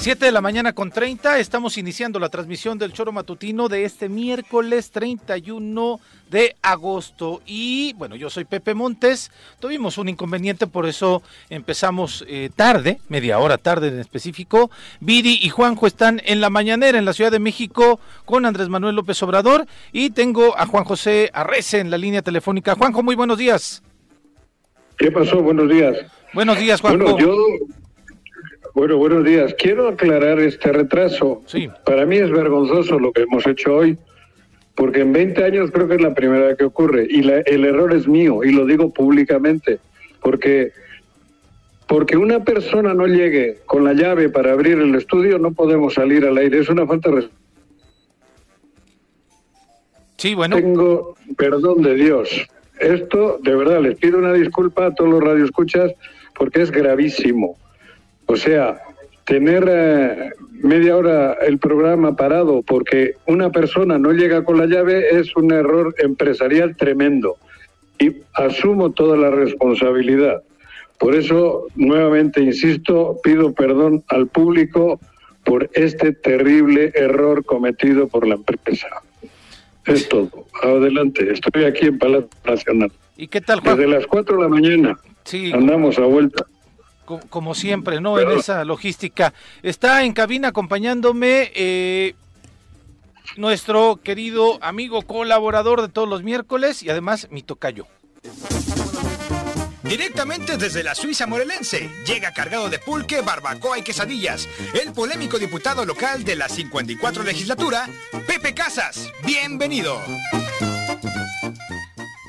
7 0.00 0.24
de 0.24 0.32
la 0.32 0.40
mañana 0.40 0.72
con 0.72 0.90
30, 0.90 1.40
estamos 1.40 1.76
iniciando 1.76 2.18
la 2.18 2.30
transmisión 2.30 2.78
del 2.78 2.94
Choro 2.94 3.12
Matutino 3.12 3.68
de 3.68 3.84
este 3.84 4.08
miércoles 4.08 4.92
31 4.92 6.00
de 6.30 6.56
agosto. 6.62 7.42
Y 7.44 7.92
bueno, 7.98 8.16
yo 8.16 8.30
soy 8.30 8.46
Pepe 8.46 8.72
Montes, 8.72 9.30
tuvimos 9.58 9.98
un 9.98 10.08
inconveniente, 10.08 10.66
por 10.66 10.86
eso 10.86 11.22
empezamos 11.50 12.24
eh, 12.28 12.48
tarde, 12.56 12.98
media 13.10 13.38
hora 13.40 13.58
tarde 13.58 13.88
en 13.88 13.98
específico. 13.98 14.70
Viri 15.00 15.38
y 15.42 15.50
Juanjo 15.50 15.86
están 15.86 16.22
en 16.24 16.40
la 16.40 16.48
mañanera 16.48 16.98
en 16.98 17.04
la 17.04 17.12
Ciudad 17.12 17.30
de 17.30 17.38
México 17.38 18.00
con 18.24 18.46
Andrés 18.46 18.70
Manuel 18.70 18.96
López 18.96 19.22
Obrador 19.22 19.66
y 19.92 20.08
tengo 20.08 20.56
a 20.56 20.64
Juan 20.64 20.84
José 20.84 21.28
Arrece 21.34 21.78
en 21.78 21.90
la 21.90 21.98
línea 21.98 22.22
telefónica. 22.22 22.74
Juanjo, 22.74 23.02
muy 23.02 23.16
buenos 23.16 23.36
días. 23.36 23.82
¿Qué 24.96 25.12
pasó? 25.12 25.42
Buenos 25.42 25.68
días. 25.68 25.94
Buenos 26.32 26.58
días, 26.58 26.80
Juanjo. 26.80 27.04
Bueno, 27.04 27.18
yo 27.18 27.36
bueno, 28.74 28.96
buenos 28.96 29.24
días. 29.24 29.54
Quiero 29.58 29.88
aclarar 29.88 30.38
este 30.40 30.72
retraso. 30.72 31.42
Sí. 31.46 31.68
Para 31.84 32.06
mí 32.06 32.16
es 32.16 32.30
vergonzoso 32.30 32.98
lo 32.98 33.12
que 33.12 33.22
hemos 33.22 33.46
hecho 33.46 33.76
hoy, 33.76 33.98
porque 34.74 35.00
en 35.00 35.12
20 35.12 35.44
años 35.44 35.70
creo 35.70 35.88
que 35.88 35.96
es 35.96 36.00
la 36.00 36.14
primera 36.14 36.46
vez 36.46 36.56
que 36.56 36.64
ocurre 36.64 37.06
y 37.08 37.22
la- 37.22 37.40
el 37.40 37.64
error 37.64 37.92
es 37.94 38.06
mío 38.06 38.44
y 38.44 38.52
lo 38.52 38.64
digo 38.66 38.92
públicamente, 38.92 39.78
porque 40.22 40.72
porque 41.86 42.16
una 42.16 42.44
persona 42.44 42.94
no 42.94 43.08
llegue 43.08 43.58
con 43.66 43.82
la 43.82 43.94
llave 43.94 44.28
para 44.28 44.52
abrir 44.52 44.78
el 44.78 44.94
estudio 44.94 45.40
no 45.40 45.52
podemos 45.52 45.94
salir 45.94 46.24
al 46.24 46.38
aire. 46.38 46.60
Es 46.60 46.68
una 46.68 46.86
falta 46.86 47.10
de. 47.10 47.28
Sí, 50.16 50.34
bueno. 50.36 50.54
Tengo 50.54 51.16
perdón 51.36 51.82
de 51.82 51.94
Dios. 51.96 52.28
Esto, 52.78 53.38
de 53.42 53.56
verdad, 53.56 53.80
les 53.80 53.98
pido 53.98 54.18
una 54.18 54.32
disculpa 54.32 54.86
a 54.86 54.94
todos 54.94 55.10
los 55.10 55.20
radioescuchas 55.20 55.92
porque 56.38 56.62
es 56.62 56.70
gravísimo. 56.70 57.56
O 58.30 58.36
sea, 58.36 58.80
tener 59.24 59.64
eh, 59.68 60.30
media 60.62 60.96
hora 60.96 61.32
el 61.44 61.58
programa 61.58 62.14
parado 62.14 62.62
porque 62.62 63.16
una 63.26 63.50
persona 63.50 63.98
no 63.98 64.12
llega 64.12 64.44
con 64.44 64.56
la 64.56 64.66
llave 64.66 65.18
es 65.18 65.34
un 65.34 65.52
error 65.52 65.92
empresarial 65.98 66.76
tremendo. 66.76 67.38
Y 67.98 68.18
asumo 68.34 68.92
toda 68.92 69.16
la 69.16 69.30
responsabilidad. 69.30 70.44
Por 71.00 71.16
eso, 71.16 71.66
nuevamente, 71.74 72.40
insisto, 72.40 73.18
pido 73.24 73.52
perdón 73.52 74.04
al 74.06 74.28
público 74.28 75.00
por 75.42 75.68
este 75.72 76.12
terrible 76.12 76.92
error 76.94 77.44
cometido 77.44 78.06
por 78.06 78.28
la 78.28 78.36
empresa. 78.36 78.86
Es 79.86 80.08
todo. 80.08 80.46
Adelante. 80.62 81.32
Estoy 81.32 81.64
aquí 81.64 81.86
en 81.86 81.98
Palacio 81.98 82.28
Nacional. 82.46 82.92
¿Y 83.16 83.26
qué 83.26 83.40
tal, 83.40 83.60
Desde 83.60 83.74
Juan? 83.74 83.90
las 83.90 84.06
4 84.06 84.36
de 84.36 84.42
la 84.42 84.48
mañana 84.48 84.98
Sí, 85.24 85.52
andamos 85.52 85.98
a 85.98 86.02
vuelta. 86.02 86.46
Co- 87.10 87.20
como 87.28 87.54
siempre, 87.56 88.00
¿no? 88.00 88.18
En 88.20 88.30
esa 88.38 88.64
logística. 88.64 89.34
Está 89.62 90.04
en 90.04 90.12
cabina 90.12 90.48
acompañándome 90.48 91.50
eh, 91.54 92.14
nuestro 93.36 93.96
querido 94.02 94.58
amigo 94.62 95.02
colaborador 95.02 95.82
de 95.82 95.88
todos 95.88 96.08
los 96.08 96.22
miércoles 96.22 96.82
y 96.84 96.90
además 96.90 97.26
mi 97.32 97.42
tocayo. 97.42 97.86
Directamente 99.82 100.56
desde 100.56 100.84
la 100.84 100.94
Suiza 100.94 101.26
morelense, 101.26 101.90
llega 102.06 102.32
cargado 102.32 102.68
de 102.70 102.78
pulque, 102.78 103.22
barbacoa 103.22 103.76
y 103.78 103.82
quesadillas, 103.82 104.46
el 104.80 104.92
polémico 104.92 105.36
diputado 105.40 105.84
local 105.84 106.22
de 106.22 106.36
la 106.36 106.48
54 106.48 107.24
legislatura, 107.24 107.88
Pepe 108.28 108.54
Casas. 108.54 109.10
Bienvenido. 109.26 110.00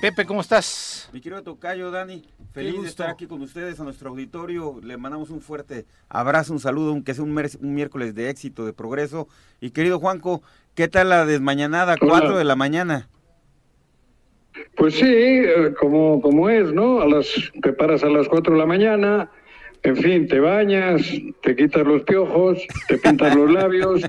Pepe, 0.02 0.26
¿cómo 0.26 0.42
estás? 0.42 1.08
Mi 1.14 1.22
querido 1.22 1.44
Tocayo, 1.44 1.92
Dani, 1.92 2.24
feliz 2.54 2.82
de 2.82 2.88
estar 2.88 3.08
aquí 3.12 3.28
con 3.28 3.40
ustedes, 3.44 3.80
a 3.80 3.84
nuestro 3.84 4.10
auditorio. 4.10 4.80
Le 4.82 4.98
mandamos 4.98 5.30
un 5.30 5.42
fuerte 5.42 5.86
abrazo, 6.10 6.54
un 6.54 6.60
saludo, 6.60 6.90
aunque 6.90 7.14
sea 7.14 7.24
un 7.24 7.36
miércoles 7.76 8.16
de 8.16 8.32
éxito, 8.32 8.66
de 8.66 8.74
progreso. 8.74 9.28
Y 9.60 9.70
querido 9.70 10.00
Juanco, 10.00 10.42
¿qué 10.74 10.88
tal 10.88 11.10
la 11.10 11.28
desmañanada? 11.28 11.98
Hola. 12.02 12.14
4 12.14 12.38
de 12.40 12.44
la 12.44 12.56
mañana. 12.56 13.10
Pues 14.76 14.96
sí, 14.96 15.06
eh, 15.06 15.72
como, 15.80 16.20
como 16.20 16.50
es, 16.50 16.74
¿no? 16.74 17.02
A 17.02 17.08
las, 17.08 17.28
te 17.62 17.72
paras 17.72 18.04
a 18.04 18.10
las 18.10 18.28
4 18.28 18.54
de 18.56 18.60
la 18.60 18.66
mañana, 18.66 19.30
en 19.84 19.98
fin, 19.98 20.28
te 20.28 20.40
bañas, 20.40 21.04
te 21.44 21.56
quitas 21.56 21.86
los 21.86 22.02
piojos, 22.02 22.60
te 22.88 22.98
pintas 22.98 23.36
los 23.36 23.52
labios, 23.52 24.02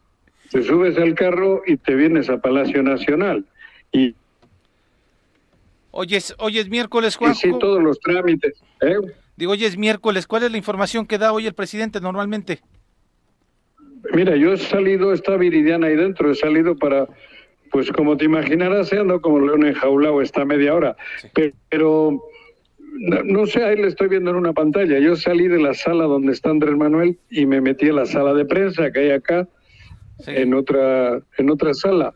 te 0.52 0.62
subes 0.62 0.96
al 0.96 1.16
carro 1.16 1.62
y 1.66 1.76
te 1.76 1.96
vienes 1.96 2.30
a 2.30 2.38
Palacio 2.40 2.84
Nacional. 2.84 3.44
Y, 3.90 4.14
Hoy 5.92 6.14
es, 6.14 6.34
hoy 6.38 6.58
es 6.58 6.68
miércoles, 6.68 7.16
Juan. 7.16 7.34
sí, 7.34 7.50
todos 7.58 7.82
los 7.82 7.98
trámites. 8.00 8.62
¿eh? 8.80 8.96
Digo, 9.36 9.52
hoy 9.52 9.64
es 9.64 9.76
miércoles. 9.76 10.26
¿Cuál 10.26 10.44
es 10.44 10.50
la 10.52 10.58
información 10.58 11.06
que 11.06 11.18
da 11.18 11.32
hoy 11.32 11.46
el 11.46 11.54
presidente 11.54 12.00
normalmente? 12.00 12.60
Mira, 14.14 14.36
yo 14.36 14.52
he 14.52 14.56
salido, 14.58 15.12
está 15.12 15.36
Viridiana 15.36 15.88
ahí 15.88 15.96
dentro, 15.96 16.30
he 16.30 16.34
salido 16.34 16.76
para, 16.76 17.06
pues 17.70 17.90
como 17.92 18.16
te 18.16 18.24
imaginarás, 18.24 18.92
ando 18.92 19.20
como 19.20 19.40
león 19.40 19.66
enjaulado 19.66 20.22
esta 20.22 20.44
media 20.44 20.74
hora. 20.74 20.96
Pe- 21.34 21.54
Pero, 21.68 22.22
no, 22.92 23.22
no 23.24 23.46
sé, 23.46 23.64
ahí 23.64 23.76
le 23.76 23.88
estoy 23.88 24.08
viendo 24.08 24.30
en 24.30 24.36
una 24.36 24.52
pantalla. 24.52 24.98
Yo 24.98 25.16
salí 25.16 25.48
de 25.48 25.60
la 25.60 25.74
sala 25.74 26.04
donde 26.04 26.32
está 26.32 26.50
Andrés 26.50 26.76
Manuel 26.76 27.18
y 27.30 27.46
me 27.46 27.60
metí 27.60 27.88
a 27.88 27.92
la 27.92 28.06
sala 28.06 28.32
de 28.34 28.44
prensa 28.44 28.90
que 28.90 29.00
hay 29.00 29.10
acá, 29.10 29.48
Sí. 30.20 30.32
en 30.34 30.52
otra, 30.52 31.22
en 31.38 31.50
otra 31.50 31.72
sala. 31.72 32.12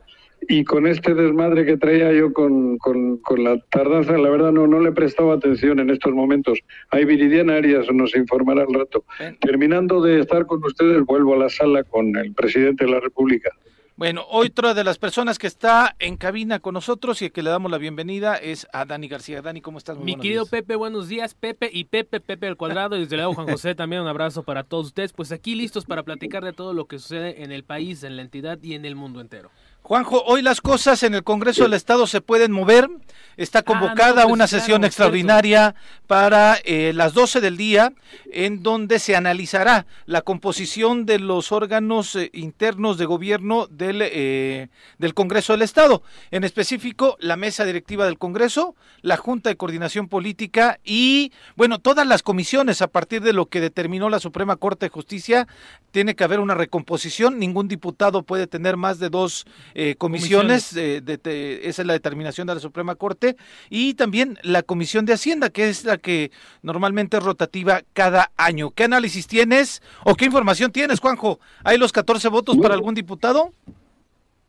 Y 0.48 0.64
con 0.64 0.86
este 0.86 1.14
desmadre 1.14 1.64
que 1.64 1.76
traía 1.76 2.12
yo 2.12 2.32
con, 2.32 2.78
con, 2.78 3.18
con 3.18 3.44
la 3.44 3.58
tardanza, 3.70 4.16
la 4.18 4.30
verdad 4.30 4.52
no, 4.52 4.66
no 4.66 4.80
le 4.80 4.92
prestaba 4.92 5.34
atención 5.34 5.78
en 5.80 5.90
estos 5.90 6.12
momentos. 6.12 6.58
Ahí 6.90 7.04
Viridiana 7.04 7.56
Arias 7.56 7.86
nos 7.92 8.14
informará 8.16 8.62
al 8.62 8.74
rato. 8.74 9.04
Terminando 9.40 10.00
de 10.00 10.20
estar 10.20 10.46
con 10.46 10.62
ustedes, 10.64 11.04
vuelvo 11.04 11.34
a 11.34 11.38
la 11.38 11.48
sala 11.48 11.84
con 11.84 12.16
el 12.16 12.32
presidente 12.34 12.84
de 12.84 12.90
la 12.90 13.00
República. 13.00 13.50
Bueno, 13.96 14.24
otra 14.28 14.74
de 14.74 14.82
las 14.82 14.98
personas 14.98 15.38
que 15.38 15.46
está 15.46 15.94
en 16.00 16.16
cabina 16.16 16.58
con 16.58 16.74
nosotros 16.74 17.22
y 17.22 17.26
a 17.26 17.30
que 17.30 17.44
le 17.44 17.50
damos 17.50 17.70
la 17.70 17.78
bienvenida 17.78 18.34
es 18.34 18.66
a 18.72 18.84
Dani 18.84 19.06
García. 19.06 19.40
Dani, 19.40 19.60
¿cómo 19.60 19.78
estás? 19.78 19.96
Muy 19.96 20.04
Mi 20.04 20.16
querido 20.16 20.42
días. 20.42 20.50
Pepe, 20.50 20.74
buenos 20.74 21.06
días. 21.06 21.34
Pepe 21.34 21.70
y 21.72 21.84
Pepe, 21.84 22.18
Pepe 22.18 22.48
al 22.48 22.56
cuadrado. 22.56 22.96
Y 22.96 23.00
desde 23.00 23.16
luego 23.16 23.34
Juan 23.34 23.46
José 23.48 23.76
también 23.76 24.02
un 24.02 24.08
abrazo 24.08 24.42
para 24.42 24.64
todos 24.64 24.86
ustedes. 24.86 25.12
Pues 25.12 25.30
aquí 25.30 25.54
listos 25.54 25.84
para 25.84 26.02
platicar 26.02 26.44
de 26.44 26.52
todo 26.52 26.74
lo 26.74 26.86
que 26.86 26.98
sucede 26.98 27.44
en 27.44 27.52
el 27.52 27.62
país, 27.62 28.02
en 28.02 28.16
la 28.16 28.22
entidad 28.22 28.58
y 28.62 28.74
en 28.74 28.84
el 28.84 28.96
mundo 28.96 29.20
entero. 29.20 29.52
Juanjo, 29.86 30.22
hoy 30.24 30.40
las 30.40 30.62
cosas 30.62 31.02
en 31.02 31.14
el 31.14 31.24
Congreso 31.24 31.64
del 31.64 31.74
Estado 31.74 32.06
se 32.06 32.22
pueden 32.22 32.52
mover. 32.52 32.88
Está 33.36 33.62
convocada 33.62 34.22
no, 34.22 34.28
pues 34.28 34.32
una 34.32 34.46
claro, 34.46 34.48
sesión 34.48 34.80
cierto. 34.80 34.86
extraordinaria 34.86 35.74
para 36.06 36.56
eh, 36.64 36.92
las 36.94 37.12
12 37.12 37.42
del 37.42 37.58
día, 37.58 37.92
en 38.32 38.62
donde 38.62 38.98
se 38.98 39.14
analizará 39.14 39.86
la 40.06 40.22
composición 40.22 41.04
de 41.04 41.18
los 41.18 41.52
órganos 41.52 42.16
eh, 42.16 42.30
internos 42.32 42.96
de 42.96 43.04
gobierno 43.04 43.66
del, 43.66 44.00
eh, 44.00 44.68
del 44.98 45.12
Congreso 45.12 45.52
del 45.52 45.60
Estado. 45.60 46.02
En 46.30 46.44
específico, 46.44 47.18
la 47.20 47.36
mesa 47.36 47.66
directiva 47.66 48.06
del 48.06 48.16
Congreso, 48.16 48.76
la 49.02 49.18
Junta 49.18 49.50
de 49.50 49.56
Coordinación 49.56 50.08
Política 50.08 50.80
y, 50.82 51.30
bueno, 51.56 51.78
todas 51.78 52.06
las 52.06 52.22
comisiones 52.22 52.80
a 52.80 52.86
partir 52.86 53.20
de 53.20 53.34
lo 53.34 53.46
que 53.46 53.60
determinó 53.60 54.08
la 54.08 54.20
Suprema 54.20 54.56
Corte 54.56 54.86
de 54.86 54.90
Justicia. 54.90 55.46
Tiene 55.90 56.14
que 56.14 56.24
haber 56.24 56.40
una 56.40 56.54
recomposición. 56.54 57.38
Ningún 57.38 57.68
diputado 57.68 58.22
puede 58.22 58.46
tener 58.46 58.78
más 58.78 58.98
de 58.98 59.10
dos 59.10 59.44
eh, 59.74 59.94
comisiones. 59.96 60.76
eh, 60.76 61.00
de- 61.02 61.16
de- 61.18 61.60
esa 61.68 61.82
es 61.82 61.86
la 61.86 61.92
determinación 61.94 62.46
de 62.46 62.54
la 62.54 62.60
Suprema 62.60 62.94
Corte. 62.94 63.36
Y 63.70 63.94
también 63.94 64.38
la 64.42 64.62
Comisión 64.62 65.04
de 65.04 65.12
Hacienda, 65.14 65.50
que 65.50 65.68
es 65.68 65.84
la 65.84 65.98
que 65.98 66.30
normalmente 66.62 67.16
es 67.16 67.22
rotativa 67.22 67.82
cada 67.92 68.30
año. 68.36 68.70
¿Qué 68.70 68.84
análisis 68.84 69.26
tienes 69.26 69.82
o 70.04 70.14
qué 70.14 70.24
información 70.26 70.72
tienes, 70.72 71.00
Juanjo? 71.00 71.40
¿Hay 71.64 71.78
los 71.78 71.92
14 71.92 72.28
votos 72.28 72.56
para 72.58 72.74
algún 72.74 72.94
diputado? 72.94 73.50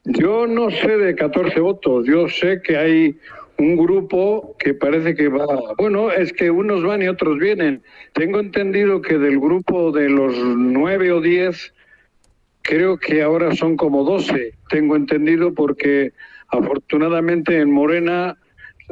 Yo 0.03 0.45
no 0.45 0.69
sé 0.69 0.97
de 0.97 1.15
14 1.15 1.59
votos, 1.59 2.05
yo 2.05 2.29
sé 2.29 2.61
que 2.63 2.77
hay 2.77 3.17
un 3.57 3.75
grupo 3.77 4.55
que 4.59 4.73
parece 4.75 5.15
que 5.15 5.29
va, 5.29 5.45
bueno, 5.77 6.11
es 6.11 6.31
que 6.33 6.51
unos 6.51 6.83
van 6.83 7.01
y 7.01 7.07
otros 7.07 7.39
vienen. 7.39 7.81
Tengo 8.13 8.39
entendido 8.39 9.01
que 9.01 9.17
del 9.17 9.39
grupo 9.39 9.91
de 9.91 10.09
los 10.09 10.35
9 10.37 11.11
o 11.11 11.21
10, 11.21 11.73
creo 12.65 12.97
que 12.97 13.21
ahora 13.21 13.55
son 13.55 13.77
como 13.77 14.03
12, 14.03 14.53
tengo 14.69 14.95
entendido 14.95 15.53
porque 15.53 16.13
afortunadamente 16.47 17.59
en 17.59 17.71
Morena 17.71 18.37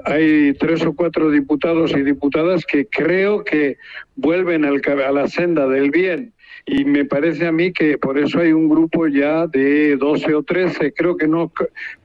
hay 0.06 0.54
tres 0.54 0.86
o 0.86 0.94
cuatro 0.94 1.30
diputados 1.32 1.92
y 1.92 2.04
diputadas 2.04 2.66
que 2.66 2.86
creo 2.86 3.44
que 3.44 3.78
vuelven 4.16 4.66
al 4.66 4.82
a 4.88 5.12
la 5.12 5.28
senda 5.28 5.68
del 5.68 5.92
bien. 5.92 6.34
Y 6.66 6.86
me 6.86 7.04
parece 7.04 7.46
a 7.46 7.52
mí 7.52 7.74
que 7.74 7.98
por 7.98 8.18
eso 8.18 8.40
hay 8.40 8.54
un 8.54 8.70
grupo 8.70 9.08
ya 9.08 9.48
de 9.48 9.98
12 9.98 10.34
o 10.34 10.44
13, 10.44 10.94
creo 10.94 11.18
que 11.18 11.28
no, 11.28 11.52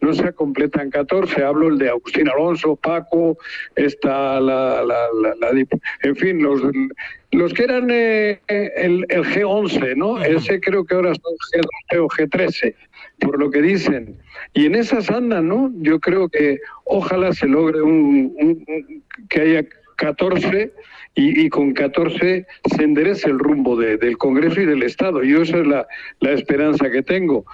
no 0.00 0.12
se 0.12 0.32
completan 0.32 0.90
14, 0.90 1.44
hablo 1.44 1.68
el 1.68 1.78
de 1.78 1.90
Agustín 1.90 2.28
Alonso, 2.28 2.74
Paco, 2.74 3.38
está 3.76 4.40
la, 4.40 4.82
la, 4.84 4.96
la- 5.40 5.64
en 6.02 6.16
fin, 6.16 6.42
los, 6.42 6.60
los 7.30 7.52
que 7.54 7.62
eran 7.64 7.88
eh, 7.90 8.40
el, 8.48 9.06
el 9.08 9.24
G11, 9.24 9.94
¿no? 9.96 10.20
Ese 10.22 10.58
creo 10.60 10.84
que 10.84 10.94
ahora 10.96 11.12
son 11.14 11.34
G12 11.92 11.98
o 12.04 12.08
G13, 12.08 12.74
por 13.20 13.38
lo 13.38 13.50
que 13.52 13.62
dicen. 13.62 14.16
Y 14.54 14.66
en 14.66 14.74
esas 14.74 15.08
andan, 15.10 15.46
¿no? 15.46 15.70
Yo 15.76 16.00
creo 16.00 16.28
que 16.28 16.58
ojalá 16.84 17.32
se 17.32 17.46
logre 17.46 17.80
un, 17.80 18.34
un- 18.36 18.64
un- 18.66 19.04
que 19.28 19.40
haya 19.40 19.64
14 19.98 20.72
y, 21.14 21.48
con 21.48 21.72
14 21.72 22.46
se 22.76 22.82
endereza 22.82 23.28
el 23.28 23.38
rumbo 23.38 23.76
del 23.76 24.16
Congreso 24.16 24.60
y 24.60 24.66
del 24.66 24.82
Estado. 24.82 25.22
Yo 25.22 25.42
esa 25.42 25.58
es 25.58 25.66
la, 25.66 25.86
la 26.20 26.32
esperanza 26.32 26.90
que 26.90 27.02
tengo 27.02 27.44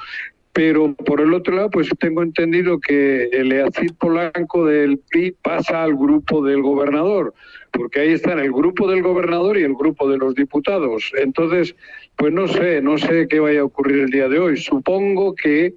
pero 0.55 0.95
por 0.95 1.21
el 1.21 1.35
otro 1.35 1.57
lado, 1.57 1.69
pues 1.69 1.89
tengo 1.99 2.23
entendido 2.23 2.79
que 2.79 3.25
el 3.25 3.51
Eacid 3.51 3.93
Polanco 3.99 4.65
del 4.65 4.99
PRI 4.99 5.33
pasa 5.43 5.83
al 5.83 5.97
grupo 5.97 6.45
del 6.45 6.63
gobernador, 6.63 7.35
porque 7.73 8.01
ahí 8.01 8.13
están 8.13 8.39
el 8.39 8.53
grupo 8.53 8.89
del 8.89 9.03
gobernador 9.03 9.59
y 9.59 9.65
el 9.65 9.75
grupo 9.75 10.09
de 10.09 10.17
los 10.17 10.37
diputados. 10.37 11.11
Entonces, 11.19 11.75
pues 12.15 12.33
no 12.33 12.47
sé, 12.47 12.81
no 12.81 12.99
sé 12.99 13.27
qué 13.27 13.41
vaya 13.41 13.63
a 13.63 13.65
ocurrir 13.65 14.05
el 14.05 14.11
día 14.11 14.29
de 14.29 14.39
hoy. 14.39 14.57
Supongo 14.57 15.35
que 15.35 15.75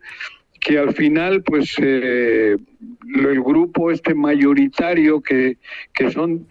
que 0.68 0.78
al 0.78 0.94
final 0.94 1.44
pues 1.44 1.75
eh, 1.81 2.58
el 3.16 3.42
grupo 3.42 3.90
este 3.90 4.14
mayoritario 4.14 5.22
que, 5.22 5.56
que 5.94 6.12
son 6.12 6.46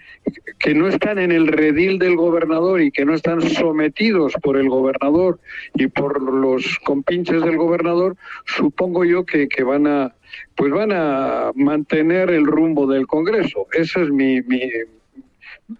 que 0.59 0.73
no 0.75 0.89
están 0.89 1.19
en 1.19 1.33
el 1.33 1.47
redil 1.47 1.99
del 1.99 2.17
gobernador 2.17 2.81
y 2.81 2.91
que 2.91 3.05
no 3.05 3.13
están 3.13 3.43
sometidos 3.43 4.33
por 4.43 4.57
el 4.57 4.71
gobernador 4.71 5.39
y 5.75 5.89
por 5.89 6.23
los 6.23 6.79
compinches 6.79 7.43
del 7.43 7.59
gobernador 7.59 8.17
supongo 8.47 9.05
yo 9.05 9.27
que, 9.27 9.49
que 9.49 9.63
van 9.63 9.87
a 9.87 10.15
pues 10.55 10.73
van 10.73 10.93
a 10.93 11.53
mantener 11.55 12.31
el 12.31 12.47
rumbo 12.47 12.87
del 12.87 13.07
Congreso. 13.07 13.67
Ese 13.73 14.03
es 14.03 14.09
mi, 14.09 14.41
mi 14.41 14.61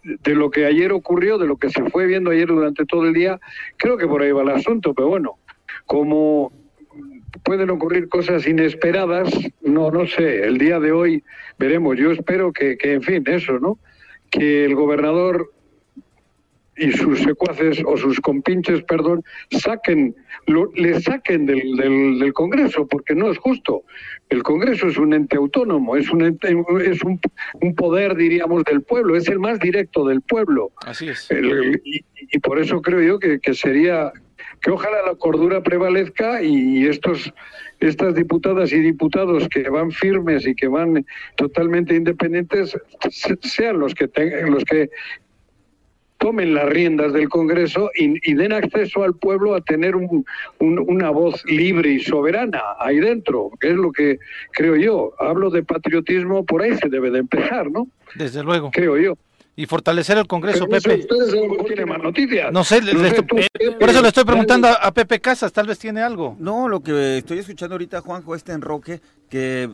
de 0.05 0.35
lo 0.35 0.51
que 0.51 0.67
ayer 0.67 0.93
ocurrió 0.93 1.39
de 1.39 1.47
lo 1.47 1.57
que 1.57 1.71
se 1.71 1.83
fue 1.89 2.05
viendo 2.07 2.33
ayer 2.33 2.49
durante 2.49 2.85
todo 2.85 3.07
el 3.07 3.15
día 3.15 3.41
creo 3.79 3.97
que 3.97 4.07
por 4.07 4.21
ahí 4.21 4.33
va 4.33 4.43
el 4.43 4.51
asunto 4.51 4.93
pero 4.93 5.09
bueno 5.09 5.39
como 5.87 6.53
pueden 7.45 7.71
ocurrir 7.71 8.09
cosas 8.09 8.47
inesperadas, 8.47 9.33
no, 9.63 9.91
no 9.91 10.07
sé, 10.07 10.45
el 10.45 10.59
día 10.59 10.81
de 10.81 10.93
hoy 10.93 11.25
veremos. 11.59 11.97
Yo 11.97 12.13
espero 12.13 12.53
que, 12.53 12.77
que 12.77 12.95
en 12.95 13.03
fin, 13.03 13.25
eso, 13.27 13.59
¿no? 13.59 13.79
Que 14.31 14.65
el 14.65 14.75
gobernador 14.75 15.53
y 16.77 16.93
sus 16.93 17.21
secuaces 17.21 17.83
o 17.87 17.97
sus 17.97 18.21
compinches, 18.21 18.83
perdón, 18.83 19.25
saquen, 19.51 20.15
lo, 20.47 20.71
le 20.75 21.01
saquen 21.01 21.47
del, 21.47 21.77
del, 21.77 22.19
del, 22.19 22.33
Congreso, 22.35 22.87
porque 22.87 23.15
no 23.15 23.31
es 23.31 23.39
justo. 23.39 23.85
El 24.29 24.43
Congreso 24.43 24.89
es 24.89 24.99
un 24.99 25.15
ente 25.15 25.37
autónomo, 25.37 25.97
es 25.97 26.11
un 26.11 26.23
ente, 26.23 26.49
es 26.85 27.03
un, 27.03 27.19
un, 27.63 27.75
poder, 27.75 28.15
diríamos, 28.15 28.65
del 28.65 28.83
pueblo, 28.83 29.17
es 29.17 29.29
el 29.29 29.39
más 29.39 29.59
directo 29.59 30.07
del 30.07 30.21
pueblo. 30.21 30.73
Así 30.85 31.09
es. 31.09 31.31
El, 31.31 31.81
y, 31.83 32.05
y, 32.31 32.39
por 32.41 32.59
eso 32.59 32.83
creo 32.83 33.01
yo 33.01 33.19
que, 33.19 33.41
que 33.41 33.55
sería 33.55 34.13
que 34.61 34.71
ojalá 34.71 34.99
la 35.07 35.15
cordura 35.15 35.63
prevalezca 35.63 36.43
y 36.43 36.87
estos 36.87 37.33
estas 37.81 38.15
diputadas 38.15 38.73
y 38.73 38.81
diputados 38.81 39.49
que 39.49 39.69
van 39.69 39.91
firmes 39.91 40.47
y 40.47 40.55
que 40.55 40.67
van 40.67 41.05
totalmente 41.37 41.95
independientes 41.95 42.77
sean 43.43 43.79
los 43.79 43.95
que 43.95 44.09
tengan 44.09 44.51
los 44.51 44.65
que 44.65 44.91
tomen 46.19 46.55
las 46.55 46.69
riendas 46.71 47.13
del 47.13 47.29
Congreso 47.29 47.91
y, 47.95 48.15
y 48.29 48.35
den 48.35 48.53
acceso 48.53 49.03
al 49.03 49.15
pueblo 49.15 49.55
a 49.55 49.61
tener 49.61 49.95
un, 49.95 50.25
un, 50.59 50.79
una 50.79 51.11
voz 51.11 51.45
libre 51.45 51.91
y 51.91 52.01
soberana 52.01 52.63
ahí 52.79 52.99
dentro, 52.99 53.51
que 53.61 53.69
es 53.69 53.77
lo 53.77 53.93
que 53.93 54.19
creo 54.53 54.77
yo. 54.77 55.13
Hablo 55.19 55.51
de 55.51 55.63
patriotismo, 55.63 56.47
por 56.47 56.63
ahí 56.63 56.75
se 56.77 56.89
debe 56.89 57.11
de 57.11 57.19
empezar, 57.19 57.71
¿no? 57.71 57.87
Desde 58.15 58.43
luego. 58.43 58.71
Creo 58.71 58.97
yo 58.97 59.19
y 59.57 59.65
fortalecer 59.67 60.19
el 60.19 60.27
Congreso, 60.27 60.67
Pero 60.69 60.83
Pepe. 60.83 61.01
Ustedes 61.01 61.35
no 61.59 61.65
tienen 61.65 61.89
más 61.89 62.03
noticias. 62.03 62.53
No 62.53 62.63
sé, 62.63 62.83
le, 62.83 62.93
No 62.93 63.01
le 63.03 63.09
sé, 63.11 63.17
estoy- 63.17 63.27
tú, 63.27 63.37
Pepe, 63.59 63.73
por 63.73 63.89
eso 63.89 64.03
le 64.03 64.09
estoy 64.09 64.25
preguntando 64.25 64.69
a, 64.69 64.73
a 64.75 64.93
Pepe 64.93 65.19
Casas, 65.21 65.53
tal 65.53 65.67
vez 65.67 65.79
tiene 65.79 66.03
algo. 66.03 66.37
No, 66.39 66.69
lo 66.69 66.81
que 66.81 67.19
estoy 67.19 67.39
escuchando 67.39 67.75
ahorita, 67.75 68.03
Juanjo, 68.03 68.35
este 68.35 68.53
enroque, 68.53 69.01
que 69.31 69.71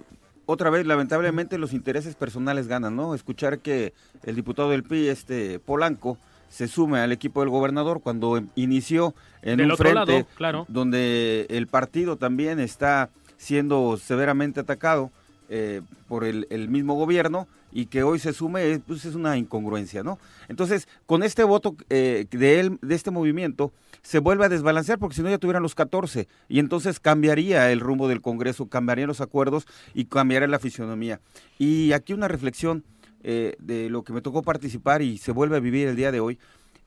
otra 0.46 0.70
vez, 0.70 0.86
lamentablemente, 0.86 1.58
los 1.58 1.72
intereses 1.72 2.14
personales 2.14 2.68
ganan, 2.68 2.94
¿no? 2.94 3.14
Escuchar 3.14 3.58
que 3.58 3.92
el 4.24 4.36
diputado 4.36 4.70
del 4.70 4.84
PRI, 4.84 5.08
este 5.08 5.58
Polanco, 5.58 6.16
se 6.48 6.68
sume 6.68 7.00
al 7.00 7.10
equipo 7.12 7.40
del 7.40 7.48
gobernador 7.48 8.02
cuando 8.02 8.40
inició 8.54 9.14
en 9.40 9.56
Del 9.56 9.70
un 9.70 9.76
frente 9.78 9.94
lado, 10.12 10.26
claro. 10.36 10.66
donde 10.68 11.46
el 11.48 11.66
partido 11.66 12.16
también 12.16 12.60
está 12.60 13.08
siendo 13.38 13.96
severamente 13.96 14.60
atacado 14.60 15.10
eh, 15.48 15.80
por 16.08 16.24
el, 16.24 16.46
el 16.50 16.68
mismo 16.68 16.94
gobierno 16.94 17.48
y 17.72 17.86
que 17.86 18.02
hoy 18.02 18.18
se 18.18 18.32
sume, 18.32 18.72
eh, 18.72 18.80
pues 18.86 19.04
es 19.04 19.14
una 19.14 19.36
incongruencia, 19.36 20.02
¿no? 20.02 20.18
Entonces, 20.48 20.86
con 21.06 21.22
este 21.22 21.42
voto 21.44 21.76
eh, 21.88 22.26
de 22.30 22.60
él, 22.60 22.78
de 22.82 22.94
este 22.94 23.10
movimiento, 23.10 23.72
se 24.02 24.18
vuelve 24.18 24.44
a 24.44 24.48
desbalancear 24.48 24.98
porque 24.98 25.16
si 25.16 25.22
no 25.22 25.30
ya 25.30 25.38
tuvieran 25.38 25.62
los 25.62 25.74
14 25.74 26.28
y 26.48 26.58
entonces 26.58 27.00
cambiaría 27.00 27.70
el 27.72 27.80
rumbo 27.80 28.08
del 28.08 28.20
Congreso, 28.20 28.68
cambiarían 28.68 29.08
los 29.08 29.20
acuerdos 29.20 29.66
y 29.94 30.04
cambiaría 30.06 30.48
la 30.48 30.58
fisionomía. 30.58 31.20
Y 31.58 31.92
aquí 31.92 32.12
una 32.12 32.28
reflexión 32.28 32.84
eh, 33.22 33.54
de 33.60 33.88
lo 33.88 34.02
que 34.02 34.12
me 34.12 34.20
tocó 34.20 34.42
participar 34.42 35.00
y 35.00 35.16
se 35.18 35.32
vuelve 35.32 35.56
a 35.56 35.60
vivir 35.60 35.88
el 35.88 35.96
día 35.96 36.10
de 36.10 36.20
hoy. 36.20 36.38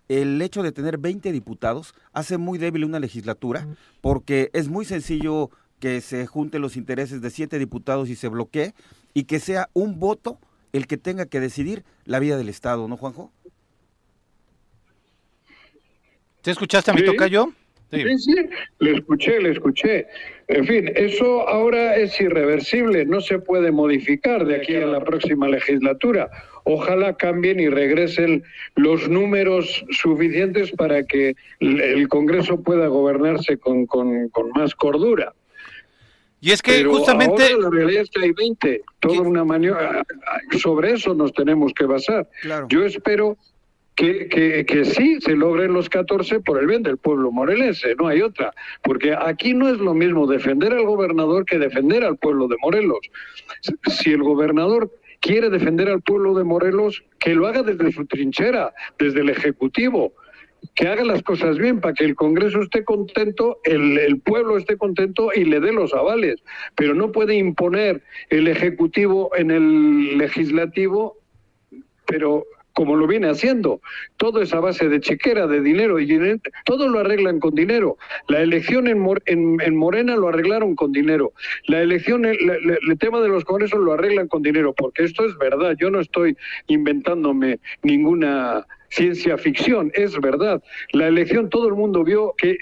El 0.07 0.39
hecho 0.41 0.61
de 0.61 0.71
tener 0.71 0.97
20 0.99 1.31
diputados 1.31 1.95
hace 2.13 2.37
muy 2.37 2.59
débil 2.59 2.85
una 2.85 2.99
legislatura 2.99 3.67
porque 4.01 4.51
es 4.53 4.67
muy 4.67 4.85
sencillo 4.85 5.49
que 5.79 6.01
se 6.01 6.27
junten 6.27 6.61
los 6.61 6.77
intereses 6.77 7.21
de 7.21 7.29
siete 7.29 7.57
diputados 7.57 8.09
y 8.09 8.15
se 8.15 8.27
bloquee 8.27 8.73
y 9.13 9.23
que 9.23 9.39
sea 9.39 9.69
un 9.73 9.99
voto 9.99 10.39
el 10.77 10.87
que 10.87 10.97
tenga 10.97 11.25
que 11.25 11.39
decidir 11.39 11.83
la 12.05 12.19
vida 12.19 12.37
del 12.37 12.49
Estado, 12.49 12.87
¿no, 12.87 12.97
Juanjo? 12.97 13.31
¿Te 16.41 16.51
escuchaste 16.51 16.91
a 16.91 16.93
mi 16.93 17.01
Sí. 17.01 17.05
tocayo? 17.07 17.47
Sí, 17.91 18.03
sí, 18.17 18.35
le 18.79 18.93
escuché, 18.95 19.39
le 19.39 19.51
escuché. 19.51 20.07
En 20.47 20.65
fin, 20.65 20.91
eso 20.95 21.47
ahora 21.47 21.95
es 21.95 22.19
irreversible, 22.19 23.05
no 23.05 23.21
se 23.21 23.39
puede 23.39 23.71
modificar 23.71 24.45
de 24.45 24.57
aquí 24.57 24.75
a 24.75 24.85
la 24.85 25.01
próxima 25.03 25.47
legislatura. 25.47 26.29
Ojalá 26.65 27.15
cambien 27.15 27.59
y 27.59 27.69
regresen 27.69 28.43
los 28.75 29.07
números 29.07 29.85
suficientes 29.91 30.71
para 30.71 31.03
que 31.03 31.35
el 31.59 31.79
el 31.79 32.07
Congreso 32.09 32.61
pueda 32.61 32.87
gobernarse 32.87 33.57
con, 33.57 33.85
con- 33.85 34.29
con 34.29 34.49
más 34.49 34.75
cordura. 34.75 35.33
Y 36.45 36.51
es 36.51 36.61
que 36.61 36.73
Pero 36.73 36.93
justamente... 36.93 37.41
ahora 37.41 37.57
la 37.57 37.69
realidad 37.71 38.03
es 38.03 38.09
que 38.11 38.21
hay 38.21 38.31
20, 38.31 38.83
toda 38.99 39.21
una 39.21 39.43
maniobra. 39.43 40.03
Sobre 40.61 40.91
eso 40.91 41.15
nos 41.15 41.33
tenemos 41.33 41.73
que 41.73 41.85
basar. 41.85 42.29
Claro. 42.43 42.67
Yo 42.69 42.85
espero 42.85 43.35
que, 43.95 44.27
que, 44.27 44.63
que 44.63 44.85
sí 44.85 45.19
se 45.21 45.35
logren 45.35 45.73
los 45.73 45.89
14 45.89 46.41
por 46.41 46.59
el 46.59 46.67
bien 46.67 46.83
del 46.83 46.97
pueblo 46.97 47.31
morelense, 47.31 47.95
no 47.95 48.09
hay 48.09 48.21
otra. 48.21 48.53
Porque 48.83 49.15
aquí 49.19 49.55
no 49.55 49.69
es 49.69 49.79
lo 49.79 49.95
mismo 49.95 50.27
defender 50.27 50.71
al 50.73 50.85
gobernador 50.85 51.45
que 51.45 51.57
defender 51.57 52.03
al 52.03 52.17
pueblo 52.17 52.47
de 52.47 52.57
Morelos. 52.61 53.09
Si 53.87 54.11
el 54.11 54.21
gobernador 54.21 54.91
quiere 55.21 55.49
defender 55.49 55.89
al 55.89 56.03
pueblo 56.03 56.35
de 56.35 56.43
Morelos, 56.43 57.03
que 57.17 57.33
lo 57.33 57.47
haga 57.47 57.63
desde 57.63 57.91
su 57.91 58.05
trinchera, 58.05 58.71
desde 58.99 59.21
el 59.21 59.31
Ejecutivo 59.31 60.13
que 60.73 60.87
haga 60.87 61.03
las 61.03 61.21
cosas 61.23 61.57
bien 61.57 61.79
para 61.81 61.93
que 61.93 62.05
el 62.05 62.15
Congreso 62.15 62.61
esté 62.61 62.83
contento, 62.83 63.59
el, 63.63 63.97
el, 63.97 64.19
pueblo 64.19 64.57
esté 64.57 64.77
contento 64.77 65.29
y 65.33 65.45
le 65.45 65.59
dé 65.59 65.71
los 65.71 65.93
avales. 65.93 66.43
Pero 66.75 66.93
no 66.93 67.11
puede 67.11 67.35
imponer 67.35 68.03
el 68.29 68.47
Ejecutivo 68.47 69.31
en 69.35 69.51
el 69.51 70.17
Legislativo, 70.17 71.17
pero 72.05 72.45
como 72.75 72.97
lo 72.97 73.07
viene 73.07 73.29
haciendo. 73.29 73.81
Todo 74.17 74.41
es 74.41 74.53
a 74.53 74.59
base 74.59 74.89
de 74.89 74.99
chequera, 74.99 75.47
de 75.47 75.61
dinero, 75.61 75.97
y 75.99 76.07
todo 76.65 76.89
lo 76.89 76.99
arreglan 76.99 77.39
con 77.39 77.55
dinero. 77.55 77.97
La 78.27 78.41
elección 78.41 78.87
en, 78.87 79.03
en, 79.25 79.61
en 79.61 79.75
Morena 79.77 80.17
lo 80.17 80.27
arreglaron 80.27 80.75
con 80.75 80.91
dinero. 80.91 81.31
La 81.67 81.81
elección, 81.81 82.25
el, 82.25 82.37
el, 82.37 82.77
el, 82.85 82.97
tema 82.99 83.21
de 83.21 83.29
los 83.29 83.45
congresos 83.45 83.79
lo 83.79 83.93
arreglan 83.93 84.27
con 84.27 84.43
dinero, 84.43 84.73
porque 84.73 85.05
esto 85.05 85.25
es 85.25 85.37
verdad. 85.37 85.75
Yo 85.79 85.89
no 85.89 86.01
estoy 86.01 86.35
inventándome 86.67 87.59
ninguna 87.81 88.67
ciencia 88.89 89.37
ficción, 89.37 89.91
es 89.93 90.19
verdad. 90.19 90.61
La 90.91 91.07
elección, 91.07 91.49
todo 91.49 91.67
el 91.67 91.75
mundo 91.75 92.03
vio 92.03 92.33
que 92.37 92.57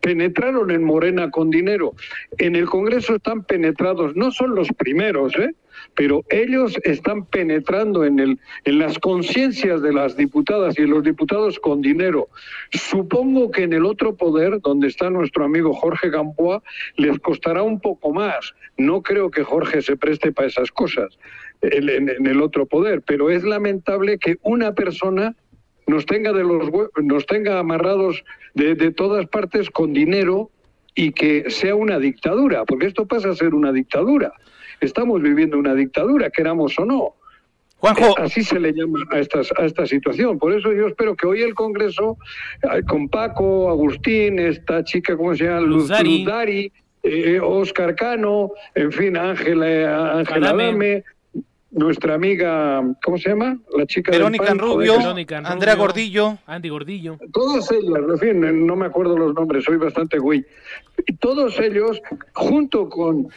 penetraron 0.00 0.70
en 0.70 0.84
Morena 0.84 1.30
con 1.30 1.50
dinero. 1.50 1.92
En 2.38 2.56
el 2.56 2.66
Congreso 2.66 3.16
están 3.16 3.44
penetrados, 3.44 4.16
no 4.16 4.30
son 4.30 4.54
los 4.54 4.68
primeros, 4.68 5.34
¿eh? 5.36 5.54
pero 5.94 6.24
ellos 6.30 6.76
están 6.84 7.26
penetrando 7.26 8.04
en, 8.04 8.18
el, 8.18 8.38
en 8.64 8.78
las 8.78 8.98
conciencias 8.98 9.82
de 9.82 9.92
las 9.92 10.16
diputadas 10.16 10.78
y 10.78 10.82
de 10.82 10.88
los 10.88 11.02
diputados 11.02 11.58
con 11.58 11.82
dinero. 11.82 12.28
Supongo 12.72 13.50
que 13.50 13.64
en 13.64 13.72
el 13.72 13.84
otro 13.84 14.14
poder, 14.14 14.60
donde 14.60 14.88
está 14.88 15.10
nuestro 15.10 15.44
amigo 15.44 15.74
Jorge 15.74 16.10
Gamboa, 16.10 16.62
les 16.96 17.18
costará 17.18 17.62
un 17.62 17.80
poco 17.80 18.12
más. 18.12 18.54
No 18.78 19.02
creo 19.02 19.30
que 19.30 19.42
Jorge 19.42 19.82
se 19.82 19.96
preste 19.96 20.32
para 20.32 20.48
esas 20.48 20.70
cosas 20.70 21.18
en, 21.62 21.88
en, 21.88 22.26
el 22.26 22.42
otro 22.42 22.66
poder, 22.66 23.02
pero 23.02 23.30
es 23.30 23.44
lamentable 23.44 24.18
que 24.18 24.36
una 24.42 24.74
persona 24.74 25.34
nos 25.86 26.06
tenga 26.06 26.32
de 26.32 26.42
los 26.42 26.68
nos 27.02 27.26
tenga 27.26 27.58
amarrados 27.58 28.24
de, 28.54 28.74
de, 28.74 28.90
todas 28.90 29.26
partes 29.26 29.70
con 29.70 29.92
dinero 29.92 30.50
y 30.94 31.12
que 31.12 31.50
sea 31.50 31.74
una 31.74 31.98
dictadura, 31.98 32.64
porque 32.64 32.86
esto 32.86 33.06
pasa 33.06 33.30
a 33.30 33.34
ser 33.34 33.54
una 33.54 33.72
dictadura. 33.72 34.32
Estamos 34.80 35.22
viviendo 35.22 35.58
una 35.58 35.74
dictadura, 35.74 36.30
queramos 36.30 36.78
o 36.78 36.84
no. 36.84 37.14
Juanjo. 37.78 38.18
Así 38.18 38.42
se 38.42 38.58
le 38.58 38.72
llama 38.72 39.00
a, 39.10 39.18
estas, 39.18 39.52
a 39.56 39.64
esta 39.64 39.86
situación. 39.86 40.38
Por 40.38 40.52
eso 40.52 40.72
yo 40.72 40.86
espero 40.86 41.14
que 41.14 41.26
hoy 41.26 41.42
el 41.42 41.54
Congreso, 41.54 42.16
con 42.88 43.08
Paco, 43.08 43.68
Agustín, 43.68 44.38
esta 44.38 44.82
chica, 44.84 45.16
¿cómo 45.16 45.34
se 45.34 45.44
llama? 45.44 45.60
Luz 45.60 45.88
Dari, 45.88 46.22
Luz 46.24 46.72
eh, 47.02 47.40
Oscar 47.40 47.94
Cano, 47.94 48.52
en 48.74 48.92
fin, 48.92 49.16
Ángela 49.16 50.18
Ángela 50.18 50.50
Adame, 50.50 51.04
nuestra 51.70 52.14
amiga, 52.14 52.82
¿cómo 53.04 53.18
se 53.18 53.28
llama? 53.30 53.58
La 53.76 53.86
chica 53.86 54.12
Verónica 54.12 54.54
Rubio, 54.54 54.98
Verónica 54.98 55.38
Andrea 55.38 55.74
Rubio. 55.74 55.86
Gordillo. 55.86 56.38
Andy 56.46 56.68
Gordillo. 56.68 57.18
Todos 57.32 57.70
ellos, 57.72 57.98
en 58.08 58.18
fin, 58.18 58.66
no 58.66 58.76
me 58.76 58.86
acuerdo 58.86 59.16
los 59.18 59.34
nombres, 59.34 59.64
soy 59.64 59.76
bastante 59.76 60.18
güey. 60.18 60.44
Y 61.06 61.14
todos 61.16 61.58
ellos, 61.58 62.00
junto 62.34 62.88
con 62.88 63.28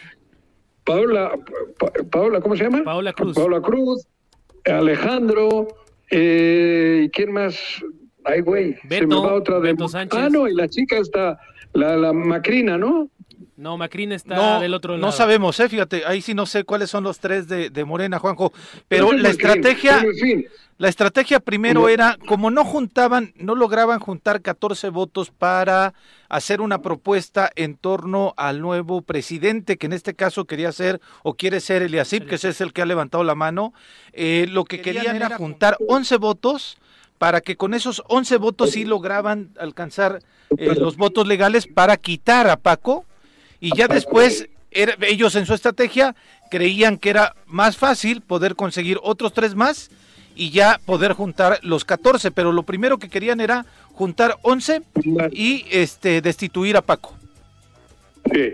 Paola, 0.85 1.31
Pa- 1.77 1.91
Paola, 2.11 2.39
¿cómo 2.41 2.55
se 2.55 2.63
llama? 2.63 2.83
Paola 2.83 3.13
Cruz. 3.13 3.35
Paola 3.35 3.61
Cruz, 3.61 4.07
Alejandro, 4.65 5.67
eh, 6.11 7.03
¿y 7.05 7.09
quién 7.09 7.31
más? 7.33 7.57
Ay, 8.23 8.41
güey, 8.41 8.73
se 8.73 8.87
me 8.87 8.99
Beto, 9.01 9.23
va 9.23 9.33
otra 9.33 9.55
de... 9.59 9.71
Beto 9.71 9.87
Sánchez. 9.87 10.19
Ah, 10.19 10.29
no, 10.29 10.47
y 10.47 10.53
la 10.53 10.67
chica 10.67 10.97
está, 10.97 11.39
la, 11.73 11.95
la 11.97 12.13
Macrina, 12.13 12.77
¿no? 12.77 13.09
No, 13.59 13.77
Macrin 13.77 14.13
está 14.13 14.35
No, 14.37 14.59
del 14.61 14.73
otro 14.73 14.93
no 14.95 15.01
lado. 15.01 15.11
sabemos, 15.11 15.59
eh, 15.59 15.67
fíjate, 15.67 16.03
ahí 16.05 16.21
sí 16.21 16.33
no 16.33 16.45
sé 16.45 16.63
cuáles 16.63 16.89
son 16.89 17.03
los 17.03 17.19
tres 17.19 17.49
de, 17.49 17.69
de 17.69 17.83
Morena, 17.83 18.17
Juanjo, 18.17 18.53
pero 18.87 19.11
es 19.11 19.21
la 19.21 19.29
estrategia, 19.29 19.97
pero 19.99 20.11
en 20.13 20.17
fin, 20.17 20.45
la 20.77 20.87
estrategia 20.87 21.41
primero 21.41 21.89
era, 21.89 22.17
como 22.25 22.51
no 22.51 22.63
juntaban, 22.63 23.33
no 23.35 23.55
lograban 23.55 23.99
juntar 23.99 24.41
14 24.41 24.87
votos 24.91 25.29
para 25.29 25.93
hacer 26.29 26.61
una 26.61 26.81
propuesta 26.81 27.51
en 27.57 27.75
torno 27.75 28.33
al 28.37 28.61
nuevo 28.61 29.01
presidente, 29.01 29.75
que 29.75 29.87
en 29.87 29.93
este 29.93 30.13
caso 30.13 30.45
quería 30.45 30.71
ser 30.71 31.01
o 31.23 31.33
quiere 31.33 31.59
ser 31.59 31.81
Eliasip, 31.81 32.29
que 32.29 32.35
ese 32.35 32.49
es 32.49 32.61
el 32.61 32.71
que 32.71 32.81
ha 32.81 32.85
levantado 32.85 33.25
la 33.25 33.35
mano, 33.35 33.73
eh, 34.13 34.47
lo 34.49 34.63
que 34.63 34.79
querían 34.79 35.17
era 35.17 35.35
juntar 35.35 35.75
11 35.85 36.15
votos 36.15 36.77
para 37.17 37.41
que 37.41 37.57
con 37.57 37.73
esos 37.73 38.03
11 38.07 38.37
votos 38.37 38.71
sí 38.71 38.85
lograban 38.85 39.49
alcanzar 39.59 40.21
eh, 40.57 40.75
los 40.75 40.95
votos 40.95 41.27
legales 41.27 41.67
para 41.67 41.97
quitar 41.97 42.49
a 42.49 42.55
Paco 42.55 43.03
y 43.59 43.75
ya 43.75 43.87
después 43.87 44.47
era- 44.71 44.95
ellos 45.01 45.35
en 45.35 45.45
su 45.45 45.53
estrategia 45.53 46.15
creían 46.51 46.97
que 46.97 47.09
era 47.09 47.35
más 47.45 47.77
fácil 47.77 48.21
poder 48.21 48.55
conseguir 48.55 48.97
otros 49.01 49.33
tres 49.33 49.55
más 49.55 49.89
y 50.35 50.51
ya 50.51 50.79
poder 50.85 51.13
juntar 51.13 51.59
los 51.63 51.83
14, 51.85 52.31
pero 52.31 52.51
lo 52.51 52.63
primero 52.63 52.97
que 52.97 53.09
querían 53.09 53.41
era 53.41 53.65
juntar 53.93 54.37
11 54.43 54.81
y 55.31 55.65
este 55.71 56.21
destituir 56.21 56.77
a 56.77 56.81
Paco. 56.81 57.15
sí. 58.31 58.51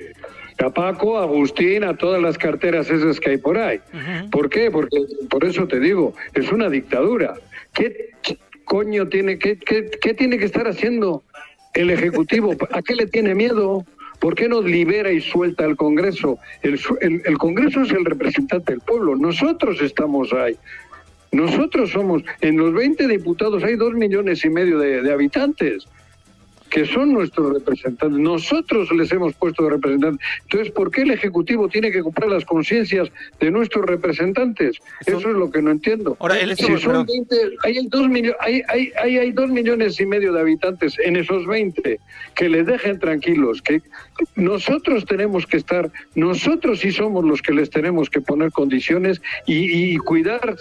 A 0.58 0.70
Paco, 0.70 1.18
a 1.20 1.24
Agustín, 1.24 1.84
a 1.84 1.98
todas 1.98 2.22
las 2.22 2.38
carteras 2.38 2.90
esas 2.90 3.20
que 3.20 3.32
hay 3.32 3.38
por 3.38 3.58
ahí. 3.58 3.82
¿Por 4.32 4.50
qué? 4.50 4.72
Porque 4.72 4.98
por 5.30 5.44
eso 5.44 5.68
te 5.68 5.82
digo, 5.82 6.16
es 6.34 6.50
una 6.50 6.70
dictadura. 6.70 7.34
¿Qué 7.74 8.12
coño 8.64 9.06
tiene, 9.10 9.38
qué, 9.38 9.58
qué- 9.60 9.92
qué 10.02 10.14
tiene 10.14 10.38
que 10.38 10.46
estar 10.46 10.66
haciendo 10.66 11.24
el 11.74 11.90
Ejecutivo? 11.92 12.54
¿A 12.72 12.82
qué 12.82 12.96
le 12.96 13.06
tiene 13.06 13.36
miedo? 13.36 13.86
¿Por 14.26 14.34
qué 14.34 14.50
no 14.50 14.60
libera 14.64 15.12
y 15.12 15.22
suelta 15.22 15.66
al 15.66 15.76
Congreso? 15.76 16.40
El, 16.64 16.80
el- 17.02 17.22
el 17.26 17.38
Congreso 17.38 17.84
es 17.84 17.92
el 17.92 18.04
representante 18.04 18.72
del 18.72 18.82
pueblo. 18.82 19.16
Nosotros 19.16 19.80
estamos 19.84 20.34
ahí. 20.34 20.56
Nosotros 21.32 21.92
somos, 21.92 22.24
en 22.42 22.58
los 22.58 22.74
20 22.74 23.08
diputados 23.08 23.64
hay 23.64 23.76
dos 23.76 23.94
millones 23.94 24.44
y 24.44 24.50
medio 24.50 24.80
de 24.80 25.14
habitantes 25.14 25.86
que 26.70 26.86
son 26.86 27.14
nuestros 27.14 27.54
representantes. 27.54 28.20
Nosotros 28.20 28.92
les 28.92 29.12
hemos 29.12 29.34
puesto 29.36 29.64
de 29.64 29.70
representantes. 29.72 30.26
Entonces, 30.44 30.72
¿por 30.74 30.92
qué 30.92 31.04
el 31.04 31.12
Ejecutivo 31.12 31.70
tiene 31.70 31.92
que 31.92 32.02
comprar 32.02 32.30
las 32.30 32.44
conciencias 32.46 33.10
de 33.40 33.52
nuestros 33.52 33.86
representantes? 33.86 34.80
Eso- 35.06 35.18
Eso, 35.20 35.30
es 35.30 35.36
lo 35.38 35.50
que 35.52 35.62
no 35.62 35.72
entiendo. 35.72 36.18
Ahora, 36.20 36.40
el- 36.40 36.56
si 36.56 36.66
eso- 36.66 36.78
son 36.80 36.92
perdón. 36.92 37.08
20, 37.08 37.36
hay, 37.64 37.88
dos 37.88 38.08
millo- 38.10 38.36
hay, 38.40 38.62
hay, 38.68 38.92
hay, 39.02 39.18
hay 39.18 39.32
dos 39.32 39.50
millones 39.50 40.00
y 40.00 40.06
medio 40.06 40.34
de 40.34 40.40
habitantes 40.42 40.98
en 41.00 41.16
esos 41.16 41.46
20, 41.48 42.00
que 42.36 42.50
les 42.50 42.66
dejen 42.66 43.00
tranquilos, 43.00 43.62
que 43.62 43.82
nosotros 44.36 45.06
tenemos 45.06 45.46
que 45.46 45.58
estar, 45.58 45.92
nosotros 46.16 46.80
sí 46.80 46.92
somos 46.92 47.24
los 47.24 47.42
que 47.42 47.54
les 47.54 47.70
tenemos 47.70 48.10
que 48.10 48.22
poner 48.22 48.52
condiciones 48.52 49.22
y, 49.46 49.94
y 49.94 49.98
cuidar 49.98 50.56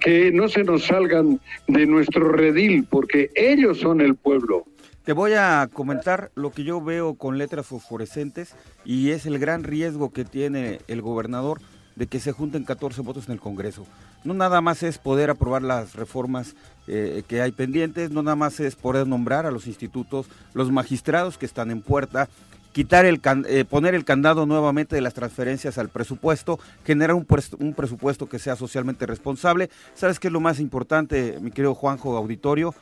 que 0.00 0.32
no 0.32 0.48
se 0.48 0.64
nos 0.64 0.84
salgan 0.84 1.40
de 1.68 1.86
nuestro 1.86 2.30
redil, 2.30 2.86
porque 2.88 3.30
ellos 3.34 3.78
son 3.80 4.00
el 4.00 4.14
pueblo. 4.14 4.64
Te 5.04 5.12
voy 5.12 5.34
a 5.34 5.68
comentar 5.70 6.30
lo 6.34 6.50
que 6.50 6.64
yo 6.64 6.80
veo 6.80 7.16
con 7.16 7.36
letras 7.36 7.66
fosforescentes 7.66 8.54
y 8.86 9.10
es 9.10 9.26
el 9.26 9.38
gran 9.38 9.62
riesgo 9.62 10.14
que 10.14 10.24
tiene 10.24 10.80
el 10.88 11.02
gobernador 11.02 11.60
de 11.94 12.06
que 12.06 12.20
se 12.20 12.32
junten 12.32 12.64
14 12.64 13.02
votos 13.02 13.26
en 13.26 13.32
el 13.32 13.40
Congreso. 13.40 13.84
No 14.24 14.32
nada 14.32 14.62
más 14.62 14.82
es 14.82 14.96
poder 14.96 15.28
aprobar 15.28 15.60
las 15.60 15.94
reformas 15.94 16.54
eh, 16.86 17.22
que 17.28 17.42
hay 17.42 17.52
pendientes, 17.52 18.12
no 18.12 18.22
nada 18.22 18.34
más 18.34 18.60
es 18.60 18.76
poder 18.76 19.06
nombrar 19.06 19.44
a 19.44 19.50
los 19.50 19.66
institutos, 19.66 20.26
los 20.54 20.72
magistrados 20.72 21.36
que 21.36 21.44
están 21.44 21.70
en 21.70 21.82
puerta, 21.82 22.30
quitar 22.72 23.04
el 23.04 23.20
eh, 23.46 23.66
poner 23.66 23.94
el 23.94 24.06
candado 24.06 24.46
nuevamente 24.46 24.96
de 24.96 25.02
las 25.02 25.12
transferencias 25.12 25.76
al 25.76 25.90
presupuesto, 25.90 26.58
generar 26.82 27.14
un, 27.14 27.26
un 27.58 27.74
presupuesto 27.74 28.26
que 28.26 28.38
sea 28.38 28.56
socialmente 28.56 29.04
responsable. 29.04 29.68
¿Sabes 29.94 30.18
qué 30.18 30.28
es 30.28 30.32
lo 30.32 30.40
más 30.40 30.60
importante, 30.60 31.36
mi 31.42 31.50
querido 31.50 31.74
Juanjo 31.74 32.16
Auditorio? 32.16 32.74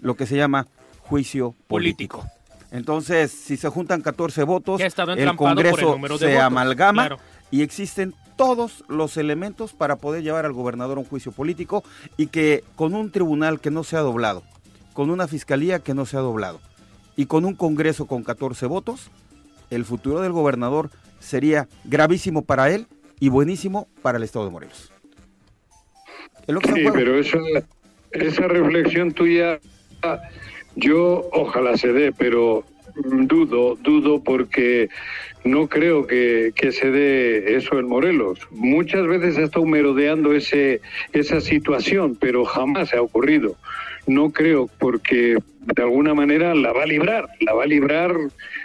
Lo 0.00 0.16
que 0.16 0.26
se 0.26 0.36
llama 0.36 0.66
juicio 1.08 1.54
político. 1.66 2.26
Entonces, 2.70 3.30
si 3.30 3.56
se 3.56 3.68
juntan 3.68 4.02
14 4.02 4.42
votos, 4.42 4.80
ha 4.80 4.84
el 4.84 4.88
entrampado 4.88 5.16
por 5.16 5.28
el 5.28 5.36
Congreso 5.36 6.18
se 6.18 6.26
votos, 6.26 6.42
amalgama 6.42 7.06
claro. 7.06 7.22
y 7.50 7.62
existen 7.62 8.14
todos 8.36 8.84
los 8.88 9.16
elementos 9.16 9.72
para 9.72 9.96
poder 9.96 10.22
llevar 10.22 10.44
al 10.44 10.52
gobernador 10.52 10.98
a 10.98 11.00
un 11.00 11.06
juicio 11.06 11.32
político 11.32 11.82
y 12.16 12.26
que 12.26 12.62
con 12.76 12.94
un 12.94 13.10
tribunal 13.10 13.58
que 13.58 13.70
no 13.70 13.84
sea 13.84 14.00
doblado, 14.00 14.42
con 14.92 15.10
una 15.10 15.26
fiscalía 15.26 15.78
que 15.78 15.94
no 15.94 16.04
sea 16.04 16.20
doblado 16.20 16.60
y 17.16 17.26
con 17.26 17.44
un 17.44 17.54
Congreso 17.54 18.06
con 18.06 18.22
14 18.22 18.66
votos, 18.66 19.10
el 19.70 19.84
futuro 19.84 20.20
del 20.20 20.32
gobernador 20.32 20.90
sería 21.20 21.68
gravísimo 21.84 22.42
para 22.42 22.70
él 22.70 22.86
y 23.18 23.28
buenísimo 23.28 23.88
para 24.02 24.18
el 24.18 24.24
Estado 24.24 24.44
de 24.44 24.50
Morelos. 24.52 24.92
Sí, 26.46 26.86
pero 26.92 27.18
esa, 27.18 27.38
esa 28.12 28.48
reflexión 28.48 29.12
tuya, 29.12 29.58
yo 30.76 31.28
ojalá 31.32 31.76
se 31.76 31.92
dé, 31.92 32.12
pero 32.12 32.64
mm, 32.96 33.26
dudo, 33.26 33.76
dudo 33.76 34.22
porque 34.22 34.88
no 35.44 35.68
creo 35.68 36.06
que, 36.06 36.52
que 36.54 36.72
se 36.72 36.90
dé 36.90 37.56
eso 37.56 37.78
en 37.78 37.88
Morelos. 37.88 38.40
Muchas 38.50 39.06
veces 39.06 39.36
se 39.36 39.44
está 39.44 39.60
merodeando 39.60 40.32
ese, 40.32 40.80
esa 41.12 41.40
situación, 41.40 42.16
pero 42.20 42.44
jamás 42.44 42.92
ha 42.94 43.02
ocurrido. 43.02 43.56
No 44.06 44.30
creo 44.30 44.68
porque 44.78 45.36
de 45.60 45.82
alguna 45.82 46.14
manera 46.14 46.54
la 46.54 46.72
va 46.72 46.84
a 46.84 46.86
librar, 46.86 47.28
la 47.40 47.52
va 47.52 47.64
a 47.64 47.66
librar 47.66 48.16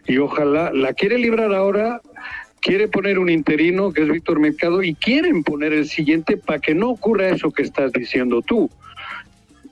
y 0.08 0.18
ojalá 0.18 0.72
la 0.74 0.94
quiere 0.94 1.18
librar 1.18 1.54
ahora 1.54 2.02
quiere 2.64 2.88
poner 2.88 3.20
un 3.20 3.30
interino 3.30 3.92
que 3.92 4.04
es 4.04 4.10
Víctor 4.10 4.40
Mercado 4.40 4.82
y 4.82 4.96
quieren 4.96 5.44
poner 5.44 5.74
el 5.74 5.86
siguiente 5.86 6.38
para 6.38 6.60
que 6.60 6.74
no 6.74 6.92
ocurra 6.92 7.30
eso 7.30 7.52
que 7.52 7.62
estás 7.62 7.92
diciendo 7.92 8.42
tú. 8.42 8.70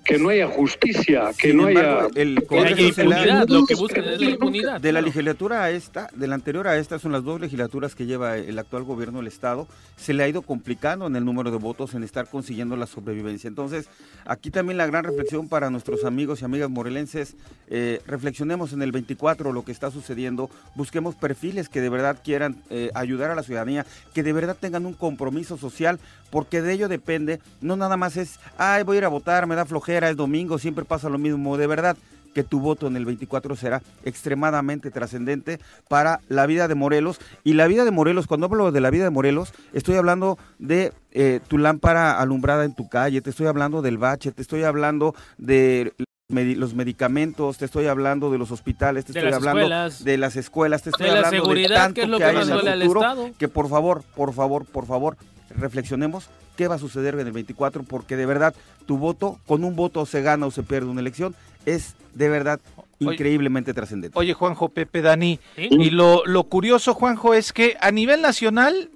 Que 0.04 0.18
no 0.18 0.30
haya 0.30 0.48
justicia, 0.48 1.32
que 1.38 1.50
Sin 1.50 1.58
no 1.58 1.70
embargo, 1.70 2.10
haya... 2.12 2.22
el 2.22 2.36
Que 2.48 2.60
haya 2.60 2.70
Congreso 2.76 3.02
impunidad, 3.04 3.48
lo 3.50 3.66
que 3.66 3.76
buscan 3.76 4.04
es 4.06 4.20
la 4.22 4.30
impunidad. 4.32 4.82
De 4.82 4.92
la 4.92 5.02
legislatura 5.02 5.64
a 5.64 5.70
esta, 5.72 6.10
de 6.16 6.28
la 6.28 6.36
anterior 6.36 6.68
a 6.68 6.78
esta, 6.78 6.98
son 6.98 7.12
las 7.12 7.24
dos 7.24 7.40
legislaturas 7.40 7.94
que 7.94 8.06
lleva 8.08 8.38
el 8.38 8.58
actual 8.58 8.84
gobierno 8.84 9.20
del 9.20 9.28
Estado. 9.28 9.68
Se 9.98 10.14
le 10.14 10.24
ha 10.24 10.28
ido 10.28 10.42
complicando 10.42 11.06
en 11.06 11.16
el 11.16 11.24
número 11.24 11.52
de 11.52 11.58
votos, 11.58 11.94
en 11.94 12.04
estar 12.04 12.28
consiguiendo 12.28 12.76
la 12.76 12.88
sobrevivencia. 12.88 13.48
Entonces, 13.48 13.90
aquí 14.26 14.50
también 14.50 14.78
la 14.78 14.88
gran 14.88 15.04
reflexión 15.04 15.48
para 15.48 15.70
nuestros 15.70 16.04
amigos 16.04 16.42
y 16.42 16.46
amigas 16.46 16.70
morelenses. 16.70 17.36
eh, 17.70 18.02
reflexionemos 18.08 18.74
en 18.74 18.82
el 18.82 18.92
24 18.92 19.54
lo 19.54 19.64
que 19.64 19.72
está 19.72 19.92
sucediendo. 19.92 20.50
Busquemos 20.76 21.16
perfiles 21.16 21.70
que 21.70 21.80
de 21.82 21.90
verdad 21.90 22.18
quieran 22.24 22.58
eh, 22.70 22.90
ayudar 22.96 23.32
a 23.32 23.36
la 23.36 23.44
ciudadanía, 23.44 23.86
que 24.14 24.24
de 24.24 24.34
verdad 24.34 24.58
tengan 24.60 24.86
un 24.86 24.94
compromiso 24.94 25.58
social, 25.58 26.00
porque 26.32 26.62
de 26.62 26.74
ello 26.74 26.88
depende. 26.88 27.40
No 27.62 27.76
nada 27.76 27.98
más 27.98 28.18
es, 28.18 28.40
ay, 28.58 28.84
voy 28.84 28.98
a 28.98 29.00
ir 29.00 29.06
a 29.06 29.10
votar, 29.10 29.46
me 29.48 29.56
da 29.56 29.66
flojera, 29.66 29.91
es 29.98 30.18
domingo, 30.18 30.58
siempre 30.58 30.86
pasa 30.86 31.10
lo 31.10 31.18
mismo. 31.18 31.58
De 31.58 31.68
verdad, 31.68 31.98
que 32.34 32.44
tu 32.44 32.60
voto 32.60 32.88
en 32.88 32.96
el 32.96 33.06
24 33.06 33.56
será 33.56 33.82
extremadamente 34.04 34.92
trascendente 34.92 35.60
para 35.88 36.22
la 36.30 36.46
vida 36.46 36.68
de 36.68 36.76
Morelos. 36.76 37.20
Y 37.44 37.54
la 37.54 37.68
vida 37.68 37.86
de 37.86 37.92
Morelos, 37.92 38.28
cuando 38.28 38.48
hablo 38.48 38.72
de 38.72 38.82
la 38.82 38.90
vida 38.90 39.04
de 39.04 39.10
Morelos, 39.10 39.54
estoy 39.74 39.96
hablando 39.96 40.38
de 40.60 40.94
eh, 41.12 41.40
tu 41.48 41.58
lámpara 41.58 42.20
alumbrada 42.20 42.66
en 42.66 42.76
tu 42.76 42.90
calle, 42.90 43.22
te 43.22 43.30
estoy 43.30 43.48
hablando 43.48 43.82
del 43.82 43.98
bache, 43.98 44.32
te 44.32 44.42
estoy 44.42 44.64
hablando 44.64 45.14
de 45.38 45.94
medi- 46.32 46.56
los 46.56 46.74
medicamentos, 46.74 47.58
te 47.58 47.66
estoy 47.66 47.88
hablando 47.88 48.32
de 48.32 48.38
los 48.38 48.52
hospitales, 48.52 49.06
te 49.06 49.14
De 49.14 49.20
estoy 49.20 49.34
hablando 49.34 49.60
escuelas. 49.62 50.04
de 50.04 50.18
las 50.18 50.36
escuelas, 50.36 50.84
te 50.84 50.90
estoy 50.92 51.08
la 51.08 51.14
hablando 51.18 51.38
seguridad, 51.44 51.70
de 51.70 51.76
tanto 51.76 51.94
que 51.96 52.02
es 52.02 52.10
lo 52.10 52.18
que 52.18 52.24
que 52.24 52.30
hay 52.30 52.36
en 52.36 52.42
el 52.42 52.52
al 52.68 52.82
futuro, 52.82 53.02
Estado. 53.02 53.30
que 53.38 53.48
por 53.48 53.70
favor, 53.70 54.04
por 54.16 54.34
favor, 54.34 54.66
por 54.66 54.86
favor, 54.86 55.18
reflexionemos 55.58 56.30
qué 56.56 56.68
va 56.68 56.76
a 56.76 56.80
suceder 56.80 57.16
en 57.16 57.28
el 57.28 57.34
24, 57.34 57.84
porque 57.84 58.16
de 58.16 58.26
verdad 58.26 58.54
tu 58.86 58.98
voto, 58.98 59.40
con 59.48 59.64
un 59.64 59.76
voto 59.76 60.06
se 60.06 60.22
gana 60.22 60.46
o 60.46 60.52
se 60.52 60.64
pierde 60.64 60.88
una 60.90 61.02
elección, 61.02 61.36
es 61.66 61.96
de 62.14 62.30
verdad 62.30 62.60
increíblemente 63.00 63.74
trascendente. 63.74 64.18
Oye, 64.18 64.34
Juanjo, 64.34 64.70
Pepe, 64.70 65.02
Dani, 65.02 65.40
¿Sí? 65.56 65.70
y 65.72 65.90
lo, 65.90 66.26
lo 66.26 66.44
curioso, 66.44 66.94
Juanjo, 66.94 67.34
es 67.34 67.52
que 67.54 67.76
a 67.82 67.92
nivel 67.92 68.22
nacional, 68.22 68.90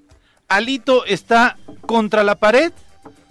Alito 0.48 1.06
está 1.06 1.58
contra 1.88 2.24
la 2.24 2.36
pared, 2.36 2.72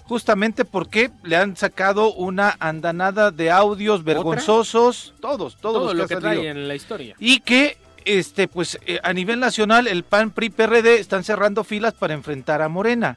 justamente 0.04 0.64
porque 0.64 1.10
le 1.22 1.36
han 1.36 1.56
sacado 1.56 2.12
una 2.12 2.56
andanada 2.58 3.30
de 3.30 3.50
audios 3.50 4.04
vergonzosos, 4.04 5.14
todos, 5.20 5.56
todos 5.56 5.82
Todo 5.82 5.94
los 5.94 5.94
lo 5.94 6.08
que 6.08 6.14
que 6.14 6.20
trae 6.20 6.48
en 6.48 6.68
la 6.68 6.74
historia. 6.74 7.16
Y 7.18 7.40
que, 7.40 7.78
este, 8.04 8.48
pues, 8.48 8.78
eh, 8.86 9.00
a 9.02 9.12
nivel 9.12 9.40
nacional, 9.40 9.86
el 9.86 10.04
PAN, 10.04 10.30
PRI, 10.30 10.50
PRD 10.50 10.98
están 10.98 11.24
cerrando 11.24 11.64
filas 11.64 11.94
para 11.94 12.14
enfrentar 12.14 12.62
a 12.62 12.68
Morena. 12.68 13.16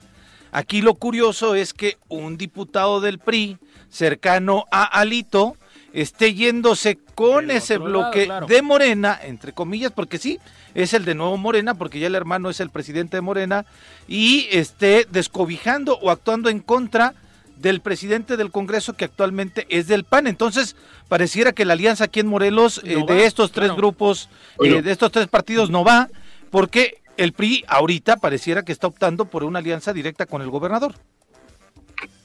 Aquí 0.51 0.82
lo 0.82 0.96
curioso 0.96 1.56
es 1.56 1.74
que 1.74 1.98
un 2.08 2.38
diputado 2.38 3.01
del 3.01 3.20
PRI 3.20 3.58
cercano 3.89 4.65
a 4.72 4.84
Alito 4.84 5.58
esté 6.01 6.36
yéndose 6.36 7.00
con 7.16 7.50
ese 7.50 7.80
lado, 7.80 7.86
bloque 7.89 8.25
claro. 8.25 8.46
de 8.46 8.62
Morena, 8.62 9.20
entre 9.22 9.51
comillas, 9.51 9.92
porque 9.92 10.20
sí, 10.20 10.39
es 10.75 10.94
el 10.94 11.06
de 11.06 11.16
nuevo 11.16 11.38
Morena, 11.38 11.74
porque 11.74 12.00
ya 12.00 12.06
el 12.06 12.13
hermano 12.13 12.51
es 12.51 12.60
el 12.60 12.70
presidente 12.70 13.18
de 13.18 13.22
Morena, 13.22 13.66
y 14.08 14.48
esté 14.51 15.08
descobijando 15.10 15.98
o 15.98 16.12
actuando 16.12 16.50
en 16.50 16.60
contra 16.60 17.16
del 17.56 17.82
presidente 17.82 18.38
del 18.38 18.51
Congreso 18.51 18.94
que 18.94 19.06
actualmente 19.06 19.66
es 19.70 19.88
del 19.88 20.04
PAN. 20.04 20.27
Entonces, 20.27 20.75
pareciera 21.08 21.54
que 21.54 21.66
la 21.66 21.74
alianza 21.74 22.04
aquí 22.04 22.20
en 22.20 22.27
Morelos 22.27 22.80
eh, 22.84 22.98
No 22.98 23.08
de 23.08 23.16
va, 23.16 23.22
estos 23.24 23.51
tres 23.51 23.70
claro. 23.70 23.77
grupos, 23.77 24.30
eh, 24.63 24.84
de 24.84 24.92
estos 24.92 25.12
tres 25.12 25.25
partidos 25.25 25.72
no 25.72 25.84
va, 25.84 26.10
porque 26.51 27.01
el 27.18 27.34
PRI 27.34 27.66
ahorita 27.68 28.18
pareciera 28.18 28.62
que 28.62 28.72
está 28.72 28.86
optando 28.86 29.25
por 29.25 29.44
una 29.44 29.58
alianza 29.58 29.94
directa 29.94 30.27
con 30.27 30.44
el 30.44 30.51
gobernador. 30.51 30.94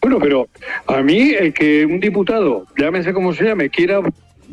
Bueno, 0.02 0.18
pero 0.18 0.49
a 0.88 1.00
mí 1.00 1.30
el 1.30 1.54
que 1.54 1.87
un 1.87 2.00
diputado, 2.00 2.66
llámese 2.76 3.12
como 3.12 3.32
se 3.32 3.44
llame, 3.44 3.71
quiera 3.71 4.00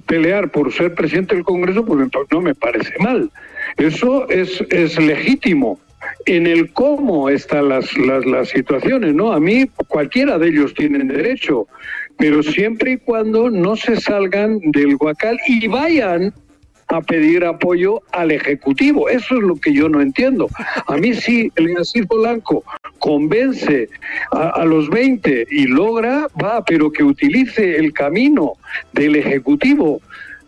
pelear 0.05 0.49
por 0.51 0.71
ser 0.71 0.93
presidente 0.93 1.33
del 1.35 1.43
Congreso, 1.43 1.83
pues 1.83 1.99
me- 1.99 2.09
no 2.31 2.41
me 2.41 2.53
parece 2.55 2.93
mal. 2.99 3.29
Eso 3.77 4.29
es, 4.29 4.63
es 4.69 4.97
legítimo. 4.99 5.79
En 6.25 6.47
el 6.47 6.71
cómo 6.71 7.29
están 7.29 7.69
las, 7.69 7.97
las, 7.97 8.25
las 8.25 8.49
situaciones, 8.49 9.13
¿no? 9.15 9.31
A 9.33 9.39
mí 9.39 9.65
cualquiera 9.87 10.37
de 10.37 10.49
ellos 10.49 10.73
tienen 10.73 11.07
derecho, 11.07 11.67
pero 12.17 12.41
siempre 12.43 12.91
y 12.93 12.97
cuando 12.97 13.49
no 13.49 13.75
se 13.75 13.99
salgan 13.99 14.59
del 14.71 14.97
guacal 14.97 15.37
y 15.47 15.67
vayan 15.67 16.33
a 16.89 17.01
pedir 17.01 17.45
apoyo 17.45 18.01
al 18.11 18.31
Ejecutivo. 18.31 19.09
Eso 19.09 19.35
es 19.37 19.41
lo 19.43 19.55
que 19.55 19.71
yo 19.73 19.87
no 19.89 20.01
entiendo. 20.01 20.49
A 20.87 20.97
mí 20.97 21.13
sí, 21.13 21.51
el 21.55 21.73
Narciso 21.73 22.07
Blanco 22.19 22.63
convence 22.97 23.89
a, 24.31 24.49
a 24.49 24.65
los 24.65 24.89
20 24.89 25.47
y 25.49 25.67
logra, 25.67 26.27
va, 26.41 26.63
pero 26.65 26.91
que 26.91 27.03
utilice 27.03 27.77
el 27.77 27.93
camino 27.93 28.53
del 28.93 29.15
Ejecutivo 29.15 30.01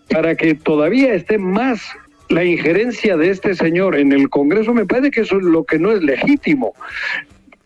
para 0.10 0.36
que 0.36 0.56
todavía 0.56 1.14
esté 1.14 1.38
más 1.38 1.82
la 2.30 2.44
injerencia 2.44 3.18
de 3.18 3.30
este 3.30 3.56
señor 3.56 3.96
en 3.98 4.12
el 4.12 4.30
Congreso, 4.30 4.74
me 4.74 4.86
parece 4.86 5.12
que 5.12 5.22
eso 5.22 5.38
es 5.38 5.44
lo 5.44 5.64
que 5.64 5.78
no 5.80 5.92
es 5.92 6.02
legítimo. 6.02 6.74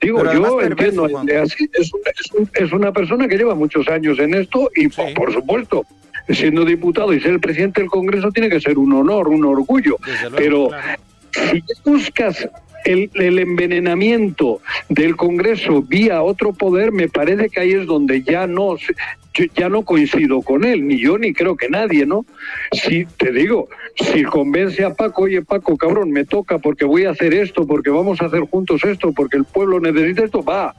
Digo, 0.02 0.18
yo 0.34 0.58
perverso, 0.58 0.62
entiendo, 1.08 1.08
eh, 1.34 1.38
así, 1.38 1.70
es, 1.74 1.94
un- 1.94 2.02
es 2.06 2.32
un- 2.34 2.50
es 2.66 2.74
una 2.74 2.92
persona 2.92 3.28
que 3.28 3.38
lleva 3.38 3.56
muchos 3.56 3.88
años 3.88 4.20
en 4.20 4.34
esto 4.34 4.70
y, 4.76 4.90
Sí. 4.90 5.02
por 5.16 5.32
supuesto, 5.34 5.86
siendo 6.30 6.66
diputado 6.66 7.14
y 7.14 7.20
ser 7.20 7.32
el 7.32 7.40
presidente 7.40 7.82
del 7.82 7.90
Congreso 7.90 8.32
tiene 8.32 8.50
que 8.50 8.60
ser 8.60 8.78
un 8.78 8.94
honor, 8.94 9.28
un 9.28 9.46
orgullo. 9.46 9.98
Luego, 10.06 10.36
Pero 10.36 10.68
claro. 10.70 11.02
si 11.32 11.64
buscas 11.84 12.50
el, 12.86 13.10
el 13.16 13.40
envenenamiento 13.40 14.62
del 14.90 15.16
Congreso 15.16 15.82
vía 15.82 16.22
otro 16.22 16.54
poder, 16.54 16.92
me 16.92 17.10
parece 17.10 17.50
que 17.50 17.60
ahí 17.60 17.74
es 17.74 17.86
donde 17.86 18.22
ya 18.22 18.48
no 18.48 18.78
ya 19.56 19.70
no 19.70 19.84
coincido 19.84 20.42
con 20.42 20.64
él, 20.64 20.88
ni 20.88 20.98
yo 20.98 21.18
ni 21.18 21.34
creo 21.34 21.58
que 21.58 21.70
nadie, 21.70 22.06
¿no? 22.06 22.26
Si 22.72 23.06
te 23.06 23.32
digo, 23.32 23.68
si 23.96 24.24
convence 24.24 24.84
a 24.84 24.94
Paco, 24.94 25.24
oye 25.24 25.42
Paco, 25.42 25.76
cabrón, 25.76 26.12
me 26.12 26.24
toca 26.24 26.60
porque 26.60 26.86
voy 26.86 27.06
a 27.06 27.12
hacer 27.12 27.34
esto, 27.34 27.68
porque 27.68 27.90
vamos 27.90 28.22
a 28.22 28.26
hacer 28.28 28.42
juntos 28.42 28.84
esto, 28.86 29.12
porque 29.12 29.38
el 29.38 29.44
pueblo 29.44 29.80
necesita 29.80 30.24
esto, 30.24 30.44
va. 30.44 30.74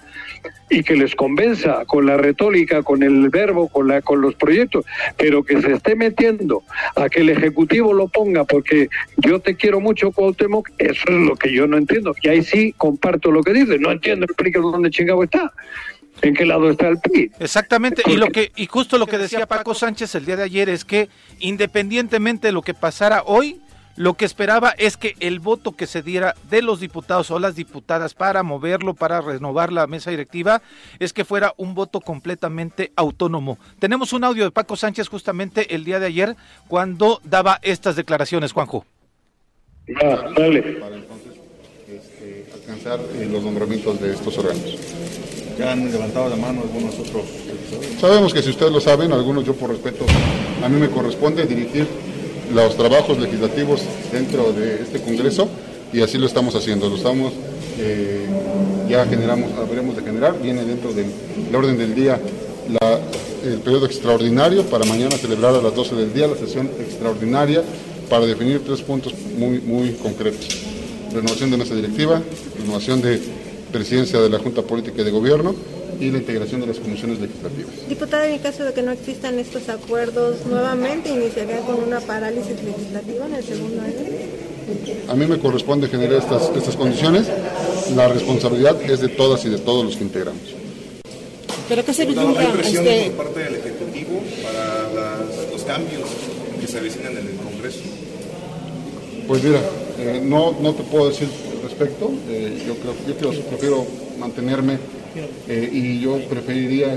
Y 0.68 0.82
que 0.82 0.96
les 0.96 1.14
convenza 1.14 1.84
con 1.86 2.06
la 2.06 2.16
retórica, 2.16 2.82
con 2.82 3.02
el 3.02 3.28
verbo, 3.28 3.68
con 3.68 3.88
la 3.88 4.02
con 4.02 4.20
los 4.20 4.34
proyectos, 4.34 4.84
pero 5.16 5.44
que 5.44 5.60
se 5.60 5.72
esté 5.72 5.94
metiendo 5.94 6.64
a 6.96 7.08
que 7.08 7.20
el 7.20 7.30
ejecutivo 7.30 7.92
lo 7.92 8.08
ponga 8.08 8.44
porque 8.44 8.88
yo 9.18 9.38
te 9.38 9.54
quiero 9.54 9.80
mucho 9.80 10.10
Cuauhtémoc, 10.10 10.70
eso 10.78 11.04
es 11.08 11.26
lo 11.28 11.36
que 11.36 11.52
yo 11.52 11.66
no 11.66 11.76
entiendo. 11.76 12.14
Y 12.20 12.28
ahí 12.28 12.42
sí 12.42 12.74
comparto 12.76 13.30
lo 13.30 13.42
que 13.42 13.52
dice, 13.52 13.78
no 13.78 13.92
entiendo 13.92 14.26
que 14.52 14.60
dónde 14.60 14.90
chingado 14.90 15.22
está. 15.22 15.52
¿En 16.22 16.34
qué 16.34 16.46
lado 16.46 16.70
está 16.70 16.88
el 16.88 16.98
PRI? 16.98 17.30
Exactamente, 17.40 18.02
y 18.06 18.16
lo 18.16 18.28
que 18.28 18.50
y 18.56 18.66
justo 18.66 18.96
lo 18.96 19.06
que 19.06 19.18
decía 19.18 19.46
Paco 19.46 19.74
Sánchez 19.74 20.14
el 20.14 20.24
día 20.24 20.36
de 20.36 20.44
ayer 20.44 20.68
es 20.70 20.84
que 20.84 21.10
independientemente 21.40 22.48
de 22.48 22.52
lo 22.52 22.62
que 22.62 22.72
pasara 22.72 23.22
hoy, 23.26 23.60
lo 23.96 24.14
que 24.14 24.26
esperaba 24.26 24.74
es 24.76 24.96
que 24.98 25.16
el 25.20 25.40
voto 25.40 25.72
que 25.72 25.86
se 25.86 26.02
diera 26.02 26.34
de 26.50 26.60
los 26.60 26.80
diputados 26.80 27.30
o 27.30 27.38
las 27.38 27.56
diputadas 27.56 28.12
para 28.12 28.42
moverlo, 28.42 28.94
para 28.94 29.22
renovar 29.22 29.72
la 29.72 29.86
mesa 29.86 30.10
directiva, 30.10 30.60
es 30.98 31.14
que 31.14 31.24
fuera 31.24 31.54
un 31.56 31.74
voto 31.74 32.00
completamente 32.00 32.92
autónomo. 32.94 33.58
Tenemos 33.78 34.12
un 34.12 34.24
audio 34.24 34.44
de 34.44 34.50
Paco 34.50 34.76
Sánchez 34.76 35.08
justamente 35.08 35.74
el 35.74 35.84
día 35.84 35.98
de 35.98 36.06
ayer 36.06 36.36
cuando 36.68 37.20
daba 37.24 37.58
estas 37.62 37.96
declaraciones, 37.96 38.52
Juanjo. 38.52 38.84
Dale. 40.36 40.62
para 40.80 40.96
entonces 40.96 41.32
este, 41.88 42.46
alcanzar 42.52 43.00
eh, 43.14 43.28
los 43.30 43.42
nombramientos 43.42 44.00
de 44.00 44.12
estos 44.12 44.36
órganos. 44.36 44.76
Ya 45.58 45.72
han 45.72 45.90
levantado 45.90 46.28
la 46.28 46.36
mano 46.36 46.62
algunos 46.62 46.98
otros. 46.98 47.24
Sabemos 47.98 48.34
que 48.34 48.42
si 48.42 48.50
ustedes 48.50 48.72
lo 48.72 48.80
saben, 48.80 49.10
algunos 49.12 49.44
yo 49.44 49.54
por 49.54 49.70
respeto, 49.70 50.04
a 50.62 50.68
mí 50.68 50.78
me 50.78 50.90
corresponde 50.90 51.46
dirigir 51.46 51.86
los 52.52 52.76
trabajos 52.76 53.18
legislativos 53.18 53.82
dentro 54.12 54.52
de 54.52 54.82
este 54.82 55.00
Congreso 55.00 55.48
y 55.92 56.00
así 56.00 56.18
lo 56.18 56.26
estamos 56.26 56.54
haciendo. 56.54 56.88
Lo 56.88 56.96
estamos, 56.96 57.32
eh, 57.78 58.26
ya 58.88 59.06
generamos, 59.06 59.50
habremos 59.58 59.96
de 59.96 60.02
generar, 60.02 60.40
viene 60.40 60.64
dentro 60.64 60.92
del 60.92 61.06
el 61.48 61.54
orden 61.54 61.78
del 61.78 61.94
día 61.94 62.20
el 63.44 63.60
periodo 63.60 63.86
extraordinario 63.86 64.64
para 64.64 64.84
mañana 64.84 65.16
celebrar 65.16 65.54
a 65.54 65.62
las 65.62 65.74
12 65.74 65.94
del 65.94 66.12
día 66.12 66.26
la 66.26 66.36
sesión 66.36 66.68
extraordinaria 66.80 67.62
para 68.10 68.26
definir 68.26 68.62
tres 68.64 68.82
puntos 68.82 69.14
muy, 69.36 69.60
muy 69.60 69.92
concretos. 69.92 70.48
Renovación 71.12 71.50
de 71.50 71.56
mesa 71.56 71.74
directiva, 71.74 72.20
renovación 72.58 73.00
de 73.00 73.20
presidencia 73.72 74.20
de 74.20 74.30
la 74.30 74.38
Junta 74.38 74.62
Política 74.62 75.02
y 75.02 75.04
de 75.04 75.10
Gobierno 75.10 75.54
y 76.00 76.10
la 76.10 76.18
integración 76.18 76.60
de 76.60 76.66
las 76.68 76.78
comisiones 76.78 77.18
legislativas. 77.20 77.88
Diputada, 77.88 78.26
en 78.26 78.34
el 78.34 78.40
caso 78.40 78.64
de 78.64 78.72
que 78.72 78.82
no 78.82 78.92
existan 78.92 79.38
estos 79.38 79.68
acuerdos, 79.68 80.44
nuevamente 80.46 81.08
iniciaría 81.10 81.58
con 81.60 81.76
una 81.82 82.00
parálisis 82.00 82.62
legislativa 82.62 83.26
en 83.26 83.34
el 83.34 83.44
segundo 83.44 83.82
año. 83.82 83.94
A 85.08 85.14
mí 85.14 85.26
me 85.26 85.38
corresponde 85.38 85.88
generar 85.88 86.18
estas, 86.18 86.50
estas 86.56 86.74
condiciones. 86.76 87.26
La 87.94 88.08
responsabilidad 88.08 88.80
es 88.82 89.00
de 89.00 89.08
todas 89.08 89.44
y 89.44 89.48
de 89.50 89.58
todos 89.58 89.84
los 89.84 89.96
que 89.96 90.02
integramos. 90.04 90.42
¿Pero 91.68 91.84
qué 91.84 91.94
se 91.94 92.04
vislumbra? 92.06 92.42
¿Hay 92.42 92.52
presión 92.52 92.86
Este, 92.86 93.10
por 93.10 93.26
parte 93.26 93.40
del 93.44 93.54
Ejecutivo 93.56 94.20
para 94.42 94.82
las- 94.92 95.50
los 95.52 95.62
cambios 95.62 96.02
que 96.60 96.66
se 96.66 96.78
avecinan 96.78 97.12
en 97.12 97.26
el 97.28 97.34
Congreso? 97.36 97.80
Pues 99.26 99.42
mira, 99.42 99.60
eh, 99.98 100.20
no, 100.22 100.56
no 100.60 100.72
te 100.74 100.82
puedo 100.84 101.08
decir 101.08 101.28
al 101.56 101.62
respecto. 101.62 102.10
Eh, 102.28 102.62
yo, 102.66 102.74
creo, 102.76 102.94
yo 103.08 103.14
creo- 103.16 103.42
prefiero 103.48 103.86
mantenerme 104.18 104.78
eh, 105.48 105.70
y 105.72 106.00
yo 106.00 106.18
preferiría 106.28 106.94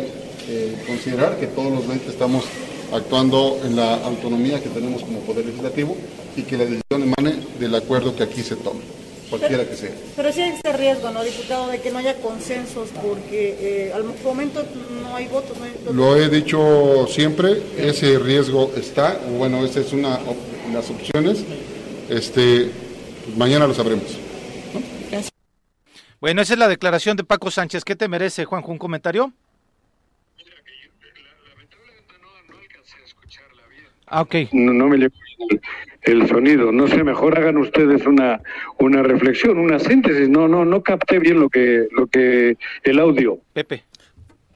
eh, 0.47 0.75
considerar 0.88 1.38
que 1.39 1.47
todos 1.47 1.71
los 1.71 1.88
20 1.88 2.10
estamos 2.10 2.43
actuando 2.91 3.60
en 3.65 3.75
la 3.75 3.95
autonomía 4.03 4.62
que 4.62 4.69
tenemos 4.69 5.03
como 5.03 5.19
Poder 5.19 5.45
Legislativo 5.45 5.95
y 6.36 6.41
que 6.43 6.58
la 6.58 6.65
decisión 6.65 7.13
emane 7.17 7.36
del 7.60 7.75
acuerdo 7.75 8.15
que 8.15 8.23
aquí 8.23 8.41
se 8.41 8.55
tome, 8.55 8.79
cualquiera 9.29 9.63
que 9.67 9.75
sea. 9.75 9.91
pero 10.15 10.34
sí 10.34 10.41
hay 10.41 10.53
ese 10.63 10.75
riesgo, 10.75 11.12
¿no, 11.12 11.23
diputado, 11.23 11.67
de 11.69 11.79
que 11.82 11.91
no 11.91 11.99
haya 11.99 12.15
consensos 12.15 12.89
porque 13.05 13.55
eh, 13.60 13.91
al 13.93 14.03
momento 14.23 14.63
no 15.03 15.15
hay 15.15 15.27
votos. 15.27 15.55
No 15.58 15.65
hay 15.65 15.71
votos. 15.79 15.95
Lo 15.95 16.15
he 16.15 16.29
dicho 16.29 17.08
siempre, 17.08 17.62
ese 17.77 18.17
riesgo 18.17 18.71
está, 18.75 19.19
bueno, 19.38 19.63
esa 19.63 19.82
es 19.82 19.93
una 19.93 20.15
op- 20.15 20.73
las 20.73 20.89
opciones. 20.89 21.39
Este, 22.10 22.71
pues 23.25 23.38
mañana 23.38 23.67
lo 23.67 23.73
sabremos. 23.75 24.05
Bueno, 26.21 26.41
esa 26.41 26.53
es 26.53 26.60
la 26.60 26.67
declaración 26.67 27.15
de 27.17 27.23
Paco 27.23 27.49
Sánchez. 27.49 27.84
¿Qué 27.86 27.95
te 27.95 28.08
merece, 28.10 28.45
Juanjo? 28.45 28.71
¿Un 28.71 28.77
comentario? 28.77 29.32
Ah, 34.08 34.21
ok. 34.21 34.36
No, 34.51 34.73
no 34.73 34.88
me 34.88 34.97
llegó 34.97 35.13
el, 35.49 35.62
el 36.21 36.27
sonido. 36.27 36.71
No 36.71 36.88
sé, 36.88 37.03
mejor 37.03 37.38
hagan 37.38 37.58
ustedes 37.58 38.05
una, 38.08 38.41
una 38.79 39.03
reflexión, 39.03 39.60
una 39.60 39.79
síntesis. 39.79 40.27
No, 40.27 40.47
no, 40.47 40.65
no 40.65 40.82
capté 40.82 41.19
bien 41.19 41.39
lo 41.39 41.49
que, 41.49 41.88
lo 41.91 42.08
que 42.08 42.58
el 42.84 42.99
audio. 42.99 43.39
Pepe. 43.53 43.84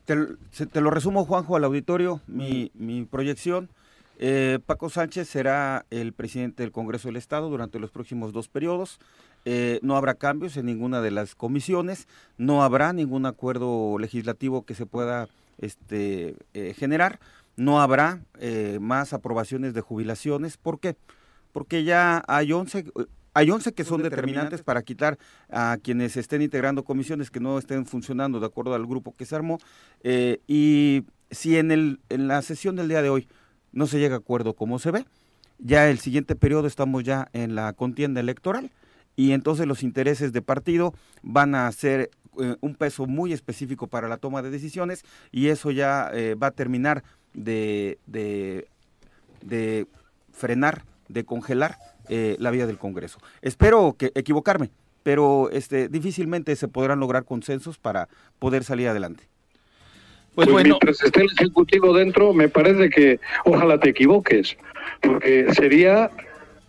Te, 0.06 0.15
se- 0.52 0.65
te 0.65 0.82
lo 0.82 0.89
resumo, 0.89 1.23
Juanjo, 1.23 1.56
al 1.56 1.63
auditorio, 1.63 2.19
mi, 2.28 2.71
mi 2.73 3.06
proyección. 3.06 3.69
Eh, 4.19 4.60
Paco 4.65 4.89
Sánchez 4.89 5.28
será 5.30 5.86
el 5.91 6.13
presidente 6.13 6.63
del 6.63 6.71
Congreso 6.71 7.08
del 7.08 7.17
Estado 7.17 7.49
durante 7.49 7.80
los 7.80 7.91
próximos 7.91 8.34
dos 8.34 8.47
periodos. 8.49 8.99
Eh, 9.45 9.79
no 9.82 9.97
habrá 9.97 10.15
cambios 10.15 10.56
en 10.58 10.65
ninguna 10.65 11.01
de 11.01 11.12
las 11.12 11.36
comisiones, 11.36 12.08
no 12.38 12.63
habrá 12.63 12.93
ningún 12.93 13.25
acuerdo 13.25 13.97
legislativo 13.99 14.63
que 14.65 14.75
se 14.75 14.86
pueda 14.86 15.27
este, 15.58 16.36
eh, 16.53 16.73
generar, 16.77 17.19
no 17.56 17.82
habrá 17.82 18.21
eh, 18.39 18.79
más 18.82 19.13
aprobaciones 19.13 19.73
de 19.73 19.82
jubilaciones. 19.82 20.58
¿Por 20.58 20.79
qué? 20.79 20.95
Porque 21.51 21.84
ya 21.84 22.23
hay 22.27 22.51
11, 22.51 22.79
eh, 22.79 23.06
hay 23.34 23.49
11 23.51 23.73
que 23.73 23.84
son 23.84 24.01
determinantes 24.01 24.63
para 24.63 24.82
quitar 24.82 25.17
a 25.49 25.77
quienes 25.82 26.17
estén 26.17 26.41
integrando 26.41 26.84
comisiones 26.84 27.29
que 27.29 27.39
no 27.39 27.58
estén 27.58 27.86
funcionando 27.86 28.39
de 28.39 28.45
acuerdo 28.45 28.73
al 28.73 28.86
grupo 28.86 29.13
que 29.13 29.25
se 29.25 29.36
armó. 29.36 29.60
eh, 30.03 30.39
y 30.47 31.06
si 31.32 31.58
en, 31.58 31.71
el, 31.71 31.99
en 32.10 32.27
la 32.27 32.43
sesión 32.43 32.75
del 32.75 32.88
día 32.89 33.01
de 33.01 33.10
hoy 33.10 33.27
no 33.71 33.88
se 33.88 33.97
llega 33.97 34.15
a 34.15 34.19
acuerdo 34.19 34.53
como 34.53 34.77
se 34.77 34.91
ve, 34.91 35.06
ya 35.58 35.89
el 35.89 35.97
siguiente 35.97 36.36
periodo 36.36 36.67
estamos 36.67 37.03
ya 37.03 37.27
en 37.34 37.56
la 37.56 37.73
contienda 37.73 38.19
electoral 38.19 38.69
y 39.15 39.32
entonces 39.32 39.67
los 39.67 39.84
intereses 39.84 40.34
de 40.34 40.41
partido 40.41 40.93
van 41.21 41.56
a 41.56 41.71
ser 41.71 42.10
eh, 42.41 42.56
un 42.62 42.76
peso 42.76 43.06
muy 43.06 43.32
específico 43.34 43.88
para 43.88 44.08
la 44.08 44.17
toma 44.17 44.41
de 44.41 44.49
decisiones 44.49 45.04
y 45.32 45.47
eso 45.47 45.71
ya 45.71 46.10
eh, 46.13 46.36
va 46.36 46.47
a 46.47 46.52
terminar 46.52 47.04
de, 47.34 47.99
de, 48.08 48.67
de 49.41 49.88
frenar, 50.32 50.84
de 51.10 51.26
congelar 51.26 51.78
eh, 52.10 52.36
la 52.39 52.52
vía 52.52 52.65
del 52.65 52.78
Congreso. 52.78 53.19
Espero 53.41 53.95
que 53.97 54.12
equivocarme, 54.15 54.71
pero 55.04 55.49
este, 55.52 55.89
difícilmente 55.89 56.56
se 56.56 56.67
podrán 56.67 56.99
lograr 56.99 57.23
consensos 57.23 57.78
para 57.78 58.10
poder 58.39 58.63
salir 58.63 58.88
adelante. 58.88 59.26
Pues, 60.36 60.49
bueno. 60.49 60.69
mientras 60.69 61.04
esté 61.04 61.21
el 61.21 61.30
Ejecutivo 61.38 61.93
dentro, 61.95 62.34
me 62.34 62.49
parece 62.49 62.89
que 62.89 63.19
ojalá 63.45 63.80
te 63.80 63.89
equivoques, 63.89 64.58
porque 65.02 65.54
sería 65.54 66.10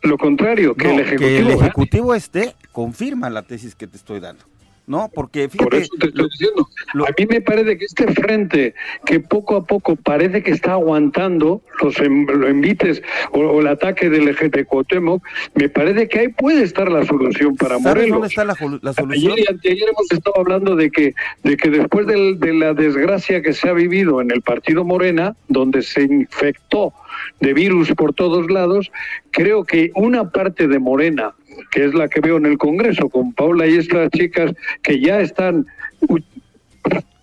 lo 0.04 0.18
contrario, 0.18 0.74
que 0.74 0.92
el 0.92 1.00
Ejecutivo, 1.00 1.28
que 1.28 1.38
el 1.38 1.50
ejecutivo 1.50 2.14
esté, 2.14 2.54
confirma 2.72 3.30
la 3.30 3.42
tesis 3.42 3.74
que 3.74 3.86
te 3.86 3.96
estoy 3.96 4.20
dando. 4.20 4.44
¿No? 4.86 5.10
Porque 5.14 5.48
fíjate, 5.48 5.64
Por 5.64 5.74
eso 5.74 5.94
te 5.98 6.06
estoy 6.08 6.28
diciendo. 6.30 6.68
a 6.94 7.10
mí 7.18 7.26
me 7.28 7.40
parece 7.40 7.78
que 7.78 7.84
este 7.84 8.12
frente 8.12 8.74
que 9.06 9.20
poco 9.20 9.56
a 9.56 9.64
poco 9.64 9.96
parece 9.96 10.42
que 10.42 10.50
está 10.50 10.72
aguantando 10.72 11.62
los, 11.82 11.98
envites 12.00 13.02
o, 13.32 13.60
el 13.60 13.66
ataque 13.66 14.10
del 14.10 14.34
de 14.34 14.64
Cuauhtémoc, 14.64 15.24
me 15.54 15.68
parece 15.68 16.08
que 16.08 16.20
ahí 16.20 16.28
puede 16.28 16.62
estar 16.62 16.90
la 16.90 17.04
solución 17.04 17.56
para 17.56 17.78
Morelos. 17.78 18.10
dónde 18.10 18.28
está 18.28 18.44
la, 18.44 18.54
solución? 18.54 19.32
Ayer 19.32 19.38
y 19.38 19.52
anteayer 19.52 19.88
hemos 19.88 20.10
estado 20.10 20.38
hablando 20.38 20.76
de 20.76 20.90
que, 20.90 21.14
de 21.42 21.56
que 21.56 21.70
después 21.70 22.06
de 22.06 22.54
la 22.54 22.74
desgracia 22.74 23.42
que 23.42 23.52
se 23.52 23.68
ha 23.68 23.72
vivido 23.72 24.20
en 24.20 24.30
el 24.30 24.42
partido 24.42 24.84
Morena, 24.84 25.36
donde 25.48 25.82
se 25.82 26.02
infectó 26.02 26.92
de 27.40 27.54
virus 27.54 27.92
por 27.92 28.12
todos 28.12 28.50
lados, 28.50 28.90
creo 29.30 29.64
que 29.64 29.90
una 29.94 30.30
parte 30.30 30.68
de 30.68 30.78
Morena 30.78 31.34
que 31.70 31.84
es 31.86 31.94
la 31.94 32.08
que 32.08 32.20
veo 32.20 32.36
en 32.36 32.46
el 32.46 32.58
Congreso, 32.58 33.08
con 33.08 33.32
Paula 33.32 33.66
y 33.66 33.76
estas 33.76 34.10
chicas 34.10 34.52
que 34.82 35.00
ya 35.00 35.20
están, 35.20 35.66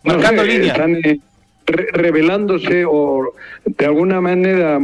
Marcando 0.03 0.43
están 0.43 0.95
eh, 0.95 1.19
revelándose 1.67 2.85
o 2.85 3.33
de 3.65 3.85
alguna 3.85 4.19
manera 4.19 4.79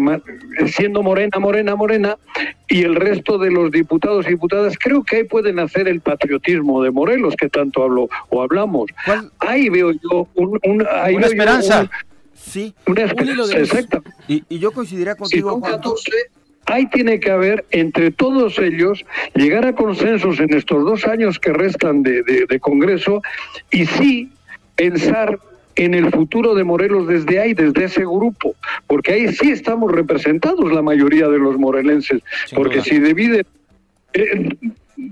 siendo 0.68 1.02
morena, 1.04 1.40
morena, 1.40 1.76
morena, 1.76 2.18
y 2.68 2.84
el 2.84 2.96
resto 2.96 3.38
de 3.38 3.52
los 3.52 3.72
diputados 3.72 4.26
y 4.28 4.32
diputadas, 4.32 4.76
creo 4.80 5.04
que 5.04 5.18
ahí 5.18 5.24
pueden 5.24 5.60
hacer 5.60 5.88
el 5.88 6.02
patriotismo 6.02 6.84
de 6.84 6.92
Morelos, 6.92 7.36
que 7.36 7.50
tanto 7.50 7.84
hablo 7.84 8.10
o 8.30 8.42
hablamos. 8.42 8.92
Ahí 9.40 9.70
veo 9.70 9.92
yo 9.92 10.28
un, 10.36 10.60
una 10.64 11.28
esperanza. 11.28 11.90
sí, 12.34 12.74
una 12.86 13.04
esperanza, 13.04 13.58
exacta. 13.58 14.02
Y, 14.28 14.44
y, 14.50 14.60
yo 14.60 14.72
coincidiría 14.72 15.16
contigo, 15.16 15.60
ahí 16.68 16.86
tiene 16.88 17.20
que 17.20 17.32
haber 17.32 17.66
entre 17.72 18.12
todos 18.12 18.60
ellos 18.60 19.04
llegar 19.34 19.66
a 19.66 19.74
consensos 19.74 20.40
en 20.40 20.54
estos 20.54 20.84
dos 20.86 21.06
años 21.06 21.40
que 21.40 21.54
restan 21.54 22.04
de, 22.04 22.60
Congreso 22.62 23.22
y 23.72 23.86
sí 23.86 24.30
pensar 24.76 25.40
en 25.76 25.94
el 25.94 26.12
futuro 26.12 26.56
de 26.56 26.64
Morelos 26.64 27.08
desde 27.08 27.40
ahí, 27.40 27.54
desde 27.54 27.86
ese 27.86 28.02
grupo, 28.02 28.56
porque 28.88 29.14
ahí 29.14 29.34
sí 29.34 29.52
estamos 29.52 29.92
representados 29.92 30.72
la 30.72 30.82
mayoría 30.82 31.28
de 31.28 31.38
los 31.38 31.58
morelenses, 31.58 32.22
porque 32.54 32.82
si 32.82 33.00
dividen 33.00 33.46
eh, 34.14 34.50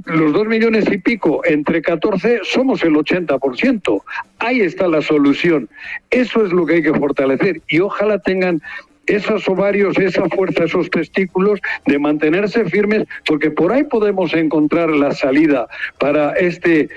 los 0.06 0.34
dos 0.34 0.48
millones 0.48 0.86
y 0.92 0.98
pico 0.98 1.42
entre 1.46 1.82
14 1.82 2.40
somos 2.44 2.84
el 2.84 2.94
80%. 2.94 4.02
Ahí 4.40 4.62
está 4.62 4.88
la 4.88 5.02
solución. 5.02 5.70
Eso 6.10 6.44
es 6.44 6.52
lo 6.52 6.66
que 6.66 6.76
hay 6.76 6.84
que 6.84 6.94
fortalecer 6.94 7.62
y 7.68 7.80
ojalá 7.80 8.18
tengan 8.20 8.62
esos 9.08 9.48
ovarios, 9.48 9.98
esa 9.98 10.28
fuerza, 10.30 10.66
esos 10.66 10.90
testículos, 10.90 11.60
de 11.86 12.00
mantenerse 12.00 12.66
firmes, 12.66 13.08
porque 13.26 13.52
por 13.52 13.72
ahí 13.72 13.84
podemos 13.84 14.34
encontrar 14.34 14.90
la 14.90 15.14
salida 15.14 15.68
para 16.00 16.34
este 16.34 16.90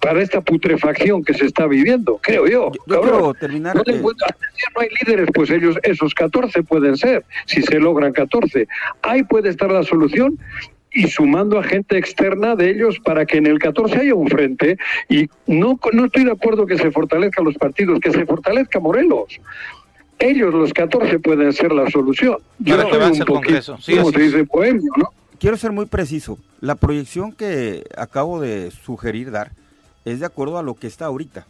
para 0.00 0.20
esta 0.20 0.40
putrefacción 0.40 1.24
que 1.24 1.34
se 1.34 1.46
está 1.46 1.66
viviendo, 1.66 2.20
creo 2.22 2.46
yo. 2.46 2.70
Yo, 2.86 3.00
quiero 3.00 3.34
terminar. 3.34 3.74
No, 3.74 3.82
no, 3.84 4.80
hay 4.80 4.88
líderes, 5.00 5.28
pues 5.34 5.50
ellos, 5.50 5.76
esos 5.82 6.14
14 6.14 6.62
pueden 6.62 6.96
ser, 6.96 7.24
si 7.46 7.60
se 7.62 7.80
logran 7.80 8.12
14. 8.12 8.68
Ahí 9.02 9.24
puede 9.24 9.48
estar 9.48 9.72
la 9.72 9.82
solución 9.82 10.38
y 10.92 11.08
sumando 11.08 11.58
a 11.58 11.62
gente 11.62 11.98
externa 11.98 12.54
de 12.54 12.70
ellos 12.70 13.00
para 13.00 13.26
que 13.26 13.38
en 13.38 13.46
el 13.46 13.58
14 13.58 13.96
haya 13.98 14.14
un 14.14 14.28
frente 14.28 14.78
y 15.08 15.28
no, 15.46 15.78
no 15.92 16.04
estoy 16.04 16.24
de 16.24 16.32
acuerdo 16.32 16.66
que 16.66 16.78
se 16.78 16.90
fortalezcan 16.90 17.44
los 17.44 17.56
partidos, 17.56 17.98
que 18.00 18.12
se 18.12 18.24
fortalezca 18.24 18.78
Morelos 18.78 19.40
ellos 20.18 20.52
los 20.52 20.72
14 20.72 21.18
pueden 21.18 21.52
ser 21.52 21.72
la 21.72 21.88
solución. 21.90 22.38
Yo 22.58 22.80
estoy 22.80 23.20
un 23.20 23.26
poquito, 23.26 23.76
como 23.76 24.12
se 24.12 24.20
dice, 24.20 24.44
poemio, 24.44 24.92
¿no? 24.96 25.10
Quiero 25.38 25.56
ser 25.56 25.72
muy 25.72 25.86
preciso. 25.86 26.38
La 26.60 26.76
proyección 26.76 27.32
que 27.32 27.84
acabo 27.96 28.40
de 28.40 28.70
sugerir 28.70 29.30
dar 29.30 29.52
es 30.04 30.20
de 30.20 30.26
acuerdo 30.26 30.58
a 30.58 30.62
lo 30.62 30.74
que 30.74 30.86
está 30.86 31.06
ahorita. 31.06 31.46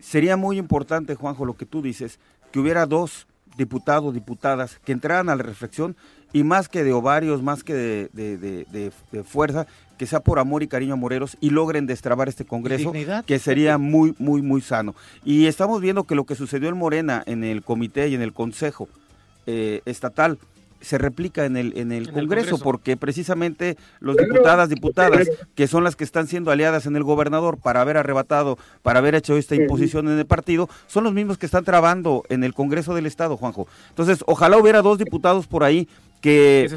Sería 0.00 0.36
muy 0.36 0.58
importante, 0.58 1.14
Juanjo, 1.14 1.44
lo 1.44 1.56
que 1.56 1.66
tú 1.66 1.82
dices, 1.82 2.18
que 2.52 2.60
hubiera 2.60 2.86
dos 2.86 3.26
diputados, 3.56 4.14
diputadas, 4.14 4.78
que 4.84 4.92
entraran 4.92 5.28
a 5.28 5.36
la 5.36 5.42
reflexión 5.42 5.96
y 6.32 6.44
más 6.44 6.68
que 6.68 6.84
de 6.84 6.92
ovarios, 6.92 7.42
más 7.42 7.64
que 7.64 7.74
de, 7.74 8.08
de 8.12 9.24
fuerza, 9.24 9.66
que 9.98 10.06
sea 10.06 10.20
por 10.20 10.38
amor 10.38 10.62
y 10.62 10.68
cariño 10.68 10.94
a 10.94 10.96
Moreros 10.96 11.36
y 11.40 11.50
logren 11.50 11.86
destrabar 11.86 12.28
este 12.28 12.44
Congreso, 12.46 12.92
que 13.26 13.38
sería 13.38 13.76
muy, 13.76 14.14
muy, 14.18 14.40
muy 14.40 14.62
sano. 14.62 14.94
Y 15.24 15.46
estamos 15.46 15.82
viendo 15.82 16.04
que 16.04 16.14
lo 16.14 16.24
que 16.24 16.36
sucedió 16.36 16.68
en 16.68 16.78
Morena, 16.78 17.22
en 17.26 17.44
el 17.44 17.62
comité 17.62 18.08
y 18.08 18.14
en 18.14 18.22
el 18.22 18.32
Consejo 18.32 18.88
eh, 19.46 19.82
Estatal, 19.84 20.38
se 20.80 20.96
replica 20.96 21.44
en 21.44 21.56
el 21.56 21.76
en 21.76 21.90
el, 21.90 22.12
Congreso, 22.12 22.56
porque 22.58 22.96
precisamente 22.96 23.76
los 23.98 24.16
diputadas 24.16 24.68
diputadas 24.68 25.28
que 25.56 25.66
son 25.66 25.82
las 25.82 25.96
que 25.96 26.04
están 26.04 26.28
siendo 26.28 26.52
aliadas 26.52 26.86
en 26.86 26.94
el 26.94 27.02
gobernador 27.02 27.58
para 27.58 27.80
haber 27.80 27.96
arrebatado 27.96 28.58
para 28.82 29.00
haber 29.00 29.16
hecho 29.16 29.36
esta 29.36 29.56
imposición 29.56 30.06
en 30.06 30.16
el 30.16 30.24
partido 30.24 30.68
son 30.86 31.02
los 31.02 31.12
mismos 31.12 31.36
que 31.36 31.46
están 31.46 31.64
trabando 31.64 32.22
en 32.28 32.44
el 32.44 32.54
Congreso 32.54 32.94
del 32.94 33.06
Estado 33.06 33.36
Juanjo. 33.36 33.66
Entonces 33.88 34.22
ojalá 34.26 34.56
hubiera 34.56 34.80
dos 34.80 34.98
diputados 34.98 35.48
por 35.48 35.64
ahí 35.64 35.88
que 36.20 36.70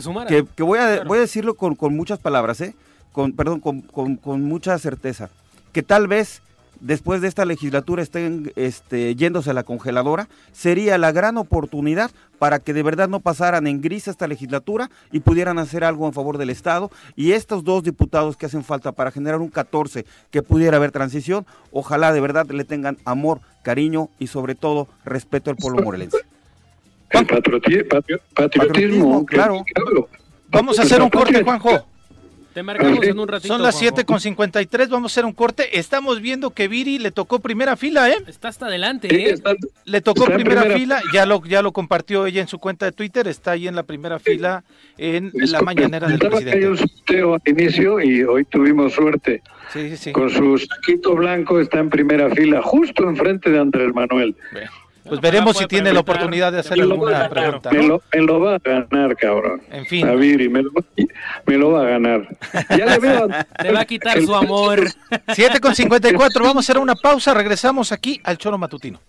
que, 0.56 0.64
voy 0.64 0.80
a 0.80 1.04
voy 1.04 1.20
a 1.20 1.22
decirlo 1.22 1.54
con, 1.54 1.76
con 1.76 1.96
muchas 1.96 2.18
palabras 2.18 2.60
eh 2.62 2.74
con, 3.12 3.34
perdón, 3.34 3.60
con, 3.60 3.82
con, 3.82 4.42
mucha 4.44 4.78
certeza, 4.78 5.30
que 5.74 5.84
tal 5.84 6.08
vez 6.08 6.42
después 6.80 7.22
de 7.22 7.28
esta 7.28 7.46
legislatura 7.46 8.02
estén 8.02 8.52
este, 8.56 9.16
yéndose 9.16 9.52
a 9.52 9.54
la 9.54 9.64
congeladora, 9.64 10.28
sería 10.52 10.98
la 10.98 11.12
gran 11.12 11.38
oportunidad 11.38 12.12
para 12.40 12.60
que 12.60 12.74
de 12.74 12.82
verdad 12.82 13.08
no 13.08 13.20
pasaran 13.20 13.68
en 13.68 13.82
gris 13.82 14.08
esta 14.08 14.28
legislatura 14.28 14.90
y 15.12 15.20
pudieran 15.20 15.60
hacer 15.60 15.84
algo 15.84 16.08
en 16.08 16.14
favor 16.14 16.40
del 16.40 16.50
Estado. 16.50 16.90
Y 17.16 17.34
estos 17.34 17.64
dos 17.64 17.84
diputados 17.84 18.36
que 18.36 18.48
hacen 18.48 18.64
falta 18.64 18.92
para 18.92 19.12
generar 19.12 19.42
un 19.42 19.50
14 19.50 20.06
que 20.32 20.42
pudiera 20.42 20.78
haber 20.78 20.92
transición, 20.92 21.46
ojalá 21.72 22.12
de 22.12 22.22
verdad 22.22 22.50
le 22.50 22.64
tengan 22.64 22.98
amor, 23.06 23.42
cariño 23.62 24.10
y 24.18 24.28
sobre 24.28 24.56
todo 24.56 24.88
respeto 25.06 25.52
al 25.52 25.58
pueblo 25.58 25.84
morelense. 25.84 26.18
patriotismo, 28.34 29.26
claro. 29.26 29.64
Vamos 30.50 30.80
a 30.80 30.82
hacer 30.82 31.02
un 31.02 31.10
corte, 31.10 31.44
Juanjo. 31.44 31.91
Te 32.54 32.64
marcamos 32.64 33.06
en 33.06 33.20
un 33.20 33.28
ratito. 33.28 33.54
Son 33.54 33.62
las 33.62 33.78
7 33.78 34.04
con 34.04 34.20
53, 34.20 34.90
vamos 34.90 35.12
a 35.12 35.14
hacer 35.14 35.26
un 35.26 35.34
corte. 35.34 35.80
Estamos 35.80 36.20
viendo 36.22 36.50
que 36.50 36.68
Viri 36.68 37.00
le 37.00 37.12
tocó 37.12 37.40
primera 37.40 37.78
fila, 37.78 38.10
¿eh? 38.10 38.18
Está 38.28 38.50
hasta 38.50 38.66
adelante, 38.66 39.08
¿eh? 39.12 39.36
le 39.86 40.02
tocó 40.02 40.26
primera, 40.26 40.64
fila, 40.64 41.02
ya 41.14 41.26
lo, 41.26 41.44
ya 41.46 41.62
lo 41.62 41.72
compartió 41.72 42.26
ella 42.26 42.42
en 42.42 42.48
su 42.48 42.60
cuenta 42.60 42.86
de 42.86 42.92
Twitter, 42.92 43.28
está 43.28 43.52
ahí 43.52 43.68
en 43.68 43.76
la 43.76 43.84
primera 43.84 44.20
fila 44.20 44.64
en 44.98 45.32
la 45.34 45.62
mañanera 45.62 46.08
del 46.08 46.20
presidente. 46.20 46.58
Hay 46.58 46.66
un 46.66 46.78
sorteo 46.78 47.36
al 47.36 47.42
inicio 47.46 48.02
y 48.02 48.24
hoy 48.24 48.46
tuvimos 48.46 48.94
suerte. 48.94 49.42
Sí, 49.72 49.96
sí, 49.96 50.12
Con 50.12 50.30
su 50.30 50.58
saquito 50.58 51.16
blanco 51.16 51.60
está 51.60 51.80
en 51.80 51.90
primera 51.90 52.30
fila, 52.32 52.62
justo 52.62 53.08
enfrente 53.08 53.50
de 53.50 53.60
Andrés 53.60 53.94
Manuel. 53.94 54.36
Pues 55.04 55.20
veremos 55.20 55.58
si 55.58 55.66
tiene 55.66 55.92
la 55.92 56.02
oportunidad 56.02 56.52
de 56.52 56.60
hacer 56.60 56.80
alguna 56.80 57.28
pregunta. 57.30 57.72
Me, 57.72 58.22
lo, 58.22 58.40
va 58.40 58.56
a 58.56 58.60
ganar, 58.60 59.16
cabrón. 59.16 59.62
En 59.72 59.86
fin. 59.86 60.08
A 60.08 60.14
Viri, 60.14 60.48
me, 60.48 60.62
lo, 61.58 61.72
va 61.72 61.82
a 61.82 61.90
ganar. 61.90 62.28
Ya 62.70 62.86
le 62.86 63.00
veo. 63.00 63.28
Le 63.64 63.72
va 63.72 63.82
a 63.82 63.86
quitar 63.86 64.22
su 64.22 64.34
amor. 64.36 64.88
7 65.34 65.60
con 65.60 65.76
54. 65.76 66.44
Vamos 66.44 66.58
a 66.58 66.60
hacer 66.66 66.82
una 66.82 66.96
pausa. 66.96 67.34
Regresamos 67.34 67.92
aquí 67.92 68.22
al 68.24 68.38
Choro 68.38 68.58
Matutino. 68.58 69.00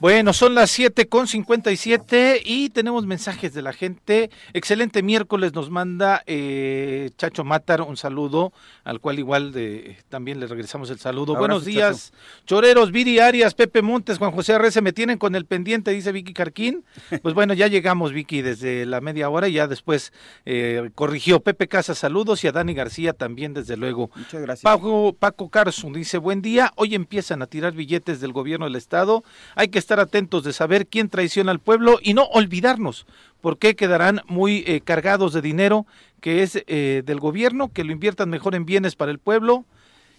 Bueno, 0.00 0.32
son 0.32 0.54
las 0.54 0.70
7 0.70 1.08
con 1.08 1.28
57 1.28 2.40
y 2.42 2.70
tenemos 2.70 3.04
mensajes 3.04 3.52
de 3.52 3.60
la 3.60 3.74
gente. 3.74 4.30
Excelente 4.54 5.02
miércoles 5.02 5.52
nos 5.52 5.68
manda 5.68 6.22
eh, 6.26 7.10
Chacho 7.18 7.44
Matar 7.44 7.82
un 7.82 7.98
saludo, 7.98 8.54
al 8.84 9.00
cual 9.00 9.18
igual 9.18 9.52
de, 9.52 9.98
también 10.08 10.40
le 10.40 10.46
regresamos 10.46 10.88
el 10.88 10.98
saludo. 10.98 11.36
Buenos 11.36 11.66
días, 11.66 12.14
Choreros, 12.46 12.92
Viri 12.92 13.18
Arias, 13.18 13.52
Pepe 13.52 13.82
Montes, 13.82 14.16
Juan 14.16 14.30
José 14.30 14.54
Arrece, 14.54 14.80
me 14.80 14.94
tienen 14.94 15.18
con 15.18 15.34
el 15.34 15.44
pendiente, 15.44 15.90
dice 15.90 16.12
Vicky 16.12 16.32
Carquín. 16.32 16.82
Pues 17.22 17.34
bueno, 17.34 17.52
ya 17.52 17.66
llegamos, 17.66 18.12
Vicky, 18.12 18.40
desde 18.40 18.86
la 18.86 19.02
media 19.02 19.28
hora 19.28 19.48
y 19.48 19.52
ya 19.54 19.66
después 19.66 20.12
eh, 20.46 20.90
corrigió 20.94 21.40
Pepe 21.40 21.68
Casa, 21.68 21.94
saludos 21.94 22.42
y 22.44 22.48
a 22.48 22.52
Dani 22.52 22.72
García 22.72 23.12
también, 23.12 23.52
desde 23.52 23.76
luego. 23.76 24.10
Muchas 24.14 24.40
gracias. 24.40 24.62
Paco, 24.62 25.14
Paco 25.18 25.50
Carson 25.50 25.92
dice, 25.92 26.16
buen 26.16 26.40
día, 26.40 26.72
hoy 26.76 26.94
empiezan 26.94 27.42
a 27.42 27.46
tirar 27.46 27.74
billetes 27.74 28.20
del 28.20 28.32
gobierno 28.32 28.64
del 28.64 28.76
Estado, 28.76 29.22
hay 29.54 29.68
que 29.68 29.78
estar 29.78 29.89
atentos 29.98 30.44
de 30.44 30.52
saber 30.52 30.86
quién 30.86 31.08
traiciona 31.08 31.50
al 31.50 31.58
pueblo 31.58 31.98
y 32.02 32.14
no 32.14 32.24
olvidarnos, 32.24 33.06
porque 33.40 33.74
quedarán 33.74 34.20
muy 34.28 34.62
eh, 34.66 34.80
cargados 34.82 35.32
de 35.32 35.42
dinero 35.42 35.86
que 36.20 36.42
es 36.42 36.62
eh, 36.66 37.02
del 37.04 37.18
gobierno, 37.18 37.72
que 37.72 37.82
lo 37.82 37.92
inviertan 37.92 38.30
mejor 38.30 38.54
en 38.54 38.66
bienes 38.66 38.94
para 38.94 39.10
el 39.10 39.18
pueblo 39.18 39.64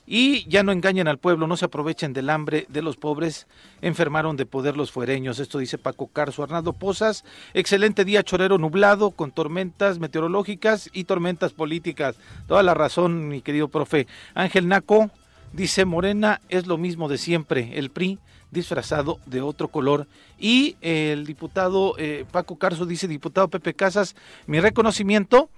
y 0.05 0.49
ya 0.49 0.63
no 0.63 0.71
engañen 0.71 1.07
al 1.07 1.19
pueblo, 1.19 1.47
no 1.47 1.55
se 1.55 1.65
aprovechen 1.65 2.11
del 2.11 2.29
hambre 2.29 2.65
de 2.69 2.81
los 2.81 2.97
pobres, 2.97 3.47
enfermaron 3.81 4.35
de 4.35 4.45
poder 4.45 4.75
los 4.75 4.91
fuereños. 4.91 5.39
Esto 5.39 5.59
dice 5.59 5.77
Paco 5.77 6.07
Carso. 6.07 6.43
Arnaldo 6.43 6.73
Pozas, 6.73 7.23
excelente 7.53 8.03
día 8.03 8.23
chorero 8.23 8.57
nublado 8.57 9.11
con 9.11 9.31
tormentas 9.31 9.99
meteorológicas 9.99 10.89
y 10.91 11.05
tormentas 11.05 11.53
políticas. 11.53 12.17
Toda 12.47 12.63
la 12.63 12.73
razón, 12.73 13.29
mi 13.29 13.41
querido 13.41 13.67
profe. 13.67 14.07
Ángel 14.33 14.67
Naco 14.67 15.11
dice 15.53 15.85
Morena 15.85 16.41
es 16.49 16.67
lo 16.67 16.77
mismo 16.77 17.07
de 17.09 17.17
siempre, 17.17 17.71
el 17.77 17.89
PRI 17.91 18.19
disfrazado 18.51 19.19
de 19.25 19.41
otro 19.41 19.69
color. 19.69 20.07
Y 20.37 20.75
el 20.81 21.25
diputado 21.25 21.95
eh, 21.97 22.25
Paco 22.31 22.57
Carso 22.57 22.85
dice, 22.85 23.07
diputado 23.07 23.47
Pepe 23.47 23.73
Casas, 23.73 24.15
mi 24.45 24.59
reconocimiento 24.59 25.49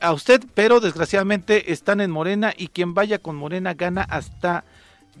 a 0.00 0.12
usted, 0.12 0.42
pero 0.54 0.80
desgraciadamente 0.80 1.72
están 1.72 2.00
en 2.00 2.10
Morena 2.10 2.52
y 2.56 2.68
quien 2.68 2.94
vaya 2.94 3.18
con 3.18 3.36
Morena 3.36 3.74
gana 3.74 4.02
hasta 4.02 4.64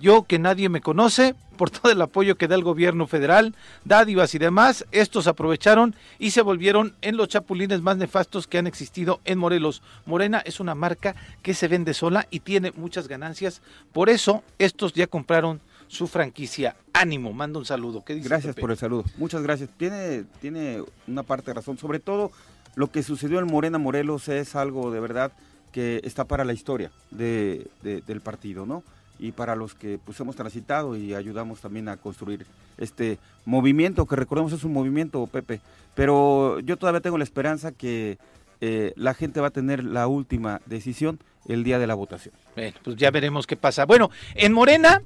yo 0.00 0.24
que 0.24 0.38
nadie 0.38 0.68
me 0.68 0.80
conoce 0.80 1.34
por 1.56 1.70
todo 1.70 1.92
el 1.92 2.02
apoyo 2.02 2.36
que 2.36 2.48
da 2.48 2.56
el 2.56 2.64
gobierno 2.64 3.06
federal, 3.06 3.54
dádivas 3.84 4.34
y 4.34 4.38
demás, 4.38 4.84
estos 4.90 5.26
aprovecharon 5.28 5.94
y 6.18 6.32
se 6.32 6.42
volvieron 6.42 6.94
en 7.00 7.16
los 7.16 7.28
chapulines 7.28 7.80
más 7.80 7.96
nefastos 7.96 8.46
que 8.48 8.58
han 8.58 8.66
existido 8.66 9.20
en 9.24 9.38
Morelos. 9.38 9.80
Morena 10.04 10.42
es 10.44 10.58
una 10.58 10.74
marca 10.74 11.14
que 11.42 11.54
se 11.54 11.68
vende 11.68 11.94
sola 11.94 12.26
y 12.30 12.40
tiene 12.40 12.72
muchas 12.76 13.06
ganancias, 13.06 13.62
por 13.92 14.08
eso 14.08 14.42
estos 14.58 14.94
ya 14.94 15.06
compraron 15.06 15.60
su 15.86 16.08
franquicia. 16.08 16.74
Ánimo, 16.92 17.32
mando 17.32 17.60
un 17.60 17.64
saludo. 17.66 18.04
¿Qué 18.04 18.14
dice 18.16 18.28
Gracias 18.28 18.54
Pepe? 18.54 18.60
por 18.62 18.70
el 18.72 18.76
saludo. 18.78 19.04
Muchas 19.16 19.42
gracias. 19.42 19.68
Tiene, 19.76 20.24
tiene 20.40 20.82
una 21.06 21.22
parte 21.22 21.46
de 21.46 21.54
razón. 21.54 21.78
Sobre 21.78 22.00
todo, 22.00 22.32
lo 22.74 22.90
que 22.90 23.02
sucedió 23.04 23.38
en 23.38 23.46
Morena 23.46 23.78
Morelos 23.78 24.26
es 24.28 24.56
algo 24.56 24.90
de 24.90 24.98
verdad 24.98 25.30
que 25.70 26.00
está 26.02 26.24
para 26.24 26.44
la 26.44 26.52
historia 26.52 26.90
de, 27.12 27.68
de- 27.82 28.00
del 28.00 28.20
partido, 28.22 28.66
¿no? 28.66 28.82
Y 29.18 29.32
para 29.32 29.54
los 29.54 29.74
que 29.74 29.98
pues 30.04 30.18
hemos 30.20 30.36
transitado 30.36 30.96
y 30.96 31.14
ayudamos 31.14 31.60
también 31.60 31.88
a 31.88 31.96
construir 31.96 32.46
este 32.78 33.18
movimiento, 33.44 34.06
que 34.06 34.16
recordemos 34.16 34.52
es 34.52 34.64
un 34.64 34.72
movimiento, 34.72 35.26
Pepe. 35.26 35.60
Pero 35.94 36.58
yo 36.60 36.76
todavía 36.76 37.00
tengo 37.00 37.18
la 37.18 37.24
esperanza 37.24 37.72
que 37.72 38.18
eh, 38.60 38.92
la 38.96 39.14
gente 39.14 39.40
va 39.40 39.48
a 39.48 39.50
tener 39.50 39.84
la 39.84 40.06
última 40.08 40.60
decisión 40.66 41.20
el 41.46 41.64
día 41.64 41.78
de 41.78 41.86
la 41.86 41.94
votación. 41.94 42.34
Bueno, 42.54 42.76
pues 42.82 42.96
ya 42.96 43.10
veremos 43.10 43.46
qué 43.46 43.56
pasa. 43.56 43.84
Bueno, 43.84 44.10
en 44.34 44.52
Morena, 44.52 45.02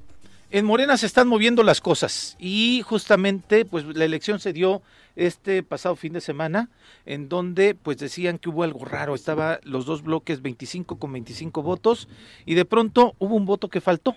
en 0.51 0.65
Morena 0.65 0.97
se 0.97 1.05
están 1.05 1.27
moviendo 1.27 1.63
las 1.63 1.81
cosas 1.81 2.35
y 2.39 2.81
justamente 2.85 3.65
pues 3.65 3.85
la 3.85 4.05
elección 4.05 4.39
se 4.39 4.53
dio 4.53 4.81
este 5.19 5.63
pasado 5.63 5.95
fin 5.95 6.13
de 6.13 6.21
semana 6.21 6.69
en 7.05 7.29
donde 7.29 7.75
pues 7.75 7.97
decían 7.97 8.39
que 8.39 8.49
hubo 8.49 8.63
algo 8.63 8.85
raro, 8.85 9.15
estaba 9.15 9.59
los 9.63 9.85
dos 9.85 10.01
bloques 10.01 10.41
25 10.41 10.97
con 10.97 11.11
25 11.11 11.61
votos 11.61 12.07
y 12.45 12.55
de 12.55 12.65
pronto 12.65 13.15
hubo 13.19 13.35
un 13.35 13.45
voto 13.45 13.69
que 13.69 13.81
faltó. 13.81 14.15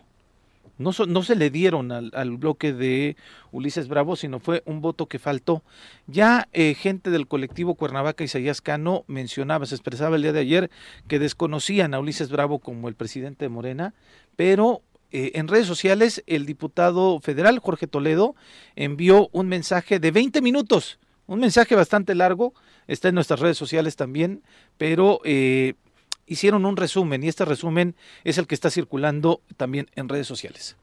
No, 0.78 0.90
no 1.06 1.22
se 1.22 1.36
le 1.36 1.50
dieron 1.50 1.92
al, 1.92 2.10
al 2.14 2.36
bloque 2.38 2.72
de 2.72 3.16
Ulises 3.52 3.88
Bravo, 3.88 4.16
sino 4.16 4.40
fue 4.40 4.62
un 4.64 4.80
voto 4.80 5.06
que 5.06 5.18
faltó. 5.18 5.62
Ya 6.06 6.48
eh, 6.52 6.74
gente 6.74 7.10
del 7.10 7.28
colectivo 7.28 7.74
Cuernavaca 7.74 8.24
Isaías 8.24 8.60
Cano 8.60 9.04
mencionaba, 9.06 9.66
se 9.66 9.74
expresaba 9.74 10.16
el 10.16 10.22
día 10.22 10.32
de 10.32 10.40
ayer 10.40 10.70
que 11.08 11.18
desconocían 11.18 11.94
a 11.94 12.00
Ulises 12.00 12.30
Bravo 12.30 12.58
como 12.58 12.88
el 12.88 12.94
presidente 12.94 13.44
de 13.44 13.48
Morena, 13.50 13.94
pero 14.34 14.82
eh, 15.12 15.32
en 15.34 15.46
redes 15.46 15.66
sociales 15.66 16.22
el 16.26 16.46
diputado 16.46 17.20
federal 17.20 17.58
Jorge 17.58 17.86
Toledo 17.86 18.34
envió 18.76 19.28
un 19.32 19.46
mensaje 19.46 20.00
de 20.00 20.10
20 20.10 20.40
minutos, 20.40 20.98
un 21.26 21.38
mensaje 21.38 21.74
bastante 21.74 22.14
largo, 22.14 22.54
está 22.86 23.08
en 23.08 23.14
nuestras 23.14 23.40
redes 23.40 23.58
sociales 23.58 23.94
también, 23.94 24.42
pero 24.78 25.20
eh, 25.24 25.74
hicieron 26.26 26.64
un 26.64 26.78
resumen 26.78 27.22
y 27.22 27.28
este 27.28 27.44
resumen 27.44 27.94
es 28.24 28.38
el 28.38 28.46
que 28.46 28.54
está 28.54 28.70
circulando 28.70 29.42
también 29.58 29.90
en 29.94 30.08
redes 30.08 30.26
sociales. 30.26 30.76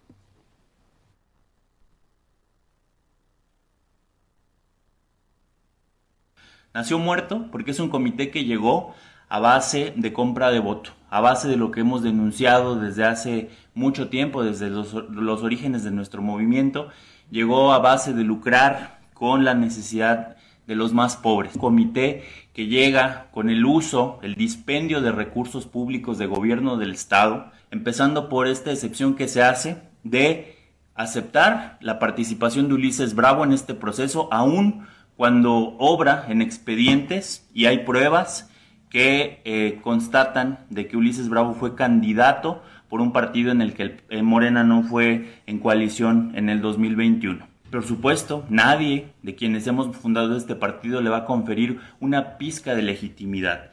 Nació 6.71 6.99
muerto 6.99 7.47
porque 7.51 7.71
es 7.71 7.79
un 7.79 7.89
comité 7.89 8.29
que 8.29 8.45
llegó 8.45 8.93
a 9.27 9.39
base 9.39 9.93
de 9.95 10.13
compra 10.13 10.51
de 10.51 10.59
voto, 10.59 10.91
a 11.09 11.21
base 11.21 11.47
de 11.47 11.57
lo 11.57 11.71
que 11.71 11.81
hemos 11.81 12.03
denunciado 12.03 12.75
desde 12.75 13.05
hace 13.05 13.49
mucho 13.79 14.09
tiempo, 14.09 14.43
desde 14.43 14.69
los, 14.69 14.93
los 14.93 15.41
orígenes 15.41 15.83
de 15.83 15.91
nuestro 15.91 16.21
movimiento, 16.21 16.89
llegó 17.31 17.71
a 17.73 17.79
base 17.79 18.13
de 18.13 18.23
lucrar 18.23 18.99
con 19.13 19.45
la 19.45 19.53
necesidad 19.53 20.35
de 20.67 20.75
los 20.75 20.93
más 20.93 21.17
pobres. 21.17 21.55
Un 21.55 21.61
comité 21.61 22.23
que 22.53 22.67
llega 22.67 23.27
con 23.31 23.49
el 23.49 23.65
uso, 23.65 24.19
el 24.21 24.35
dispendio 24.35 25.01
de 25.01 25.11
recursos 25.11 25.65
públicos 25.65 26.17
de 26.17 26.27
gobierno 26.27 26.77
del 26.77 26.91
Estado, 26.91 27.51
empezando 27.71 28.29
por 28.29 28.47
esta 28.47 28.71
excepción 28.71 29.15
que 29.15 29.27
se 29.27 29.41
hace 29.41 29.81
de 30.03 30.57
aceptar 30.93 31.77
la 31.81 31.97
participación 31.97 32.67
de 32.67 32.73
Ulises 32.73 33.15
Bravo 33.15 33.43
en 33.45 33.53
este 33.53 33.73
proceso, 33.73 34.27
aún 34.31 34.85
cuando 35.15 35.75
obra 35.79 36.25
en 36.27 36.41
expedientes 36.41 37.49
y 37.53 37.65
hay 37.65 37.79
pruebas 37.79 38.48
que 38.89 39.41
eh, 39.45 39.79
constatan 39.83 40.59
de 40.69 40.87
que 40.87 40.97
Ulises 40.97 41.29
Bravo 41.29 41.53
fue 41.53 41.75
candidato 41.75 42.61
por 42.89 43.01
un 43.01 43.13
partido 43.13 43.51
en 43.51 43.61
el 43.61 43.73
que 43.73 43.97
eh, 44.09 44.23
Morena 44.23 44.63
no 44.63 44.83
fue 44.83 45.41
en 45.45 45.59
coalición 45.59 46.31
en 46.35 46.49
el 46.49 46.61
2021. 46.61 47.47
Por 47.71 47.85
supuesto, 47.85 48.45
nadie 48.49 49.11
de 49.21 49.35
quienes 49.35 49.67
hemos 49.67 49.95
fundado 49.95 50.35
este 50.35 50.55
partido 50.55 51.01
le 51.01 51.11
va 51.11 51.17
a 51.17 51.25
conferir 51.25 51.79
una 51.99 52.37
pizca 52.37 52.73
de 52.73 52.81
legitimidad. 52.81 53.69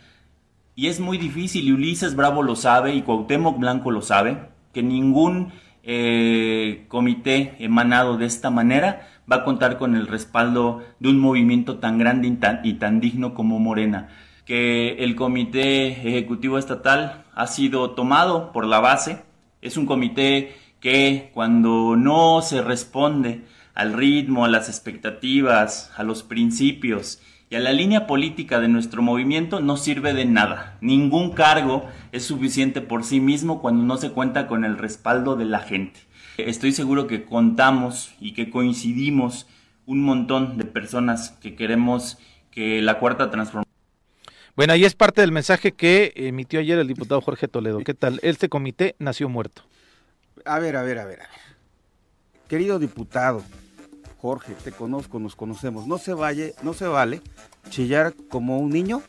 Y 0.74 0.88
es 0.88 1.00
muy 1.00 1.16
difícil, 1.16 1.66
y 1.66 1.72
Ulises 1.72 2.14
Bravo 2.14 2.42
lo 2.42 2.54
sabe, 2.54 2.94
y 2.94 3.00
Cuauhtémoc 3.00 3.58
Blanco 3.58 3.90
lo 3.90 4.02
sabe, 4.02 4.36
que 4.74 4.82
ningún 4.82 5.52
eh, 5.82 6.84
comité 6.88 7.56
emanado 7.58 8.18
de 8.18 8.26
esta 8.26 8.50
manera 8.50 9.08
va 9.30 9.36
a 9.36 9.44
contar 9.44 9.78
con 9.78 9.96
el 9.96 10.06
respaldo 10.06 10.82
de 11.00 11.08
un 11.08 11.18
movimiento 11.18 11.78
tan 11.78 11.96
grande 11.96 12.28
y 12.64 12.74
tan 12.74 13.00
digno 13.00 13.32
como 13.32 13.58
Morena. 13.58 14.08
Que 14.46 15.04
el 15.04 15.16
comité 15.16 15.88
ejecutivo 15.88 16.56
estatal 16.56 17.24
ha 17.34 17.46
sido 17.46 17.90
tomado 17.90 18.52
por 18.52 18.66
la 18.66 18.80
base, 18.80 19.22
es 19.60 19.76
un 19.76 19.84
comité 19.84 20.56
que 20.80 21.30
cuando 21.34 21.96
no 21.96 22.40
se 22.42 22.62
responde 22.62 23.42
al 23.74 23.92
ritmo, 23.92 24.44
a 24.44 24.48
las 24.48 24.68
expectativas, 24.68 25.90
a 25.96 26.02
los 26.02 26.22
principios 26.22 27.20
y 27.50 27.56
a 27.56 27.60
la 27.60 27.72
línea 27.72 28.06
política 28.06 28.58
de 28.60 28.68
nuestro 28.68 29.02
movimiento 29.02 29.60
no 29.60 29.76
sirve 29.76 30.14
de 30.14 30.24
nada. 30.24 30.78
Ningún 30.80 31.32
cargo 31.32 31.84
es 32.12 32.24
suficiente 32.24 32.80
por 32.80 33.04
sí 33.04 33.20
mismo 33.20 33.60
cuando 33.60 33.84
no 33.84 33.96
se 33.98 34.10
cuenta 34.12 34.46
con 34.46 34.64
el 34.64 34.78
respaldo 34.78 35.36
de 35.36 35.44
la 35.44 35.60
gente. 35.60 36.00
Estoy 36.38 36.72
seguro 36.72 37.06
que 37.06 37.24
contamos 37.24 38.14
y 38.20 38.32
que 38.32 38.50
coincidimos 38.50 39.46
un 39.86 40.02
montón 40.02 40.56
de 40.58 40.64
personas 40.64 41.30
que 41.30 41.54
queremos 41.54 42.18
que 42.50 42.82
la 42.82 42.98
cuarta 42.98 43.30
transformación 43.30 43.65
Bueno, 44.56 44.72
ahí 44.72 44.86
es 44.86 44.94
parte 44.94 45.20
del 45.20 45.32
mensaje 45.32 45.72
que 45.72 46.14
emitió 46.16 46.60
ayer 46.60 46.78
el 46.78 46.88
diputado 46.88 47.20
Jorge 47.20 47.46
Toledo. 47.46 47.80
¿Qué 47.80 47.92
tal? 47.92 48.18
Este 48.22 48.48
comité 48.48 48.96
nació 48.98 49.28
muerto. 49.28 49.62
A 50.46 50.58
ver, 50.58 50.76
a 50.76 50.82
ver, 50.82 50.98
a 50.98 51.04
ver, 51.04 51.20
a 51.20 51.24
ver. 51.24 51.28
Querido 52.48 52.78
diputado, 52.78 53.42
Jorge, 54.16 54.54
te 54.64 54.72
conozco, 54.72 55.18
nos 55.18 55.36
conocemos. 55.36 55.86
No 55.86 55.98
se 55.98 56.14
vaya, 56.14 56.46
no 56.62 56.72
se 56.72 56.86
vale 56.86 57.20
chillar 57.68 58.14
como 58.30 58.58
un 58.58 58.70
niño 58.70 59.02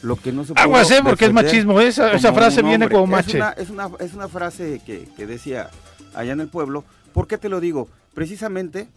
lo 0.00 0.16
que 0.16 0.32
no 0.32 0.44
se 0.44 0.54
puede. 0.54 0.64
Aguas, 0.64 0.90
¿eh? 0.90 1.00
Porque 1.04 1.26
es 1.26 1.32
machismo. 1.34 1.80
Esa, 1.82 2.12
esa 2.12 2.32
frase 2.32 2.62
viene 2.62 2.88
como 2.88 3.06
mache. 3.06 3.32
Es 3.32 3.34
una, 3.34 3.50
es 3.50 3.70
una, 3.70 3.90
es 4.00 4.14
una 4.14 4.28
frase 4.28 4.80
que, 4.86 5.06
que 5.16 5.26
decía 5.26 5.68
allá 6.14 6.32
en 6.32 6.40
el 6.40 6.48
pueblo. 6.48 6.82
¿Por 7.12 7.26
qué 7.26 7.36
te 7.36 7.50
lo 7.50 7.60
digo? 7.60 7.88
Precisamente 8.14 8.88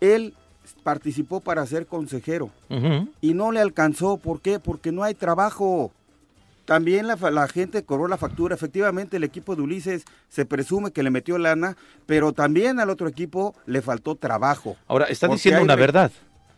él 0.00 0.34
participó 0.82 1.40
para 1.40 1.64
ser 1.66 1.86
consejero 1.86 2.50
y 3.20 3.34
no 3.34 3.52
le 3.52 3.60
alcanzó. 3.60 4.16
¿Por 4.16 4.40
qué? 4.40 4.58
Porque 4.58 4.92
no 4.92 5.02
hay 5.02 5.14
trabajo. 5.14 5.92
También 6.64 7.06
la, 7.06 7.16
la 7.30 7.46
gente 7.48 7.82
cobró 7.84 8.08
la 8.08 8.16
factura. 8.16 8.54
Efectivamente, 8.54 9.18
el 9.18 9.24
equipo 9.24 9.54
de 9.54 9.62
Ulises 9.62 10.04
se 10.30 10.46
presume 10.46 10.92
que 10.92 11.02
le 11.02 11.10
metió 11.10 11.36
lana, 11.36 11.76
pero 12.06 12.32
también 12.32 12.80
al 12.80 12.88
otro 12.88 13.06
equipo 13.06 13.54
le 13.66 13.82
faltó 13.82 14.14
trabajo. 14.14 14.76
Ahora, 14.88 15.04
está 15.06 15.28
diciendo 15.28 15.58
hay 15.58 15.64
una 15.64 15.76
verdad. 15.76 16.10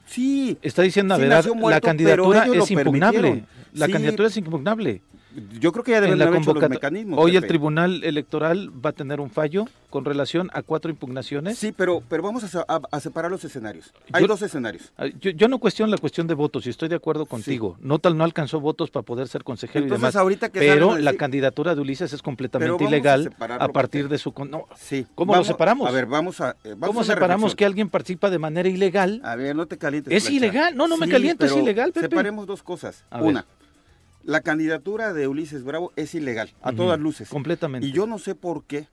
Sí. 0.06 0.56
Está 0.62 0.82
diciendo 0.82 1.16
una 1.16 1.24
Sí 1.24 1.28
verdad. 1.28 1.44
muerto, 1.54 1.70
la 1.70 1.80
candidatura 1.80 2.46
es 2.46 2.70
impugnable. 2.70 3.44
La 3.72 3.86
Sí. 3.86 3.92
candidatura 3.92 4.28
es 4.28 4.36
impugnable. 4.36 5.02
Yo 5.60 5.72
creo 5.72 5.84
que 5.84 5.92
ya 5.92 6.00
deben 6.00 6.20
haber 6.20 6.40
hecho 6.40 6.54
los 6.54 6.68
mecanismos. 6.68 7.18
Hoy 7.22 7.36
el. 7.36 7.46
Tribunal 7.46 8.02
Electoral 8.04 8.70
va 8.84 8.90
a 8.90 8.92
tener 8.92 9.20
un 9.20 9.30
fallo 9.30 9.66
con 9.90 10.04
relación 10.04 10.50
a 10.52 10.62
cuatro 10.62 10.90
impugnaciones. 10.90 11.58
Sí, 11.58 11.72
pero, 11.72 12.02
pero 12.08 12.22
vamos 12.22 12.44
a, 12.44 12.48
se- 12.48 12.58
a- 12.58 12.80
a 12.90 13.00
separar 13.00 13.30
los 13.30 13.44
escenarios. 13.44 13.92
Hay 14.12 14.22
Yo- 14.22 14.28
dos 14.28 14.42
escenarios. 14.42 14.92
Yo, 15.20 15.30
yo 15.30 15.48
no 15.48 15.58
cuestiono 15.58 15.90
la 15.90 15.98
cuestión 15.98 16.26
de 16.26 16.34
votos 16.34 16.66
y 16.66 16.70
estoy 16.70 16.88
de 16.88 16.96
acuerdo 16.96 17.24
contigo. 17.26 17.76
No 17.80 17.98
tal 17.98 18.16
no 18.18 18.24
alcanzó 18.24 18.60
votos 18.60 18.90
para 18.90 19.04
poder 19.04 19.28
ser 19.28 19.44
consejero 19.44 19.80
y 19.80 19.82
Entonces, 19.84 20.02
demás. 20.02 20.16
ahorita 20.16 20.48
que 20.50 20.58
pero 20.60 20.98
la 20.98 21.14
candidatura 21.14 21.74
de 21.74 21.80
Ulises 21.80 22.12
es 22.12 22.20
completamente 22.22 22.84
a 22.84 22.88
ilegal 22.88 23.34
a 23.38 23.68
partir 23.68 24.08
de 24.08 24.18
su 24.18 24.34
no, 24.50 24.66
Sí. 24.76 25.06
¿Cómo 25.14 25.32
Vamos- 25.32 25.46
lo 25.48 25.54
separamos? 25.54 25.88
A 25.88 25.92
ver, 25.92 26.06
vamos 26.06 26.40
a. 26.40 26.50
eh, 26.64 26.74
vamos 26.76 26.88
¿Cómo 26.88 27.04
separamos 27.04 27.28
reflexión. 27.52 27.56
que 27.56 27.64
alguien 27.64 27.88
participa 27.88 28.28
de 28.30 28.38
manera 28.38 28.68
ilegal? 28.68 29.20
A 29.24 29.34
ver, 29.36 29.56
no 29.56 29.66
te 29.66 29.78
calientes. 29.78 30.12
Es 30.12 30.24
plancha. 30.24 30.36
ilegal. 30.36 30.76
No, 30.76 30.88
no 30.88 30.96
me 30.96 31.06
Sí, 31.06 31.12
caliento, 31.12 31.46
es 31.46 31.56
ilegal, 31.56 31.92
Pepe. 31.92 32.08
Separemos 32.08 32.46
dos 32.46 32.62
cosas. 32.62 33.04
Una, 33.20 33.46
la 34.26 34.40
candidatura 34.40 35.12
de 35.12 35.28
Ulises 35.28 35.62
Bravo 35.62 35.92
es 35.94 36.14
ilegal, 36.14 36.50
a 36.60 36.72
todas 36.72 36.98
luces. 36.98 37.28
Completamente. 37.28 37.86
Y 37.86 37.92
yo 37.92 38.06
no 38.08 38.18
sé 38.18 38.34
por 38.34 38.64
qué 38.64 38.88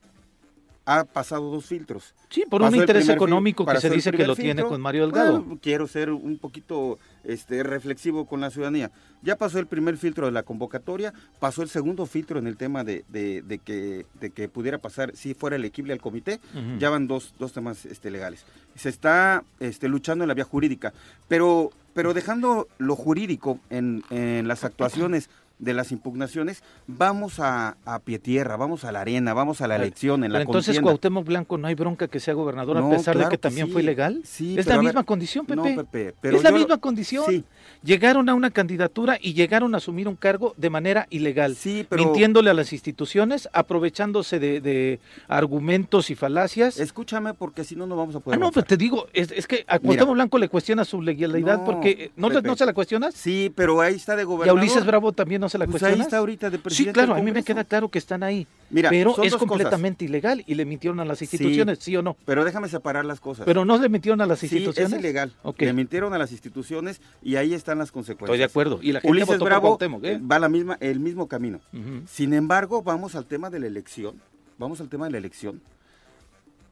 ha 0.85 1.05
pasado 1.05 1.49
dos 1.49 1.65
filtros. 1.65 2.13
Sí, 2.29 2.45
por 2.47 2.61
Pasó 2.61 2.75
un 2.75 2.81
interés 2.81 3.09
económico 3.09 3.65
que 3.65 3.81
se 3.81 3.89
dice 3.89 4.11
que 4.11 4.27
lo 4.27 4.35
tiene 4.35 4.63
con 4.63 4.79
Mario 4.79 5.01
Delgado. 5.01 5.41
Bueno, 5.41 5.59
quiero 5.61 5.87
ser 5.87 6.11
un 6.11 6.37
poquito 6.37 6.99
este, 7.23 7.63
reflexivo 7.63 8.25
con 8.25 8.41
la 8.41 8.49
ciudadanía. 8.49 8.91
Ya 9.21 9.37
pasó 9.37 9.59
el 9.59 9.67
primer 9.67 9.97
filtro 9.97 10.25
de 10.25 10.31
la 10.31 10.43
convocatoria, 10.43 11.13
pasó 11.39 11.61
el 11.63 11.69
segundo 11.69 12.05
filtro 12.05 12.39
en 12.39 12.47
el 12.47 12.57
tema 12.57 12.83
de, 12.83 13.05
de- 13.09 13.41
de 13.41 13.59
que, 13.59 14.05
de 14.19 14.29
que 14.31 14.49
pudiera 14.49 14.77
pasar, 14.79 15.15
si 15.15 15.33
fuera 15.33 15.55
elegible 15.55 15.93
al 15.93 16.01
comité, 16.01 16.39
ya 16.79 16.89
van 16.89 17.07
dos, 17.07 17.33
dos 17.39 17.53
temas 17.53 17.85
este, 17.85 18.11
legales. 18.11 18.45
Se 18.75 18.89
está 18.89 19.43
este, 19.59 19.87
luchando 19.87 20.23
en 20.23 20.27
la 20.27 20.33
vía 20.33 20.43
jurídica, 20.43 20.93
pero, 21.27 21.71
pero 21.93 22.13
dejando 22.13 22.67
lo 22.77 22.95
jurídico 22.95 23.59
en, 23.69 24.03
en 24.09 24.47
las 24.47 24.63
actuaciones 24.65 25.29
de 25.59 25.73
las 25.73 25.91
impugnaciones, 25.93 26.61
vamos 26.87 27.39
a, 27.39 27.77
a 27.85 27.99
pie 27.99 28.19
tierra, 28.19 28.57
vamos 28.57 28.83
a 28.83 28.91
la 28.91 29.01
arena, 29.01 29.33
vamos 29.33 29.61
a 29.61 29.67
la 29.67 29.77
elección, 29.77 30.23
en 30.25 30.31
Pero 30.31 30.33
la 30.33 30.41
entonces 30.41 30.75
contienda. 30.75 30.89
Cuauhtémoc 30.91 31.25
Blanco 31.25 31.57
no 31.57 31.67
hay 31.67 31.75
bronca 31.75 32.07
que 32.09 32.19
sea 32.19 32.33
gobernador 32.33 32.75
No, 32.77 32.87
a 32.87 32.89
pesar 32.97 33.17
de 33.17 33.23
que 33.25 33.29
que 33.31 33.37
también 33.37 33.67
sí. 33.67 33.73
fue 33.73 33.81
ilegal. 33.81 34.21
Sí, 34.25 34.57
es 34.57 34.65
la 34.65 34.75
ver, 34.75 34.85
misma 34.85 35.03
condición, 35.03 35.45
Pepe. 35.45 35.55
no, 35.55 35.83
Pepe, 35.83 36.13
pero 36.19 36.37
es 36.37 36.43
la 36.43 36.49
yo 36.49 36.57
misma 36.57 36.77
condición. 36.79 37.25
Sí. 37.27 37.43
Llegaron 37.83 38.27
a 38.29 38.33
una 38.35 38.51
candidatura 38.51 39.17
y 39.21 39.33
llegaron 39.33 39.73
a 39.73 39.77
asumir 39.77 40.07
un 40.07 40.15
cargo 40.15 40.53
de 40.57 40.69
manera 40.69 41.07
ilegal, 41.11 41.55
Sí, 41.55 41.85
pero- 41.87 42.03
mintiéndole 42.03 42.49
a 42.49 42.53
las 42.53 42.73
instituciones, 42.73 43.47
aprovechándose 43.53 44.39
de, 44.39 44.59
de 44.59 44.99
argumentos 45.27 46.09
y 46.09 46.15
falacias. 46.15 46.79
Escúchame 46.79 47.33
porque 47.33 47.63
si 47.63 47.75
no, 47.75 47.85
no 47.87 47.95
vamos 47.95 48.15
a 48.15 48.17
Ah, 48.19 48.21
poder 48.21 48.39
no, 48.39 48.45
avanzar. 48.47 48.63
pero 48.63 48.67
te 48.67 48.77
digo, 48.77 49.07
es, 49.13 49.31
es 49.31 49.47
que 49.47 49.65
a 49.67 49.73
Mira. 49.75 49.79
Cuauhtémoc 49.81 50.13
Blanco 50.13 50.37
le 50.37 50.49
cuestiona 50.49 50.85
su 50.85 51.01
legalidad 51.01 51.59
No, 51.59 51.65
porque 51.65 52.11
¿no, 52.15 52.29
Pepe. 52.29 52.47
¿no 52.47 52.55
se 52.55 52.65
la 52.65 52.73
cuestionas? 52.73 53.13
Sí, 53.15 53.51
pero 53.55 53.81
ahí 53.81 53.95
está 53.95 54.15
de 54.15 54.21
¿Y 54.21 54.25
a 54.25 54.27
gobernador. 54.27 54.59
Ulises 54.61 54.85
Bravo 54.85 55.11
también 55.11 55.42
no 55.43 55.49
se 55.49 55.57
la 55.57 55.65
Pues 55.65 55.73
cuestionas? 55.81 55.99
ahí 55.99 56.01
está 56.05 56.17
ahorita 56.17 56.49
de 56.49 56.57
Sí, 56.57 56.63
presidente 56.63 56.93
claro, 56.93 57.13
del 57.13 57.21
a 57.21 57.25
mí 57.25 57.31
me 57.31 57.43
queda 57.43 57.63
claro 57.63 57.89
que 57.89 57.99
están 57.99 58.23
ahí. 58.23 58.47
Mira, 58.69 58.89
pero 58.89 59.11
es 59.11 59.15
cosas. 59.33 59.35
completamente 59.35 60.05
ilegal 60.05 60.43
y 60.47 60.55
le 60.55 60.65
mintieron 60.65 60.99
a 60.99 61.05
las 61.05 61.21
instituciones, 61.21 61.79
¿sí, 61.79 61.95
o 61.95 62.01
no? 62.01 62.17
Pero 62.25 62.43
déjame 62.43 62.67
separar 62.69 63.05
las 63.05 63.19
cosas. 63.19 63.45
Pero 63.45 63.65
no 63.65 63.77
le 63.77 63.87
mintieron 63.89 64.19
a 64.21 64.25
las 64.25 64.39
Sí, 64.39 64.47
instituciones. 64.47 64.93
es 64.93 64.99
ilegal. 64.99 65.33
Le 65.57 65.73
mintieron 65.73 66.13
a 66.13 66.17
las 66.17 66.31
instituciones 66.31 67.01
y 67.21 67.35
ahí 67.35 67.53
están 67.53 67.77
las 67.77 67.91
consecuencias. 67.91 68.29
Estoy 68.29 68.39
de 68.39 68.45
acuerdo. 68.45 68.79
Y 68.81 68.91
la 68.93 69.01
gente 69.01 69.11
Ulises 69.11 69.27
votó 69.27 69.39
por 69.39 69.47
Bravo 69.49 69.67
Cuauhtémoc, 69.67 70.03
¿eh? 70.05 70.19
va 70.19 70.39
la 70.39 70.49
misma, 70.49 70.77
el 70.79 70.99
mismo 70.99 71.27
camino. 71.27 71.59
Sin 72.07 72.33
embargo, 72.33 72.81
vamos 72.81 73.15
al 73.15 73.25
tema 73.25 73.49
de 73.49 73.59
la 73.59 73.67
elección. 73.67 74.15
Vamos 74.57 74.81
al 74.81 74.89
tema 74.89 75.05
de 75.05 75.11
la 75.11 75.17
elección. 75.19 75.61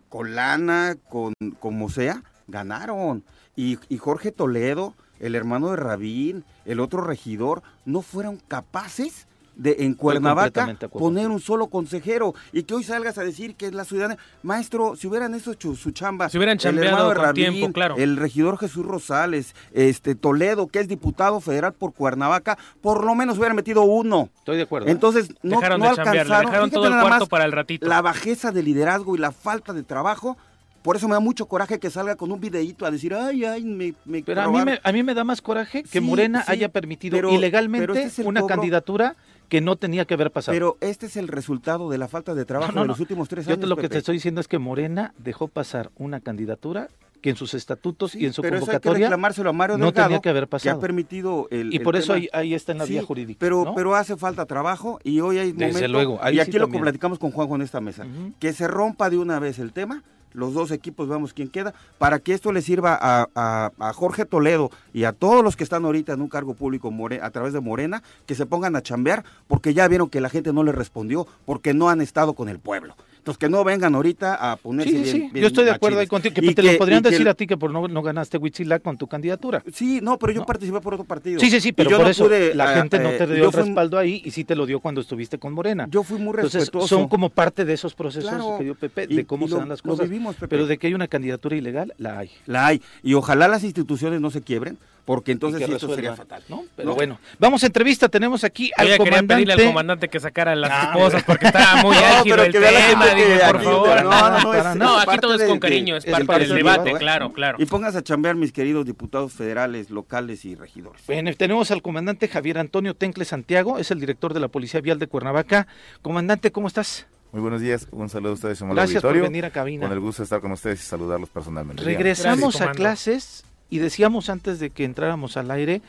Con 0.10 0.36
lana, 0.36 0.96
con 1.10 1.34
como 1.60 1.90
sea, 1.90 2.24
ganaron. 2.48 3.24
Y, 3.56 3.78
y 3.90 3.98
Jorge 3.98 4.32
Toledo, 4.32 4.94
el 5.22 5.36
hermano 5.36 5.70
de 5.72 5.78
Rabín, 5.78 6.44
el 6.66 6.80
otro 6.82 7.02
regidor, 7.02 7.64
no 7.86 8.02
fueron 8.02 8.38
capaces 8.50 9.28
de 9.54 9.76
en 9.80 9.94
Cuernavaca 9.96 10.76
poner 10.94 11.28
un 11.28 11.42
solo 11.42 11.68
consejero 11.68 12.34
y 12.54 12.64
que 12.64 12.74
hoy 12.74 12.86
salgas 12.86 13.18
a 13.18 13.24
decir 13.24 13.56
que 13.56 13.66
es 13.68 13.74
la 13.74 13.84
ciudadana 13.84 14.18
maestro 14.44 14.96
si 14.96 15.08
hubieran 15.08 15.36
hecho 15.36 15.54
su 15.76 15.92
chamba 15.92 16.30
Si 16.30 16.38
hubieran 16.38 16.58
el 16.64 16.80
hermano 16.80 17.10
de 17.10 17.16
Rabín, 17.16 17.52
tiempo, 17.54 17.74
claro. 17.74 17.96
el 17.98 18.16
regidor 18.16 18.58
Jesús 18.58 18.86
Rosales 18.86 19.54
este 19.74 20.16
Toledo 20.16 20.68
que 20.68 20.80
es 20.80 20.88
diputado 20.88 21.42
federal 21.42 21.74
por 21.74 21.94
Cuernavaca 21.94 22.58
por 22.80 23.04
lo 23.04 23.14
menos 23.14 23.38
hubieran 23.38 23.58
metido 23.58 23.84
uno 23.84 24.30
Estoy 24.40 24.56
de 24.56 24.64
acuerdo. 24.64 24.88
entonces 24.88 25.30
no, 25.44 25.58
Dejaron 25.58 25.80
no 25.82 25.86
de 25.94 26.02
alcanzaron 26.02 26.46
dejaron 26.46 26.72
todo 26.72 26.88
el 26.88 27.00
cuarto 27.02 27.28
para 27.28 27.44
el 27.44 27.52
ratito. 27.52 27.88
la 27.88 28.02
bajeza 28.02 28.54
de 28.54 28.64
liderazgo 28.64 29.16
y 29.16 29.20
la 29.20 29.34
falta 29.34 29.74
de 29.74 29.84
trabajo 29.84 30.38
por 30.82 30.96
eso 30.96 31.08
me 31.08 31.14
da 31.14 31.20
mucho 31.20 31.46
coraje 31.48 31.80
que 31.80 31.90
salga 31.90 32.16
con 32.16 32.32
un 32.32 32.40
videíto 32.40 32.86
a 32.86 32.92
decir 32.92 33.14
ay 33.14 33.44
ay 33.46 33.64
me, 33.64 33.94
me 34.06 34.24
Pero 34.24 34.42
a 34.42 34.48
mí, 34.48 34.52
robaron". 34.60 34.74
me, 34.74 34.80
a 34.84 34.92
mí 34.92 35.04
me 35.04 35.14
da 35.14 35.24
más 35.24 35.42
coraje 35.42 35.84
que 35.84 35.90
Sí, 35.90 36.00
Morena 36.00 36.44
sí, 36.44 36.52
haya 36.52 36.70
permitido 36.70 37.18
pero- 37.18 37.30
pero 37.30 37.38
ilegalmente 37.40 38.04
este 38.04 38.22
es 38.22 38.28
una 38.28 38.42
cobro- 38.42 38.48
candidatura 38.48 39.16
que 39.50 39.60
no 39.62 39.76
tenía 39.76 40.06
que 40.06 40.14
haber 40.14 40.32
pasado. 40.32 40.56
pero 40.56 40.78
este 40.82 41.06
es 41.08 41.18
el 41.18 41.28
resultado 41.28 41.90
de 41.90 41.98
la 41.98 42.08
falta 42.08 42.34
de 42.34 42.46
trabajo 42.46 42.72
No, 42.72 42.76
no, 42.76 42.82
de 42.82 42.88
no. 42.88 42.92
los 42.94 43.00
últimos 43.00 43.28
tres 43.30 43.46
Yo 43.46 43.52
años 43.54 43.62
te 43.62 43.68
lo 43.68 43.76
que 43.76 43.90
te 43.90 43.98
estoy 43.98 44.16
diciendo 44.16 44.40
es 44.42 44.48
que 44.48 44.58
Morena 44.60 45.14
dejó 45.18 45.48
pasar 45.48 45.92
una 45.98 46.20
candidatura 46.22 46.90
que 47.22 47.30
en 47.30 47.36
sus 47.36 47.54
estatutos 47.54 48.16
y 48.16 48.26
en 48.26 48.34
su 48.34 48.42
pero 48.42 48.56
eso 48.56 48.64
hay 48.64 48.68
que 48.68 48.72
convocatoria 48.72 49.06
reclamárselo 49.08 49.50
a 49.52 49.54
Mario 49.54 49.78
no 49.78 49.94
tenía 49.94 50.20
que 50.22 50.30
haber 50.30 50.46
que 50.46 50.48
pasado. 50.48 50.78
ha 50.78 50.82
permitido 50.82 51.48
el 51.52 51.72
y 51.72 51.78
el 51.78 51.84
por 51.84 51.96
eso 51.96 52.14
ahí, 52.14 52.28
ahí 52.34 52.56
está 52.56 52.72
en 52.72 52.80
la 52.80 52.86
Sí, 52.88 52.94
vía 52.94 53.04
jurídica. 53.04 53.38
Pero, 53.40 53.64
¿no? 53.64 53.76
pero 53.76 53.94
hace 53.94 54.18
falta 54.18 54.48
trabajo 54.48 55.00
y 55.04 55.20
hoy 55.20 55.38
hay 55.38 55.52
Desde 55.52 55.68
momento, 55.68 55.88
luego, 55.90 56.20
ahí 56.24 56.34
y 56.34 56.38
sí 56.38 56.42
aquí 56.42 56.54
lo 56.54 56.62
también. 56.64 56.82
platicamos 56.82 57.20
con 57.20 57.30
Juanjo 57.30 57.56
en 57.58 57.62
esta 57.62 57.80
mesa, 57.80 58.08
que 58.40 58.54
se 58.54 58.68
rompa 58.68 59.12
de 59.12 59.20
una 59.20 59.38
vez 59.38 59.60
el 59.60 59.72
tema, 59.72 60.02
los 60.34 60.54
dos 60.54 60.72
equipos 60.72 61.08
vamos 61.08 61.34
quién 61.34 61.50
queda, 61.50 61.74
para 61.98 62.20
que 62.20 62.34
esto 62.34 62.52
le 62.52 62.62
sirva 62.62 62.98
a, 63.02 63.94
Jorge 63.94 64.26
Toledo 64.26 64.72
y 64.94 65.04
a 65.04 65.14
todos 65.14 65.44
los 65.44 65.56
que 65.56 65.64
están 65.64 65.86
ahorita 65.86 66.14
en 66.14 66.22
un 66.22 66.30
cargo 66.30 66.54
público 66.54 66.94
a 67.22 67.30
través 67.32 67.54
de 67.54 67.60
Morena, 67.60 68.04
que 68.26 68.36
se 68.36 68.46
pongan 68.46 68.76
a 68.76 68.82
chambear, 68.82 69.24
porque 69.48 69.74
ya 69.74 69.88
vieron 69.88 70.10
que 70.10 70.22
la 70.22 70.30
gente 70.30 70.54
no 70.54 70.64
les 70.64 70.76
respondió, 70.76 71.28
porque 71.46 71.74
no 71.74 71.90
han 71.90 72.02
estado 72.02 72.34
con 72.34 72.50
el 72.50 72.60
pueblo. 72.60 72.96
Entonces 73.22 73.38
que 73.38 73.50
no 73.50 73.64
vengan 73.64 73.94
ahorita 73.94 74.34
a 74.52 74.56
ponerse 74.56 74.90
Sí, 74.90 74.96
bien- 75.04 75.06
sí. 75.06 75.20
bien 75.32 75.42
Yo 75.44 75.48
estoy 75.48 75.66
de 75.66 75.70
acuerdo 75.72 76.00
ahí 76.00 76.08
contigo. 76.08 76.34
Que 76.34 76.44
Y 76.44 76.56
te 76.56 76.64
lo 76.64 76.76
podrían 76.80 77.04
que 77.04 77.12
decir 77.12 77.30
a 77.30 77.36
ti 77.36 77.46
que 77.46 77.56
por 77.56 77.70
no, 77.72 77.88
no 77.88 78.02
ganaste 78.02 78.40
Huitzilac 78.40 78.82
con 78.82 78.98
tu 78.98 79.06
candidatura. 79.06 79.64
Sí, 79.72 80.00
no, 80.02 80.18
pero 80.18 80.34
yo 80.34 80.40
No. 80.40 80.46
participé 80.48 80.82
por 80.82 80.96
otro 80.96 81.04
partido. 81.06 81.40
Sí, 81.40 81.52
sí, 81.52 81.62
sí, 81.62 81.72
pero 81.72 81.88
yo 81.92 81.98
por 81.98 82.06
no 82.08 82.12
eso 82.12 82.24
pude, 82.24 82.56
la 82.56 82.72
ah, 82.72 82.74
gente 82.78 82.98
no 82.98 83.10
eh, 83.12 83.18
te 83.20 83.28
dio 83.28 83.46
el 83.46 83.52
fui- 83.52 83.62
respaldo 83.62 84.00
ahí 84.00 84.24
y 84.26 84.32
sí 84.32 84.44
te 84.44 84.56
lo 84.56 84.66
dio 84.66 84.80
cuando 84.80 85.02
estuviste 85.02 85.38
con 85.38 85.54
Morena. 85.54 85.86
Yo 85.92 86.02
fui 86.02 86.18
muy 86.18 86.34
Entonces 86.34 86.62
respetuoso. 86.62 86.88
son 86.88 87.08
como 87.08 87.30
parte 87.30 87.64
de 87.64 87.74
esos 87.74 87.94
procesos 87.94 88.28
Claro. 88.32 88.56
que 88.58 88.64
dio 88.64 88.74
Pepe, 88.74 89.06
de 89.06 89.24
cómo 89.26 89.46
y 89.46 89.50
se 89.50 89.54
lo- 89.54 89.60
dan 89.60 89.70
las 89.70 89.86
lo 89.86 89.92
cosas. 89.92 90.10
vivimos, 90.10 90.34
Pepe. 90.36 90.48
Pero 90.48 90.66
de 90.66 90.80
que 90.80 90.88
hay 90.88 90.96
una 90.96 91.08
candidatura 91.08 91.56
ilegal, 91.56 91.94
la 92.00 92.18
hay. 92.18 92.32
La 92.48 92.66
hay. 92.66 92.82
Y 93.04 93.14
ojalá 93.14 93.48
las 93.48 93.64
instituciones 93.64 94.20
no 94.20 94.32
se 94.32 94.42
quiebren, 94.42 94.80
porque 95.12 95.34
entonces 95.34 95.62
esto 95.68 95.94
sería 95.94 96.16
fatal. 96.16 96.42
¿no? 96.48 96.64
Pero 96.74 96.88
No. 96.92 96.96
bueno, 96.96 97.20
vamos 97.38 97.62
a 97.64 97.66
entrevista. 97.66 98.08
Tenemos 98.08 98.46
aquí 98.46 98.72
al 98.78 98.86
Yo 98.88 98.92
ya 98.94 98.98
quería 98.98 99.12
comandante. 99.12 99.34
pedirle 99.44 99.54
al 99.66 99.70
comandante 99.70 100.08
que 100.08 100.20
sacara 100.22 100.56
las 100.56 100.72
Ah, 100.72 100.92
esposas 100.94 101.24
porque 101.24 101.48
estaba 101.48 101.82
muy 101.84 101.96
No, 101.98 102.24
pero 102.24 102.44
el 102.44 102.54
tema, 102.54 102.68
dije, 103.14 103.38
por 103.46 103.56
aquí- 103.58 103.66
favor. 103.66 104.04
no, 104.06 104.30
no, 104.30 104.40
no, 104.40 104.54
es- 104.54 104.76
No, 104.78 105.02
es 105.02 105.08
aquí 105.10 105.18
todo 105.20 105.34
es 105.36 105.42
con 105.44 105.54
de- 105.56 105.60
cariño, 105.60 105.98
es 105.98 106.06
es 106.06 106.12
parte 106.12 106.26
parte 106.26 106.40
del 106.44 106.50
del 106.50 106.58
debate, 106.60 106.84
debate, 106.86 107.00
claro, 107.04 107.34
claro. 107.34 107.58
Y 107.60 107.66
pónganse 107.66 107.98
a 107.98 108.02
chambear, 108.04 108.36
mis 108.36 108.54
queridos 108.54 108.86
diputados 108.86 109.34
federales, 109.34 109.90
locales 109.90 110.46
y 110.46 110.56
regidores. 110.56 111.02
Bueno, 111.08 111.30
tenemos 111.36 111.72
al 111.72 111.82
comandante 111.82 112.30
Javier 112.30 112.58
Antonio 112.58 112.94
Tencle 112.96 113.26
Santiago, 113.26 113.80
es 113.80 113.92
el 113.92 114.00
director 114.00 114.34
de 114.34 114.40
la 114.40 114.48
Policía 114.48 114.80
Vial 114.80 114.98
de 114.98 115.08
Cuernavaca. 115.08 115.68
Comandante, 116.02 116.54
¿cómo 116.54 116.68
estás? 116.70 117.06
Muy 117.34 117.42
buenos 117.42 117.60
días, 117.60 117.88
un 117.92 118.08
saludo 118.08 118.32
a 118.32 118.36
ustedes, 118.36 118.58
señor 118.60 118.76
Gracias 118.76 119.02
por 119.02 119.20
venir 119.20 119.44
a 119.46 119.50
cabina. 119.52 119.88
Con 119.88 119.94
el 119.94 120.00
gusto 120.00 120.22
de 120.22 120.26
estar 120.26 120.40
con 120.40 120.52
ustedes 120.54 120.82
y 120.82 120.86
saludarlos 120.86 121.28
personalmente. 121.30 121.84
Regresamos 121.84 122.56
Gracias, 122.56 122.70
a 122.70 122.72
clases 122.72 123.46
y 123.72 123.80
decíamos 123.80 124.30
antes 124.30 124.60
de 124.60 124.70
que 124.70 124.84
entráramos 124.84 125.38
al 125.38 125.50
aire, 125.50 125.82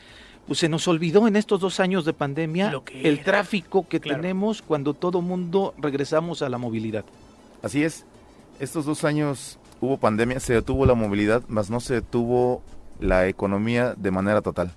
pues 0.47 0.59
se 0.59 0.69
nos 0.69 0.87
olvidó 0.87 1.27
en 1.27 1.35
estos 1.35 1.59
dos 1.61 1.79
años 1.79 2.03
de 2.05 2.13
pandemia 2.13 2.71
Lo 2.71 2.83
que 2.83 3.07
el 3.07 3.23
tráfico 3.23 3.87
que 3.87 3.99
Claro. 3.99 4.21
tenemos 4.21 4.61
cuando 4.61 4.93
todo 4.93 5.21
mundo 5.21 5.73
regresamos 5.77 6.41
a 6.41 6.49
la 6.49 6.57
movilidad. 6.57 7.05
Así 7.61 7.83
es, 7.83 8.05
estos 8.59 8.85
dos 8.85 9.03
años 9.03 9.59
hubo 9.79 9.97
pandemia, 9.97 10.39
se 10.39 10.53
detuvo 10.53 10.85
la 10.85 10.95
movilidad, 10.95 11.43
mas 11.47 11.69
no 11.69 11.79
se 11.79 11.95
detuvo 11.95 12.61
la 12.99 13.27
economía 13.27 13.93
de 13.95 14.11
manera 14.11 14.41
total. 14.41 14.73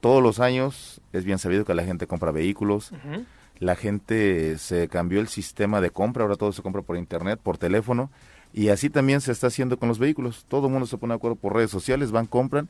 Todos 0.00 0.22
los 0.22 0.38
años 0.38 1.00
es 1.12 1.24
bien 1.24 1.38
sabido 1.38 1.64
que 1.64 1.74
la 1.74 1.84
gente 1.84 2.06
compra 2.06 2.30
vehículos, 2.30 2.92
la 3.58 3.74
gente 3.74 4.56
se 4.58 4.88
cambió 4.88 5.20
el 5.20 5.28
sistema 5.28 5.80
de 5.80 5.90
compra, 5.90 6.22
ahora 6.22 6.36
todo 6.36 6.52
se 6.52 6.62
compra 6.62 6.82
por 6.82 6.96
internet, 6.96 7.40
por 7.42 7.58
teléfono, 7.58 8.10
y 8.52 8.68
así 8.68 8.90
también 8.90 9.20
se 9.20 9.32
está 9.32 9.48
haciendo 9.48 9.78
con 9.78 9.88
los 9.88 9.98
vehículos. 9.98 10.44
Todo 10.48 10.66
el 10.66 10.72
mundo 10.72 10.86
se 10.86 10.98
pone 10.98 11.12
de 11.12 11.16
acuerdo 11.16 11.36
por 11.36 11.54
redes 11.54 11.70
sociales, 11.70 12.10
van, 12.10 12.26
compran, 12.26 12.68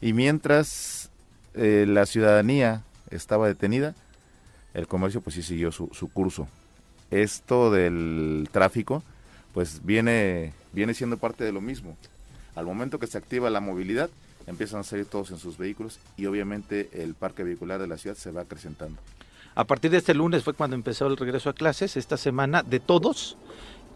y 0.00 0.12
mientras 0.12 1.10
eh, 1.54 1.86
la 1.88 2.06
ciudadanía 2.06 2.82
estaba 3.10 3.48
detenida, 3.48 3.94
el 4.74 4.86
comercio 4.86 5.20
pues 5.20 5.34
sí 5.34 5.42
siguió 5.42 5.72
su, 5.72 5.88
su 5.92 6.08
curso. 6.08 6.48
Esto 7.10 7.70
del 7.70 8.48
tráfico 8.52 9.02
pues 9.54 9.80
viene, 9.84 10.52
viene 10.72 10.92
siendo 10.92 11.16
parte 11.16 11.44
de 11.44 11.52
lo 11.52 11.62
mismo. 11.62 11.96
Al 12.54 12.66
momento 12.66 12.98
que 12.98 13.06
se 13.06 13.16
activa 13.16 13.48
la 13.48 13.60
movilidad, 13.60 14.10
empiezan 14.46 14.80
a 14.80 14.84
salir 14.84 15.06
todos 15.06 15.30
en 15.30 15.38
sus 15.38 15.56
vehículos 15.56 15.98
y 16.16 16.26
obviamente 16.26 16.90
el 16.92 17.14
parque 17.14 17.42
vehicular 17.42 17.80
de 17.80 17.86
la 17.86 17.96
ciudad 17.96 18.16
se 18.16 18.30
va 18.30 18.42
acrecentando. 18.42 19.00
A 19.54 19.64
partir 19.64 19.90
de 19.90 19.96
este 19.96 20.12
lunes 20.12 20.44
fue 20.44 20.52
cuando 20.52 20.76
empezó 20.76 21.06
el 21.06 21.16
regreso 21.16 21.48
a 21.48 21.54
clases, 21.54 21.96
esta 21.96 22.18
semana 22.18 22.62
de 22.62 22.78
todos, 22.78 23.38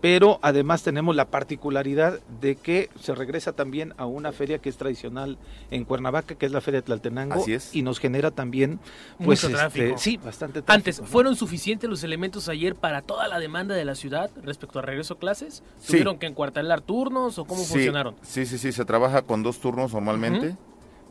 pero 0.00 0.38
además 0.42 0.82
tenemos 0.82 1.14
la 1.14 1.26
particularidad 1.26 2.20
de 2.40 2.56
que 2.56 2.88
se 2.98 3.14
regresa 3.14 3.52
también 3.52 3.92
a 3.98 4.06
una 4.06 4.33
feria 4.33 4.58
que 4.58 4.68
es 4.70 4.77
tradicional 4.79 5.37
en 5.70 5.85
Cuernavaca, 5.85 6.35
que 6.37 6.46
es 6.46 6.52
la 6.52 6.60
Feria 6.62 6.81
de 6.81 6.87
Tlaltenango, 6.87 7.35
Así 7.35 7.52
es. 7.52 7.75
y 7.75 7.83
nos 7.83 7.98
genera 7.98 8.31
también, 8.31 8.79
pues, 9.18 9.44
Mucho 9.44 9.46
este, 9.48 9.58
tráfico. 9.58 9.98
sí, 9.98 10.16
bastante 10.16 10.62
tráfico. 10.62 10.72
Antes, 10.72 11.00
¿no? 11.00 11.06
¿fueron 11.06 11.37
suficientes 11.37 11.88
los 11.90 12.02
elementos 12.02 12.48
ayer 12.48 12.75
para 12.75 13.02
toda 13.02 13.29
la 13.29 13.38
demanda 13.38 13.75
de 13.75 13.85
la 13.85 13.94
ciudad 13.94 14.31
respecto 14.42 14.79
al 14.79 14.87
regreso 14.87 15.14
a 15.14 15.18
clases? 15.18 15.62
Sí. 15.81 15.88
¿Tuvieron 15.88 16.18
que 16.18 16.27
encuartelar 16.27 16.81
turnos 16.81 17.38
o 17.38 17.44
cómo 17.44 17.62
Sí, 17.62 17.72
funcionaron? 17.75 18.14
Sí, 18.22 18.46
sí, 18.46 18.56
sí, 18.56 18.72
se 18.72 18.85
trabaja 18.87 19.22
con 19.22 19.42
dos 19.42 19.60
turnos 19.60 19.92
normalmente, 19.92 20.56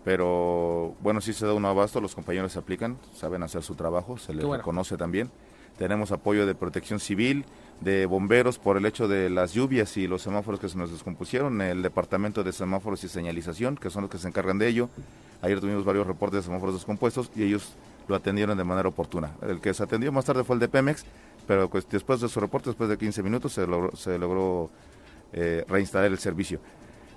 pero 0.04 0.96
bueno, 1.02 1.22
sí 1.22 1.34
se 1.34 1.46
da 1.46 1.54
un 1.54 1.66
abasto, 1.66 2.02
los 2.02 2.16
compañeros 2.16 2.54
se 2.54 2.60
aplican, 2.60 2.98
saben 3.14 3.44
hacer 3.44 3.62
su 3.62 3.76
trabajo, 3.76 4.18
se 4.18 4.34
les 4.34 4.46
bueno. 4.46 4.62
reconoce 4.62 4.98
también. 4.98 5.30
Tenemos 5.78 6.12
apoyo 6.12 6.46
de 6.46 6.56
protección 6.56 7.00
civil, 7.00 7.46
de 7.82 8.06
bomberos 8.06 8.60
por 8.60 8.78
el 8.78 8.86
hecho 8.86 9.08
de 9.08 9.30
las 9.30 9.54
lluvias 9.54 9.96
y 9.98 10.08
los 10.08 10.22
semáforos 10.22 10.60
que 10.60 10.68
se 10.68 10.78
nos 10.78 10.92
descompusieron, 10.92 11.62
el 11.62 11.82
departamento 11.82 12.44
de 12.44 12.52
semáforos 12.52 13.04
y 13.04 13.10
señalización, 13.10 13.78
que 13.78 13.90
son 13.90 14.04
los 14.04 14.12
que 14.12 14.18
se 14.18 14.28
encargan 14.28 14.58
de 14.58 14.68
ello. 14.68 14.90
Ayer 15.42 15.60
tuvimos 15.60 15.86
varios 15.86 16.06
reportes 16.06 16.40
de 16.40 16.44
semáforos 16.44 16.76
descompuestos 16.76 17.32
y 17.36 17.44
ellos 17.44 17.76
lo 18.08 18.16
atendieron 18.16 18.58
de 18.58 18.64
manera 18.64 18.90
oportuna. 18.90 19.32
El 19.42 19.62
que 19.62 19.74
se 19.74 19.84
atendió 19.84 20.12
más 20.12 20.26
tarde 20.26 20.44
fue 20.44 20.56
el 20.56 20.60
de 20.60 20.68
Pemex, 20.68 21.06
pero 21.48 21.70
pues, 21.70 21.88
después 21.90 22.20
de 22.20 22.28
su 22.28 22.40
reporte, 22.40 22.70
después 22.70 22.90
de 22.90 22.98
15 22.98 23.24
minutos, 23.24 23.54
se 23.54 23.66
logró, 24.18 24.70
eh, 25.32 25.64
reinstalar 25.68 26.12
el 26.12 26.20
servicio. 26.20 26.60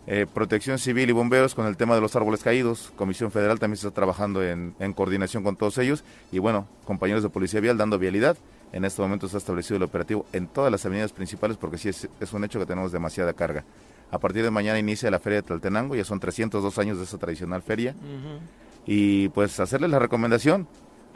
Eh, 0.07 0.27
protección 0.33 0.79
Civil 0.79 1.09
y 1.09 1.13
Bomberos 1.13 1.55
con 1.55 1.67
el 1.67 1.77
tema 1.77 1.95
de 1.95 2.01
los 2.01 2.15
árboles 2.15 2.43
caídos. 2.43 2.93
Comisión 2.97 3.31
Federal 3.31 3.59
también 3.59 3.75
está 3.75 3.91
trabajando 3.93 4.43
en, 4.43 4.75
en, 4.81 4.93
coordinación 4.93 5.45
con 5.45 5.57
todos 5.57 5.79
ellos. 5.79 6.05
Y 6.33 6.39
bueno, 6.39 6.67
compañeros 6.85 7.23
de 7.23 7.29
Policía 7.29 7.61
Vial 7.61 7.79
dando 7.79 7.99
vialidad. 7.99 8.37
En 8.73 8.85
este 8.85 9.03
momento 9.03 9.29
se 9.29 9.37
ha 9.37 9.39
establecido 9.39 9.77
el 9.77 9.83
operativo 9.83 10.27
en 10.33 10.47
todas 10.47 10.73
las 10.73 10.85
avenidas 10.87 11.13
principales 11.13 11.57
porque 11.57 11.79
sí 11.79 11.89
es, 11.91 12.09
es 12.21 12.33
un 12.33 12.45
hecho 12.45 12.59
que 12.59 12.67
tenemos 12.67 12.91
demasiada 12.91 13.33
carga. 13.35 13.65
A 14.11 14.19
partir 14.19 14.43
de 14.43 14.51
mañana 14.51 14.79
inicia 14.79 15.11
la 15.11 15.19
Feria 15.19 15.41
de 15.41 15.47
Tlaltenango, 15.47 15.95
ya 15.95 16.05
son 16.05 16.21
302 16.21 16.79
años 16.79 16.99
de 16.99 17.05
esa 17.05 17.19
tradicional 17.19 17.63
feria. 17.63 17.95
Uh 17.99 18.05
-huh. 18.05 18.39
Y 18.87 19.29
pues 19.31 19.59
hacerles 19.61 19.91
la 19.91 19.99
recomendación, 19.99 20.67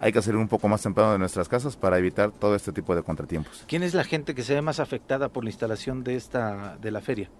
hay 0.01 0.13
que 0.13 0.23
salir 0.23 0.39
un 0.39 0.49
poco 0.49 0.69
más 0.69 0.83
temprano 0.83 1.13
de 1.13 1.19
nuestras 1.19 1.49
casas 1.49 1.77
para 1.77 1.99
evitar 1.99 2.31
todo 2.31 2.55
este 2.55 2.73
tipo 2.73 2.95
de 2.95 3.03
contratiempos. 3.03 3.65
¿Quién 3.67 3.83
es 3.83 3.95
la 3.95 4.05
gente 4.05 4.35
que 4.35 4.43
se 4.43 4.55
ve 4.55 4.63
más 4.63 4.81
afectada 4.81 5.29
por 5.29 5.45
la 5.45 5.51
instalación 5.51 6.05
de 6.05 6.17
esta 6.17 6.77
de 6.81 6.91
la 6.91 7.01
feria? 7.01 7.31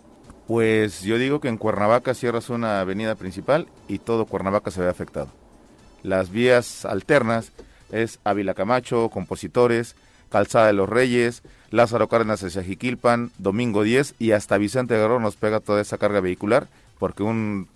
Pues 0.47 1.03
yo 1.03 1.19
digo 1.19 1.41
que 1.41 1.49
en 1.49 1.59
Cuernavaca 1.59 2.15
cierras 2.15 2.51
una 2.51 2.81
avenida 2.81 3.15
principal 3.15 3.67
y 3.89 3.99
todo 3.99 4.27
Cuernavaca 4.27 4.71
se 4.71 4.81
ve 4.81 4.89
afectado. 4.89 5.29
Las 6.03 6.31
vías 6.31 6.85
alternas 6.85 7.53
es 7.91 8.21
Ávila 8.25 8.55
Camacho, 8.55 9.09
Compositores, 9.11 9.97
Calzada 10.31 10.67
de 10.67 10.73
los 10.73 10.89
Reyes, 10.89 11.43
Lázaro 11.71 12.09
Cárdenas 12.09 12.43
hacia 12.43 12.63
Jiquilpan, 12.63 13.31
Domingo 13.39 13.83
10 13.83 14.15
y 14.19 14.33
hasta 14.33 14.59
Vicente 14.59 14.95
Guerrero 14.95 15.21
nos 15.21 15.37
pega 15.37 15.61
toda 15.61 15.81
esa 15.81 15.99
carga 15.99 16.21
vehicular 16.21 16.69
porque 16.99 17.23
un, 17.23 17.69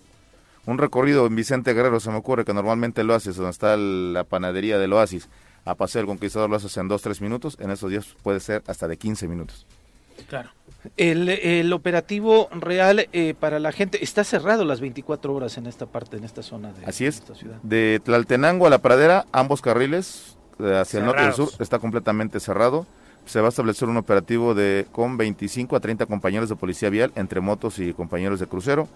un 0.65 0.77
recorrido 0.77 1.25
en 1.27 1.35
Vicente 1.35 1.73
Guerrero 1.73 1.99
se 1.99 2.09
me 2.09 2.17
ocurre 2.17 2.45
que 2.45 2.53
normalmente 2.53 3.03
lo 3.03 3.13
haces 3.13 3.35
donde 3.35 3.51
está 3.51 3.77
la 3.77 4.23
panadería 4.23 4.77
del 4.77 4.93
Oasis 4.93 5.27
a 5.65 5.75
Paseo 5.75 5.99
del 5.99 6.07
Conquistador 6.07 6.49
lo 6.49 6.55
haces 6.55 6.75
en 6.77 6.89
2-3 6.89 7.21
minutos, 7.21 7.57
en 7.59 7.69
esos 7.71 7.89
días 7.89 8.15
puede 8.23 8.39
ser 8.39 8.63
hasta 8.67 8.87
de 8.87 8.97
15 8.97 9.27
minutos. 9.27 9.65
Claro. 10.27 10.49
El, 10.97 11.29
el 11.29 11.71
operativo 11.73 12.49
real 12.51 13.07
eh, 13.13 13.35
para 13.39 13.59
la 13.59 13.71
gente 13.71 14.03
está 14.03 14.23
cerrado 14.23 14.65
las 14.65 14.81
24 14.81 15.33
horas 15.33 15.57
en 15.57 15.67
esta 15.67 15.85
parte, 15.85 16.17
en 16.17 16.23
esta 16.23 16.41
zona 16.41 16.71
de 16.73 16.85
Así 16.85 17.05
es. 17.05 17.17
esta 17.17 17.35
ciudad. 17.35 17.57
De 17.61 18.01
Tlaltenango 18.03 18.65
a 18.65 18.69
la 18.69 18.79
Pradera, 18.79 19.25
ambos 19.31 19.61
carriles 19.61 20.37
hacia 20.63 20.85
Cerrados. 20.85 20.95
el 20.99 21.05
norte 21.05 21.23
y 21.23 21.25
el 21.25 21.33
sur 21.33 21.61
está 21.61 21.79
completamente 21.79 22.39
cerrado. 22.39 22.85
Se 23.25 23.39
va 23.39 23.47
a 23.47 23.49
establecer 23.49 23.87
un 23.87 23.97
operativo 23.97 24.53
de 24.55 24.87
con 24.91 25.17
25 25.17 25.75
a 25.75 25.79
30 25.79 26.05
compañeros 26.07 26.49
de 26.49 26.55
policía 26.55 26.89
vial 26.89 27.11
entre 27.15 27.39
motos 27.39 27.79
y 27.79 27.93
compañeros 27.93 28.39
de 28.39 28.47
crucero. 28.47 28.87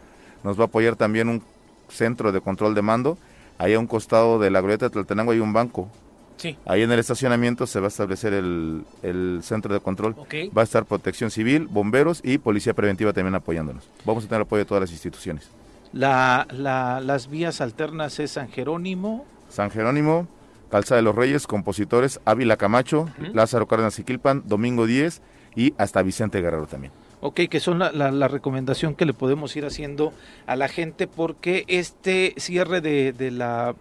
Nos 0.43 0.57
va 0.59 0.63
a 0.63 0.67
apoyar 0.67 0.95
también 0.95 1.29
un 1.29 1.43
centro 1.89 2.31
de 2.31 2.41
control 2.41 2.73
de 2.75 2.81
mando. 2.81 3.17
Ahí 3.57 3.73
a 3.73 3.79
un 3.79 3.87
costado 3.87 4.39
de 4.39 4.49
la 4.49 4.59
glorieta 4.61 4.85
de 4.85 4.89
Tlaltenango 4.91 5.31
hay 5.31 5.39
un 5.39 5.53
banco 5.53 5.89
Sí. 6.37 6.57
Ahí 6.65 6.81
en 6.81 6.91
el 6.91 6.99
estacionamiento 6.99 7.65
se 7.65 7.79
va 7.79 7.85
a 7.85 7.87
establecer 7.87 8.33
el, 8.33 8.83
el 9.03 9.39
centro 9.41 9.73
de 9.73 9.79
control. 9.79 10.15
Okay. 10.17 10.49
Va 10.49 10.61
a 10.61 10.65
estar 10.65 10.85
protección 10.85 11.31
civil, 11.31 11.67
bomberos 11.67 12.19
y 12.23 12.37
policía 12.37 12.73
preventiva 12.73 13.13
también 13.13 13.35
apoyándonos. 13.35 13.89
Vamos 14.03 14.25
a 14.25 14.27
tener 14.27 14.41
apoyo 14.41 14.59
de 14.59 14.65
todas 14.65 14.81
las 14.81 14.91
instituciones. 14.91 15.49
La, 15.93 16.45
la, 16.51 16.99
las 16.99 17.29
vías 17.29 17.61
alternas 17.61 18.19
es 18.19 18.31
San 18.31 18.49
Jerónimo. 18.49 19.25
San 19.49 19.71
Jerónimo, 19.71 20.27
Calzada 20.75 20.97
de 20.97 21.03
los 21.03 21.15
Reyes, 21.15 21.47
Compositores, 21.47 22.19
Ávila 22.25 22.57
Camacho, 22.57 23.03
uh 23.03 23.05
-huh. 23.05 23.33
Lázaro 23.33 23.65
Cárdenas 23.65 23.95
Quilpan, 24.05 24.43
Domingo 24.45 24.85
10 24.85 25.21
y 25.55 25.73
hasta 25.77 26.01
Vicente 26.01 26.41
Guerrero 26.41 26.67
también. 26.67 26.91
Ok, 27.21 27.43
que 27.49 27.61
son 27.61 27.79
la, 27.79 27.93
la, 27.93 28.11
la, 28.11 28.27
recomendación 28.27 28.93
que 28.93 29.05
le 29.05 29.13
podemos 29.13 29.55
ir 29.55 29.65
haciendo 29.65 30.11
a 30.47 30.57
la 30.57 30.67
gente 30.67 31.07
porque 31.07 31.63
este 31.69 32.33
cierre 32.35 32.81
de, 32.81 33.13
de, 33.13 33.31
la, 33.31 33.73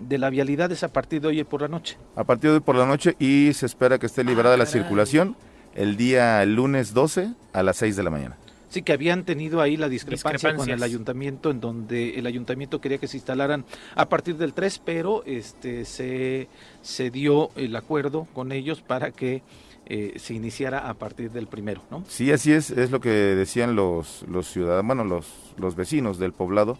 de 0.00 0.18
la 0.18 0.30
vialidad 0.30 0.70
es 0.70 0.84
a 0.84 0.88
partir 0.92 1.20
de 1.20 1.26
hoy 1.26 1.42
por 1.42 1.62
la 1.62 1.68
noche. 1.68 1.98
A 2.14 2.22
partir 2.22 2.50
de 2.50 2.58
hoy 2.58 2.62
por 2.62 2.76
la 2.76 2.86
noche 2.86 3.16
y 3.18 3.52
se 3.52 3.66
espera 3.66 3.98
que 3.98 4.06
esté 4.06 4.22
liberada 4.22 4.54
ah, 4.54 4.58
la 4.58 4.66
circulación 4.66 5.34
el 5.74 5.96
día 5.96 6.44
el 6.44 6.54
lunes 6.54 6.94
12 6.94 7.30
a 7.54 7.62
las 7.64 7.76
6 7.78 7.96
de 7.96 8.02
la 8.04 8.10
mañana. 8.10 8.36
Sí, 8.76 8.82
que 8.82 8.92
habían 8.92 9.24
tenido 9.24 9.62
ahí 9.62 9.78
la 9.78 9.88
discrepancia 9.88 10.54
con 10.54 10.68
el 10.68 10.82
ayuntamiento, 10.82 11.50
en 11.50 11.60
donde 11.60 12.18
el 12.18 12.26
ayuntamiento 12.26 12.78
quería 12.78 12.98
que 12.98 13.08
se 13.08 13.16
instalaran 13.16 13.64
a 13.94 14.10
partir 14.10 14.36
del 14.36 14.52
3, 14.52 14.82
pero 14.84 15.24
este 15.24 15.86
se, 15.86 16.48
se 16.82 17.08
dio 17.10 17.48
el 17.56 17.74
acuerdo 17.74 18.26
con 18.34 18.52
ellos 18.52 18.82
para 18.82 19.12
que 19.12 19.42
eh, 19.86 20.12
se 20.18 20.34
iniciara 20.34 20.90
a 20.90 20.92
partir 20.92 21.30
del 21.30 21.46
primero, 21.46 21.80
¿no? 21.90 22.04
Sí, 22.06 22.30
así 22.32 22.52
es, 22.52 22.70
es 22.70 22.90
lo 22.90 23.00
que 23.00 23.08
decían 23.08 23.76
los, 23.76 24.26
los 24.28 24.46
ciudadanos, 24.46 24.86
bueno, 24.86 25.04
los, 25.04 25.26
los 25.56 25.74
vecinos 25.74 26.18
del 26.18 26.34
poblado, 26.34 26.76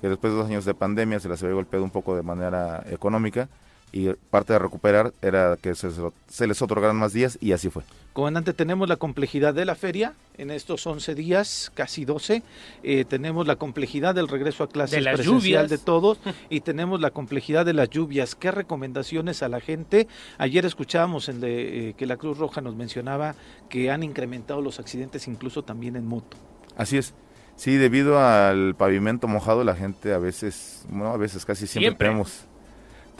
que 0.00 0.08
después 0.08 0.32
de 0.32 0.38
dos 0.38 0.46
años 0.46 0.64
de 0.64 0.74
pandemia 0.74 1.18
se 1.18 1.28
les 1.28 1.42
había 1.42 1.56
golpeado 1.56 1.82
un 1.84 1.90
poco 1.90 2.14
de 2.14 2.22
manera 2.22 2.84
económica 2.88 3.48
y 3.92 4.08
parte 4.30 4.52
de 4.52 4.58
recuperar 4.58 5.12
era 5.22 5.56
que 5.60 5.74
se, 5.74 5.88
se, 6.28 6.46
les 6.46 6.62
otorgaran 6.62 6.96
más 6.96 7.12
días 7.12 7.38
y 7.40 7.52
así 7.52 7.70
fue. 7.70 7.82
Comandante, 8.12 8.52
tenemos 8.52 8.88
la 8.88 8.96
complejidad 8.96 9.54
de 9.54 9.64
la 9.64 9.74
feria 9.74 10.14
en 10.36 10.50
estos 10.50 10.86
11 10.86 11.14
días, 11.14 11.70
casi 11.74 12.04
12. 12.04 12.42
Eh, 12.82 13.04
tenemos 13.04 13.46
la 13.46 13.56
complejidad 13.56 14.14
del 14.14 14.28
regreso 14.28 14.64
a 14.64 14.68
clases 14.68 15.04
de 15.04 15.10
presencial 15.12 15.40
lluvias. 15.40 15.70
de 15.70 15.78
todos 15.78 16.18
y 16.50 16.60
tenemos 16.60 17.00
la 17.00 17.10
complejidad 17.10 17.64
de 17.64 17.72
las 17.72 17.90
lluvias. 17.90 18.34
¿Qué 18.34 18.50
recomendaciones 18.50 19.42
a 19.42 19.48
la 19.48 19.60
gente? 19.60 20.08
Ayer 20.38 20.64
escuchábamos 20.66 21.28
en 21.28 21.40
de, 21.40 21.90
eh, 21.90 21.94
que 21.94 22.06
la 22.06 22.16
Cruz 22.16 22.38
Roja 22.38 22.60
nos 22.60 22.74
mencionaba 22.74 23.34
que 23.68 23.90
han 23.90 24.02
incrementado 24.02 24.60
los 24.60 24.80
accidentes 24.80 25.28
incluso 25.28 25.62
también 25.62 25.96
en 25.96 26.06
moto. 26.06 26.36
Así 26.76 26.98
es. 26.98 27.14
Sí, 27.56 27.76
debido 27.76 28.18
al 28.18 28.74
pavimento 28.74 29.28
mojado, 29.28 29.64
la 29.64 29.76
gente 29.76 30.14
a 30.14 30.18
veces, 30.18 30.86
bueno, 30.88 31.12
a 31.12 31.18
veces 31.18 31.44
casi 31.44 31.66
siempre, 31.66 31.90
Siempre. 31.90 32.08
tenemos 32.08 32.46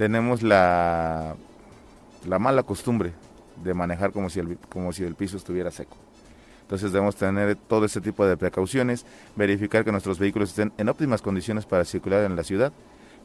tenemos 0.00 0.42
la, 0.42 1.36
la 2.26 2.38
mala 2.38 2.62
costumbre 2.62 3.12
de 3.62 3.74
manejar 3.74 4.12
como 4.12 4.30
si, 4.30 4.40
el, 4.40 4.56
como 4.70 4.94
si 4.94 5.04
el 5.04 5.14
piso 5.14 5.36
estuviera 5.36 5.70
seco. 5.70 5.94
Entonces 6.62 6.90
debemos 6.90 7.16
tener 7.16 7.54
todo 7.54 7.84
ese 7.84 8.00
tipo 8.00 8.24
de 8.24 8.38
precauciones, 8.38 9.04
verificar 9.36 9.84
que 9.84 9.92
nuestros 9.92 10.18
vehículos 10.18 10.48
estén 10.48 10.72
en 10.78 10.88
óptimas 10.88 11.20
condiciones 11.20 11.66
para 11.66 11.84
circular 11.84 12.24
en 12.24 12.34
la 12.34 12.44
ciudad 12.44 12.72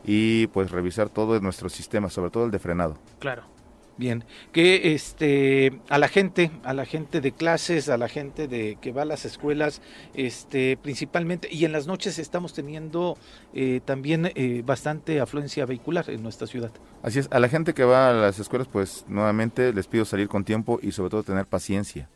y 0.03 0.47
pues 0.47 0.69
revisar 0.69 1.07
todo 1.07 1.39
nuestro 1.39 1.69
sistema, 1.69 2.09
sobre 2.09 2.29
todo 2.29 2.43
el 2.43 2.51
de 2.51 2.59
frenado. 2.59 2.97
Claro. 3.19 3.54
Bien, 3.97 4.25
que 4.51 4.93
este 4.93 5.79
a 5.89 5.97
la 5.97 6.09
gente, 6.09 6.51
a 6.65 6.73
la 6.73 6.85
gente 6.85 7.21
de 7.21 7.31
clases, 7.31 7.87
a 7.87 7.97
la 7.97 8.09
gente 8.09 8.49
de 8.49 8.77
que 8.81 8.91
va 8.91 9.03
a 9.03 9.05
las 9.05 9.23
escuelas, 9.23 9.81
este 10.13 10.75
principalmente 10.75 11.47
y 11.49 11.63
en 11.63 11.71
las 11.71 11.87
noches 11.87 12.19
estamos 12.19 12.53
teniendo 12.53 13.17
eh, 13.53 13.79
también 13.85 14.31
eh, 14.35 14.63
bastante 14.65 15.21
afluencia 15.21 15.65
vehicular 15.65 16.09
en 16.09 16.23
nuestra 16.23 16.45
ciudad. 16.45 16.71
Así 17.03 17.19
es, 17.19 17.29
a 17.31 17.39
la 17.39 17.47
gente 17.47 17.73
que 17.73 17.85
va 17.85 18.09
a 18.09 18.13
las 18.13 18.37
escuelas, 18.37 18.67
pues 18.69 19.05
nuevamente 19.07 19.71
les 19.71 19.87
pido 19.87 20.03
salir 20.03 20.27
con 20.27 20.43
tiempo 20.43 20.77
y 20.81 20.91
sobre 20.91 21.11
todo 21.11 21.23
tener 21.23 21.45
paciencia, 21.45 22.09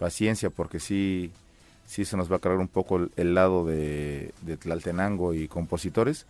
paciencia 0.00 0.50
porque 0.50 0.80
sí, 0.80 1.30
sí 1.86 2.04
se 2.04 2.16
nos 2.16 2.30
va 2.30 2.36
a 2.36 2.40
cargar 2.40 2.60
un 2.60 2.68
poco 2.68 3.08
el, 3.14 3.34
lado 3.34 3.64
de, 3.64 4.32
de 4.42 4.56
Tlaltenango 4.56 5.34
y 5.34 5.46
compositores 5.46 6.26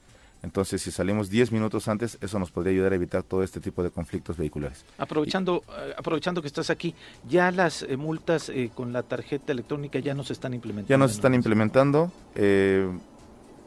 entonces, 0.47 0.81
si 0.81 0.93
salimos 0.93 1.29
10 1.29 1.51
minutos 1.51 1.89
antes, 1.89 2.19
eso 2.21 2.39
nos 2.39 2.53
podría 2.53 2.71
ayudar 2.71 2.93
a 2.93 2.95
evitar 2.95 3.25
todo 3.25 3.43
este 3.43 3.59
tipo 3.59 3.83
de 3.83 3.91
conflictos 3.91 4.37
vehiculares. 4.37 4.85
Aprovechando, 4.97 5.65
y, 5.67 5.91
aprovechando 5.99 6.41
que 6.41 6.47
estás 6.47 6.71
aquí, 6.71 6.95
ya 7.29 7.51
las 7.51 7.83
eh, 7.83 7.97
multas 7.97 8.49
eh, 8.49 8.71
con 8.73 8.93
la 8.93 9.03
tarjeta 9.03 9.51
electrónica 9.51 9.99
ya 9.99 10.15
no 10.15 10.23
se 10.23 10.35
están 10.35 10.55
implementando. 10.55 10.89
Ya 10.89 10.99
no 10.99 11.09
se 11.09 11.15
están 11.15 11.35
implementando. 11.35 12.13
Eh, 12.37 12.89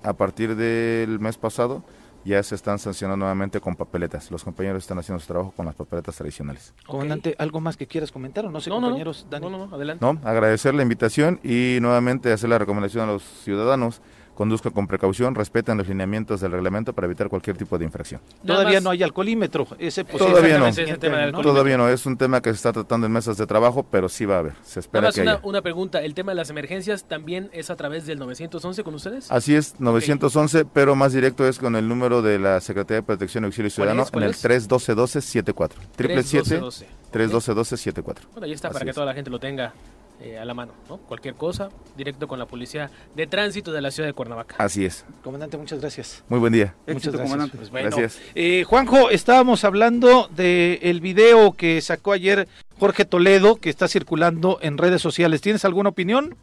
a 0.03 0.13
partir 0.13 0.55
del 0.55 1.19
mes 1.19 1.37
pasado 1.37 1.83
ya 2.23 2.41
se 2.43 2.55
están 2.55 2.79
sancionando 2.79 3.17
nuevamente 3.17 3.59
con 3.59 3.75
papeletas. 3.75 4.31
Los 4.31 4.45
compañeros 4.45 4.83
están 4.83 4.99
haciendo 4.99 5.19
su 5.19 5.27
trabajo 5.27 5.51
con 5.51 5.65
las 5.65 5.75
papeletas 5.75 6.15
tradicionales. 6.15 6.73
Comandante, 6.87 7.35
¿algo 7.39 7.59
más 7.59 7.75
que 7.75 7.87
quieras 7.87 8.09
comentar 8.09 8.45
o 8.45 8.51
no 8.51 8.61
sé, 8.61 8.69
no, 8.69 8.79
compañeros? 8.79 9.27
No, 9.29 9.39
no, 9.41 9.49
no, 9.49 9.67
no, 9.67 9.75
adelante. 9.75 10.05
No, 10.05 10.17
agradecer 10.23 10.73
la 10.73 10.83
invitación 10.83 11.41
y 11.43 11.79
nuevamente 11.81 12.31
hacer 12.31 12.49
la 12.49 12.57
recomendación 12.57 13.09
a 13.09 13.11
los 13.11 13.23
ciudadanos 13.23 14.01
conduzca 14.39 14.69
con 14.69 14.87
precaución, 14.87 15.35
respeten 15.35 15.77
los 15.77 15.89
lineamientos 15.89 16.39
del 16.39 16.53
reglamento 16.53 16.93
para 16.93 17.07
evitar 17.07 17.27
cualquier 17.27 17.57
tipo 17.57 17.77
de 17.77 17.83
infracción. 17.83 18.21
Todavía 18.47 18.79
no 18.79 18.89
hay 18.89 19.03
alcoholímetro, 19.03 19.67
ese 19.77 20.05
todavía 20.05 20.57
no, 20.57 21.41
todavía 21.41 21.75
no, 21.75 21.89
es 21.89 22.05
un 22.05 22.15
tema 22.15 22.41
que 22.41 22.49
se 22.51 22.55
está 22.55 22.71
tratando 22.71 23.05
en 23.05 23.11
mesas 23.11 23.35
de 23.35 23.45
trabajo, 23.45 23.85
pero 23.91 24.07
sí 24.07 24.23
va 24.23 24.37
a 24.37 24.39
haber, 24.39 24.53
se 24.63 24.79
espera 24.79 25.11
que 25.11 25.23
una, 25.23 25.33
haya. 25.33 25.41
una 25.43 25.61
pregunta, 25.61 26.01
¿el 26.01 26.13
tema 26.13 26.31
de 26.31 26.37
las 26.37 26.49
emergencias 26.49 27.03
también 27.03 27.49
es 27.51 27.69
a 27.69 27.75
través 27.75 28.05
del 28.05 28.17
911 28.17 28.81
con 28.81 28.95
ustedes? 28.95 29.29
Así 29.29 29.55
es, 29.55 29.77
911, 29.77 30.57
okay. 30.59 30.71
pero 30.73 30.95
más 30.95 31.11
directo 31.11 31.45
es 31.45 31.59
con 31.59 31.75
el 31.75 31.89
número 31.89 32.21
de 32.21 32.39
la 32.39 32.61
Secretaría 32.61 33.01
de 33.01 33.03
Protección 33.03 33.43
y 33.43 33.47
Auxilio 33.47 33.69
Ciudadano 33.69 34.05
¿Cuál 34.09 34.23
en 34.23 34.29
es? 34.29 34.45
el 34.45 34.51
312-1274. 34.51 35.71
Triple 35.97 36.21
312-12. 36.21 36.85
312-1274. 37.11 38.03
Bueno, 38.31 38.45
ahí 38.45 38.53
está 38.53 38.69
Así 38.69 38.73
para 38.73 38.85
que 38.85 38.91
es. 38.91 38.95
toda 38.95 39.07
la 39.07 39.13
gente 39.13 39.29
lo 39.29 39.39
tenga 39.39 39.73
eh, 40.21 40.37
a 40.37 40.45
la 40.45 40.53
mano, 40.53 40.73
¿no? 40.89 40.97
Cualquier 40.97 41.35
cosa, 41.35 41.69
directo 41.95 42.27
con 42.27 42.39
la 42.39 42.45
policía 42.45 42.89
de 43.15 43.27
tránsito 43.27 43.71
de 43.71 43.81
la 43.81 43.91
ciudad 43.91 44.07
de 44.09 44.13
Cuernavaca. 44.13 44.55
Así 44.57 44.85
es. 44.85 45.05
Comandante, 45.23 45.57
muchas 45.57 45.79
gracias. 45.79 46.23
Muy 46.27 46.39
buen 46.39 46.53
día. 46.53 46.75
Muchas 46.87 47.13
gracias. 47.13 47.21
comandante. 47.23 47.57
Pues 47.57 47.69
bueno, 47.69 47.89
Gracias. 47.89 48.21
eh, 48.35 48.63
Juanjo, 48.67 49.09
estábamos 49.09 49.63
hablando 49.63 50.27
del 50.35 50.79
el 50.81 51.01
video 51.01 51.53
que 51.53 51.79
sacó 51.81 52.11
ayer 52.11 52.47
Jorge 52.79 53.05
Toledo, 53.05 53.55
que 53.57 53.69
está 53.69 53.87
circulando 53.87 54.59
en 54.61 54.77
redes 54.77 55.01
sociales. 55.01 55.41
¿Tienes 55.41 55.65
alguna 55.65 55.89
opinión? 55.89 56.35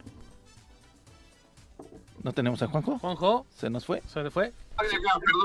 ¿No 2.27 2.33
tenemos 2.33 2.61
a 2.61 2.66
Juanjo? 2.66 2.99
Juanjo. 2.99 3.47
¿Se 3.57 3.70
nos 3.70 3.87
fue? 3.87 4.03
¿Se 4.12 4.20
le 4.20 4.33
fue? 4.33 4.53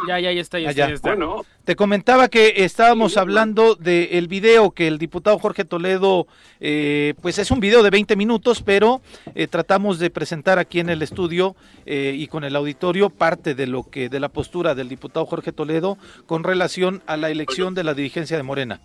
Ya, 0.08 0.20
ya, 0.20 0.32
ya 0.32 0.42
está, 0.42 0.58
ya, 0.58 0.70
Ah, 0.70 0.72
está, 0.72 0.88
ya. 0.88 0.94
está. 0.96 1.10
Bueno, 1.10 1.46
Te 1.64 1.76
comentaba 1.76 2.28
que 2.28 2.64
estábamos 2.66 3.18
hablando 3.18 3.76
del 3.76 4.28
video 4.28 4.72
que 4.72 4.88
el 4.88 4.98
diputado 4.98 5.38
Jorge 5.38 5.64
Toledo, 5.64 6.26
eh, 6.60 7.14
pues 7.22 7.38
es 7.38 7.52
un 7.52 7.60
video 7.60 7.84
de 7.84 7.92
20 7.92 8.16
minutos, 8.16 8.64
pero 8.64 9.00
eh, 9.36 9.46
tratamos 9.46 10.00
de 10.00 10.10
presentar 10.10 10.58
aquí 10.58 10.80
en 10.80 10.90
el 10.90 11.04
estudio 11.04 11.56
eh, 11.86 12.16
y 12.18 12.26
con 12.26 12.44
el 12.46 12.56
auditorio 12.56 13.12
parte 13.12 13.54
de 13.54 13.68
lo 13.68 13.84
que 13.84 14.10
de 14.10 14.20
la 14.20 14.30
postura 14.30 14.74
del 14.74 14.90
diputado 14.90 15.28
Jorge 15.28 15.52
Toledo 15.52 16.00
con 16.26 16.44
relación 16.44 17.04
a 17.06 17.16
la 17.16 17.30
elección 17.30 17.76
de 17.76 17.84
la 17.84 17.94
dirigencia 17.94 18.38
de 18.38 18.44
Morena. 18.44 18.82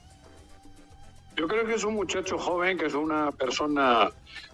Yo 1.34 1.49
creo 1.49 1.66
que 1.66 1.74
es 1.76 1.84
un 1.84 1.94
muchacho 1.94 2.36
joven, 2.36 2.76
que 2.76 2.84
es 2.86 2.94
una 2.94 3.32
persona 3.32 4.11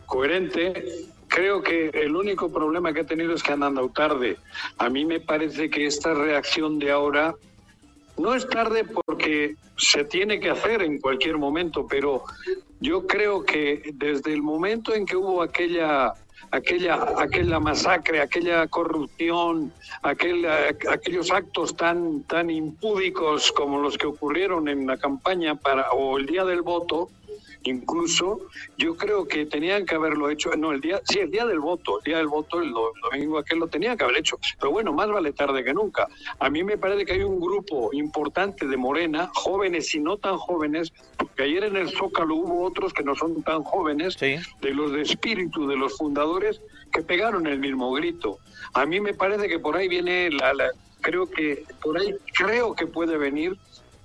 coherente. 0.07 1.07
Creo 1.35 1.63
que 1.63 1.89
el 1.95 2.15
único 2.15 2.53
problema 2.53 2.93
que 2.93 3.01
ha 3.01 3.07
tenido 3.07 3.35
es 3.35 3.43
que 3.43 3.53
han 3.53 3.63
andado 3.63 3.89
tarde. 3.89 4.37
A 4.77 4.91
mí 4.91 5.07
me 5.07 5.19
parece 5.19 5.71
que 5.71 5.87
esta 5.87 6.13
reacción 6.13 6.79
de 6.79 6.91
ahora 6.91 7.35
no 8.19 8.35
es 8.35 8.47
tarde 8.47 8.85
porque 8.85 9.57
se 9.79 10.05
tiene 10.05 10.39
que 10.41 10.51
hacer 10.51 10.83
en 10.83 11.01
cualquier 11.01 11.39
momento, 11.39 11.87
pero 11.89 12.25
yo 12.81 13.07
creo 13.07 13.45
que 13.45 13.93
desde 13.95 14.35
el 14.35 14.43
momento 14.43 14.95
en 14.95 15.07
que 15.07 15.17
hubo 15.17 15.43
aquella 15.43 16.13
aquella 16.51 17.15
aquella 17.17 17.59
masacre, 17.59 18.21
aquella 18.21 18.67
corrupción, 18.67 19.73
aquel, 20.03 20.45
aquellos 20.47 21.31
actos 21.31 21.75
tan 21.75 22.25
tan 22.25 22.51
impúdicos 22.51 23.51
como 23.53 23.81
los 23.81 23.97
que 23.97 24.07
ocurrieron 24.07 24.69
en 24.69 24.87
la 24.87 24.99
campaña 24.99 25.55
para 25.55 25.91
o 25.93 26.19
el 26.19 26.27
día 26.27 26.45
del 26.45 26.61
voto, 26.61 27.09
incluso 27.65 28.39
yo 28.77 28.97
creo 28.97 29.27
que 29.27 29.47
tenían 29.47 29.87
que 29.87 29.95
haberlo 29.95 30.31
hecho, 30.31 30.51
no, 30.57 30.73
el 30.73 30.81
día, 30.81 31.01
sí, 31.09 31.19
el 31.21 31.31
día 31.31 31.47
del 31.47 31.61
voto, 31.61 31.99
el 31.99 32.05
día 32.05 32.17
del 32.19 32.29
voto, 32.29 32.61
el, 32.61 32.73
do- 32.73 32.93
domingo 33.11 33.39
aquel 33.39 33.59
lo 33.59 33.69
tenían 33.69 33.97
que 33.97 34.05
haber 34.05 34.19
hecho, 34.19 34.39
pero 34.59 34.73
bueno, 34.73 34.93
más 34.93 35.09
vale 35.11 35.33
tarde 35.33 35.63
que 35.65 35.75
nunca. 35.75 36.07
A 36.39 36.51
mí 36.51 36.63
me 36.65 36.79
parece 36.79 37.05
que 37.05 37.13
hay 37.13 37.23
un 37.23 37.41
grupo 37.41 37.91
importante 37.93 38.67
de 38.67 38.77
Morena, 38.77 39.31
jóvenes 39.35 39.95
y 39.95 40.01
no 40.01 40.17
tan 40.17 40.37
jóvenes, 40.39 40.93
porque 41.17 41.45
ayer 41.45 41.65
en 41.65 41.77
el 41.77 41.91
Zócalo 41.91 42.35
hubo 42.37 42.65
otros 42.65 42.93
que 42.93 43.03
no 43.03 43.15
son 43.15 43.43
tan 43.43 43.63
jóvenes, 43.63 44.17
de 44.61 44.75
los 44.75 44.93
de 44.93 45.03
espíritu, 45.03 45.67
de 45.67 45.77
los 45.77 45.97
fundadores, 45.97 46.61
que 46.93 47.03
pegaron 47.03 47.47
el 47.47 47.59
mismo 47.59 47.93
grito. 47.93 48.39
A 48.75 48.85
mí 48.87 49.01
me 49.01 49.15
parece 49.15 49.49
que 49.49 49.59
por 49.59 49.77
ahí 49.77 49.89
viene 49.89 50.31
la, 50.31 50.53
la- 50.55 50.71
creo 51.01 51.27
que 51.27 51.65
por 51.83 51.99
ahí 51.99 52.15
creo 52.33 52.75
que 52.75 52.87
puede 52.87 53.17
venir 53.19 53.57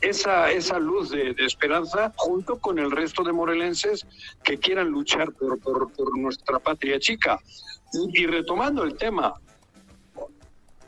esa, 0.02 0.52
esa 0.52 0.80
luz 0.80 1.10
de, 1.10 1.36
esperanza 1.40 2.14
junto 2.16 2.60
con 2.60 2.80
el 2.80 2.92
resto 2.92 3.24
de 3.24 3.34
morelenses 3.34 4.06
que 4.44 4.58
quieran 4.58 4.90
luchar 4.90 5.32
por, 5.34 5.60
por, 5.60 6.18
nuestra 6.18 6.60
patria 6.60 7.00
chica. 7.00 7.40
Y, 8.14 8.26
retomando 8.28 8.84
el 8.84 8.96
tema, 8.96 9.34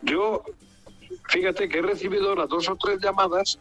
yo, 0.02 0.44
fíjate 1.30 1.70
que 1.70 1.80
he 1.80 1.82
recibido 1.82 2.30
ahora 2.30 2.46
dos 2.46 2.70
o 2.70 2.76
tres 2.76 3.00
llamadas 3.02 3.60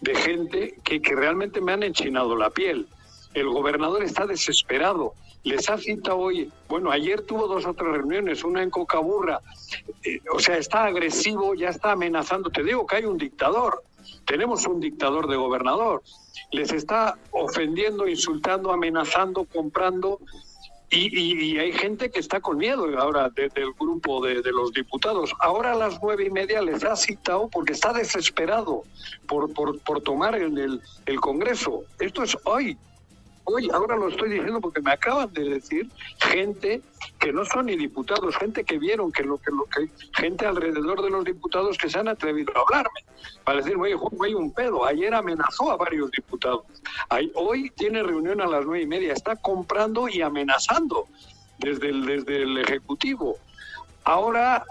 de 0.00 0.14
gente 0.14 0.74
que, 0.84 1.00
que 1.00 1.14
realmente 1.14 1.60
me 1.60 1.72
han 1.72 1.82
enchinado 1.82 2.36
la 2.36 2.50
piel. 2.50 2.88
El 3.32 3.48
gobernador 3.48 4.02
está 4.02 4.26
desesperado. 4.26 5.14
Les 5.42 5.70
ha 5.70 5.78
citado 5.78 6.18
hoy, 6.18 6.52
bueno, 6.68 6.90
ayer 6.90 7.22
tuvo 7.22 7.46
dos 7.46 7.64
o 7.64 7.72
tres 7.72 7.92
reuniones, 7.92 8.44
una 8.44 8.62
en 8.62 8.68
Cocaburra. 8.68 9.40
Eh, 10.04 10.20
o 10.34 10.38
sea, 10.38 10.58
está 10.58 10.84
agresivo, 10.84 11.54
ya 11.54 11.70
está 11.70 11.92
amenazando. 11.92 12.50
Te 12.50 12.62
digo 12.62 12.86
que 12.86 12.96
hay 12.96 13.04
un 13.04 13.16
dictador. 13.16 13.82
Tenemos 14.26 14.66
un 14.66 14.80
dictador 14.80 15.28
de 15.28 15.36
gobernador. 15.36 16.02
Les 16.52 16.72
está 16.72 17.18
ofendiendo, 17.32 18.08
insultando, 18.08 18.72
amenazando, 18.72 19.44
comprando. 19.44 20.18
Y, 20.92 21.56
hay 21.58 21.72
gente 21.72 22.10
que 22.10 22.18
está 22.18 22.40
con 22.40 22.56
miedo 22.58 22.86
ahora 22.98 23.28
de- 23.28 23.48
del 23.48 23.72
grupo 23.78 24.20
de, 24.24 24.42
los 24.50 24.72
diputados. 24.72 25.32
Ahora 25.38 25.72
a 25.72 25.76
las 25.76 26.00
nueve 26.02 26.24
y 26.26 26.30
media 26.30 26.60
les 26.62 26.82
ha 26.82 26.96
citado 26.96 27.48
porque 27.48 27.74
está 27.74 27.92
desesperado 27.92 28.82
por, 29.28 29.52
por, 29.52 30.00
tomar 30.02 30.34
el, 30.34 30.80
el 31.06 31.20
Congreso. 31.20 31.84
Esto 32.00 32.24
es 32.24 32.36
hoy. 32.44 32.76
Hoy, 33.44 33.68
ahora 33.72 33.96
lo 33.96 34.08
estoy 34.08 34.30
diciendo 34.30 34.60
porque 34.60 34.80
me 34.80 34.92
acaban 34.92 35.32
de 35.32 35.44
decir 35.44 35.88
gente 36.18 36.82
que 37.18 37.32
no 37.32 37.44
son 37.44 37.66
ni 37.66 37.76
diputados, 37.76 38.36
gente 38.36 38.64
que 38.64 38.78
vieron 38.78 39.10
que 39.10 39.24
lo 39.24 39.38
que 39.38 39.50
lo 39.50 39.64
que 39.64 39.90
gente 40.14 40.46
alrededor 40.46 41.02
de 41.02 41.10
los 41.10 41.24
diputados 41.24 41.76
que 41.78 41.88
se 41.88 41.98
han 41.98 42.08
atrevido 42.08 42.52
a 42.56 42.60
hablarme 42.60 43.04
para 43.44 43.58
decirme, 43.58 43.84
oye, 43.84 43.96
Juan, 43.96 44.14
hay 44.24 44.34
un 44.34 44.52
pedo. 44.52 44.84
Ayer 44.84 45.14
amenazó 45.14 45.70
a 45.70 45.76
varios 45.76 46.10
diputados. 46.10 46.64
Hoy 47.34 47.70
tiene 47.70 48.02
reunión 48.02 48.40
a 48.40 48.46
las 48.46 48.64
nueve 48.64 48.82
y 48.84 48.86
media, 48.86 49.12
está 49.12 49.36
comprando 49.36 50.08
y 50.08 50.22
amenazando 50.22 51.06
desde 51.58 51.88
el, 51.88 52.06
desde 52.06 52.42
el 52.42 52.58
Ejecutivo. 52.58 53.36
Ahora, 54.04 54.64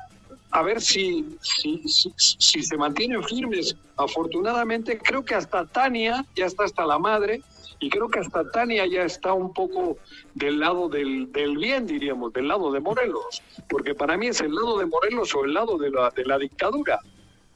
a 0.51 0.61
ver 0.63 0.81
si, 0.81 1.37
si, 1.41 1.83
si, 1.87 2.13
si 2.17 2.63
se 2.63 2.77
mantienen 2.77 3.23
firmes. 3.23 3.75
Afortunadamente, 3.97 4.97
creo 4.97 5.23
que 5.23 5.35
hasta 5.35 5.65
Tania 5.65 6.25
ya 6.35 6.45
está 6.45 6.63
hasta 6.63 6.85
la 6.85 6.97
madre 6.97 7.41
y 7.79 7.89
creo 7.89 8.09
que 8.09 8.19
hasta 8.19 8.49
Tania 8.51 8.85
ya 8.85 9.03
está 9.03 9.33
un 9.33 9.53
poco 9.53 9.97
del 10.33 10.59
lado 10.59 10.89
del, 10.89 11.31
del 11.31 11.57
bien, 11.57 11.87
diríamos, 11.87 12.33
del 12.33 12.47
lado 12.47 12.71
de 12.71 12.79
Morelos, 12.79 13.41
porque 13.69 13.95
para 13.95 14.17
mí 14.17 14.27
es 14.27 14.41
el 14.41 14.53
lado 14.53 14.77
de 14.79 14.85
Morelos 14.85 15.33
o 15.35 15.45
el 15.45 15.53
lado 15.53 15.77
de 15.77 15.89
la, 15.89 16.09
de 16.09 16.25
la 16.25 16.37
dictadura. 16.37 16.99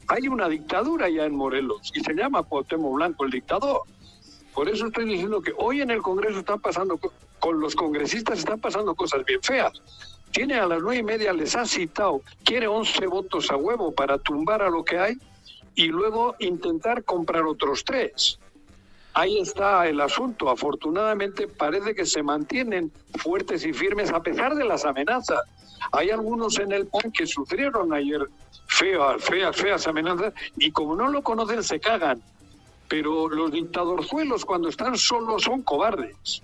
Hay 0.07 0.27
una 0.27 0.47
dictadura 0.49 1.09
ya 1.09 1.25
en 1.25 1.35
Morelos 1.35 1.91
y 1.93 1.99
se 2.01 2.13
llama 2.13 2.43
Cuauhtémoc 2.43 2.95
Blanco 2.95 3.25
el 3.25 3.31
dictador. 3.31 3.81
Por 4.53 4.69
eso 4.69 4.87
estoy 4.87 5.05
diciendo 5.05 5.41
que 5.41 5.51
hoy 5.57 5.81
en 5.81 5.89
el 5.91 6.01
Congreso 6.01 6.39
están 6.39 6.59
pasando, 6.61 6.97
co- 6.97 7.11
con 7.39 7.59
los 7.59 7.75
congresistas 7.75 8.39
están 8.39 8.59
pasando 8.59 8.95
cosas 8.95 9.25
bien 9.25 9.41
feas. 9.41 9.71
Tiene 10.31 10.55
a 10.55 10.65
las 10.67 10.81
nueve 10.81 10.97
y 10.99 11.03
media, 11.03 11.33
les 11.33 11.55
ha 11.55 11.65
citado, 11.65 12.21
quiere 12.43 12.67
11 12.67 13.07
votos 13.07 13.51
a 13.51 13.55
huevo 13.55 13.91
para 13.93 14.17
tumbar 14.17 14.61
a 14.61 14.69
lo 14.69 14.83
que 14.83 14.97
hay 14.97 15.15
y 15.75 15.87
luego 15.87 16.35
intentar 16.39 17.03
comprar 17.03 17.43
otros 17.43 17.83
tres. 17.83 18.39
Ahí 19.13 19.39
está 19.39 19.87
el 19.87 20.01
asunto. 20.01 20.49
Afortunadamente 20.49 21.47
parece 21.47 21.93
que 21.93 22.05
se 22.05 22.23
mantienen 22.23 22.91
fuertes 23.19 23.65
y 23.65 23.73
firmes 23.73 24.11
a 24.11 24.21
pesar 24.21 24.55
de 24.55 24.65
las 24.65 24.85
amenazas. 24.85 25.39
Hay 25.91 26.09
algunos 26.09 26.57
en 26.59 26.71
el 26.71 26.87
PAN 26.87 27.11
que 27.11 27.27
sufrieron 27.27 27.93
ayer 27.93 28.21
feas, 28.67 29.23
feas, 29.23 29.55
feas 29.55 29.87
amenazas 29.87 30.33
y 30.57 30.71
como 30.71 30.95
no 30.95 31.09
lo 31.09 31.21
conocen 31.21 31.63
se 31.63 31.79
cagan. 31.79 32.21
Pero 32.87 33.29
los 33.29 33.51
dictadorzuelos 33.51 34.45
cuando 34.45 34.69
están 34.69 34.97
solos 34.97 35.43
son 35.43 35.61
cobardes. 35.61 36.41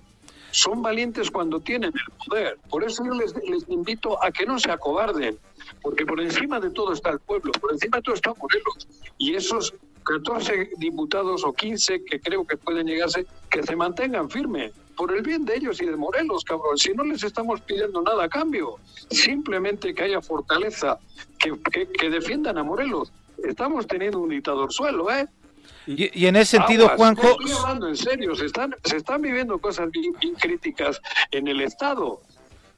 Son 0.51 0.81
valientes 0.81 1.29
cuando 1.29 1.59
tienen 1.59 1.91
el 1.93 2.25
poder. 2.25 2.57
Por 2.69 2.83
eso 2.83 3.03
yo 3.05 3.13
les, 3.13 3.33
invito 3.67 4.21
a 4.23 4.31
que 4.31 4.45
no 4.47 4.59
se 4.59 4.71
acobarden, 4.71 5.37
porque 5.81 6.05
por 6.07 6.19
encima 6.19 6.59
de 6.59 6.71
todo 6.71 6.93
está 6.93 7.11
el 7.11 7.19
pueblo, 7.19 7.51
por 7.51 7.71
encima 7.71 7.97
de 7.97 8.03
todo 8.03 8.15
está 8.15 8.33
Morelos. 8.33 8.87
Y 9.19 9.35
esos 9.35 9.75
14 10.03 10.71
diputados 10.77 11.43
o 11.43 11.53
15 11.53 12.03
que 12.05 12.19
creo 12.19 12.45
que 12.45 12.57
pueden 12.57 12.87
llegarse, 12.87 13.25
que 13.49 13.63
se 13.63 13.75
mantengan 13.75 14.29
firmes, 14.29 14.71
por 14.95 15.15
el 15.15 15.21
bien 15.21 15.45
de 15.45 15.55
ellos 15.55 15.81
y 15.81 15.85
de 15.85 15.95
Morelos, 15.95 16.43
cabrón. 16.43 16.77
Si 16.77 16.93
no 16.93 17.03
les 17.03 17.23
estamos 17.23 17.61
pidiendo 17.61 18.01
nada 18.01 18.25
a 18.25 18.29
cambio, 18.29 18.75
simplemente 19.09 19.93
que 19.93 20.03
haya 20.03 20.21
fortaleza, 20.21 20.99
que, 21.37 21.53
que, 21.71 21.87
que 21.87 22.09
defiendan 22.09 22.57
a 22.57 22.63
Morelos. 22.63 23.11
Estamos 23.47 23.87
teniendo 23.87 24.19
un 24.19 24.29
dictador 24.29 24.73
suelo, 24.73 25.09
¿eh? 25.09 25.25
Y, 25.87 26.19
y 26.19 26.27
en 26.27 26.35
ese 26.35 26.57
sentido, 26.57 26.83
Aguas, 26.85 26.97
Juanjo, 26.97 27.23
no 27.23 27.31
Estoy 27.31 27.51
hablando 27.51 27.87
en 27.87 27.95
serio, 27.95 28.35
se 28.35 28.45
están, 28.45 28.75
se 28.83 28.97
están 28.97 29.21
viviendo 29.21 29.57
cosas 29.59 29.89
bien, 29.89 30.13
bien 30.19 30.35
críticas 30.35 31.01
en 31.31 31.47
el 31.47 31.61
Estado. 31.61 32.21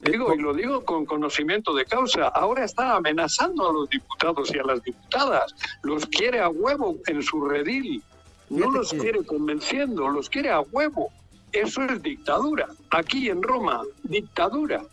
Digo, 0.02 0.34
y 0.34 0.40
lo 0.40 0.54
digo 0.54 0.84
con 0.84 1.06
conocimiento 1.06 1.74
de 1.74 1.86
causa. 1.86 2.28
Ahora 2.30 2.66
está 2.66 2.96
amenazando 2.96 3.70
a 3.70 3.74
los 3.74 3.90
diputados 3.90 4.54
y 4.54 4.58
a 4.58 4.64
las 4.64 4.82
diputadas. 4.84 5.56
Los 5.84 6.06
quiere 6.08 6.40
a 6.40 6.50
huevo 6.50 6.98
en 7.08 7.22
su 7.22 7.46
redil. 7.46 8.02
No 8.50 8.72
los 8.72 8.92
quiere 8.92 9.24
convenciendo, 9.24 10.10
los 10.10 10.30
quiere 10.30 10.50
a 10.50 10.62
huevo. 10.62 11.12
Eso 11.52 11.84
es 11.84 12.02
dictadura. 12.02 12.68
Aquí 12.90 13.30
en 13.30 13.44
Roma, 13.44 13.84
dictadura. 14.04 14.84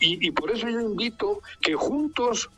Y, 0.00 0.26
y 0.26 0.30
por 0.30 0.50
eso 0.50 0.68
yo 0.68 0.80
invito 0.80 1.40
que 1.60 1.74
juntos 1.74 2.48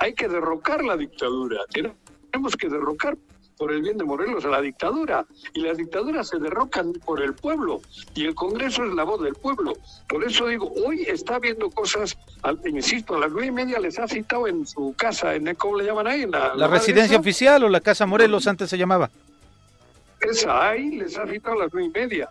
hay 0.00 0.14
que 0.14 0.28
derrocar 0.28 0.84
la 0.84 0.96
dictadura. 0.96 1.58
Tenemos 1.70 2.56
que 2.56 2.68
derrocar 2.68 3.16
por 3.56 3.72
el 3.72 3.82
bien 3.82 3.96
de 3.98 4.04
Morelos 4.04 4.44
a 4.44 4.48
la 4.48 4.60
dictadura. 4.60 5.24
Y 5.54 5.60
las 5.60 5.76
dictaduras 5.76 6.28
se 6.28 6.38
derrocan 6.38 6.92
por 6.92 7.22
el 7.22 7.34
pueblo. 7.34 7.80
Y 8.14 8.24
el 8.26 8.34
Congreso 8.34 8.84
es 8.84 8.94
la 8.94 9.04
voz 9.04 9.22
del 9.22 9.34
pueblo. 9.34 9.72
Por 10.08 10.24
eso 10.24 10.46
digo, 10.46 10.72
hoy 10.86 11.02
está 11.02 11.38
viendo 11.38 11.70
cosas, 11.70 12.16
al- 12.42 12.60
insisto, 12.66 13.16
a 13.16 13.20
las 13.20 13.32
nueve 13.32 13.46
y 13.48 13.50
media 13.52 13.78
les 13.80 13.98
ha 13.98 14.06
citado 14.06 14.46
en 14.46 14.66
su 14.66 14.94
casa, 14.96 15.34
en 15.34 15.54
¿cómo 15.54 15.76
le 15.78 15.84
llaman 15.84 16.06
ahí? 16.06 16.26
La, 16.26 16.54
la 16.54 16.66
residencia 16.68 17.18
oficial 17.18 17.64
o 17.64 17.68
la 17.68 17.80
Casa 17.80 18.06
Morelos 18.06 18.46
antes 18.46 18.68
se 18.70 18.78
llamaba. 18.78 19.10
esa 20.20 20.68
ahí 20.68 20.90
les 20.96 21.16
ha 21.18 21.26
citado 21.26 21.56
a 21.60 21.64
las 21.64 21.72
nueve 21.72 21.88
y 21.88 21.98
media. 21.98 22.28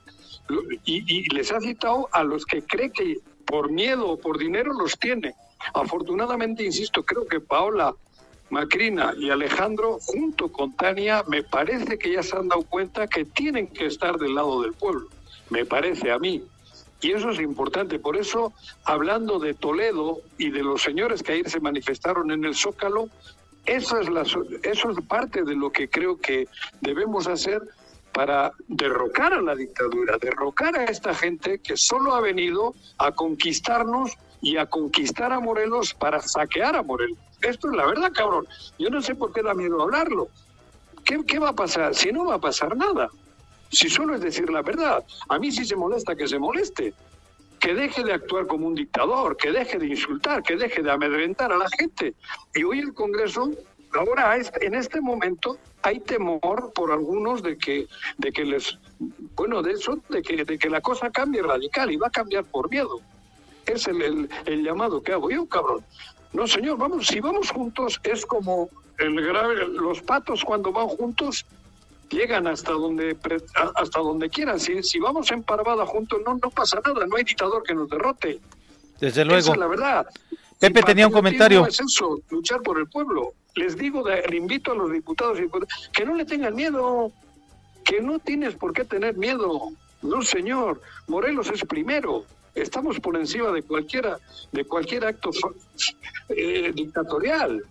Y, 0.83 1.03
y 1.07 1.33
les 1.33 1.51
ha 1.51 1.59
citado 1.59 2.07
a 2.11 2.23
los 2.23 2.45
que 2.45 2.61
cree 2.61 2.91
que 2.91 3.17
por 3.45 3.71
miedo 3.71 4.07
o 4.09 4.17
por 4.17 4.37
dinero 4.37 4.73
los 4.73 4.97
tiene. 4.99 5.33
Afortunadamente, 5.73 6.63
insisto, 6.63 7.03
creo 7.03 7.25
que 7.25 7.39
Paola 7.39 7.93
Macrina 8.49 9.13
y 9.17 9.29
Alejandro, 9.29 9.97
junto 10.01 10.51
con 10.51 10.75
Tania, 10.75 11.23
me 11.27 11.43
parece 11.43 11.97
que 11.97 12.13
ya 12.13 12.23
se 12.23 12.35
han 12.35 12.47
dado 12.47 12.63
cuenta 12.63 13.07
que 13.07 13.25
tienen 13.25 13.67
que 13.67 13.87
estar 13.87 14.17
del 14.17 14.35
lado 14.35 14.61
del 14.61 14.73
pueblo. 14.73 15.07
Me 15.49 15.65
parece 15.65 16.11
a 16.11 16.19
mí. 16.19 16.43
Y 17.01 17.11
eso 17.11 17.31
es 17.31 17.39
importante. 17.39 17.99
Por 17.99 18.17
eso, 18.17 18.53
hablando 18.83 19.39
de 19.39 19.53
Toledo 19.53 20.21
y 20.37 20.49
de 20.49 20.63
los 20.63 20.81
señores 20.81 21.21
que 21.21 21.33
ayer 21.33 21.49
se 21.49 21.59
manifestaron 21.59 22.31
en 22.31 22.45
el 22.45 22.55
Zócalo, 22.55 23.09
eso 23.65 23.99
es, 23.99 24.09
la, 24.09 24.21
eso 24.21 24.91
es 24.91 25.05
parte 25.07 25.43
de 25.43 25.55
lo 25.55 25.71
que 25.71 25.89
creo 25.89 26.17
que 26.17 26.47
debemos 26.81 27.27
hacer 27.27 27.61
para 28.13 28.53
derrocar 28.67 29.33
a 29.33 29.41
la 29.41 29.55
dictadura, 29.55 30.17
derrocar 30.19 30.77
a 30.77 30.85
esta 30.85 31.13
gente 31.13 31.59
que 31.59 31.75
solo 31.75 32.13
ha 32.13 32.21
venido 32.21 32.73
a 32.97 33.11
conquistarnos 33.11 34.11
y 34.41 34.57
a 34.57 34.67
conquistar 34.67 35.33
a 35.33 35.39
Morelos 35.39 35.93
para 35.93 36.21
saquear 36.21 36.75
a 36.75 36.83
Morelos. 36.83 37.17
Esto 37.41 37.69
es 37.69 37.75
la 37.75 37.85
verdad, 37.85 38.11
cabrón. 38.13 38.47
Yo 38.79 38.89
no 38.89 39.01
sé 39.01 39.15
por 39.15 39.33
qué 39.33 39.41
da 39.41 39.53
miedo 39.53 39.81
hablarlo. 39.81 40.29
¿Qué, 41.03 41.23
qué 41.25 41.39
va 41.39 41.49
a 41.49 41.55
pasar? 41.55 41.93
Si 41.93 42.11
no 42.11 42.25
va 42.25 42.35
a 42.35 42.39
pasar 42.39 42.75
nada. 42.75 43.09
Si 43.69 43.89
solo 43.89 44.15
es 44.15 44.21
decir 44.21 44.49
la 44.49 44.61
verdad. 44.61 45.03
A 45.29 45.37
mí 45.39 45.51
sí 45.51 45.65
se 45.65 45.75
molesta 45.75 46.15
que 46.15 46.27
se 46.27 46.39
moleste. 46.39 46.93
Que 47.59 47.73
deje 47.73 48.03
de 48.03 48.13
actuar 48.13 48.47
como 48.47 48.67
un 48.67 48.75
dictador, 48.75 49.37
que 49.37 49.51
deje 49.51 49.77
de 49.77 49.87
insultar, 49.87 50.43
que 50.43 50.55
deje 50.55 50.81
de 50.81 50.91
amedrentar 50.91 51.51
a 51.51 51.57
la 51.57 51.67
gente. 51.77 52.13
Y 52.53 52.63
hoy 52.63 52.79
el 52.79 52.93
Congreso, 52.93 53.51
ahora 53.93 54.37
en 54.37 54.75
este 54.75 55.01
momento, 55.01 55.57
hay 55.81 55.99
temor 55.99 56.71
por 56.73 56.91
algunos 56.91 57.43
de 57.43 57.57
que, 57.57 57.87
de 58.17 58.31
que 58.31 58.43
les, 58.43 58.77
bueno, 59.35 59.61
de 59.61 59.73
eso, 59.73 59.99
de 60.09 60.21
que, 60.21 60.43
de 60.43 60.57
que 60.57 60.69
la 60.69 60.81
cosa 60.81 61.11
cambie 61.11 61.43
radical 61.43 61.91
y 61.91 61.97
va 61.97 62.07
a 62.07 62.11
cambiar 62.11 62.43
por 62.45 62.69
miedo. 62.69 62.99
Es 63.67 63.87
el, 63.87 64.29
el 64.45 64.63
llamado 64.63 65.01
que 65.01 65.13
hago 65.13 65.29
yo, 65.29 65.45
cabrón. 65.47 65.83
No, 66.33 66.47
señor, 66.47 66.77
vamos, 66.77 67.07
si 67.07 67.19
vamos 67.19 67.49
juntos 67.49 67.99
es 68.03 68.25
como 68.25 68.69
el 68.97 69.21
grave, 69.21 69.67
los 69.67 70.01
patos 70.01 70.43
cuando 70.43 70.71
van 70.71 70.87
juntos 70.87 71.45
llegan 72.09 72.47
hasta 72.47 72.71
donde 72.71 73.17
hasta 73.75 73.99
donde 73.99 74.29
quieran. 74.29 74.59
Si, 74.59 74.83
si 74.83 74.99
vamos 74.99 75.31
en 75.31 75.43
parvada 75.43 75.85
juntos 75.85 76.19
no 76.25 76.35
no 76.35 76.49
pasa 76.49 76.79
nada, 76.85 77.05
no 77.05 77.15
hay 77.15 77.23
dictador 77.23 77.63
que 77.63 77.73
nos 77.73 77.89
derrote. 77.89 78.39
Desde 78.99 79.25
luego. 79.25 79.39
Esa 79.39 79.51
es 79.53 79.57
la 79.57 79.67
verdad. 79.67 80.07
Pepe 80.59 80.81
tenía 80.83 81.07
un 81.07 81.13
comentario. 81.13 81.65
Es 81.65 81.79
eso, 81.79 82.19
luchar 82.29 82.61
por 82.61 82.79
el 82.79 82.87
pueblo. 82.87 83.33
Les 83.55 83.77
digo, 83.77 84.03
le 84.07 84.37
invito 84.37 84.71
a 84.71 84.75
los 84.75 84.91
diputados 84.91 85.37
que 85.93 86.05
no 86.05 86.15
le 86.15 86.25
tengan 86.25 86.55
miedo, 86.55 87.11
que 87.83 88.01
no 88.01 88.19
tienes 88.19 88.55
por 88.55 88.73
qué 88.73 88.83
tener 88.83 89.15
miedo. 89.15 89.69
No, 90.01 90.21
señor, 90.21 90.81
Morelos 91.07 91.49
es 91.49 91.63
primero. 91.65 92.25
Estamos 92.55 92.99
por 92.99 93.15
encima 93.17 93.51
de 93.51 93.61
cualquiera, 93.63 94.17
de 94.51 94.63
cualquier 94.65 95.05
acto 95.05 95.29
eh, 96.29 96.71
dictatorial. 96.73 97.63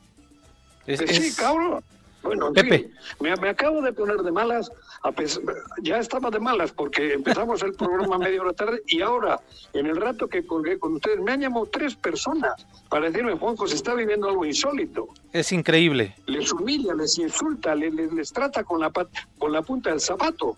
Es, 0.87 1.01
Que 1.01 1.07
sí, 1.09 1.35
cabrón. 1.35 1.83
Bueno, 2.23 2.49
en 2.49 2.55
Pepe. 2.55 2.79
fin, 2.79 2.93
me, 3.21 3.37
me 3.37 3.51
acabo 3.51 3.83
de 3.83 3.93
poner 3.93 4.17
de 4.23 4.33
malas, 4.33 4.71
a 5.03 5.13
pes- 5.13 5.39
ya 5.83 5.99
estaba 5.99 6.31
de 6.31 6.41
malas 6.41 6.73
porque 6.73 7.13
empezamos 7.13 7.63
el 7.63 7.75
programa 7.75 8.17
media 8.17 8.41
hora 8.41 8.55
tarde 8.55 8.81
y 8.87 9.03
ahora, 9.03 9.39
en 9.75 9.85
el 9.85 9.97
rato 9.97 10.27
que 10.27 10.47
colgué 10.47 10.79
con 10.79 10.95
ustedes, 10.95 11.21
me 11.21 11.33
han 11.33 11.43
llamado 11.43 11.67
tres 11.71 11.95
personas 11.95 12.67
para 12.89 13.11
decirme, 13.11 13.35
Juanjo, 13.37 13.67
se 13.67 13.75
está 13.75 13.93
viviendo 13.95 14.27
algo 14.27 14.47
insólito. 14.47 15.09
Es 15.35 15.53
increíble. 15.53 16.15
Les 16.25 16.51
humilla, 16.51 16.95
les 16.95 17.19
insulta, 17.19 17.75
les, 17.75 17.93
les, 17.93 18.11
les 18.11 18.33
trata 18.33 18.65
con 18.65 18.81
la, 18.81 18.91
con 19.39 19.53
la 19.53 19.61
punta 19.61 19.91
del 19.91 20.01
zapato. 20.01 20.57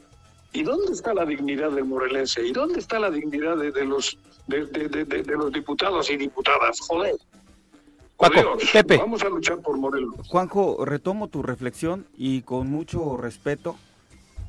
¿Y 0.56 0.62
dónde 0.62 0.92
está 0.92 1.12
la 1.12 1.26
dignidad 1.26 1.70
del 1.70 1.84
morelense? 1.84 2.46
¿Y 2.46 2.50
dónde 2.50 2.78
está 2.78 2.98
la 2.98 3.10
dignidad 3.10 3.58
de, 3.58 3.70
de 3.72 3.84
los, 3.84 4.16
de, 4.46 5.24
los 5.36 5.52
diputados 5.52 6.10
y 6.10 6.16
diputadas? 6.16 6.80
Joder. 6.80 7.14
Paco, 8.16 8.56
Pepe. 8.72 8.96
Vamos 8.96 9.22
a 9.22 9.28
luchar 9.28 9.58
por 9.58 9.76
Morelos. 9.76 10.14
Juanjo, 10.28 10.82
retomo 10.86 11.28
tu 11.28 11.42
reflexión 11.42 12.06
y 12.16 12.40
con 12.40 12.70
mucho 12.70 13.18
respeto 13.18 13.76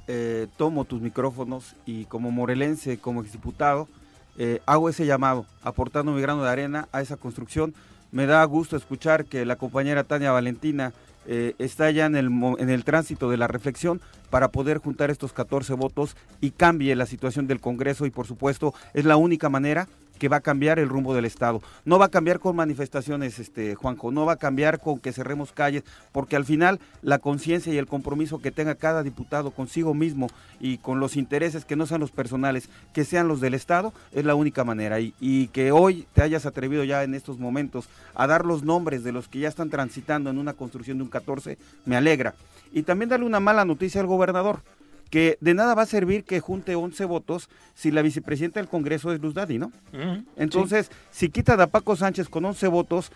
eh, 0.07 0.47
tomo 0.55 0.85
tus 0.85 1.01
micrófonos 1.01 1.75
y 1.85 2.05
como 2.05 2.31
morelense, 2.31 2.97
como 2.97 3.21
exdiputado, 3.21 3.89
eh, 4.37 4.61
hago 4.65 4.87
ese 4.87 5.05
llamado, 5.05 5.45
aportando 5.61 6.13
mi 6.13 6.21
grano 6.21 6.41
de 6.41 6.49
arena 6.49 6.87
a 6.93 7.01
esa 7.01 7.17
construcción. 7.17 7.73
Me 8.13 8.27
da 8.27 8.41
gusto 8.45 8.77
escuchar 8.77 9.25
que 9.25 9.43
la 9.43 9.57
compañera 9.57 10.05
Tania 10.05 10.31
Valentina 10.31 10.93
eh, 11.27 11.53
está 11.59 11.91
ya 11.91 12.05
en 12.05 12.15
el, 12.15 12.29
en 12.57 12.69
el 12.69 12.83
tránsito 12.83 13.29
de 13.29 13.37
la 13.37 13.47
reflexión 13.47 14.01
para 14.29 14.49
poder 14.49 14.77
juntar 14.77 15.11
estos 15.11 15.33
14 15.33 15.73
votos 15.73 16.15
y 16.41 16.51
cambie 16.51 16.95
la 16.95 17.05
situación 17.05 17.47
del 17.47 17.59
Congreso 17.59 18.05
y 18.05 18.11
por 18.11 18.27
supuesto 18.27 18.73
es 18.93 19.05
la 19.05 19.17
única 19.17 19.49
manera 19.49 19.87
que 20.17 20.29
va 20.29 20.37
a 20.37 20.41
cambiar 20.41 20.79
el 20.79 20.89
rumbo 20.89 21.13
del 21.13 21.25
Estado. 21.25 21.61
No 21.85 21.99
va 21.99 22.05
a 22.05 22.09
cambiar 22.09 22.39
con 22.39 22.55
manifestaciones, 22.55 23.39
este 23.39 23.75
Juanjo, 23.75 24.11
no 24.11 24.25
va 24.25 24.33
a 24.33 24.37
cambiar 24.37 24.79
con 24.79 24.99
que 24.99 25.13
cerremos 25.13 25.51
calles, 25.51 25.83
porque 26.11 26.35
al 26.35 26.45
final 26.45 26.79
la 27.01 27.19
conciencia 27.19 27.73
y 27.73 27.77
el 27.77 27.87
compromiso 27.87 28.39
que 28.39 28.51
tenga 28.51 28.75
cada 28.75 29.03
diputado 29.03 29.51
consigo 29.51 29.93
mismo 29.93 30.27
y 30.59 30.77
con 30.77 30.99
los 30.99 31.15
intereses 31.15 31.65
que 31.65 31.75
no 31.75 31.85
sean 31.85 32.01
los 32.01 32.11
personales, 32.11 32.69
que 32.93 33.05
sean 33.05 33.27
los 33.27 33.41
del 33.41 33.53
Estado, 33.53 33.93
es 34.11 34.25
la 34.25 34.35
única 34.35 34.63
manera. 34.63 34.99
Y, 34.99 35.13
y 35.19 35.47
que 35.47 35.71
hoy 35.71 36.07
te 36.13 36.21
hayas 36.21 36.45
atrevido 36.45 36.83
ya 36.83 37.03
en 37.03 37.13
estos 37.13 37.39
momentos 37.39 37.89
a 38.15 38.27
dar 38.27 38.45
los 38.45 38.63
nombres 38.63 39.03
de 39.03 39.11
los 39.11 39.27
que 39.27 39.39
ya 39.39 39.47
están 39.47 39.69
transitando 39.69 40.29
en 40.29 40.37
una 40.37 40.53
construcción 40.53 40.97
de 40.97 41.03
un 41.03 41.09
14, 41.09 41.57
me 41.85 41.95
alegra. 41.95 42.33
Y 42.73 42.83
también 42.83 43.09
darle 43.09 43.25
una 43.25 43.39
mala 43.39 43.65
noticia 43.65 44.01
al 44.01 44.07
gobernador 44.07 44.61
que 45.09 45.37
de 45.41 45.53
nada 45.53 45.73
va 45.75 45.83
a 45.83 45.87
servir 45.87 46.23
que 46.23 46.39
junte 46.39 46.75
11 46.75 47.05
votos 47.05 47.49
si 47.73 47.91
la 47.91 48.01
vicepresidenta 48.01 48.59
del 48.59 48.69
Congreso 48.69 49.11
es 49.11 49.21
Luz 49.21 49.33
Daddy, 49.33 49.57
¿no? 49.57 49.71
Entonces, 50.35 50.91
si 51.11 51.29
quita 51.29 51.53
a 51.53 51.67
Paco 51.67 51.95
Sánchez 51.95 52.29
con 52.29 52.45
11 52.45 52.67
votos, 52.67 53.11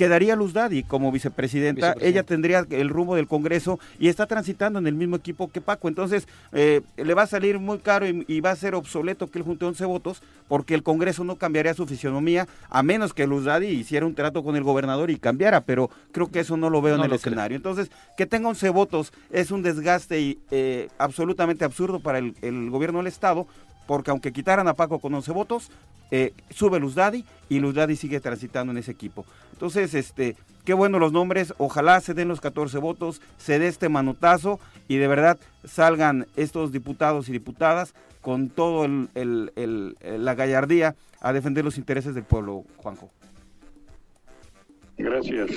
quedaría 0.00 0.34
Luz 0.34 0.54
Daddy 0.54 0.82
como 0.82 1.12
vicepresidenta. 1.12 1.94
Ella 2.00 2.22
tendría 2.22 2.64
el 2.70 2.88
rumbo 2.88 3.16
del 3.16 3.26
Congreso 3.28 3.78
y 3.98 4.08
está 4.08 4.24
transitando 4.26 4.78
en 4.78 4.86
el 4.86 4.94
mismo 4.94 5.16
equipo 5.16 5.50
que 5.50 5.60
Paco. 5.60 5.88
Entonces, 5.88 6.26
eh, 6.52 6.80
le 6.96 7.12
va 7.12 7.24
a 7.24 7.26
salir 7.26 7.58
muy 7.58 7.80
caro 7.80 8.08
y, 8.08 8.24
y 8.26 8.40
va 8.40 8.50
a 8.50 8.56
ser 8.56 8.74
obsoleto 8.74 9.26
que 9.30 9.38
él 9.38 9.44
junte 9.44 9.66
11 9.66 9.84
votos 9.84 10.22
porque 10.48 10.74
el 10.74 10.82
Congreso 10.82 11.22
no 11.22 11.36
cambiaría 11.36 11.74
su 11.74 11.86
fisionomía 11.86 12.48
a 12.70 12.82
menos 12.82 13.12
que 13.12 13.26
Luz 13.26 13.44
Daddy 13.44 13.66
hiciera 13.66 14.06
un 14.06 14.14
trato 14.14 14.42
con 14.42 14.56
el 14.56 14.62
gobernador 14.62 15.10
y 15.10 15.18
cambiara. 15.18 15.60
Pero 15.60 15.90
creo 16.12 16.30
que 16.30 16.40
eso 16.40 16.56
no 16.56 16.70
lo 16.70 16.80
veo 16.80 16.96
No 16.96 17.04
en 17.04 17.10
el 17.12 17.18
creo. 17.18 17.32
escenario. 17.32 17.56
Entonces, 17.56 17.90
que 18.16 18.24
tenga 18.24 18.48
11 18.48 18.70
votos 18.70 19.12
es 19.30 19.50
un 19.50 19.62
desgaste 19.62 20.18
y, 20.18 20.38
eh, 20.50 20.88
absolutamente 20.96 21.66
absurdo 21.66 22.00
para 22.00 22.20
el, 22.20 22.34
el 22.40 22.70
gobierno 22.70 23.00
del 23.00 23.08
Estado, 23.08 23.46
porque 23.90 24.12
aunque 24.12 24.32
quitaran 24.32 24.68
a 24.68 24.74
Paco 24.74 25.00
con 25.00 25.12
11 25.14 25.32
votos, 25.32 25.68
eh, 26.12 26.32
sube 26.48 26.78
Luz 26.78 26.94
Daddy 26.94 27.24
y 27.48 27.58
Luz 27.58 27.74
Daddy 27.74 27.96
sigue 27.96 28.20
transitando 28.20 28.70
en 28.70 28.78
ese 28.78 28.92
equipo. 28.92 29.26
Entonces, 29.52 29.94
este, 29.94 30.36
qué 30.64 30.74
bueno 30.74 31.00
los 31.00 31.10
nombres, 31.10 31.52
ojalá 31.58 32.00
se 32.00 32.14
den 32.14 32.28
los 32.28 32.40
14 32.40 32.78
votos, 32.78 33.20
se 33.36 33.58
dé 33.58 33.66
este 33.66 33.88
manotazo 33.88 34.60
y 34.86 34.98
de 34.98 35.08
verdad 35.08 35.40
salgan 35.64 36.28
estos 36.36 36.70
diputados 36.70 37.28
y 37.28 37.32
diputadas 37.32 37.92
con 38.20 38.48
todo 38.48 38.84
el, 38.84 39.08
el- 39.16 39.52
el- 39.56 39.96
el- 40.02 40.24
la 40.24 40.36
gallardía 40.36 40.94
a 41.20 41.32
defender 41.32 41.64
los 41.64 41.76
intereses 41.76 42.14
del 42.14 42.22
pueblo, 42.22 42.62
Juanjo. 42.76 43.10
Gracias. 44.98 45.50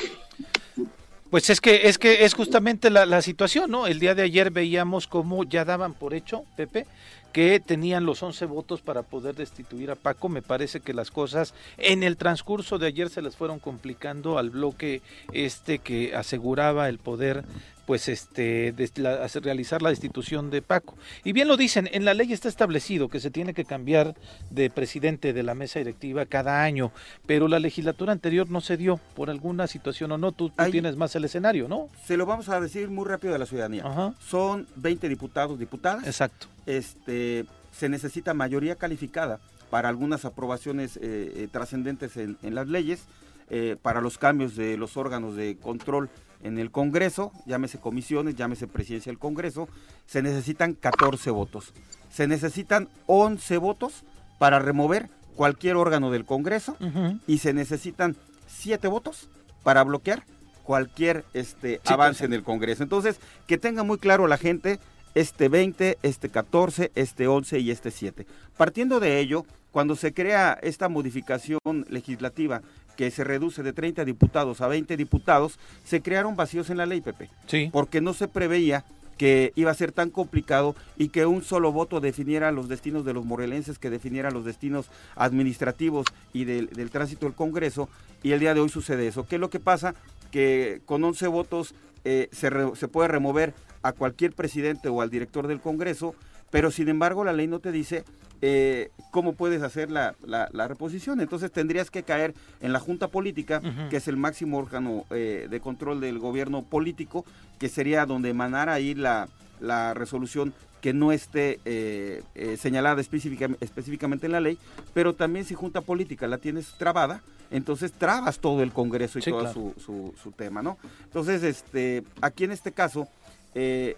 Pues 1.30 1.50
es 1.50 1.62
que 1.62 1.88
es 1.88 1.98
que 1.98 2.26
es 2.26 2.34
justamente 2.36 2.90
la, 2.92 3.06
la 3.08 3.22
situación, 3.24 3.70
¿no? 3.72 3.88
El 3.88 4.00
día 4.00 4.14
de 4.16 4.22
ayer 4.22 4.52
veíamos 4.52 5.08
cómo 5.08 5.44
ya 5.44 5.66
daban 5.66 5.94
por 5.96 6.14
hecho, 6.14 6.44
Pepe, 6.56 6.86
que 7.34 7.60
tenían 7.60 8.06
los 8.06 8.22
11 8.22 8.46
votos 8.46 8.82
para 8.82 9.02
poder 9.02 9.36
destituir 9.36 9.90
a 9.92 9.96
Paco. 9.96 10.30
Me 10.30 10.44
parece 10.44 10.80
que 10.80 10.94
las 10.94 11.12
cosas 11.12 11.54
en 11.78 12.04
el 12.04 12.16
transcurso 12.16 12.78
de 12.78 12.88
ayer 12.88 13.10
se 13.10 13.24
les 13.24 13.36
fueron 13.36 13.60
complicando 13.60 14.38
al 14.38 14.52
bloque 14.52 15.02
este 15.34 15.80
que 15.80 16.16
aseguraba 16.16 16.88
el 16.88 17.00
poder 17.00 17.44
pues 17.86 18.08
este 18.08 18.72
de 18.72 18.90
la- 18.96 19.24
hacer- 19.26 19.44
realizar 19.44 19.82
la 19.82 19.90
destitución 19.90 20.50
de 20.50 20.62
Paco. 20.62 20.96
Y 21.24 21.34
bien 21.34 21.48
lo 21.48 21.58
dicen, 21.58 21.90
en 21.92 22.06
la 22.06 22.14
ley 22.14 22.32
está 22.32 22.48
establecido 22.48 23.10
que 23.10 23.20
se 23.20 23.30
tiene 23.32 23.54
que 23.54 23.66
cambiar 23.66 24.16
de 24.50 24.70
presidente 24.70 25.34
de 25.34 25.44
la 25.44 25.54
mesa 25.54 25.80
directiva 25.80 26.26
cada 26.26 26.64
año, 26.64 26.92
pero 27.26 27.48
la 27.48 27.60
legislatura 27.60 28.12
anterior 28.14 28.50
no 28.50 28.62
se 28.62 28.78
dio 28.78 28.98
por 29.16 29.30
alguna 29.30 29.68
situación 29.68 30.12
o 30.14 30.18
no, 30.18 30.32
tú, 30.32 30.50
tú 30.50 30.56
Hay- 30.58 30.72
tienes 30.72 30.96
más 30.96 31.16
el 31.16 31.26
escenario, 31.26 31.68
¿no? 31.68 31.90
Se 32.06 32.16
lo 32.18 32.26
vamos 32.26 32.50
a 32.50 32.60
decir 32.62 32.90
muy 32.90 33.06
rápido 33.06 33.36
a 33.36 33.38
la 33.38 33.46
ciudadanía. 33.46 33.84
Ajá. 33.86 34.14
Son 34.20 34.66
20 34.78 35.10
diputados, 35.10 35.60
diputadas. 35.60 36.06
Exacto. 36.06 36.48
este, 36.66 37.46
se 37.72 37.90
necesita 37.90 38.34
mayoría 38.34 38.76
calificada 38.76 39.40
para 39.70 39.90
algunas 39.90 40.24
aprobaciones 40.26 40.98
eh, 40.98 41.02
eh, 41.36 41.48
trascendentes 41.52 42.16
en, 42.18 42.38
en 42.44 42.56
las 42.56 42.68
leyes, 42.68 43.04
eh, 43.50 43.76
para 43.82 44.00
los 44.02 44.18
cambios 44.18 44.56
de 44.56 44.78
los 44.78 44.96
órganos 44.96 45.36
de 45.36 45.58
control 45.58 46.10
en 46.44 46.60
el 46.60 46.72
Congreso, 46.72 47.32
llámese 47.46 47.80
comisiones, 47.80 48.36
llámese 48.36 48.68
presidencia 48.68 49.12
del 49.12 49.20
Congreso, 49.20 49.68
se 50.06 50.22
necesitan 50.22 50.74
14 50.74 51.32
votos. 51.32 51.74
Se 52.12 52.28
necesitan 52.28 52.90
11 53.08 53.58
votos 53.58 54.04
para 54.38 54.60
remover 54.60 55.10
cualquier 55.36 55.78
órgano 55.78 56.12
del 56.12 56.26
Congreso 56.26 56.78
y 57.26 57.40
se 57.40 57.54
necesitan 57.54 58.16
7 58.48 58.88
votos 58.88 59.30
para 59.64 59.84
bloquear 59.84 60.24
cualquier 60.64 61.26
este 61.34 61.82
Sí, 61.84 61.94
avance 61.94 62.26
en 62.26 62.34
el 62.34 62.44
Congreso. 62.44 62.84
Entonces, 62.84 63.20
que 63.48 63.58
tenga 63.58 63.84
muy 63.84 63.98
claro 63.98 64.28
la 64.28 64.38
gente 64.38 64.80
este 65.16 65.50
20, 65.50 65.98
este 66.04 66.30
14, 66.30 66.92
este 66.96 67.28
11 67.28 67.60
y 67.60 67.72
este 67.72 67.92
7. 67.92 68.26
Partiendo 68.58 69.00
de 69.00 69.20
ello, 69.20 69.46
cuando 69.72 69.96
se 69.96 70.14
crea 70.14 70.58
esta 70.62 70.88
modificación 70.90 71.60
legislativa 71.90 72.62
que 72.98 73.10
se 73.12 73.24
reduce 73.24 73.64
de 73.64 73.74
30 73.74 74.06
diputados 74.06 74.62
a 74.62 74.68
20 74.68 74.96
diputados, 74.98 75.60
se 75.84 76.02
crearon 76.02 76.36
vacíos 76.36 76.70
en 76.70 76.78
la 76.78 76.86
ley, 76.86 77.02
Pepe. 77.02 77.30
Sí. 77.48 77.70
Porque 77.72 78.02
no 78.02 78.14
se 78.14 78.28
preveía 78.28 78.86
que 79.18 79.54
iba 79.56 79.70
a 79.70 79.76
ser 79.76 79.92
tan 79.92 80.10
complicado 80.10 80.76
y 80.98 81.10
que 81.10 81.26
un 81.28 81.44
solo 81.44 81.72
voto 81.72 82.00
definiera 82.02 82.52
los 82.52 82.68
destinos 82.68 83.06
de 83.06 83.14
los 83.14 83.26
morelenses, 83.26 83.78
que 83.80 83.90
definiera 83.92 84.32
los 84.32 84.44
destinos 84.44 84.88
administrativos 85.16 86.06
y 86.34 86.46
del, 86.46 86.68
del 86.68 86.90
tránsito 86.90 87.26
del 87.26 87.36
Congreso, 87.36 87.90
y 88.22 88.32
el 88.32 88.40
día 88.40 88.54
de 88.54 88.60
hoy 88.60 88.70
sucede 88.70 89.08
eso. 89.08 89.26
¿Qué 89.28 89.36
es 89.36 89.42
lo 89.42 89.50
que 89.50 89.60
pasa? 89.60 89.96
Que 90.32 90.82
con 90.86 91.04
11 91.04 91.28
votos 91.28 91.74
eh, 92.06 92.28
se, 92.32 92.50
re- 92.50 92.76
se 92.76 92.88
puede 92.88 93.08
remover 93.08 93.54
a 93.82 93.92
cualquier 93.94 94.34
presidente 94.34 94.90
o 94.90 95.02
al 95.02 95.10
director 95.10 95.48
del 95.48 95.60
Congreso, 95.62 96.16
pero 96.54 96.70
sin 96.70 96.88
embargo 96.88 97.24
la 97.24 97.34
ley 97.34 97.48
no 97.48 97.58
te 97.60 97.72
dice 97.72 98.04
eh, 98.44 98.92
cómo 99.10 99.34
puedes 99.34 99.64
hacer 99.64 99.90
la, 99.90 100.14
la- 100.24 100.50
la 100.52 100.68
reposición. 100.68 101.20
Entonces 101.20 101.52
tendrías 101.52 101.90
que 101.90 102.04
caer 102.04 102.34
en 102.62 102.74
la 102.74 102.80
Junta 102.80 103.08
Política, 103.08 103.60
que 103.90 103.98
es 103.98 104.08
el 104.08 104.18
máximo 104.18 104.58
órgano 104.60 105.06
eh, 105.10 105.48
de 105.50 105.60
control 105.60 106.00
del 106.00 106.20
gobierno 106.20 106.62
político, 106.62 107.26
que 107.58 107.70
sería 107.70 108.06
donde 108.06 108.30
emanara 108.30 108.74
ahí 108.74 108.94
la, 108.94 109.30
la 109.62 109.94
resolución 109.96 110.54
que 110.82 110.94
no 110.94 111.12
esté 111.14 111.60
eh, 111.66 112.22
eh, 112.36 112.58
señalada 112.58 113.02
específica- 113.02 113.56
específicamente 113.62 114.26
en 114.28 114.34
la 114.34 114.42
ley, 114.42 114.58
pero 114.94 115.14
también 115.16 115.46
si 115.46 115.56
Junta 115.56 115.82
Política 115.82 116.28
la 116.28 116.38
tienes 116.38 116.74
trabada, 116.78 117.22
entonces 117.50 117.94
trabas 117.94 118.38
todo 118.40 118.62
el 118.62 118.74
Congreso 118.74 119.18
y 119.18 119.22
Sí, 119.24 119.32
todo 119.32 119.40
claro. 119.40 119.54
su, 119.56 119.74
su- 119.82 120.14
su 120.22 120.32
tema, 120.34 120.62
¿no? 120.62 120.78
Entonces, 121.06 121.42
este, 121.44 122.04
aquí 122.22 122.44
en 122.44 122.52
este 122.52 122.74
caso, 122.74 123.08
eh, 123.56 123.96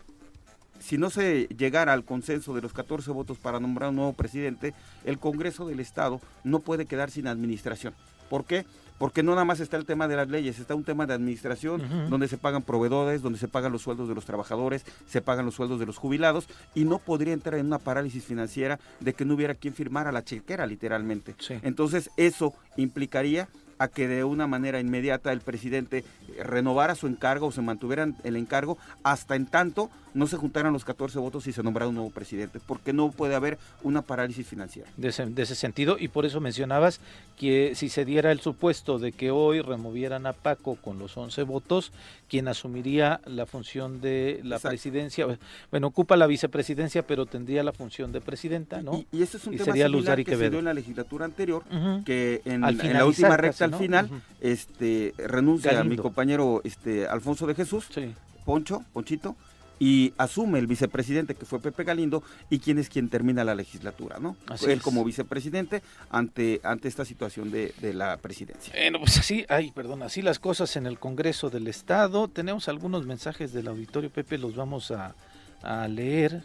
si 0.79 0.97
no 0.97 1.09
se 1.09 1.47
llegara 1.57 1.93
al 1.93 2.03
consenso 2.03 2.53
de 2.53 2.61
los 2.61 2.73
14 2.73 3.11
votos 3.11 3.37
para 3.37 3.59
nombrar 3.59 3.89
un 3.89 3.95
nuevo 3.97 4.13
presidente, 4.13 4.73
el 5.03 5.19
Congreso 5.19 5.67
del 5.67 5.79
Estado 5.79 6.21
no 6.43 6.59
puede 6.59 6.85
quedar 6.85 7.11
sin 7.11 7.27
administración. 7.27 7.93
¿Por 8.29 8.45
qué? 8.45 8.65
Porque 8.97 9.23
no 9.23 9.31
nada 9.33 9.45
más 9.45 9.59
está 9.59 9.75
el 9.77 9.85
tema 9.85 10.07
de 10.07 10.15
las 10.15 10.29
leyes, 10.29 10.57
está 10.57 10.73
un 10.73 10.85
tema 10.85 11.05
de 11.05 11.13
administración 11.13 12.09
donde 12.09 12.29
se 12.29 12.37
pagan 12.37 12.63
proveedores, 12.63 13.21
donde 13.21 13.37
se 13.37 13.49
pagan 13.49 13.73
los 13.73 13.81
sueldos 13.81 14.07
de 14.07 14.15
los 14.15 14.25
trabajadores, 14.25 14.85
se 15.05 15.21
pagan 15.21 15.45
los 15.45 15.55
sueldos 15.55 15.79
de 15.79 15.85
los 15.85 15.97
jubilados 15.97 16.47
y 16.73 16.85
no 16.85 16.99
podría 16.99 17.33
entrar 17.33 17.59
en 17.59 17.65
una 17.65 17.79
parálisis 17.79 18.23
financiera 18.23 18.79
de 19.01 19.13
que 19.13 19.25
no 19.25 19.33
hubiera 19.33 19.53
quien 19.53 19.73
firmara 19.73 20.13
la 20.13 20.23
chequera 20.23 20.65
literalmente. 20.65 21.35
Sí. 21.39 21.55
Entonces 21.61 22.09
eso 22.15 22.53
implicaría 22.77 23.49
a 23.77 23.87
que 23.89 24.07
de 24.07 24.23
una 24.23 24.47
manera 24.47 24.79
inmediata 24.79 25.33
el 25.33 25.41
presidente 25.41 26.05
renovara 26.43 26.95
su 26.95 27.07
encargo 27.07 27.47
o 27.47 27.51
se 27.51 27.61
mantuviera 27.61 28.03
en 28.03 28.15
el 28.23 28.35
encargo 28.35 28.77
hasta 29.03 29.35
en 29.35 29.45
tanto 29.45 29.89
no 30.15 30.27
se 30.27 30.37
juntaran 30.37 30.71
los 30.71 30.85
14 30.85 31.19
votos 31.19 31.45
y 31.45 31.51
se 31.51 31.61
nombrara 31.61 31.89
un 31.89 31.95
nuevo 31.95 32.09
presidente, 32.09 32.59
porque 32.65 32.93
no 32.93 33.11
puede 33.11 33.35
haber 33.35 33.59
una 33.83 34.01
parálisis 34.01 34.47
financiera. 34.47 34.89
de 34.95 35.09
ese, 35.09 35.25
de 35.25 35.43
ese 35.43 35.55
sentido 35.55 35.97
y 35.99 36.07
por 36.07 36.25
eso 36.25 36.39
mencionabas 36.39 37.01
que 37.37 37.73
si 37.75 37.89
se 37.89 38.05
diera 38.05 38.31
el 38.31 38.39
supuesto 38.39 38.97
de 38.97 39.11
que 39.11 39.29
hoy 39.29 39.59
removieran 39.59 40.25
a 40.25 40.31
Paco 40.31 40.75
con 40.75 40.97
los 40.99 41.17
11 41.17 41.43
votos, 41.43 41.91
quien 42.29 42.47
asumiría 42.47 43.19
la 43.25 43.45
función 43.45 43.99
de 43.99 44.39
la 44.43 44.55
Exacto. 44.55 44.69
presidencia, 44.69 45.27
bueno, 45.69 45.87
ocupa 45.87 46.15
la 46.15 46.27
vicepresidencia, 46.27 47.05
pero 47.05 47.25
tendría 47.25 47.61
la 47.61 47.73
función 47.73 48.13
de 48.13 48.21
presidenta, 48.21 48.81
¿no? 48.81 49.05
Y, 49.11 49.17
y 49.17 49.21
ese 49.21 49.35
es 49.35 49.45
un 49.45 49.53
Y 49.55 49.57
tema 49.57 49.65
sería 49.65 49.87
similar 49.87 50.23
que 50.23 50.37
se 50.37 50.49
dio 50.49 50.59
en 50.59 50.65
la 50.65 50.73
legislatura 50.73 51.25
anterior, 51.25 51.63
que 52.05 52.41
en, 52.45 52.61
la 52.61 53.05
última 53.05 53.29
casi, 53.29 53.41
recta 53.41 53.67
¿no? 53.67 53.75
al 53.75 53.83
final 53.83 54.09
este 54.39 55.13
renuncia 55.17 55.71
a 55.71 55.73
mi 55.73 55.79
Galindo. 55.81 56.03
Compañero 56.25 56.61
este 56.63 57.07
Alfonso 57.07 57.45
de 57.45 57.53
Jesús, 57.55 57.85
Sí. 57.93 58.13
Poncho, 58.45 58.83
Ponchito, 58.93 59.35
y 59.77 60.13
asume 60.17 60.57
el 60.59 60.65
vicepresidente 60.67 61.35
que 61.35 61.45
fue 61.45 61.59
Pepe 61.59 61.83
Galindo 61.83 62.23
y 62.49 62.59
quien 62.59 62.79
es 62.79 62.89
quien 62.89 63.09
termina 63.09 63.43
la 63.43 63.53
legislatura, 63.53 64.17
¿no? 64.19 64.35
Así 64.47 64.65
Él 64.65 64.77
es. 64.77 64.81
como 64.81 65.03
vicepresidente 65.03 65.81
ante, 66.09 66.61
ante 66.63 66.87
esta 66.87 67.05
situación 67.05 67.51
de, 67.51 67.73
de 67.81 67.93
la 67.93 68.17
presidencia. 68.17 68.73
Bueno, 68.75 68.99
pues 68.99 69.17
así, 69.17 69.45
ay, 69.49 69.71
perdón, 69.71 70.01
así 70.01 70.21
las 70.23 70.39
cosas 70.39 70.75
en 70.77 70.85
el 70.87 70.97
Congreso 70.97 71.49
del 71.49 71.67
Estado. 71.67 72.27
Tenemos 72.27 72.67
algunos 72.69 73.05
mensajes 73.05 73.53
del 73.53 73.67
auditorio, 73.67 74.09
Pepe, 74.09 74.37
los 74.39 74.55
vamos 74.55 74.89
a, 74.91 75.13
a 75.61 75.87
leer 75.87 76.41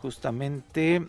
justamente. 0.00 1.06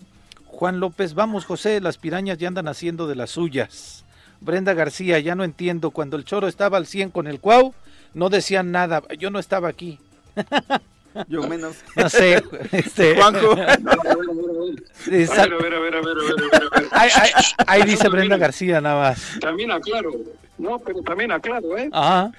Juan 0.48 0.80
López, 0.82 1.14
vamos 1.14 1.46
José, 1.46 1.80
las 1.80 1.98
pirañas 1.98 2.38
ya 2.40 2.48
andan 2.50 2.68
haciendo 2.68 3.08
de 3.08 3.16
las 3.16 3.30
suyas. 3.30 4.04
Brenda 4.42 4.74
García, 4.74 5.20
ya 5.20 5.36
no 5.36 5.44
entiendo, 5.44 5.92
cuando 5.92 6.18
el 6.18 6.26
choro 6.26 6.48
estaba 6.48 6.78
al 6.78 6.88
100 6.88 7.12
con 7.12 7.28
el 7.28 7.40
cuau, 7.40 7.74
no 8.14 8.30
decían 8.30 8.72
nada, 8.72 9.04
yo 9.18 9.30
no 9.30 9.40
estaba 9.40 9.68
aquí. 9.70 10.00
Yo 11.28 11.42
menos. 11.48 11.76
No 11.96 12.10
sé, 12.10 12.42
este, 12.72 13.16
Juanjo. 13.16 13.54
eh, 13.58 15.28
A 15.30 15.46
ver, 15.46 15.54
a 15.54 15.58
ver, 15.58 15.74
a 15.74 15.80
ver, 15.80 15.96
a 15.96 16.02
ver, 16.02 16.02
a 16.02 16.02
ver, 16.02 16.02
a 16.02 16.60
ver, 16.80 16.88
a 16.92 17.04
ver. 17.04 17.34
ahí, 17.68 17.84
dice 17.84 18.08
Brenda 18.10 18.38
García 18.38 18.80
nada 18.80 19.10
más. 19.10 19.38
También 19.42 19.72
aclaro. 19.72 20.12
No, 20.58 20.80
pero 20.80 21.02
también 21.02 21.32
aclaro, 21.32 21.78
¿eh? 21.78 21.90
Ajá, 21.92 22.32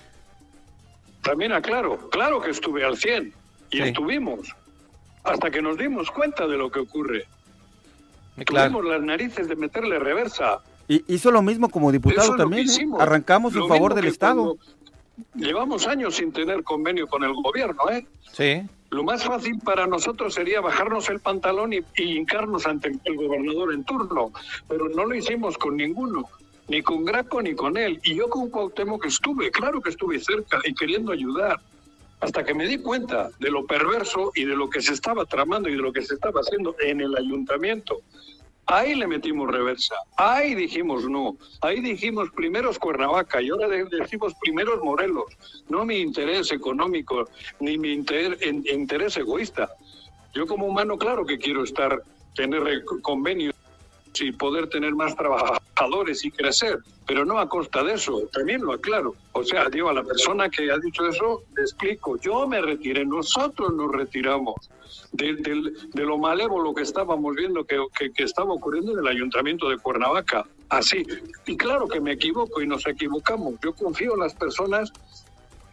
También 1.23 1.53
aclaro. 1.53 2.09
Claro 2.11 2.41
que 2.41 2.51
estuve 2.51 2.85
al 2.85 2.97
100 2.97 3.33
y 3.71 3.77
Sí. 3.77 3.83
estuvimos. 3.83 4.55
Hasta 5.25 5.51
que 5.51 5.61
nos 5.63 5.77
dimos 5.79 6.11
cuenta 6.11 6.47
de 6.47 6.57
lo 6.57 6.71
que 6.71 6.81
ocurre. 6.81 7.27
claro. 8.47 8.71
Tuvimos 8.73 8.91
las 8.93 9.03
narices 9.03 9.49
de 9.49 9.57
meterle 9.57 9.99
reversa. 9.99 10.59
Y 10.89 11.05
hizo 11.13 11.31
lo 11.31 11.43
mismo 11.43 11.69
como 11.69 11.93
diputado 11.93 12.23
Eso 12.29 12.37
también. 12.37 12.69
¿eh? 12.69 12.89
Arrancamos 12.99 13.55
en 13.55 13.69
favor 13.69 13.95
del 13.95 14.07
Estado. 14.07 14.57
cuando 14.57 14.65
Llevamos 15.35 15.87
años 15.87 16.17
sin 16.17 16.33
tener 16.33 16.63
convenio 16.63 17.07
con 17.07 17.25
el 17.25 17.33
gobierno, 17.35 17.83
¿eh? 17.91 18.07
Sí, 18.33 18.63
Lo 18.91 19.05
más 19.05 19.25
fácil 19.25 19.59
para 19.59 19.87
nosotros 19.87 20.35
sería 20.35 20.61
bajarnos 20.61 21.09
el 21.11 21.21
pantalón 21.21 21.73
y, 21.73 21.81
y 21.97 22.17
hincarnos 22.17 22.67
ante 22.67 22.93
el 23.05 23.17
gobernador 23.17 23.73
en 23.73 23.85
turno, 23.85 24.33
pero 24.69 24.89
no 24.89 25.05
lo 25.05 25.15
hicimos 25.15 25.59
con 25.59 25.77
ninguno, 25.77 26.29
ni 26.69 26.83
con 26.83 27.05
Graco 27.05 27.43
ni 27.43 27.55
con 27.55 27.77
él. 27.77 28.01
Y 28.05 28.15
yo 28.15 28.29
con 28.29 28.51
Cuauhtémoc 28.51 29.05
estuve, 29.07 29.51
claro 29.51 29.81
que 29.81 29.91
estuve 29.91 30.19
cerca 30.19 30.61
y 30.65 30.75
queriendo 30.75 31.13
ayudar, 31.13 31.61
hasta 32.21 32.45
que 32.45 32.55
me 32.55 32.69
di 32.69 32.79
cuenta 32.79 33.31
de 33.41 33.51
lo 33.51 33.67
perverso 33.67 34.31
y 34.35 34.45
de 34.45 34.55
lo 34.55 34.71
que 34.71 34.81
se 34.81 34.93
estaba 34.93 35.27
tramando 35.27 35.69
y 35.69 35.73
de 35.73 35.83
lo 35.83 35.93
que 35.93 36.03
se 36.03 36.15
estaba 36.15 36.41
haciendo 36.41 36.77
en 36.81 37.01
el 37.01 37.17
ayuntamiento. 37.17 38.01
Ahí 38.67 38.95
le 38.95 39.07
metimos 39.07 39.51
reversa, 39.51 39.97
ahí 40.17 40.55
dijimos 40.55 41.05
no, 41.05 41.37
ahí 41.61 41.81
dijimos 41.81 42.31
primeros 42.31 42.79
Cuernavaca 42.79 43.43
y 43.43 43.51
ahora 43.51 43.69
de- 43.69 43.85
decimos 43.85 44.35
primeros 44.41 44.81
Morelos, 44.83 45.37
no 45.69 45.85
mi 45.85 45.97
interés 45.99 46.53
económico 46.53 47.29
ni 47.61 47.77
mi 47.77 47.93
interés 47.93 49.17
egoísta. 49.17 49.69
Yo 50.33 50.47
como 50.47 50.67
humano 50.67 50.97
claro 50.97 51.27
que 51.27 51.39
quiero 51.39 51.65
estar, 51.65 52.03
tener 52.35 52.85
convenios 53.03 53.52
y 54.21 54.33
poder 54.33 54.69
tener 54.69 54.95
más 54.95 55.17
trabajadores 55.17 56.25
y 56.25 56.31
crecer, 56.31 56.79
pero 57.07 57.25
no 57.25 57.39
a 57.39 57.49
costa 57.49 57.83
de 57.83 57.95
eso, 57.95 58.23
también 58.33 58.63
lo 58.63 58.73
aclaro. 58.73 59.15
O 59.33 59.43
sea, 59.43 59.69
digo, 59.69 59.89
a 59.89 59.95
la 59.95 60.03
persona 60.05 60.49
que 60.49 60.71
ha 60.71 60.79
dicho 60.79 61.07
eso, 61.07 61.43
le 61.57 61.63
explico, 61.63 62.19
yo 62.19 62.47
me 62.47 62.61
retiré, 62.61 63.05
nosotros 63.07 63.73
nos 63.75 63.91
retiramos 63.91 64.57
de, 65.13 65.35
de 65.35 66.03
lo 66.05 66.19
malévolo 66.19 66.75
que 66.75 66.83
estábamos 66.83 67.35
viendo 67.35 67.65
que, 67.65 67.79
que- 67.99 68.13
que 68.13 68.25
estaba 68.25 68.53
ocurriendo 68.53 68.93
en 68.93 68.99
el 68.99 69.07
ayuntamiento 69.07 69.69
de 69.71 69.79
Cuernavaca. 69.79 70.47
Así. 70.69 71.05
Y 71.47 71.57
claro 71.57 71.87
que 71.89 72.01
me 72.01 72.13
equivoco 72.13 72.63
y 72.63 72.67
nos 72.67 72.87
equivocamos. 72.87 73.55
Yo 73.63 73.75
confío 73.75 74.15
en 74.15 74.21
las 74.21 74.35
personas 74.35 74.91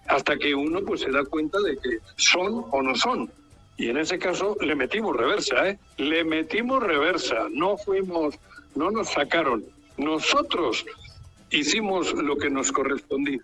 hasta 0.08 0.36
que 0.38 0.54
uno 0.56 0.82
pues 0.82 1.02
se 1.02 1.12
da 1.12 1.24
cuenta 1.26 1.60
de 1.60 1.78
que 1.78 2.00
son 2.18 2.66
o 2.72 2.82
no 2.82 2.96
son. 2.96 3.32
Y 3.80 3.90
en 3.90 3.98
ese 3.98 4.20
caso 4.20 4.58
le 4.60 4.76
metimos 4.76 5.16
reversa, 5.16 5.70
¿eh? 5.70 5.80
Le 5.96 6.26
metimos 6.26 6.84
reversa, 6.84 7.48
no 7.50 7.78
fuimos, 7.78 8.36
no 8.76 8.92
nos 8.92 9.08
sacaron. 9.08 9.64
Nosotros 9.96 10.86
hicimos 11.50 12.14
lo 12.14 12.36
que 12.36 12.50
nos 12.50 12.74
correspondía. 12.74 13.40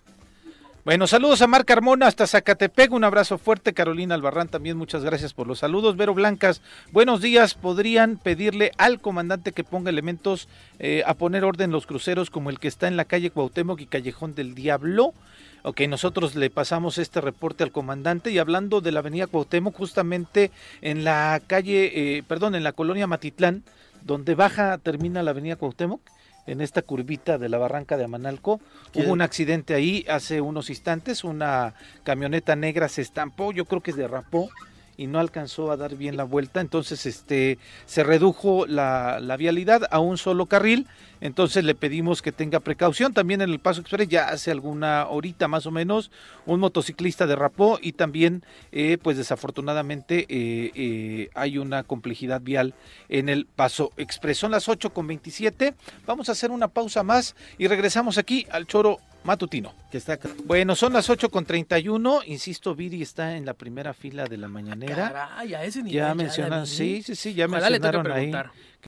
Bueno, 0.85 1.07
saludos 1.07 1.41
a 1.41 1.47
Marc 1.47 1.65
Carmona 1.65 2.05
hasta 2.05 2.27
Zacatepec, 2.27 2.91
un 2.91 3.03
abrazo 3.03 3.39
fuerte, 3.39 3.73
Carolina 3.73 4.13
Albarrán 4.13 4.49
también, 4.49 4.77
muchas 4.77 5.03
gracias 5.03 5.33
por 5.33 5.47
los 5.47 5.57
saludos. 5.57 5.97
Vero 5.97 6.13
Blancas, 6.13 6.61
buenos 6.91 7.21
días, 7.21 7.55
¿podrían 7.55 8.17
pedirle 8.17 8.71
al 8.77 9.01
comandante 9.01 9.51
que 9.51 9.63
ponga 9.63 9.89
elementos 9.89 10.47
eh, 10.77 11.01
a 11.07 11.15
poner 11.15 11.43
orden 11.43 11.69
en 11.69 11.71
los 11.71 11.87
cruceros 11.87 12.29
como 12.29 12.51
el 12.51 12.59
que 12.59 12.67
está 12.67 12.87
en 12.87 12.97
la 12.97 13.05
calle 13.05 13.31
Cuauhtémoc 13.31 13.81
y 13.81 13.87
Callejón 13.87 14.35
del 14.35 14.53
Diablo? 14.53 15.15
Ok, 15.63 15.81
nosotros 15.89 16.35
le 16.35 16.51
pasamos 16.51 16.99
este 16.99 17.19
reporte 17.19 17.63
al 17.63 17.71
comandante 17.71 18.29
y 18.29 18.37
hablando 18.37 18.79
de 18.79 18.91
la 18.91 18.99
avenida 18.99 19.25
Cuauhtémoc, 19.25 19.75
justamente 19.75 20.51
en 20.81 21.03
la 21.03 21.41
calle, 21.47 22.17
eh, 22.17 22.21
perdón, 22.27 22.53
en 22.53 22.63
la 22.63 22.73
colonia 22.73 23.07
Matitlán, 23.07 23.63
donde 24.03 24.35
baja, 24.35 24.77
termina 24.77 25.23
la 25.23 25.31
avenida 25.31 25.55
Cuauhtémoc, 25.55 26.01
en 26.47 26.61
esta 26.61 26.81
curvita 26.81 27.37
de 27.37 27.49
la 27.49 27.57
barranca 27.57 27.97
de 27.97 28.05
Amanalco. 28.05 28.59
¿Quién? 28.91 29.05
Hubo 29.05 29.13
un 29.13 29.21
accidente 29.21 29.73
ahí 29.73 30.05
hace 30.09 30.41
unos 30.41 30.69
instantes, 30.69 31.23
una 31.23 31.73
camioneta 32.03 32.55
negra 32.55 32.87
se 32.89 33.01
estampó, 33.01 33.51
yo 33.51 33.65
creo 33.65 33.81
que 33.81 33.93
derrapó 33.93 34.49
y 34.97 35.07
no 35.07 35.19
alcanzó 35.19 35.71
a 35.71 35.77
dar 35.77 35.95
bien 35.95 36.17
la 36.17 36.23
vuelta, 36.23 36.61
entonces 36.61 37.05
este 37.05 37.57
se 37.85 38.03
redujo 38.03 38.65
la, 38.65 39.19
la 39.19 39.37
vialidad 39.37 39.83
a 39.91 39.99
un 39.99 40.17
solo 40.17 40.45
carril, 40.45 40.87
entonces 41.21 41.63
le 41.63 41.75
pedimos 41.75 42.21
que 42.21 42.31
tenga 42.31 42.59
precaución, 42.59 43.13
también 43.13 43.41
en 43.41 43.49
el 43.49 43.59
Paso 43.59 43.81
Express 43.81 44.07
ya 44.07 44.27
hace 44.27 44.51
alguna 44.51 45.07
horita 45.07 45.47
más 45.47 45.65
o 45.65 45.71
menos, 45.71 46.11
un 46.45 46.59
motociclista 46.59 47.25
derrapó 47.25 47.79
y 47.81 47.93
también 47.93 48.43
eh, 48.71 48.97
pues 49.01 49.17
desafortunadamente 49.17 50.25
eh, 50.29 50.71
eh, 50.75 51.29
hay 51.33 51.57
una 51.57 51.83
complejidad 51.83 52.41
vial 52.41 52.73
en 53.09 53.29
el 53.29 53.45
Paso 53.45 53.91
Express. 53.97 54.37
Son 54.37 54.51
las 54.51 54.69
8 54.69 54.91
con 54.91 55.07
27, 55.07 55.73
vamos 56.05 56.29
a 56.29 56.33
hacer 56.33 56.51
una 56.51 56.67
pausa 56.67 57.03
más 57.03 57.35
y 57.57 57.67
regresamos 57.67 58.17
aquí 58.17 58.45
al 58.51 58.67
Choro 58.67 58.99
matutino. 59.25 59.73
Que 59.91 59.97
está 59.97 60.19
Bueno, 60.45 60.75
son 60.75 60.93
las 60.93 61.09
8 61.09 61.29
con 61.29 61.45
31. 61.45 62.21
Insisto, 62.27 62.75
Viri 62.75 63.01
está 63.01 63.35
en 63.37 63.45
la 63.45 63.53
primera 63.53 63.93
fila 63.93 64.25
de 64.25 64.37
la 64.37 64.47
mañanera. 64.47 65.11
Caray, 65.11 65.53
a 65.53 65.63
ese 65.63 65.79
nivel 65.79 65.93
ya 65.93 66.07
ya, 66.09 66.15
mencionan, 66.15 66.51
David. 66.59 66.65
sí, 66.67 67.01
sí, 67.03 67.15
sí, 67.15 67.33
ya 67.33 67.45
Ojalá 67.45 67.69
mencionaron 67.69 68.11
ahí. 68.11 68.31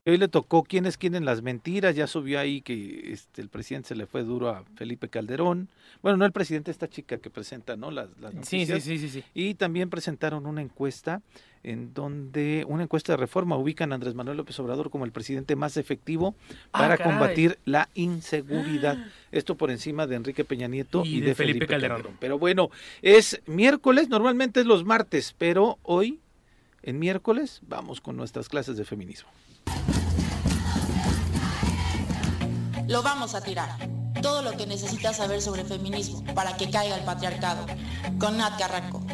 Que 0.04 0.12
hoy 0.12 0.16
le 0.18 0.28
tocó 0.28 0.62
quiénes 0.62 0.96
quieren 0.96 1.24
las 1.24 1.42
mentiras. 1.42 1.94
Ya 1.96 2.06
subió 2.06 2.38
ahí 2.38 2.60
que 2.62 3.12
este, 3.12 3.42
el 3.42 3.48
presidente 3.48 3.88
se 3.88 3.96
le 3.96 4.06
fue 4.06 4.22
duro 4.22 4.48
a 4.50 4.64
Felipe 4.76 5.08
Calderón. 5.08 5.68
Bueno, 6.02 6.16
no 6.18 6.24
el 6.24 6.32
presidente, 6.32 6.70
esta 6.70 6.88
chica 6.88 7.18
que 7.18 7.30
presenta, 7.30 7.76
¿no? 7.76 7.90
Las, 7.90 8.08
las 8.20 8.32
Sí, 8.46 8.64
sí, 8.64 8.72
noticias. 8.72 8.82
sí, 8.84 8.98
sí, 8.98 9.08
sí. 9.08 9.24
Y 9.34 9.54
también 9.54 9.90
presentaron 9.90 10.46
una 10.46 10.62
encuesta 10.62 11.20
en 11.62 11.94
donde, 11.94 12.64
una 12.68 12.84
encuesta 12.84 13.12
de 13.12 13.16
reforma, 13.16 13.56
ubican 13.56 13.92
a 13.92 13.96
Andrés 13.96 14.14
Manuel 14.14 14.36
López 14.36 14.58
Obrador 14.60 14.90
como 14.90 15.04
el 15.04 15.12
presidente 15.12 15.56
más 15.56 15.76
efectivo 15.76 16.34
Ah, 16.72 16.80
para 16.80 16.98
combatir 16.98 17.58
la 17.64 17.88
inseguridad. 17.94 18.98
Esto 19.32 19.56
por 19.56 19.70
encima 19.70 20.06
de 20.06 20.16
Enrique 20.16 20.44
Peña 20.44 20.68
Nieto 20.68 21.02
y, 21.04 21.20
de, 21.20 21.34
Felipe, 21.34 21.66
Calderón. 21.66 22.16
Pero 22.20 22.38
bueno, 22.38 22.70
es 23.02 23.40
miércoles, 23.46 24.08
normalmente 24.08 24.60
es 24.60 24.66
los 24.66 24.84
martes, 24.84 25.34
pero 25.38 25.78
hoy, 25.82 26.20
en 26.82 26.98
miércoles, 26.98 27.60
vamos 27.66 28.00
con 28.00 28.16
nuestras 28.16 28.48
clases 28.48 28.76
de 28.76 28.84
feminismo. 28.84 29.28
Lo 32.86 33.02
vamos 33.02 33.34
a 33.34 33.42
tirar. 33.42 33.70
Todo 34.22 34.42
lo 34.42 34.56
que 34.56 34.66
necesitas 34.66 35.18
saber 35.18 35.40
sobre 35.40 35.64
feminismo 35.64 36.24
para 36.34 36.56
que 36.56 36.70
caiga 36.70 36.96
el 36.96 37.04
patriarcado. 37.04 37.66
Con 38.18 38.38
Nat 38.38 38.58
Carranco. 38.58 39.06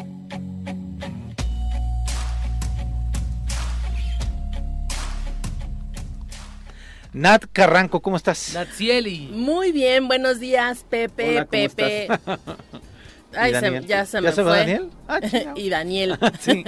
Nat 7.15 7.45
Carranco, 7.53 8.01
¿cómo 8.01 8.17
estás? 8.17 8.51
Natsieli. 8.53 9.29
Muy 9.31 9.71
bien, 9.71 10.09
buenos 10.09 10.37
días, 10.41 10.85
Pepe, 10.89 11.29
Hola, 11.29 11.45
¿cómo 11.45 11.49
Pepe. 11.51 12.03
estás? 12.11 12.39
Ay, 13.37 13.51
¿Y 13.51 13.55
se- 13.55 13.61
Daniel? 13.61 13.85
ya 13.85 14.05
se 14.05 14.17
¿Ya 14.17 14.21
me 14.21 14.31
se 14.33 14.43
va 14.43 14.49
fue. 14.51 14.59
Daniel? 14.59 14.89
Ah, 15.07 15.19
y 15.55 15.69
Daniel. 15.69 16.17
Sí. 16.41 16.65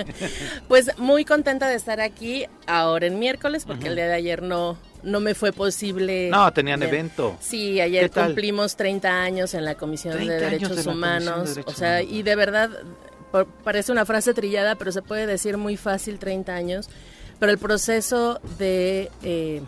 pues 0.70 0.98
muy 0.98 1.26
contenta 1.26 1.68
de 1.68 1.76
estar 1.76 2.00
aquí 2.00 2.45
ahora 2.66 3.08
en 3.08 3.20
miércoles, 3.20 3.66
porque 3.66 3.88
el 3.89 3.95
día 3.95 4.08
de 4.08 4.14
ayer 4.14 4.41
no, 4.41 4.78
no 5.04 5.20
me 5.20 5.36
fue 5.36 5.52
posible. 5.52 6.30
No, 6.30 6.52
tenían 6.54 6.82
evento. 6.82 7.36
Sí, 7.41 7.82
ayer 7.82 8.10
cumplimos 8.10 8.78
30 8.78 9.10
años 9.22 9.54
en 9.54 9.66
la 9.66 9.76
Comisión 9.76 10.14
30 10.14 10.34
de 10.34 10.39
Derechos 10.39 10.76
de 10.78 10.84
de 10.84 10.89
Humanos. 10.89 11.50
Derechos 11.56 11.74
o 11.74 11.78
sea, 11.78 11.95
Humanos. 12.00 12.12
y 12.14 12.24
de 12.24 12.36
verdad, 12.38 12.70
por- 13.34 13.48
parece 13.48 13.91
una 13.91 14.06
frase 14.06 14.34
trillada, 14.34 14.76
pero 14.76 14.93
se 14.93 15.02
puede 15.02 15.26
decir 15.28 15.58
muy 15.58 15.76
fácil 15.76 16.20
30 16.20 16.56
años. 16.56 16.89
Pero 17.39 17.52
el 17.52 17.60
proceso 17.60 18.39
de 18.58 19.12
eh, 19.24 19.62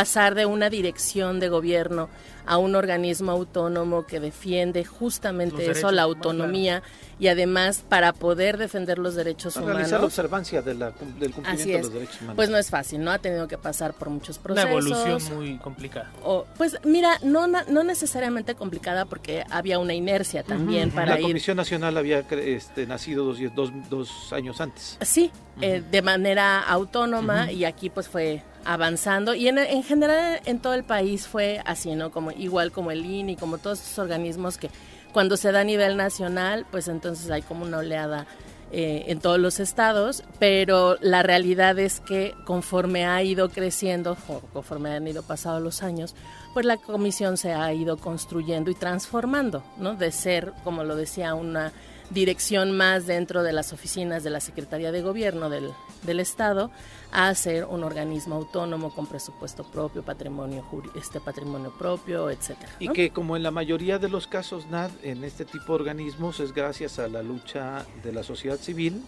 pasar 0.00 0.34
de 0.34 0.44
una 0.44 0.68
dirección 0.68 1.40
de 1.40 1.48
gobierno 1.48 2.10
a 2.44 2.58
un 2.58 2.76
organismo 2.76 3.32
autónomo 3.32 4.06
que 4.06 4.20
defiende 4.20 4.84
justamente 4.84 5.54
Los 5.54 5.62
eso, 5.62 5.70
derechos 5.72 5.92
la 5.94 6.02
autonomía, 6.02 6.82
y 7.18 7.26
además 7.28 7.82
para 7.88 8.12
poder 8.12 8.56
defender 8.58 8.98
los 8.98 9.14
derechos 9.14 9.54
Para 9.54 9.64
humanos. 9.64 9.78
realizar 9.78 10.00
la 10.00 10.06
observancia 10.06 10.60
de 10.62 10.74
la- 10.74 10.90
del 10.90 11.32
cumplimiento 11.32 11.50
Así 11.62 11.70
de 11.72 11.76
es. 11.78 11.84
los 11.86 11.92
derechos 11.94 12.16
humanos. 12.20 12.36
Pues 12.36 12.50
no 12.50 12.58
es 12.58 12.68
fácil, 12.70 13.02
¿no? 13.02 13.10
Ha 13.10 13.18
tenido 13.18 13.48
que 13.48 13.56
pasar 13.58 13.94
por 13.94 14.10
muchos 14.10 14.36
Una 14.36 14.44
procesos. 14.66 14.92
evolución 15.08 15.34
muy 15.38 15.56
complicada. 15.56 16.12
O, 16.22 16.44
pues 16.58 16.76
mira, 16.84 17.18
no, 17.24 17.46
no 17.48 17.82
necesariamente 17.82 18.54
complicada 18.54 19.06
porque 19.06 19.42
había 19.50 19.78
una 19.78 19.94
inercia 19.94 20.42
también 20.44 20.90
para 20.90 21.14
la 21.14 21.20
ir. 21.20 21.26
Comisión 21.26 21.56
Nacional 21.56 21.96
había 21.96 22.28
cre- 22.28 22.54
este, 22.54 22.86
nacido 22.86 23.24
dos, 23.24 23.38
dos, 23.56 23.70
dos 23.88 24.32
años 24.34 24.60
antes. 24.60 24.98
Sí, 25.00 25.32
eh, 25.62 25.82
de 25.90 26.02
manera 26.02 26.60
autónoma 26.60 27.50
y 27.50 27.64
aquí 27.64 27.88
pues 27.90 28.08
fue 28.08 28.42
avanzando 28.66 29.34
y 29.34 29.48
en, 29.48 29.58
en 29.58 29.82
general 29.82 30.40
en 30.44 30.58
todo 30.58 30.74
el 30.74 30.84
país 30.84 31.26
fue 31.26 31.62
así, 31.64 31.94
¿no? 31.94 32.10
Como 32.10 32.32
igual 32.32 32.72
como 32.72 32.90
el 32.90 33.04
INI, 33.04 33.36
como 33.36 33.58
todos 33.58 33.80
estos 33.80 33.98
organismos 33.98 34.58
que 34.58 34.70
cuando 35.12 35.36
se 35.36 35.52
da 35.52 35.60
a 35.60 35.64
nivel 35.64 35.96
nacional, 35.96 36.66
pues 36.70 36.88
entonces 36.88 37.30
hay 37.30 37.42
como 37.42 37.64
una 37.64 37.78
oleada 37.78 38.26
eh, 38.72 39.04
en 39.06 39.20
todos 39.20 39.38
los 39.38 39.60
estados, 39.60 40.24
pero 40.40 40.98
la 41.00 41.22
realidad 41.22 41.78
es 41.78 42.00
que 42.00 42.34
conforme 42.44 43.06
ha 43.06 43.22
ido 43.22 43.48
creciendo, 43.48 44.16
conforme 44.52 44.90
han 44.90 45.06
ido 45.06 45.22
pasando 45.22 45.60
los 45.60 45.84
años, 45.84 46.16
pues 46.52 46.66
la 46.66 46.76
comisión 46.76 47.36
se 47.36 47.52
ha 47.52 47.72
ido 47.72 47.96
construyendo 47.96 48.70
y 48.70 48.74
transformando, 48.74 49.62
¿no? 49.78 49.94
De 49.94 50.10
ser, 50.10 50.52
como 50.64 50.82
lo 50.82 50.96
decía, 50.96 51.34
una 51.34 51.72
dirección 52.10 52.76
más 52.76 53.06
dentro 53.06 53.42
de 53.42 53.52
las 53.52 53.72
oficinas 53.72 54.22
de 54.24 54.30
la 54.30 54.40
Secretaría 54.40 54.92
de 54.92 55.02
Gobierno 55.02 55.50
del, 55.50 55.72
del 56.02 56.20
Estado 56.20 56.70
a 57.12 57.34
ser 57.34 57.64
un 57.64 57.84
organismo 57.84 58.36
autónomo 58.36 58.94
con 58.94 59.06
presupuesto 59.06 59.64
propio, 59.64 60.02
patrimonio 60.02 60.64
este 60.94 61.20
patrimonio 61.20 61.72
propio, 61.78 62.30
etcétera. 62.30 62.72
Y 62.78 62.88
que 62.88 63.10
como 63.10 63.36
en 63.36 63.42
la 63.42 63.50
mayoría 63.50 63.98
de 63.98 64.08
los 64.08 64.26
casos, 64.26 64.66
Nad, 64.66 64.90
en 65.02 65.24
este 65.24 65.44
tipo 65.44 65.66
de 65.66 65.74
organismos 65.74 66.40
es 66.40 66.52
gracias 66.52 66.98
a 66.98 67.08
la 67.08 67.22
lucha 67.22 67.86
de 68.02 68.12
la 68.12 68.22
sociedad 68.22 68.58
civil 68.58 69.02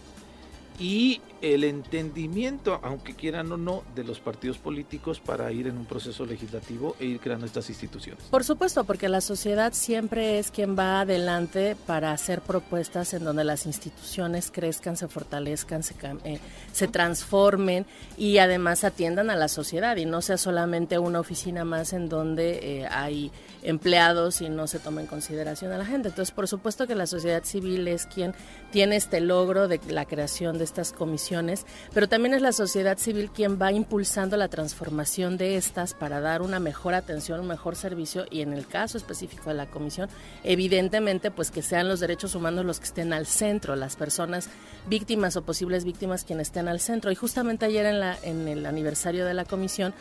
y 0.79 1.21
el 1.41 1.63
entendimiento, 1.63 2.79
aunque 2.83 3.13
quieran 3.13 3.51
o 3.51 3.57
no, 3.57 3.83
de 3.95 4.03
los 4.03 4.19
partidos 4.19 4.57
políticos 4.57 5.19
para 5.19 5.51
ir 5.51 5.67
en 5.67 5.77
un 5.77 5.85
proceso 5.85 6.25
legislativo 6.25 6.95
e 6.99 7.05
ir 7.05 7.19
creando 7.19 7.45
estas 7.45 7.69
instituciones. 7.69 8.23
Por 8.25 8.43
supuesto, 8.43 8.83
porque 8.83 9.09
la 9.09 9.21
sociedad 9.21 9.73
siempre 9.73 10.39
es 10.39 10.51
quien 10.51 10.77
va 10.77 11.01
adelante 11.01 11.75
para 11.85 12.11
hacer 12.11 12.41
propuestas 12.41 13.13
en 13.13 13.23
donde 13.23 13.43
las 13.43 13.65
instituciones 13.65 14.51
crezcan, 14.51 14.97
se 14.97 15.07
fortalezcan, 15.07 15.83
se, 15.83 15.95
eh, 16.23 16.39
se 16.79 16.87
transformen 16.87 17.85
y 18.17 18.37
además 18.37 18.85
atiendan 18.85 19.29
a 19.29 19.35
la 19.35 19.49
sociedad 19.49 19.97
y 19.97 20.05
no 20.05 20.21
sea 20.21 20.37
solamente 20.37 20.97
una 20.97 21.19
oficina 21.19 21.65
más 21.65 21.91
en 21.91 22.07
donde 22.07 22.59
eh, 22.61 22.87
hay 22.89 23.31
empleados 23.63 24.39
y 24.39 24.47
no 24.47 24.67
se 24.67 24.79
toma 24.79 25.01
en 25.01 25.07
consideración 25.07 25.73
a 25.73 25.77
la 25.77 25.85
gente. 25.85 26.07
Entonces, 26.07 26.33
por 26.33 26.47
supuesto 26.47 26.87
que 26.87 26.95
la 26.95 27.05
sociedad 27.05 27.43
civil 27.43 27.85
es 27.89 28.05
quien 28.05 28.33
tiene 28.71 28.95
este 28.95 29.19
logro 29.19 29.67
de 29.67 29.81
la 29.89 30.05
creación 30.05 30.57
de 30.57 30.63
estas 30.63 30.93
comisiones, 30.93 31.65
pero 31.93 32.07
también 32.07 32.33
es 32.33 32.41
la 32.41 32.53
sociedad 32.53 32.97
civil 32.97 33.29
quien 33.29 33.61
va 33.61 33.73
impulsando 33.73 34.37
la 34.37 34.47
transformación 34.47 35.37
de 35.37 35.57
estas 35.57 35.93
para 35.93 36.21
dar 36.21 36.41
una 36.41 36.61
mejor 36.61 36.93
atención, 36.93 37.41
un 37.41 37.47
mejor 37.47 37.75
servicio 37.75 38.25
y 38.31 38.41
en 38.41 38.53
el 38.53 38.67
caso 38.67 38.97
específico 38.97 39.49
de 39.49 39.55
la 39.55 39.65
comisión, 39.65 40.09
evidentemente 40.45 41.29
pues 41.29 41.51
que 41.51 41.61
sean 41.61 41.89
los 41.89 41.99
derechos 41.99 42.35
humanos 42.35 42.63
los 42.63 42.79
que 42.79 42.85
estén 42.85 43.11
al 43.11 43.25
centro, 43.25 43.75
las 43.75 43.97
personas 43.97 44.49
víctimas 44.87 45.35
o 45.35 45.41
posibles 45.41 45.83
víctimas 45.83 46.23
quienes 46.23 46.47
estén 46.47 46.68
al 46.69 46.79
centro. 46.79 47.11
Y 47.11 47.15
justamente 47.15 47.65
ayer 47.65 47.85
en, 47.85 47.99
la, 47.99 48.17
en 48.23 48.47
el 48.47 48.65
aniversario 48.65 49.25
de 49.25 49.33
la 49.33 49.45
comisión 49.45 49.93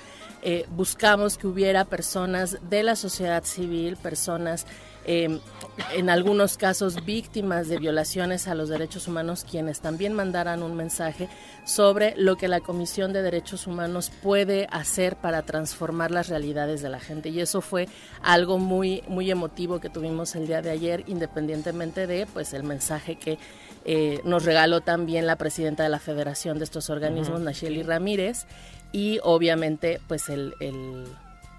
eh, 0.43 0.67
buscamos 0.71 1.37
que 1.37 1.47
hubiera 1.47 1.85
personas 1.85 2.59
de 2.69 2.83
la 2.83 2.95
sociedad 2.95 3.45
civil, 3.45 3.97
personas 3.97 4.67
eh, 5.11 5.41
en 5.95 6.11
algunos 6.11 6.59
casos 6.59 7.07
víctimas 7.07 7.69
de 7.69 7.79
violaciones 7.79 8.47
a 8.47 8.55
los 8.55 8.69
derechos 8.69 9.09
humanos, 9.09 9.47
quienes 9.49 9.81
también 9.81 10.13
mandaran 10.13 10.63
un 10.63 10.77
mensaje 10.77 11.31
sobre 11.65 12.15
lo 12.17 12.37
que 12.37 12.47
la 12.47 12.61
Comisión 12.61 13.15
de 13.15 13.23
Derechos 13.23 13.67
Humanos 13.67 14.13
puede 14.23 14.69
hacer 14.71 15.17
para 15.17 15.43
transformar 15.43 16.11
las 16.11 16.29
realidades 16.29 16.83
de 16.83 16.91
la 16.91 17.01
gente. 17.01 17.31
Y 17.31 17.41
eso 17.41 17.63
fue 17.63 17.89
algo 18.23 18.59
muy, 18.59 19.03
muy 19.09 19.31
emotivo 19.31 19.81
que 19.81 19.89
tuvimos 19.89 20.37
el 20.37 20.47
día 20.47 20.61
de 20.61 20.71
ayer, 20.71 21.05
independientemente 21.07 22.07
de 22.07 22.27
pues 22.27 22.53
el 22.53 22.65
mensaje 22.65 23.17
que 23.17 23.39
eh, 23.87 24.21
nos 24.25 24.45
regaló 24.45 24.83
también 24.83 25.27
la 25.27 25.37
presidenta 25.37 25.85
de 25.85 25.89
la 25.89 26.01
Federación 26.01 26.59
de 26.59 26.65
estos 26.65 26.91
organismos, 26.91 27.37
Ujú. 27.37 27.45
Nacheli 27.45 27.83
Ramírez, 27.83 28.45
y 28.93 29.21
obviamente 29.23 30.03
pues 30.07 30.29
el, 30.29 30.53
el, 30.61 31.07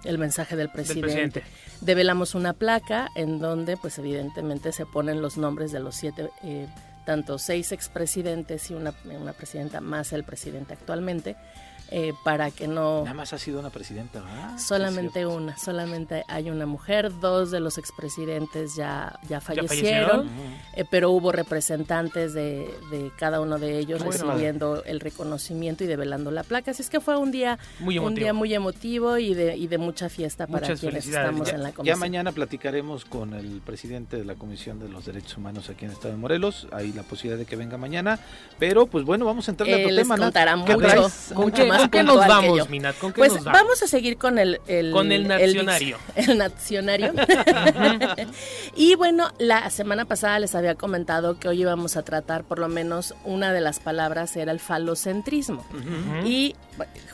el 0.04 0.18
mensaje 0.18 0.56
del 0.56 0.70
presidente. 0.70 1.02
presidente. 1.02 1.42
Develamos 1.80 2.34
una 2.34 2.52
placa 2.52 3.08
en 3.14 3.38
donde 3.38 3.76
pues 3.76 3.98
evidentemente 3.98 4.72
se 4.72 4.86
ponen 4.86 5.22
los 5.22 5.36
nombres 5.36 5.72
de 5.72 5.80
los 5.80 5.94
siete, 5.96 6.30
eh, 6.42 6.66
tanto 7.04 7.38
seis 7.38 7.72
expresidentes 7.72 8.70
y 8.70 8.74
una, 8.74 8.94
una 9.04 9.32
presidenta 9.32 9.80
más 9.80 10.12
el 10.12 10.24
presidente 10.24 10.74
actualmente, 10.74 11.36
eh, 11.90 12.14
para 12.24 12.50
que 12.50 12.68
no... 12.68 13.00
Nada 13.02 13.14
más 13.14 13.32
ha 13.32 13.38
sido 13.38 13.58
una 13.60 13.70
presidenta, 13.70 14.20
¿verdad? 14.20 14.58
Solamente 14.58 15.26
una, 15.26 15.56
solamente 15.58 16.24
hay 16.28 16.48
una 16.50 16.66
mujer, 16.66 17.10
dos 17.20 17.50
de 17.50 17.60
los 17.60 17.78
expresidentes 17.78 18.74
ya, 18.76 19.18
ya 19.28 19.40
fallecieron, 19.40 20.28
fallecieron? 20.28 20.30
eh, 20.76 20.84
pero 20.90 21.10
hubo 21.10 21.32
representantes 21.32 22.32
de, 22.32 22.72
de 22.90 23.10
cada 23.18 23.40
uno 23.40 23.58
de 23.58 23.78
ellos 23.78 24.02
Bueno. 24.04 24.12
recibiendo 24.32 24.84
el 24.84 25.00
reconocimiento 25.00 25.84
y 25.84 25.86
develando 25.86 26.30
la 26.30 26.42
placa. 26.44 26.70
Así 26.70 26.82
es 26.82 26.90
que 26.90 27.00
fue 27.00 27.16
un 27.16 27.30
día 27.30 27.58
Muy 27.80 27.98
un 27.98 28.04
emotivo. 28.04 28.20
día 28.24 28.32
muy 28.34 28.54
emotivo 28.54 29.18
y 29.18 29.34
de, 29.34 29.56
y 29.56 29.66
de 29.66 29.78
mucha 29.78 30.08
fiesta 30.08 30.46
para 30.46 30.66
Muchas 30.68 30.80
quienes 30.80 31.06
estamos 31.06 31.48
Ya, 31.48 31.54
en 31.54 31.62
la 31.62 31.70
ya 31.70 31.74
comisión. 31.74 31.98
mañana 31.98 32.32
platicaremos 32.32 33.04
con 33.04 33.34
el 33.34 33.60
presidente 33.64 34.16
de 34.16 34.24
la 34.24 34.34
Comisión 34.34 34.78
de 34.78 34.88
los 34.88 35.06
Derechos 35.06 35.36
Humanos 35.38 35.68
aquí 35.70 35.84
en 35.84 35.90
el 35.90 35.96
Estado 35.96 36.14
de 36.14 36.20
Morelos. 36.20 36.68
Hay 36.72 36.92
la 36.92 37.02
posibilidad 37.02 37.38
de 37.38 37.46
que 37.46 37.56
venga 37.56 37.76
mañana. 37.76 38.18
Pero, 38.58 38.86
pues 38.86 39.04
bueno, 39.04 39.24
vamos 39.24 39.48
a 39.48 39.50
entrar 39.50 39.68
a 39.68 39.72
Él 39.72 39.80
otro 39.84 39.94
les 39.96 40.02
tema. 40.04 40.16
Contará 40.16 40.52
¿Qué 40.64 40.76
mucho, 40.76 41.10
mucho 41.34 41.66
más 41.66 41.79
¿Con 41.80 41.90
qué 41.90 42.02
nos 42.02 42.16
vamos, 42.26 42.68
Minat? 42.68 42.96
¿Con 42.98 43.12
qué 43.12 43.18
pues 43.18 43.32
nos 43.34 43.44
vamos? 43.44 43.60
vamos 43.62 43.82
a 43.82 43.86
seguir 43.86 44.16
con 44.16 44.38
el... 44.38 44.60
el 44.66 44.92
Con 44.92 45.12
el 45.12 45.26
nacionario. 45.28 45.98
El, 46.14 46.38
nacionario. 46.38 47.12
y 48.76 48.94
bueno, 48.94 49.30
la 49.38 49.70
semana 49.70 50.04
pasada 50.04 50.38
les 50.38 50.54
había 50.54 50.74
comentado 50.74 51.38
que 51.38 51.48
hoy 51.48 51.60
íbamos 51.62 51.96
a 51.96 52.02
tratar 52.02 52.44
por 52.44 52.58
lo 52.58 52.68
menos 52.68 53.14
una 53.24 53.52
de 53.52 53.60
las 53.60 53.80
palabras 53.80 54.36
era 54.36 54.52
el 54.52 54.60
falocentrismo. 54.60 55.64
Y 56.24 56.54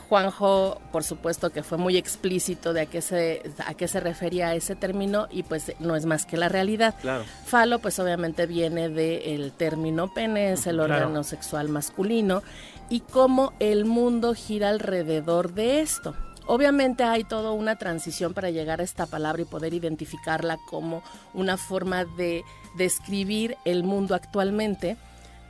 Juanjo, 0.08 0.80
por 0.92 1.02
supuesto 1.04 1.50
que 1.50 1.62
fue 1.62 1.78
muy 1.78 1.96
explícito 1.96 2.72
de 2.72 2.82
a 2.82 2.86
qué 2.86 3.02
se 3.02 3.42
a 3.66 3.74
qué 3.74 3.88
se 3.88 4.00
refería 4.00 4.54
ese 4.54 4.76
término 4.76 5.26
y 5.30 5.42
pues 5.42 5.72
no 5.80 5.96
es 5.96 6.06
más 6.06 6.26
que 6.26 6.36
la 6.36 6.48
realidad. 6.48 6.94
Claro. 7.00 7.24
Falo 7.44 7.78
pues 7.80 7.98
obviamente 7.98 8.46
viene 8.46 8.88
del 8.88 9.52
término 9.52 10.12
pene, 10.12 10.52
es 10.52 10.66
el 10.66 10.76
Claro. 10.76 10.94
órgano 10.94 11.24
sexual 11.24 11.68
masculino 11.68 12.42
y 12.88 13.00
cómo 13.00 13.52
el 13.58 13.84
mundo 13.84 14.34
gira 14.34 14.68
alrededor 14.70 15.52
de 15.52 15.80
esto. 15.80 16.14
Obviamente 16.46 17.02
hay 17.02 17.24
toda 17.24 17.50
una 17.50 17.76
transición 17.76 18.32
para 18.32 18.50
llegar 18.50 18.80
a 18.80 18.84
esta 18.84 19.06
palabra 19.06 19.42
y 19.42 19.46
poder 19.46 19.74
identificarla 19.74 20.58
como 20.68 21.02
una 21.34 21.56
forma 21.56 22.04
de 22.04 22.44
describir 22.76 23.56
el 23.64 23.82
mundo 23.82 24.14
actualmente, 24.14 24.96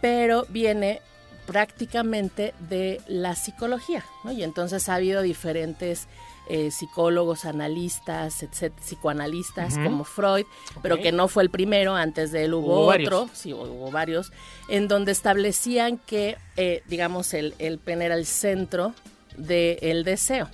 pero 0.01 0.47
viene 0.49 1.01
prácticamente 1.47 2.55
de 2.69 3.01
la 3.07 3.35
psicología, 3.35 4.05
¿no? 4.25 4.33
Y 4.33 4.43
entonces 4.43 4.89
ha 4.89 4.95
habido 4.95 5.21
diferentes 5.23 6.09
eh, 6.49 6.71
psicólogos, 6.71 7.45
analistas, 7.45 8.43
etc., 8.43 8.73
psicoanalistas 8.81 9.75
como 9.79 10.05
Freud, 10.05 10.47
pero 10.83 10.99
que 11.01 11.13
no 11.13 11.29
fue 11.29 11.43
el 11.43 11.51
primero, 11.51 11.95
antes 11.95 12.33
de 12.33 12.45
él 12.45 12.55
hubo, 12.55 12.75
Hubo 12.83 12.87
varios. 12.87 13.13
otro, 13.13 13.31
sí, 13.35 13.53
hubo 13.53 13.91
varios, 13.91 14.33
en 14.69 14.89
donde 14.89 15.13
establecían 15.13 15.99
que, 15.99 16.37
eh, 16.57 16.83
digamos, 16.87 17.35
el, 17.35 17.55
el 17.59 17.79
pene 17.79 18.07
era 18.07 18.15
el 18.15 18.27
centro 18.27 18.95
del 19.37 20.05
deseo. 20.05 20.49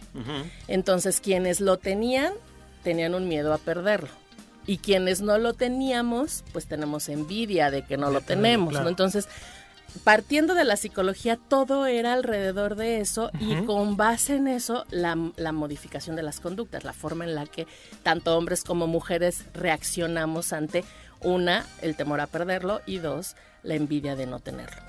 Entonces, 0.67 1.21
quienes 1.21 1.61
lo 1.61 1.77
tenían, 1.77 2.33
tenían 2.83 3.15
un 3.15 3.29
miedo 3.29 3.53
a 3.53 3.59
perderlo. 3.59 4.09
Y 4.67 4.79
quienes 4.79 5.21
no 5.21 5.39
lo 5.39 5.55
teníamos, 5.55 6.45
pues 6.53 6.67
tenemos 6.67 7.09
envidia 7.09 7.71
de 7.71 7.85
que 7.85 7.97
no 7.97 8.11
lo 8.11 8.21
tenemos, 8.21 8.71
claro. 8.71 8.85
¿no? 8.85 8.91
Entonces, 8.91 9.29
partiendo 10.05 10.55
de 10.55 10.65
la 10.65 10.77
psicología, 10.77 11.37
todo 11.37 11.87
era 11.87 12.13
alrededor 12.15 12.77
de 12.77 13.01
eso 13.01 13.31
y 13.39 13.65
con 13.65 13.97
base 13.97 14.37
en 14.37 14.49
eso, 14.49 14.85
la, 14.91 15.17
la 15.37 15.53
modificación 15.53 16.17
de 16.17 16.23
las 16.23 16.41
conductas, 16.41 16.85
la 16.85 16.93
forma 16.93 17.25
en 17.25 17.35
la 17.35 17.47
que 17.47 17.67
tanto 18.03 18.37
hombres 18.37 18.65
como 18.65 18.87
mujeres 18.87 19.45
reaccionamos 19.55 20.53
ante, 20.53 20.85
una, 21.21 21.65
el 21.81 21.97
temor 21.97 22.21
a 22.21 22.27
perderlo 22.27 22.81
y 22.87 22.99
dos, 22.99 23.37
la 23.63 23.75
envidia 23.75 24.17
de 24.17 24.27
no 24.27 24.41
tenerlo. 24.41 24.83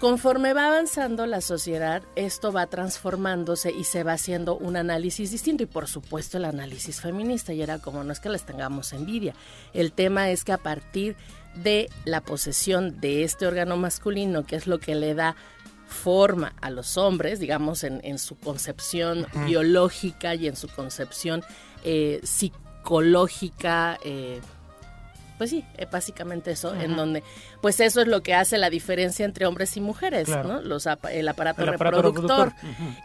Conforme 0.00 0.52
va 0.52 0.66
avanzando 0.66 1.24
la 1.26 1.40
sociedad, 1.40 2.02
esto 2.16 2.52
va 2.52 2.66
transformándose 2.66 3.70
y 3.70 3.84
se 3.84 4.02
va 4.02 4.14
haciendo 4.14 4.56
un 4.56 4.76
análisis 4.76 5.30
distinto 5.30 5.62
y 5.62 5.66
por 5.66 5.86
supuesto 5.86 6.36
el 6.36 6.44
análisis 6.44 7.00
feminista. 7.00 7.52
Y 7.52 7.62
era 7.62 7.78
como 7.78 8.02
no 8.02 8.12
es 8.12 8.20
que 8.20 8.28
les 8.28 8.44
tengamos 8.44 8.92
envidia, 8.92 9.34
el 9.72 9.92
tema 9.92 10.30
es 10.30 10.44
que 10.44 10.52
a 10.52 10.58
partir 10.58 11.16
de 11.56 11.88
la 12.04 12.20
posesión 12.20 13.00
de 13.00 13.22
este 13.24 13.46
órgano 13.46 13.76
masculino, 13.76 14.44
que 14.44 14.56
es 14.56 14.66
lo 14.66 14.78
que 14.80 14.94
le 14.94 15.14
da 15.14 15.36
forma 15.86 16.54
a 16.60 16.70
los 16.70 16.96
hombres, 16.96 17.38
digamos, 17.38 17.84
en, 17.84 18.00
en 18.04 18.18
su 18.18 18.36
concepción 18.36 19.26
biológica 19.46 20.34
y 20.34 20.48
en 20.48 20.56
su 20.56 20.68
concepción 20.68 21.42
eh, 21.84 22.20
psicológica, 22.22 23.98
eh, 24.04 24.40
pues 25.38 25.50
sí, 25.50 25.64
eh, 25.76 25.86
básicamente 25.90 26.52
eso, 26.52 26.74
en 26.74 26.96
donde, 26.96 27.22
pues 27.60 27.80
eso 27.80 28.00
es 28.00 28.06
lo 28.06 28.22
que 28.22 28.34
hace 28.34 28.56
la 28.56 28.70
diferencia 28.70 29.24
entre 29.24 29.46
hombres 29.46 29.76
y 29.76 29.80
mujeres, 29.80 30.26
Claro. 30.26 30.48
¿no? 30.54 30.62
Los 30.62 30.86
el 31.10 31.28
aparato 31.28 31.62
El 31.62 31.70
aparato 31.70 32.02
reproductor. 32.02 32.52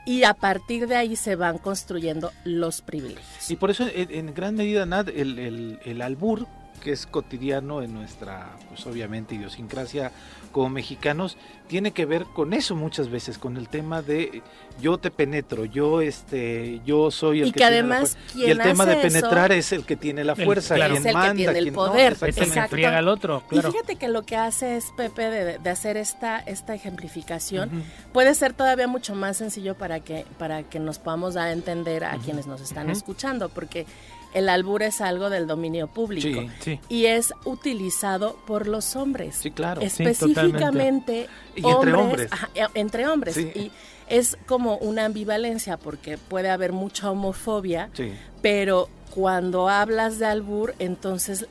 Y 0.06 0.24
a 0.24 0.34
partir 0.36 0.88
de 0.88 0.96
ahí 0.96 1.16
se 1.16 1.36
van 1.36 1.58
construyendo 1.58 2.32
los 2.44 2.82
privilegios. 2.82 3.50
Y 3.50 3.56
por 3.56 3.72
eso, 3.72 3.88
en, 3.94 4.12
en 4.12 4.34
gran 4.34 4.56
medida, 4.56 4.86
Nat, 4.86 5.10
el, 5.10 5.40
el, 5.40 5.80
el 5.86 6.02
albur, 6.02 6.48
que 6.80 6.92
es 6.92 7.06
cotidiano 7.06 7.82
en 7.82 7.94
nuestra, 7.94 8.50
pues 8.70 8.86
obviamente, 8.88 9.36
idiosincrasia 9.36 10.12
como 10.52 10.70
mexicanos, 10.70 11.38
tiene 11.68 11.92
que 11.92 12.06
ver 12.06 12.24
con 12.26 12.54
eso 12.54 12.76
muchas 12.76 13.10
veces, 13.10 13.38
con 13.38 13.56
el 13.58 13.70
tema 13.70 14.02
de 14.02 14.42
yo 14.82 14.98
te 14.98 15.12
penetro, 15.12 15.66
yo 15.66 16.02
este, 16.02 16.82
yo 16.86 17.12
soy 17.12 17.42
el 17.42 17.50
Y 17.50 17.52
que, 17.52 17.60
que 17.60 17.66
tiene 17.68 17.72
la 17.84 17.96
además 17.96 18.18
fuerza. 18.18 18.40
y 18.40 18.50
el 18.50 18.58
tema 18.60 18.86
de 18.88 18.94
eso- 18.94 19.02
penetrar 19.02 19.52
es 19.52 19.72
el 19.74 19.86
que 19.86 19.96
tiene 19.96 20.24
la 20.24 20.34
El- 20.34 20.46
fuerza, 20.46 20.74
claro. 20.76 20.94
quien 20.96 21.04
Es 21.04 21.06
el 21.06 21.12
que 21.12 21.18
manda, 21.18 21.36
tiene 21.36 21.58
el 21.60 21.64
quien 21.66 21.74
no. 21.76 21.96
Es 21.96 22.22
el 22.24 22.34
que 22.34 22.42
Exacto. 22.42 22.70
friega 22.72 22.98
al 22.98 23.08
otro, 23.08 23.44
Y 23.46 23.50
claro. 23.50 23.72
fíjate 23.72 23.96
que 23.98 24.08
lo 24.08 24.24
que 24.24 24.36
hace 24.38 24.78
es 24.78 24.86
Pepe 24.98 25.30
de, 25.30 25.58
de 25.60 25.70
hacer 25.70 25.98
esta, 25.98 26.40
esta 26.40 26.74
ejemplificación 26.74 27.84
puede 28.12 28.34
ser 28.34 28.54
todavía 28.54 28.88
mucho 28.88 29.14
más 29.14 29.38
sencillo 29.38 29.76
para 29.76 30.00
que, 30.00 30.26
para 30.40 30.64
que 30.64 30.80
nos 30.80 30.98
podamos 30.98 31.36
dar 31.36 31.50
a 31.50 31.52
entender 31.52 32.04
a 32.06 32.18
quienes 32.18 32.48
nos 32.48 32.62
están 32.62 32.90
escuchando, 32.90 33.50
porque 33.50 33.86
el 34.34 34.48
albur 34.50 34.84
es 34.84 35.02
algo 35.02 35.30
del 35.30 35.48
dominio 35.48 35.88
público 35.88 36.42
Sí, 36.42 36.50
Sí. 36.60 36.80
y 36.90 37.06
es 37.08 37.34
utilizado 37.46 38.38
por 38.46 38.68
los 38.68 38.96
hombres. 38.96 39.36
Sí, 39.36 39.52
claro. 39.52 39.82
Específicamente 39.82 41.28
Y 41.56 41.68
entre 41.68 41.94
hombres. 41.94 42.32
ajá, 42.32 42.50
entre 42.74 43.08
hombres. 43.08 43.36
Sí. 43.36 43.52
Y 43.56 43.72
es 44.08 44.38
como 44.48 44.78
una 44.78 45.06
ambivalencia 45.06 45.78
porque 45.78 46.18
puede 46.18 46.50
haber 46.50 46.72
mucha 46.74 47.12
homofobia, 47.12 47.90
Sí. 47.94 48.14
pero 48.42 48.90
cuando 49.14 49.70
hablas 49.70 50.20
de 50.20 50.26
albur, 50.28 50.76
entonces 50.80 51.48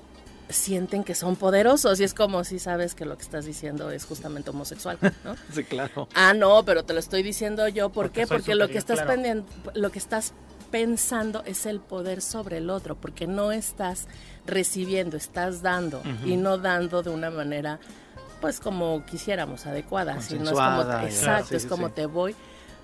sienten 0.48 1.04
que 1.04 1.14
son 1.14 1.36
poderosos 1.36 2.00
y 2.00 2.04
es 2.04 2.14
como 2.14 2.42
si 2.42 2.58
sabes 2.58 2.94
que 2.94 3.04
lo 3.04 3.16
que 3.18 3.22
estás 3.22 3.44
diciendo 3.44 3.90
es 3.90 4.06
justamente 4.06 4.48
homosexual, 4.50 4.96
¿no? 5.24 5.34
Sí, 5.52 5.62
claro. 5.64 6.08
ah, 6.14 6.32
no, 6.32 6.64
pero 6.64 6.84
te 6.84 6.94
lo 6.94 7.00
estoy 7.00 7.22
diciendo 7.22 7.68
yo, 7.68 7.90
¿por 7.90 8.06
Porque 8.06 8.20
qué? 8.22 8.26
Porque 8.26 8.54
lo 8.54 8.68
que 8.68 8.78
estás 8.78 9.02
claro. 9.02 9.44
lo 9.74 9.90
que 9.90 9.98
estás 9.98 10.32
pensando 10.70 11.42
es 11.44 11.66
el 11.66 11.80
poder 11.80 12.22
sobre 12.22 12.58
el 12.58 12.70
otro, 12.70 12.96
porque 12.96 13.26
no 13.26 13.52
estás 13.52 14.06
recibiendo, 14.46 15.16
estás 15.16 15.62
dando 15.62 16.02
y 16.24 16.36
no 16.36 16.58
dando 16.58 17.02
de 17.02 17.10
una 17.10 17.30
manera 17.30 17.78
pues 18.40 18.60
como 18.60 19.04
quisiéramos, 19.04 19.66
adecuada, 19.66 20.20
sino 20.20 20.44
es 20.44 20.50
como 20.50 20.82
exacto, 21.02 21.48
sí, 21.48 21.56
es 21.56 21.66
como 21.66 21.88
sí. 21.88 21.94
te 21.96 22.06
voy 22.06 22.36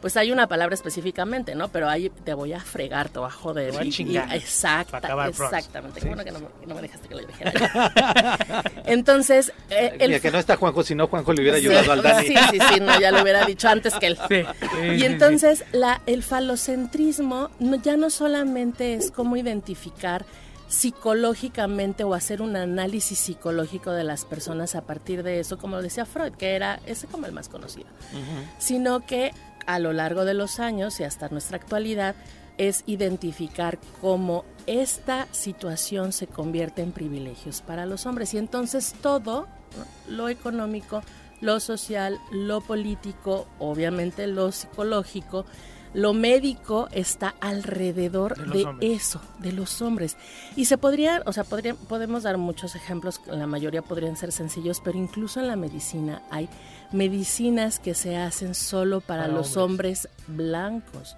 pues 0.05 0.19
hay 0.19 0.31
una 0.33 0.47
palabra 0.47 0.75
específicamente, 0.75 1.55
¿no? 1.55 1.69
Pero 1.69 1.89
ahí 1.89 2.11
te 2.11 2.35
voy 2.35 2.53
a 2.53 2.61
fregar, 2.61 3.09
te 3.09 3.21
voy 3.21 3.29
a 3.29 3.31
joder. 3.31 3.71
Te 3.71 3.79
voy 3.79 3.89
a 3.89 3.91
chingar. 3.91 4.29
y- 4.35 4.37
exacta, 4.37 4.91
Para 4.91 5.07
acabar 5.07 5.31
pronto. 5.33 5.57
exactamente. 5.57 6.01
Sí, 6.01 6.05
Qué 6.05 6.15
bueno 6.15 6.23
sí, 6.23 6.29
que 6.29 6.33
no, 6.35 6.41
me- 6.41 6.67
no 6.67 6.75
me 6.75 6.83
dejaste 6.83 7.09
que 7.09 7.15
lo 7.15 7.21
dijera. 7.27 8.63
Entonces, 8.85 9.51
eh, 9.71 9.97
el 9.99 10.09
Mira, 10.11 10.21
que 10.21 10.31
no 10.31 10.39
está 10.39 10.57
Juanjo, 10.59 10.83
si 10.83 10.95
no 10.95 11.07
Juanjo 11.07 11.33
le 11.33 11.41
hubiera 11.41 11.59
Sí, 11.59 11.69
ayudado 11.69 11.93
al 11.93 12.03
Dani. 12.03 12.27
Sí, 12.29 12.35
sí, 12.51 12.59
sí, 12.75 12.81
no, 12.81 13.01
ya 13.01 13.13
lo 13.13 13.23
hubiera 13.23 13.47
dicho 13.47 13.67
antes 13.67 13.95
que 13.95 14.09
él. 14.09 14.19
Y 14.99 15.05
entonces 15.05 15.65
la, 15.73 16.03
el 16.05 16.23
falocentrismo 16.23 17.49
no, 17.59 17.77
ya 17.77 17.97
no 17.97 18.11
solamente 18.11 18.93
es 18.93 19.11
cómo 19.11 19.39
identificar 19.39 20.27
psicológicamente 20.69 22.05
o 22.05 22.15
hacer 22.15 22.43
un 22.43 22.57
análisis 22.57 23.19
psicológico 23.19 23.93
de 23.93 24.05
las 24.05 24.25
personas 24.25 24.75
a 24.75 24.83
partir 24.83 25.23
de 25.23 25.41
eso, 25.41 25.57
como 25.59 25.81
decía 25.81 26.05
Freud, 26.05 26.33
que 26.33 26.55
era 26.57 26.81
ese 26.87 27.07
como 27.07 27.27
el 27.27 27.33
más 27.33 27.49
conocido, 27.49 27.87
sino 28.59 29.01
que 29.07 29.31
a 29.67 29.79
lo 29.79 29.93
largo 29.93 30.25
de 30.25 30.35
los 30.35 30.61
años 30.61 31.01
y 31.01 31.05
hasta 31.05 31.29
nuestra 31.29 31.57
actualidad 31.57 32.15
es 32.59 32.85
identificar 32.87 33.79
cómo 34.01 34.45
esta 34.67 35.27
situación 35.33 36.13
se 36.13 36.27
convierte 36.27 36.83
en 36.83 36.93
privilegios 36.93 37.61
para 37.61 37.87
los 37.87 38.07
hombres. 38.07 38.33
Y 38.35 38.39
entonces 38.39 38.95
todo, 39.03 39.49
lo 40.09 40.29
económico, 40.29 41.03
lo 41.41 41.61
social, 41.61 42.19
lo 42.31 42.61
político, 42.61 43.47
obviamente 43.59 44.27
lo 44.27 44.53
psicológico, 44.53 45.45
lo 45.95 46.13
médico 46.13 46.89
está 46.93 47.35
alrededor 47.41 48.37
De 48.53 48.67
eso, 48.81 49.21
de 49.39 49.53
los 49.53 49.81
hombres. 49.81 50.17
Y 50.57 50.67
se 50.67 50.77
podría, 50.77 51.23
o 51.25 51.33
sea, 51.33 51.45
podría, 51.45 51.75
podemos 51.75 52.25
dar 52.25 52.37
muchos 52.37 52.75
ejemplos, 52.75 53.21
la 53.27 53.47
mayoría 53.47 53.81
podrían 53.81 54.17
ser 54.17 54.33
sencillos, 54.33 54.81
pero 54.85 54.99
incluso 54.99 55.41
en 55.41 55.47
la 55.47 55.57
medicina 55.57 56.23
hay 56.31 56.49
medicinas 56.93 57.79
que 57.79 57.95
se 57.95 58.17
hacen 58.17 58.55
solo 58.55 59.01
para, 59.01 59.23
Para 59.23 59.35
los 59.35 59.57
hombres 59.57 60.09
blancos 60.27 61.17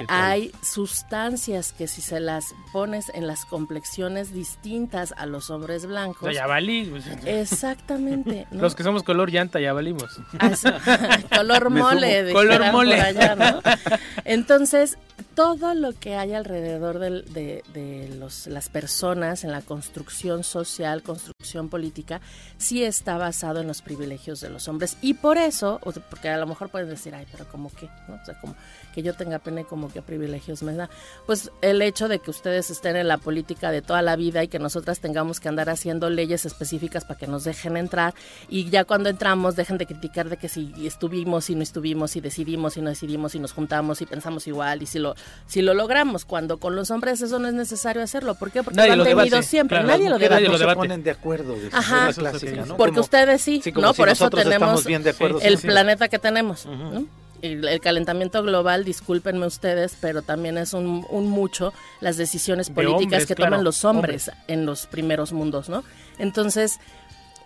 que 0.00 0.06
hay 0.08 0.52
sustancias 0.62 1.72
que 1.72 1.86
si 1.86 2.00
se 2.02 2.20
las 2.20 2.54
pones 2.72 3.10
en 3.14 3.26
las 3.26 3.44
complexiones 3.44 4.32
distintas 4.32 5.12
a 5.16 5.26
los 5.26 5.50
hombres 5.50 5.84
O 5.84 5.88
blancos, 5.88 6.20
sea, 6.22 6.32
ya 6.32 6.46
valí. 6.46 6.84
pues, 6.84 7.04
exactamente, 7.26 8.46
¿no? 8.50 8.62
Los 8.62 8.74
que 8.74 8.82
somos 8.82 9.02
color 9.02 9.30
llanta 9.30 9.60
ya 9.60 9.72
valimos. 9.72 10.20
Así- 10.38 10.68
color 11.36 11.70
mole, 11.70 12.32
Color 12.32 12.58
color 12.58 12.72
mole. 12.72 12.72
mole. 12.72 12.96
Por 12.96 13.04
allá, 13.22 13.34
¿no? 13.36 13.60
Entonces, 14.24 14.98
todo 15.34 15.74
lo 15.74 15.92
que 15.92 16.14
hay 16.16 16.34
alrededor 16.34 16.98
de, 16.98 18.14
los, 18.18 18.46
las 18.46 18.68
personas 18.68 19.44
en 19.44 19.52
la 19.52 19.62
construcción 19.62 20.44
social, 20.44 21.02
construcción 21.02 21.68
política, 21.68 22.20
sí 22.58 22.84
está 22.84 23.16
basado 23.16 23.60
en 23.60 23.66
los 23.66 23.82
privilegios 23.82 24.40
de 24.40 24.50
los 24.50 24.68
hombres. 24.68 24.96
Y 25.00 25.14
por 25.14 25.38
eso, 25.38 25.80
porque 26.10 26.28
a 26.28 26.36
lo 26.36 26.46
mejor 26.46 26.68
pueden 26.68 26.88
decir, 26.88 27.14
ay, 27.14 27.26
pero 27.30 27.48
como 27.48 27.70
que, 27.70 27.88
¿no? 28.08 28.14
O 28.20 28.24
sea, 28.24 28.38
como 28.40 28.54
que 28.92 29.02
yo 29.02 29.14
tenga 29.14 29.38
pena 29.38 29.62
y 29.62 29.64
como 29.64 29.90
que 29.90 30.02
privilegios 30.02 30.62
me 30.62 30.74
da. 30.74 30.90
Pues 31.26 31.50
el 31.62 31.82
hecho 31.82 32.08
de 32.08 32.18
que 32.18 32.30
ustedes 32.30 32.70
estén 32.70 32.96
en 32.96 33.08
la 33.08 33.18
política 33.18 33.70
de 33.70 33.82
toda 33.82 34.02
la 34.02 34.16
vida 34.16 34.44
y 34.44 34.48
que 34.48 34.58
nosotras 34.58 35.00
tengamos 35.00 35.40
que 35.40 35.48
andar 35.48 35.70
haciendo 35.70 36.10
leyes 36.10 36.44
específicas 36.44 37.04
para 37.04 37.18
que 37.18 37.26
nos 37.26 37.44
dejen 37.44 37.76
entrar 37.76 38.14
y 38.48 38.68
ya 38.70 38.84
cuando 38.84 39.08
entramos 39.08 39.56
dejen 39.56 39.78
de 39.78 39.86
criticar 39.86 40.28
de 40.28 40.36
que 40.36 40.48
si 40.48 40.72
estuvimos 40.86 41.48
y 41.50 41.54
no 41.54 41.62
estuvimos 41.62 42.16
y 42.16 42.20
decidimos 42.20 42.76
y 42.76 42.82
no 42.82 42.90
decidimos 42.90 43.34
y 43.34 43.38
nos 43.38 43.52
juntamos 43.52 44.02
y 44.02 44.06
pensamos 44.06 44.46
igual 44.46 44.82
y 44.82 44.86
si 44.86 44.98
lo 44.98 45.14
si 45.46 45.62
lo 45.62 45.74
logramos 45.74 46.24
cuando 46.24 46.58
con 46.58 46.74
los 46.76 46.90
hombres 46.90 47.20
eso 47.22 47.38
no 47.38 47.48
es 47.48 47.54
necesario 47.54 48.02
hacerlo 48.02 48.34
¿por 48.34 48.50
qué? 48.50 48.62
porque 48.62 48.76
Nadie 48.76 48.96
lo 48.96 49.02
han 49.02 49.08
tenido 49.08 49.24
debate. 49.26 49.42
siempre 49.46 49.78
Claro, 49.78 49.88
nadie 49.92 50.08
lo 50.08 50.18
debate 50.18 50.74
ponen 50.74 51.02
de 51.02 51.10
acuerdo. 51.10 51.54
de 51.54 51.68
Ajá, 51.72 52.08
esa 52.10 52.20
clásica, 52.20 52.64
¿no? 52.66 52.76
porque 52.76 52.92
Como- 52.92 53.00
ustedes 53.02 53.42
sí, 53.42 53.62
¿no? 53.74 53.92
si 53.92 53.96
Por 53.98 54.08
eso 54.08 54.30
tenemos 54.30 54.84
bien 54.84 55.02
de 55.02 55.10
acuerdo, 55.10 55.40
el 55.40 55.56
sí, 55.56 55.62
sí. 55.62 55.66
planeta 55.68 56.08
que 56.08 56.18
tenemos, 56.18 56.66
¿no? 56.66 57.06
El, 57.42 57.66
el 57.66 57.80
calentamiento 57.80 58.40
global, 58.44 58.84
discúlpenme 58.84 59.46
ustedes, 59.46 59.96
pero 60.00 60.22
también 60.22 60.56
es 60.58 60.74
un, 60.74 61.04
un 61.10 61.28
mucho 61.28 61.72
las 62.00 62.16
decisiones 62.16 62.68
De 62.68 62.74
políticas 62.74 63.02
hombres, 63.02 63.26
que 63.26 63.34
claro, 63.34 63.50
toman 63.50 63.64
los 63.64 63.84
hombres, 63.84 64.30
en 64.46 64.64
los 64.64 64.86
primeros 64.86 65.32
mundos, 65.32 65.68
¿no? 65.68 65.82
Entonces, 66.18 66.78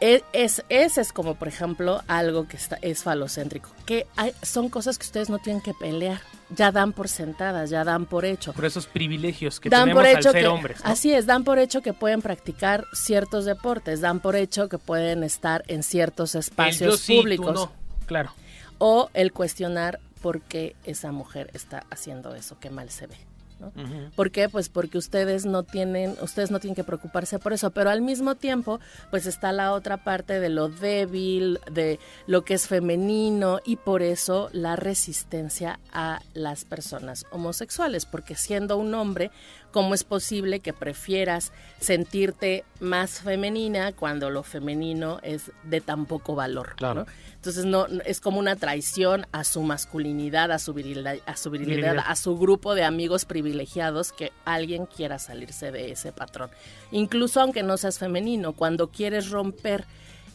es, 0.01 0.65
ese 0.69 1.01
es 1.01 1.13
como, 1.13 1.35
por 1.35 1.49
ejemplo, 1.49 2.03
algo 2.09 2.47
que 2.49 2.57
está, 2.57 2.77
es 2.83 3.03
falocéntrico, 3.03 3.71
que 3.85 4.07
hay, 4.17 4.33
son 4.43 4.69
cosas 4.69 4.99
que 4.99 5.05
ustedes 5.05 5.31
no 5.31 5.39
tienen 5.39 5.63
que 5.63 5.75
pelear, 5.75 6.21
ya 6.51 6.73
dan 6.73 6.93
por 6.93 7.09
sentadas, 7.09 7.71
ya 7.71 7.85
dan 7.85 8.07
por 8.07 8.25
hecho 8.25 8.53
Por 8.53 8.65
esos 8.65 8.87
privilegios 8.87 9.59
que 9.61 9.69
dan 9.69 9.89
tenemos 9.89 10.03
por 10.03 10.11
hecho 10.11 10.29
al 10.29 10.33
ser 10.33 10.43
que 10.43 10.49
hombres. 10.49 10.85
¿no? 10.85 10.91
así 10.91 11.13
es 11.13 11.27
dan 11.27 11.45
por 11.45 11.59
hecho 11.59 11.83
que 11.83 11.93
pueden 11.93 12.23
practicar 12.23 12.85
ciertos 12.93 13.45
deportes 13.45 14.01
dan 14.01 14.21
por 14.21 14.37
hecho 14.37 14.69
que 14.69 14.79
pueden 14.79 15.25
estar 15.25 15.65
en 15.67 15.83
ciertos 15.83 16.35
espacios 16.35 17.01
sí, 17.01 17.17
públicos 17.17 17.55
no. 17.55 17.73
Claro. 18.07 18.33
o 18.79 19.11
el 19.15 19.33
cuestionar 19.33 19.99
por 20.23 20.41
qué 20.41 20.77
esa 20.85 21.11
mujer 21.11 21.51
está 21.53 21.85
haciendo 21.91 22.35
eso 22.35 22.57
qué 22.61 22.71
mal 22.71 22.91
se 22.91 23.09
ve 23.09 23.17
¿no? 23.59 23.73
¿Por 24.15 24.31
qué? 24.31 24.49
Pues 24.49 24.69
porque 24.69 24.99
ustedes 24.99 25.47
no 25.47 25.63
tienen, 25.63 26.17
ustedes 26.21 26.51
no 26.51 26.61
tienen 26.61 26.75
que 26.75 26.85
preocuparse 26.85 27.39
por 27.39 27.53
eso, 27.53 27.71
pero 27.71 27.91
al 27.91 28.03
mismo 28.03 28.35
tiempo, 28.35 28.81
pues 29.11 29.27
está 29.27 29.53
la 29.53 29.73
otra 29.73 29.97
parte 30.05 30.41
de 30.41 30.49
lo 30.49 30.69
débil, 30.69 31.61
de 31.71 31.99
lo 32.27 32.45
que 32.45 32.55
es 32.55 32.69
femenino 32.69 33.61
y 33.65 33.77
por 33.77 34.03
eso 34.03 34.51
la 34.53 34.77
resistencia 34.77 35.81
a 35.93 36.21
las 36.35 36.65
personas 36.65 37.25
homosexuales, 37.31 38.07
porque 38.07 38.35
siendo 38.35 38.77
un 38.77 38.95
hombre, 38.95 39.31
¿cómo 39.77 39.93
es 39.93 40.05
posible 40.05 40.61
que 40.61 40.73
prefieras 40.73 41.53
sentirte 41.83 42.65
más 42.81 43.21
femenina 43.21 43.93
cuando 43.93 44.31
lo 44.31 44.43
femenino 44.43 45.21
es 45.23 45.51
de 45.65 45.83
tan 45.83 46.07
poco 46.07 46.35
valor? 46.35 46.77
Claro. 46.77 47.01
¿no? 47.01 47.07
Entonces 47.35 47.67
no 47.67 47.87
es 48.07 48.23
como 48.23 48.39
una 48.39 48.57
traición 48.57 49.27
a 49.33 49.45
su 49.45 49.61
masculinidad, 49.61 50.51
a 50.51 50.59
su 50.59 50.73
virilidad, 50.73 51.19
a 51.27 51.37
su 51.37 51.51
virilidad, 51.51 51.77
Virilidad. 51.77 52.05
a 52.09 52.17
su 52.17 52.39
grupo 52.39 52.75
de 52.75 52.85
amigos 52.85 53.27
privilegiados 53.27 54.13
que 54.13 54.33
alguien 54.47 54.87
quiera 54.87 55.19
salirse 55.19 55.71
de 55.71 55.91
ese 55.91 56.11
patrón. 56.11 56.49
Incluso 56.91 57.43
aunque 57.43 57.63
no 57.63 57.77
seas 57.77 57.99
femenino, 57.99 58.55
cuando 58.55 58.89
quieres 58.91 59.29
romper 59.29 59.85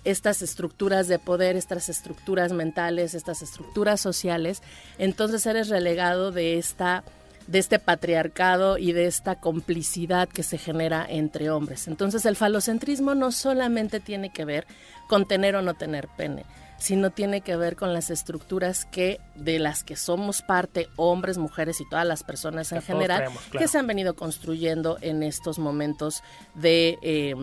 estas 0.03 0.43
estructuras 0.43 1.07
de 1.07 1.17
poder, 1.17 1.55
estas 1.55 1.89
estructuras 1.89 2.53
mentales, 2.53 3.15
estas 3.15 3.41
estructuras 3.41 3.99
sociales, 4.01 4.61
entonces 4.99 5.43
eres 5.47 5.67
relegado 5.67 6.31
de 6.31 6.59
esta 6.59 7.03
de 7.51 7.59
este 7.59 7.79
patriarcado 7.79 8.77
y 8.77 8.93
de 8.93 9.07
esta 9.07 9.35
complicidad 9.35 10.29
que 10.29 10.41
se 10.41 10.57
genera 10.57 11.05
entre 11.07 11.49
hombres. 11.49 11.87
Entonces 11.89 12.25
el 12.25 12.37
falocentrismo 12.37 13.13
no 13.13 13.31
solamente 13.33 13.99
tiene 13.99 14.31
que 14.31 14.45
ver 14.45 14.65
con 15.09 15.27
tener 15.27 15.57
o 15.57 15.61
no 15.61 15.73
tener 15.73 16.07
pene, 16.15 16.45
sino 16.77 17.09
tiene 17.09 17.41
que 17.41 17.57
ver 17.57 17.75
con 17.75 17.93
las 17.93 18.09
estructuras 18.09 18.85
que 18.85 19.19
de 19.35 19.59
las 19.59 19.83
que 19.83 19.97
somos 19.97 20.41
parte, 20.41 20.87
hombres, 20.95 21.37
mujeres 21.37 21.81
y 21.81 21.89
todas 21.89 22.07
las 22.07 22.23
personas 22.23 22.71
en 22.71 22.81
general, 22.81 23.25
claro. 23.25 23.41
que 23.51 23.67
se 23.67 23.77
han 23.77 23.87
venido 23.87 24.15
construyendo 24.15 24.97
en 25.01 25.21
estos 25.21 25.59
momentos 25.59 26.23
de... 26.55 26.97
eh, 27.01 27.35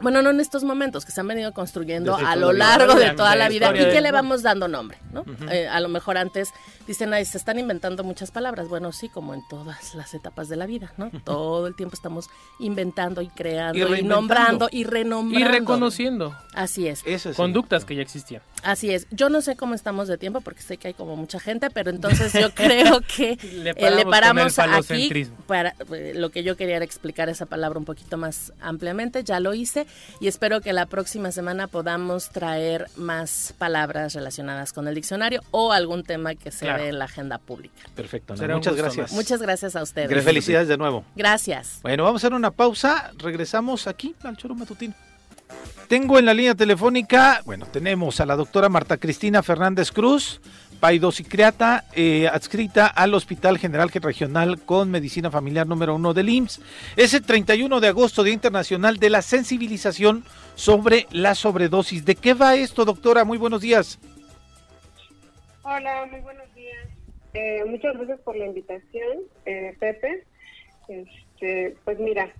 bueno, 0.00 0.22
no 0.22 0.30
en 0.30 0.40
estos 0.40 0.64
momentos, 0.64 1.04
que 1.04 1.12
se 1.12 1.20
han 1.20 1.28
venido 1.28 1.52
construyendo 1.52 2.16
Desde 2.16 2.26
a 2.26 2.36
lo 2.36 2.52
largo 2.52 2.94
de 2.94 3.10
toda 3.10 3.36
la 3.36 3.48
vida 3.48 3.72
y 3.74 3.90
que 3.90 4.00
le 4.00 4.10
vamos 4.10 4.42
dando 4.42 4.68
nombre, 4.68 4.98
¿no? 5.12 5.24
Eh, 5.50 5.68
a 5.68 5.80
lo 5.80 5.88
mejor 5.88 6.18
antes 6.18 6.50
dicen, 6.86 7.12
ay, 7.14 7.24
se 7.24 7.38
están 7.38 7.58
inventando 7.58 8.04
muchas 8.04 8.30
palabras. 8.30 8.68
Bueno, 8.68 8.92
sí, 8.92 9.08
como 9.08 9.34
en 9.34 9.46
todas 9.48 9.94
las 9.94 10.14
etapas 10.14 10.48
de 10.48 10.56
la 10.56 10.66
vida, 10.66 10.92
¿no? 10.96 11.10
Todo 11.24 11.66
el 11.66 11.74
tiempo 11.74 11.94
estamos 11.94 12.28
inventando 12.58 13.22
y 13.22 13.28
creando 13.28 13.96
Y 13.96 14.02
nombrando 14.02 14.68
y 14.70 14.84
renombrando. 14.84 15.48
Y 15.48 15.50
reconociendo 15.50 16.34
Así 16.54 16.86
es. 16.88 17.02
Eso 17.04 17.30
sí. 17.30 17.36
conductas 17.36 17.84
que 17.84 17.94
ya 17.94 18.02
existían. 18.02 18.42
Así 18.64 18.92
es. 18.92 19.06
Yo 19.10 19.28
no 19.28 19.40
sé 19.42 19.56
cómo 19.56 19.74
estamos 19.74 20.08
de 20.08 20.18
tiempo 20.18 20.40
porque 20.40 20.62
sé 20.62 20.76
que 20.78 20.88
hay 20.88 20.94
como 20.94 21.16
mucha 21.16 21.38
gente, 21.38 21.68
pero 21.70 21.90
entonces 21.90 22.32
yo 22.32 22.50
creo 22.54 23.00
que 23.02 23.36
Le 23.42 23.70
eh, 23.70 23.74
paramos 23.74 23.96
le 23.96 24.02
con 24.04 24.10
paramos 24.10 24.42
el 24.58 24.64
aquí 24.64 24.70
falocentrismo. 24.72 25.36
para 25.46 25.74
eh, 25.92 26.12
lo 26.16 26.30
que 26.30 26.42
yo 26.42 26.56
quería 26.56 26.76
era 26.76 26.84
explicar 26.84 27.28
esa 27.28 27.46
palabra 27.46 27.78
un 27.78 27.84
poquito 27.84 28.16
más 28.16 28.52
ampliamente. 28.60 29.22
Ya 29.24 29.38
lo 29.40 29.54
hice 29.54 29.86
y 30.20 30.28
espero 30.28 30.60
que 30.60 30.72
la 30.72 30.86
próxima 30.86 31.30
semana 31.32 31.66
podamos 31.66 32.30
traer 32.30 32.88
más 32.96 33.54
palabras 33.58 34.14
relacionadas 34.14 34.72
con 34.72 34.88
el 34.88 34.94
diccionario 34.94 35.42
o 35.50 35.72
algún 35.72 36.02
tema 36.02 36.34
que 36.34 36.50
se 36.50 36.64
Claro. 36.64 36.82
dé 36.82 36.88
en 36.88 36.98
la 36.98 37.04
agenda 37.04 37.38
pública. 37.38 37.74
Perfecto. 37.94 38.34
Muchas 38.34 38.74
gracias. 38.76 39.12
Muchas 39.12 39.40
gracias 39.42 39.76
a 39.76 39.82
ustedes. 39.82 40.24
Felicidades 40.24 40.68
de 40.68 40.76
nuevo. 40.78 41.04
Gracias. 41.14 41.80
Bueno, 41.82 42.02
vamos 42.04 42.22
a 42.24 42.26
hacer 42.26 42.34
una 42.36 42.50
pausa. 42.50 43.12
Regresamos 43.18 43.86
aquí 43.86 44.14
al 44.22 44.36
Choro 44.36 44.54
Matutino. 44.54 44.94
Tengo 45.88 46.18
en 46.18 46.24
la 46.24 46.32
línea 46.32 46.54
telefónica, 46.54 47.42
bueno, 47.44 47.66
tenemos 47.66 48.18
a 48.20 48.26
la 48.26 48.36
doctora 48.36 48.70
Marta 48.70 48.96
Cristina 48.96 49.42
Fernández 49.42 49.92
Cruz, 49.92 50.40
paidocicriata, 50.80 51.84
eh, 51.94 52.26
adscrita 52.26 52.86
al 52.86 53.12
Hospital 53.12 53.58
General 53.58 53.90
Regional 53.90 54.62
con 54.62 54.90
Medicina 54.90 55.30
Familiar 55.30 55.66
número 55.66 55.94
uno 55.94 56.14
del 56.14 56.30
IMSS. 56.30 56.62
Es 56.96 57.12
el 57.12 57.22
31 57.22 57.80
de 57.80 57.88
agosto, 57.88 58.22
Día 58.22 58.32
Internacional 58.32 58.96
de 58.96 59.10
la 59.10 59.20
Sensibilización 59.20 60.24
sobre 60.54 61.06
la 61.10 61.34
sobredosis. 61.34 62.04
¿De 62.04 62.14
qué 62.14 62.32
va 62.32 62.56
esto, 62.56 62.86
doctora? 62.86 63.24
Muy 63.24 63.36
buenos 63.36 63.60
días. 63.60 63.98
Hola, 65.64 66.06
muy 66.10 66.20
buenos 66.20 66.52
días. 66.54 66.88
Eh, 67.34 67.62
muchas 67.66 67.94
gracias 67.96 68.20
por 68.20 68.36
la 68.36 68.46
invitación, 68.46 69.18
eh, 69.44 69.76
Pepe. 69.78 70.24
Este, 70.88 71.76
pues 71.84 71.98
mira, 71.98 72.32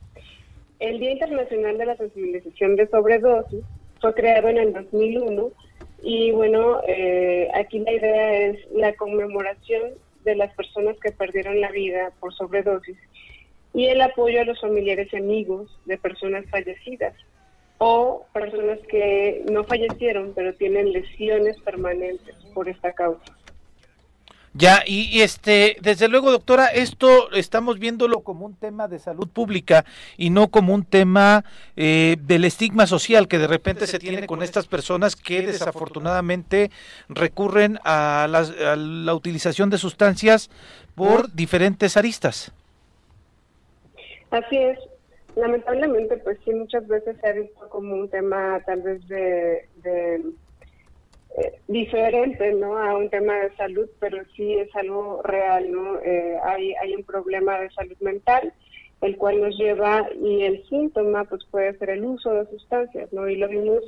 el 0.79 0.99
Día 0.99 1.13
Internacional 1.13 1.79
de 1.79 1.87
la 1.87 1.97
Sensibilización 1.97 2.77
de 2.77 2.87
Sobredosis 2.89 3.65
fue 4.01 4.15
creado 4.15 4.49
en 4.49 4.59
el 4.59 4.73
2001 4.73 5.53
y 6.03 6.31
bueno, 6.33 6.81
eh, 6.87 7.49
aquí 7.55 7.79
la 7.79 7.93
idea 7.93 8.39
es 8.47 8.59
la 8.73 8.95
conmemoración 8.95 9.93
de 10.25 10.37
las 10.37 10.55
personas 10.55 10.97
que 11.01 11.13
perdieron 11.13 11.61
la 11.61 11.71
vida 11.71 12.13
por 12.21 12.35
sobredosis 12.35 12.97
y 13.73 13.87
el 13.87 14.01
apoyo 14.01 14.41
a 14.41 14.45
los 14.45 14.61
familiares 14.61 15.09
y 15.13 15.17
amigos 15.17 15.71
de 15.87 15.99
personas 15.99 16.45
fallecidas 16.51 17.15
o 17.79 18.27
personas 18.33 18.79
que 18.89 19.43
no 19.47 19.65
fallecieron 19.65 20.33
pero 20.35 20.55
tienen 20.55 20.93
lesiones 20.93 21.59
permanentes 21.63 22.37
por 22.55 22.69
esta 22.69 22.93
causa. 22.93 23.37
Ya, 24.57 24.85
y, 24.87 25.09
y, 25.11 25.23
este, 25.23 25.77
desde 25.83 26.07
luego, 26.07 26.31
doctora, 26.31 26.69
esto 26.69 27.33
estamos 27.33 27.81
viéndolo 27.81 28.21
como 28.21 28.47
un 28.47 28.55
tema 28.55 28.87
de 28.87 29.01
salud 29.01 29.29
pública 29.29 29.85
y 30.17 30.31
no 30.31 30.47
como 30.49 30.73
un 30.75 30.85
tema 30.85 31.45
eh, 31.77 32.17
del 32.21 32.45
estigma 32.45 32.87
social 32.87 33.27
que 33.27 33.39
de 33.39 33.49
repente 33.49 33.89
se 33.89 33.99
tiene 33.99 34.29
con 34.29 34.45
estas 34.45 34.69
personas 34.69 35.17
que 35.17 35.43
desafortunadamente 35.45 36.71
recurren 37.09 37.81
a, 37.85 38.29
las- 38.31 38.51
a 38.51 38.77
la 38.77 39.15
utilización 39.15 39.71
de 39.71 39.79
sustancias 39.79 40.51
por 40.95 41.33
diferentes 41.33 41.97
aristas. 41.97 42.53
Así 44.31 44.57
es. 44.57 44.79
Lamentablemente, 45.35 46.17
pues 46.19 46.39
sí, 46.45 46.53
muchas 46.55 46.87
veces 46.87 47.17
se 47.21 47.27
ha 47.27 47.33
visto 47.33 47.69
como 47.71 47.93
un 47.97 48.09
tema 48.09 48.61
tal 48.65 48.83
vez 48.83 49.07
de, 49.09 49.69
de, 49.83 50.23
diferente, 51.67 52.53
¿no? 52.53 52.79
A 52.79 52.97
un 52.97 53.09
tema 53.11 53.35
de 53.37 53.55
salud, 53.57 53.89
pero 53.99 54.19
sí 54.37 54.55
es 54.55 54.75
algo 54.77 55.21
real, 55.23 55.71
¿no? 55.71 56.01
Eh, 56.01 56.37
hay, 56.45 56.75
hay 56.75 56.95
un 56.95 57.05
problema 57.05 57.59
de 57.59 57.71
salud 57.71 57.97
mental, 58.01 58.53
el 59.01 59.17
cual 59.17 59.41
nos 59.41 59.57
lleva, 59.59 60.09
y 60.23 60.43
el 60.43 60.65
síntoma, 60.69 61.25
pues 61.25 61.45
puede 61.51 61.77
ser 61.79 61.91
el 61.91 62.05
uso 62.05 62.33
de 62.33 62.47
sustancias, 62.51 63.13
¿no? 63.13 63.29
Y 63.29 63.37
lo 63.37 63.49
vimos 63.49 63.83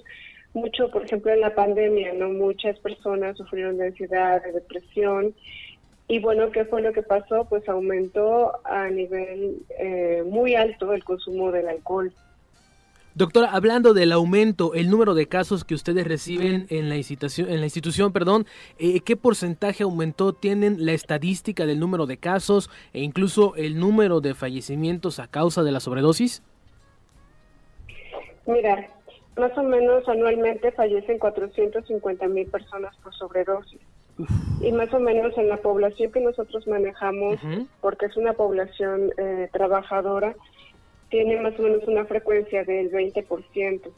mucho, 0.54 0.90
por 0.90 1.04
ejemplo, 1.04 1.32
en 1.32 1.40
la 1.40 1.54
pandemia, 1.54 2.14
¿no? 2.14 2.30
Muchas 2.30 2.78
personas 2.80 3.36
sufrieron 3.36 3.76
de 3.76 3.86
ansiedad, 3.86 4.42
de 4.42 4.52
depresión, 4.52 5.34
y 6.08 6.20
bueno, 6.20 6.50
¿qué 6.50 6.64
fue 6.64 6.82
lo 6.82 6.92
que 6.92 7.02
pasó? 7.02 7.46
Pues 7.48 7.68
aumentó 7.68 8.52
a 8.64 8.88
nivel 8.88 9.62
eh, 9.78 10.22
muy 10.24 10.54
alto 10.54 10.92
el 10.92 11.02
consumo 11.02 11.50
del 11.50 11.68
alcohol. 11.68 12.12
Doctora, 13.16 13.48
hablando 13.52 13.94
del 13.94 14.12
aumento, 14.12 14.74
el 14.74 14.90
número 14.90 15.14
de 15.14 15.26
casos 15.26 15.64
que 15.64 15.72
ustedes 15.72 16.06
reciben 16.06 16.66
en 16.68 16.90
la 16.90 16.96
institución, 16.96 17.48
en 17.48 17.60
la 17.60 17.64
institución, 17.64 18.12
perdón, 18.12 18.44
eh, 18.78 19.00
¿qué 19.00 19.16
porcentaje 19.16 19.84
aumentó? 19.84 20.34
¿Tienen 20.34 20.84
la 20.84 20.92
estadística 20.92 21.64
del 21.64 21.80
número 21.80 22.04
de 22.04 22.18
casos 22.18 22.68
e 22.92 23.00
incluso 23.00 23.56
el 23.56 23.80
número 23.80 24.20
de 24.20 24.34
fallecimientos 24.34 25.18
a 25.18 25.28
causa 25.28 25.62
de 25.62 25.72
la 25.72 25.80
sobredosis? 25.80 26.42
Mira, 28.44 28.86
más 29.38 29.56
o 29.56 29.62
menos 29.62 30.06
anualmente 30.06 30.70
fallecen 30.72 31.18
450 31.18 32.28
mil 32.28 32.46
personas 32.48 32.94
por 32.98 33.14
sobredosis. 33.14 33.80
Y 34.60 34.72
más 34.72 34.92
o 34.92 35.00
menos 35.00 35.32
en 35.38 35.48
la 35.48 35.56
población 35.56 36.12
que 36.12 36.20
nosotros 36.20 36.66
manejamos, 36.66 37.38
porque 37.80 38.06
es 38.06 38.16
una 38.18 38.34
población 38.34 39.10
eh, 39.16 39.48
trabajadora, 39.54 40.36
tiene 41.08 41.40
más 41.40 41.58
o 41.58 41.62
menos 41.62 41.86
una 41.86 42.04
frecuencia 42.04 42.64
del 42.64 42.90
20%. 42.90 43.92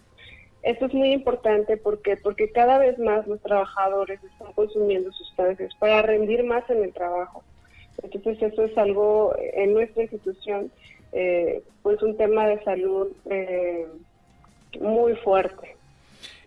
Esto 0.62 0.86
es 0.86 0.94
muy 0.94 1.12
importante 1.12 1.76
porque 1.76 2.16
porque 2.16 2.50
cada 2.50 2.78
vez 2.78 2.98
más 2.98 3.26
los 3.26 3.40
trabajadores 3.40 4.22
están 4.22 4.52
consumiendo 4.54 5.12
sustancias 5.12 5.72
para 5.78 6.02
rendir 6.02 6.44
más 6.44 6.68
en 6.68 6.82
el 6.82 6.92
trabajo. 6.92 7.42
Entonces 8.02 8.52
eso 8.52 8.64
es 8.64 8.76
algo 8.76 9.34
en 9.38 9.74
nuestra 9.74 10.02
institución, 10.02 10.70
eh, 11.12 11.62
pues 11.82 12.02
un 12.02 12.16
tema 12.16 12.46
de 12.46 12.62
salud 12.64 13.08
eh, 13.30 13.86
muy 14.80 15.14
fuerte. 15.16 15.77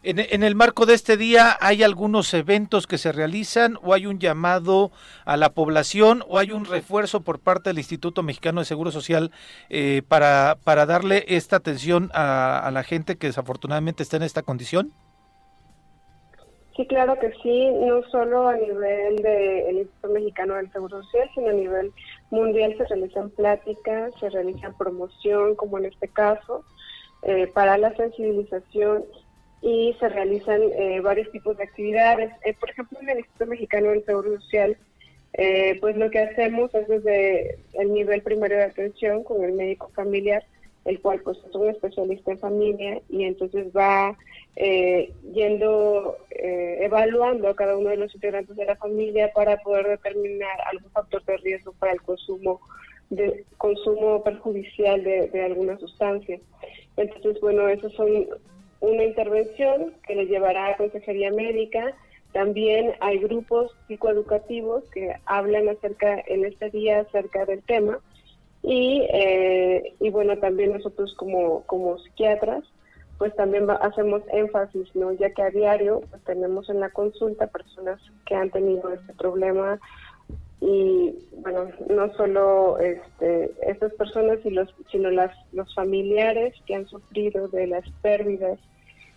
En, 0.03 0.41
el 0.41 0.55
marco 0.55 0.87
de 0.87 0.95
este 0.95 1.15
día, 1.15 1.55
¿hay 1.61 1.83
algunos 1.83 2.33
eventos 2.33 2.87
que 2.87 2.97
se 2.97 3.11
realizan 3.11 3.77
o 3.83 3.93
hay 3.93 4.07
un 4.07 4.17
llamado 4.17 4.89
a 5.25 5.37
la 5.37 5.53
población 5.53 6.23
o 6.27 6.39
hay 6.39 6.51
un 6.51 6.65
refuerzo 6.65 7.21
por 7.21 7.39
parte 7.39 7.69
del 7.69 7.77
Instituto 7.77 8.23
Mexicano 8.23 8.61
de 8.61 8.65
Seguro 8.65 8.89
Social 8.89 9.29
eh, 9.69 10.01
para, 10.07 10.57
para 10.63 10.87
darle 10.87 11.25
esta 11.27 11.57
atención 11.57 12.09
a, 12.15 12.67
la 12.73 12.81
gente 12.81 13.17
que 13.17 13.27
desafortunadamente 13.27 14.01
está 14.01 14.17
en 14.17 14.23
esta 14.23 14.41
condición? 14.41 14.91
Sí, 16.75 16.87
claro 16.87 17.19
que 17.19 17.31
sí, 17.43 17.69
no 17.69 18.01
solo 18.09 18.47
a 18.47 18.55
nivel 18.55 19.17
del 19.17 19.77
Instituto 19.77 20.13
Mexicano 20.13 20.55
del 20.55 20.71
Seguro 20.71 21.03
Social, 21.03 21.29
sino 21.35 21.49
a 21.49 21.53
nivel 21.53 21.91
mundial 22.31 22.73
se 22.75 22.85
realizan 22.85 23.29
pláticas, 23.29 24.15
se 24.19 24.31
realiza 24.31 24.73
promoción, 24.79 25.53
como 25.53 25.77
en 25.77 25.85
este 25.85 26.07
caso, 26.07 26.65
eh, 27.21 27.45
para 27.53 27.77
la 27.77 27.95
sensibilización 27.95 29.03
y 29.61 29.95
se 29.99 30.09
realizan 30.09 30.61
eh, 30.73 30.99
varios 31.01 31.31
tipos 31.31 31.57
de 31.57 31.63
actividades. 31.63 32.31
Eh, 32.43 32.55
por 32.59 32.69
ejemplo, 32.69 32.99
en 33.01 33.09
el 33.09 33.19
Instituto 33.19 33.45
Mexicano 33.45 33.89
del 33.89 34.03
Seguro 34.05 34.41
Social, 34.41 34.75
eh, 35.33 35.77
pues 35.79 35.95
lo 35.95 36.09
que 36.09 36.19
hacemos 36.19 36.73
es 36.73 36.87
desde 36.87 37.59
el 37.73 37.93
nivel 37.93 38.21
primero 38.21 38.55
de 38.55 38.63
atención 38.63 39.23
con 39.23 39.43
el 39.43 39.53
médico 39.53 39.91
familiar, 39.95 40.43
el 40.85 40.99
cual 40.99 41.21
pues 41.21 41.37
es 41.47 41.53
un 41.53 41.69
especialista 41.69 42.31
en 42.31 42.39
familia 42.39 43.01
y 43.07 43.23
entonces 43.23 43.67
va 43.75 44.17
yendo, 44.55 46.17
evaluando 46.29 47.47
a 47.47 47.55
cada 47.55 47.77
uno 47.77 47.89
de 47.89 47.97
los 47.97 48.13
integrantes 48.13 48.55
de 48.55 48.65
la 48.65 48.75
familia 48.75 49.31
para 49.31 49.57
poder 49.57 49.87
determinar 49.87 50.59
algún 50.69 50.91
factor 50.91 51.23
de 51.23 51.37
riesgo 51.37 51.71
para 51.79 51.93
el 51.93 52.01
consumo 52.01 52.59
de 53.09 53.45
consumo 53.57 54.23
perjudicial 54.23 55.03
de, 55.03 55.29
de 55.29 55.45
alguna 55.45 55.77
sustancia. 55.77 56.39
Entonces, 56.97 57.39
bueno, 57.41 57.67
esos 57.69 57.93
son 57.93 58.27
una 58.81 59.03
intervención 59.03 59.93
que 60.05 60.15
le 60.15 60.25
llevará 60.25 60.67
a 60.67 60.77
consejería 60.77 61.31
médica. 61.31 61.95
También 62.33 62.93
hay 62.99 63.19
grupos 63.19 63.71
psicoeducativos 63.87 64.83
que 64.91 65.15
hablan 65.25 65.69
acerca 65.69 66.21
en 66.27 66.45
este 66.45 66.69
día 66.71 67.01
acerca 67.01 67.45
del 67.45 67.61
tema. 67.63 67.99
Y, 68.63 69.07
eh, 69.11 69.93
y 69.99 70.09
bueno 70.09 70.37
también 70.37 70.73
nosotros 70.73 71.15
como, 71.15 71.63
como 71.63 71.97
psiquiatras 71.97 72.63
pues 73.17 73.35
también 73.35 73.69
hacemos 73.69 74.23
énfasis 74.31 74.95
no 74.95 75.11
ya 75.13 75.31
que 75.31 75.43
a 75.43 75.51
diario 75.51 76.01
pues, 76.09 76.23
tenemos 76.23 76.69
en 76.71 76.79
la 76.79 76.89
consulta 76.89 77.45
personas 77.45 77.99
que 78.25 78.33
han 78.33 78.49
tenido 78.49 78.91
este 78.91 79.13
problema. 79.13 79.79
Y 80.59 81.13
bueno 81.37 81.69
no 81.89 82.11
solo 82.13 82.79
este, 82.79 83.51
estas 83.61 83.93
personas 83.93 84.39
sino 84.91 85.09
las 85.11 85.31
los 85.53 85.73
familiares 85.75 86.55
que 86.65 86.75
han 86.75 86.87
sufrido 86.87 87.47
de 87.47 87.67
las 87.67 87.87
pérdidas 88.01 88.59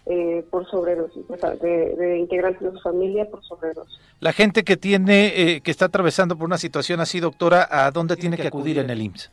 eh, 0.07 0.45
por 0.51 0.69
sobredosis, 0.69 1.25
de, 1.63 2.19
integrantes 2.19 2.61
de 2.61 2.73
su 2.73 2.81
familia 2.81 3.25
por 3.25 3.43
sobredosis. 3.43 3.99
La 4.21 4.35
gente 4.35 4.63
que 4.63 4.77
tiene, 4.77 5.29
eh, 5.29 5.61
que 5.63 5.71
está 5.71 5.87
atravesando 5.87 6.37
por 6.37 6.45
una 6.45 6.59
situación 6.59 7.01
así, 7.01 7.21
doctora, 7.21 7.67
¿a 7.71 7.91
dónde 7.91 8.17
tiene, 8.17 8.37
que 8.37 8.49
acudir 8.49 8.77
en 8.77 8.91
el 8.91 9.01
IMSS? 9.01 9.33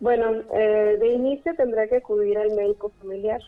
Bueno, 0.00 0.42
eh, 0.52 0.98
de 1.00 1.08
inicio 1.14 1.54
tendrá 1.54 1.88
que 1.88 1.96
acudir 1.96 2.36
al 2.36 2.50
médico 2.50 2.92
familiar. 3.00 3.40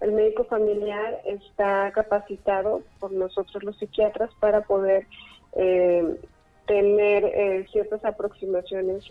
El 0.00 0.12
médico 0.12 0.44
familiar 0.44 1.20
está 1.24 1.90
capacitado 1.90 2.82
por 3.00 3.10
nosotros 3.10 3.64
los 3.64 3.76
psiquiatras 3.76 4.30
para 4.38 4.60
poder 4.60 5.04
tener 6.68 7.66
ciertas 7.72 8.04
aproximaciones 8.04 9.04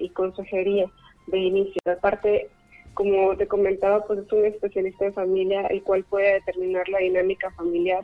y 0.00 0.08
consejería 0.08 0.90
de 1.28 1.38
inicio. 1.38 1.80
Aparte, 1.86 2.50
como 2.96 3.36
te 3.36 3.46
comentaba, 3.46 4.06
pues 4.06 4.20
es 4.20 4.32
un 4.32 4.46
especialista 4.46 5.04
en 5.04 5.12
familia, 5.12 5.66
el 5.66 5.82
cual 5.82 6.02
puede 6.04 6.32
determinar 6.32 6.88
la 6.88 6.98
dinámica 6.98 7.50
familiar 7.50 8.02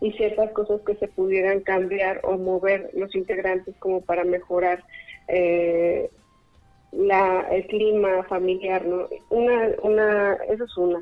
y 0.00 0.10
ciertas 0.14 0.50
cosas 0.50 0.80
que 0.84 0.96
se 0.96 1.06
pudieran 1.06 1.60
cambiar 1.60 2.20
o 2.24 2.36
mover 2.36 2.90
los 2.92 3.14
integrantes 3.14 3.72
como 3.78 4.00
para 4.00 4.24
mejorar 4.24 4.82
eh, 5.28 6.10
la, 6.90 7.46
el 7.52 7.68
clima 7.68 8.24
familiar, 8.24 8.84
¿no? 8.84 9.08
Una, 9.30 9.70
una, 9.84 10.34
eso 10.48 10.64
es 10.64 10.76
una. 10.76 11.00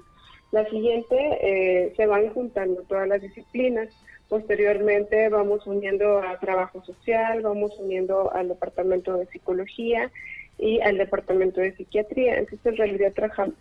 La 0.53 0.69
siguiente, 0.69 1.17
eh, 1.41 1.95
se 1.97 2.07
van 2.07 2.29
juntando 2.35 2.83
todas 2.83 3.09
las 3.09 3.23
disciplinas. 3.23 3.89
Posteriormente 4.29 5.31
vamos 5.31 5.67
uniendo 5.67 6.19
a 6.19 6.39
trabajo 6.39 6.85
social, 6.85 7.41
vamos 7.41 7.73
uniendo 7.79 8.31
al 8.35 8.49
departamento 8.49 9.17
de 9.17 9.27
psicología 9.29 10.13
y 10.59 10.81
al 10.81 10.99
departamento 10.99 11.61
de 11.61 11.75
psiquiatría. 11.77 12.39
Entonces, 12.39 12.67
en 12.67 12.77
realidad 12.77 13.13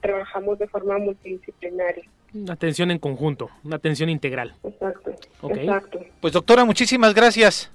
trabajamos 0.01 0.59
de 0.59 0.67
forma 0.67 0.97
multidisciplinaria. 0.97 2.03
Una 2.33 2.53
atención 2.53 2.91
en 2.91 2.99
conjunto, 2.99 3.49
una 3.63 3.77
atención 3.77 4.09
integral. 4.09 4.53
Exacto. 4.63 5.15
Exacto. 5.49 6.05
Pues 6.21 6.33
doctora, 6.33 6.65
muchísimas 6.65 7.13
gracias. 7.13 7.71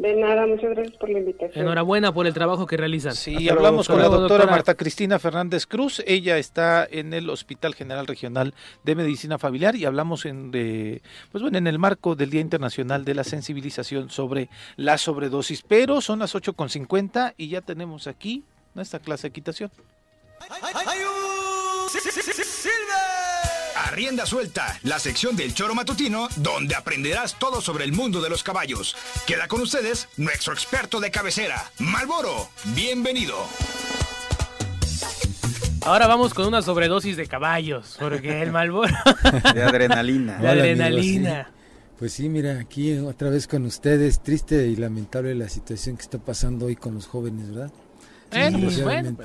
De 0.00 0.16
nada, 0.16 0.46
muchas 0.46 0.70
gracias 0.70 0.96
por 0.96 1.10
la 1.10 1.18
invitación. 1.18 1.62
Enhorabuena 1.62 2.10
por 2.10 2.26
el 2.26 2.32
trabajo 2.32 2.66
que 2.66 2.78
realizan. 2.78 3.14
Sí, 3.14 3.50
hablamos 3.50 3.86
con 3.86 4.00
la 4.00 4.08
doctora, 4.08 4.46
Marta 4.46 4.74
Cristina 4.74 5.18
Fernández 5.18 5.66
Cruz. 5.66 6.02
Ella 6.06 6.38
está 6.38 6.88
en 6.90 7.12
el 7.12 7.28
Hospital 7.28 7.74
General 7.74 8.06
Regional 8.06 8.54
de 8.82 8.94
Medicina 8.94 9.36
Familiar 9.36 9.76
y 9.76 9.84
hablamos 9.84 10.24
en, 10.24 10.52
de, 10.52 11.02
pues 11.30 11.42
bueno, 11.42 11.58
en 11.58 11.66
el 11.66 11.78
marco 11.78 12.14
del 12.14 12.30
Día 12.30 12.40
Internacional 12.40 13.04
de 13.04 13.14
la 13.14 13.24
Sensibilización 13.24 14.08
sobre 14.08 14.48
la 14.76 14.96
sobredosis. 14.96 15.60
Pero 15.68 16.00
son 16.00 16.20
las 16.20 16.34
8.50 16.34 17.34
y 17.36 17.48
ya 17.48 17.60
tenemos 17.60 18.06
aquí 18.06 18.42
nuestra 18.74 19.00
clase 19.00 19.24
de 19.24 19.28
equitación. 19.28 19.70
Rienda 23.90 24.24
Suelta, 24.24 24.78
la 24.84 24.98
sección 25.00 25.34
del 25.34 25.52
choro 25.52 25.74
matutino 25.74 26.28
donde 26.36 26.76
aprenderás 26.76 27.38
todo 27.38 27.60
sobre 27.60 27.84
el 27.84 27.92
mundo 27.92 28.20
de 28.20 28.30
los 28.30 28.44
caballos. 28.44 28.96
Queda 29.26 29.48
con 29.48 29.60
ustedes 29.60 30.08
nuestro 30.16 30.52
experto 30.52 31.00
de 31.00 31.10
cabecera, 31.10 31.70
Malboro. 31.78 32.48
Bienvenido. 32.74 33.34
Ahora 35.82 36.06
vamos 36.06 36.34
con 36.34 36.46
una 36.46 36.62
sobredosis 36.62 37.16
de 37.16 37.26
caballos, 37.26 37.96
porque 37.98 38.42
el 38.42 38.52
Malboro... 38.52 38.94
de 39.54 39.62
adrenalina. 39.62 40.38
De 40.38 40.48
adrenalina. 40.48 41.50
Pues 41.98 42.12
sí, 42.12 42.28
mira, 42.28 42.60
aquí 42.60 42.96
otra 42.98 43.28
vez 43.28 43.48
con 43.48 43.66
ustedes, 43.66 44.22
triste 44.22 44.68
y 44.68 44.76
lamentable 44.76 45.34
la 45.34 45.48
situación 45.48 45.96
que 45.96 46.02
está 46.02 46.18
pasando 46.18 46.66
hoy 46.66 46.76
con 46.76 46.94
los 46.94 47.06
jóvenes, 47.06 47.50
¿verdad? 47.50 47.72
Eh, 48.30 48.50
pues 48.52 48.82
bueno, 48.82 49.16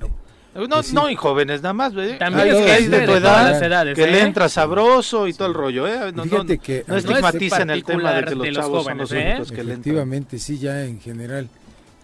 no, 0.56 0.68
pues 0.68 0.94
no, 0.94 1.10
y 1.10 1.16
jóvenes 1.16 1.62
nada 1.62 1.74
más, 1.74 1.94
¿eh? 1.98 2.16
También 2.18 2.48
es 2.48 2.56
que 2.56 2.72
hay 2.72 2.88
de, 2.88 3.06
tu 3.06 3.12
edad, 3.12 3.94
que 3.94 4.08
le 4.08 4.20
¿eh? 4.20 4.22
entra 4.22 4.48
sabroso 4.48 5.28
y 5.28 5.34
todo 5.34 5.50
el 5.50 5.54
rollo, 5.54 5.86
¿eh? 5.86 6.14
No, 6.14 6.24
Fíjate 6.24 6.58
que 6.60 6.86
no 6.88 6.96
estigmaticen 6.96 7.70
el 7.70 7.84
tema 7.84 8.14
de 8.14 8.24
que 8.24 8.36
los 8.36 8.52
chavos 8.52 8.86
son 8.86 8.98
los 8.98 9.12
¿eh? 9.12 9.26
únicos 9.28 9.50
que 9.50 9.56
le 9.56 9.62
entran. 9.62 9.74
Efectivamente, 9.74 10.40
sí, 10.40 10.58
ya 10.58 10.86
en 10.86 11.02
general, 11.02 11.50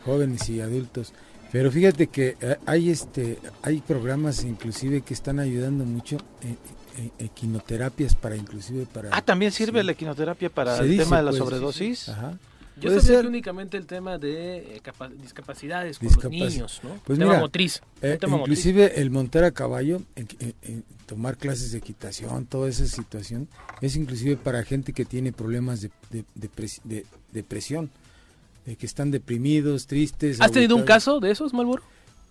jóvenes 0.05 0.49
y 0.49 0.59
adultos. 0.59 1.13
Pero 1.51 1.71
fíjate 1.71 2.07
que 2.07 2.37
hay 2.65 2.89
este 2.89 3.37
hay 3.61 3.81
programas 3.81 4.43
inclusive 4.43 5.01
que 5.01 5.13
están 5.13 5.39
ayudando 5.39 5.83
mucho 5.83 6.17
equinoterapias 7.19 8.15
para 8.15 8.35
inclusive 8.35 8.85
para 8.85 9.09
Ah, 9.11 9.21
también 9.21 9.51
sirve 9.51 9.83
la 9.83 9.93
equinoterapia 9.93 10.49
para 10.49 10.77
el 10.77 10.97
tema 10.97 11.17
de 11.17 11.23
la 11.23 11.31
pues, 11.31 11.39
sobredosis. 11.39 12.09
Ajá. 12.09 12.37
Yo 12.81 12.89
sabía 12.89 13.17
ser? 13.17 13.27
únicamente 13.27 13.77
el 13.77 13.85
tema 13.85 14.17
de 14.17 14.77
eh, 14.77 14.81
discapacidades 15.21 15.99
con 15.99 16.07
los 16.07 16.25
niños, 16.25 16.81
¿no? 16.83 16.99
Pues 17.05 17.19
tema 17.19 17.39
motriz. 17.39 17.81
Eh, 18.01 18.17
inclusive 18.21 18.99
el 19.01 19.11
montar 19.11 19.43
a 19.43 19.51
caballo, 19.51 20.01
tomar 21.05 21.37
clases 21.37 21.71
de 21.71 21.77
equitación, 21.77 22.45
toda 22.45 22.69
esa 22.69 22.85
situación, 22.87 23.47
es 23.81 23.95
inclusive 23.95 24.37
para 24.37 24.63
gente 24.63 24.93
que 24.93 25.05
tiene 25.05 25.31
problemas 25.31 25.81
de, 25.81 25.91
de, 26.09 27.05
depresión, 27.31 27.89
que 28.65 28.85
están 28.85 29.11
deprimidos, 29.11 29.87
tristes. 29.87 30.41
¿Has 30.41 30.51
tenido 30.51 30.75
un 30.75 30.83
caso 30.83 31.19
de 31.19 31.31
esos, 31.31 31.53
Malboro? 31.53 31.83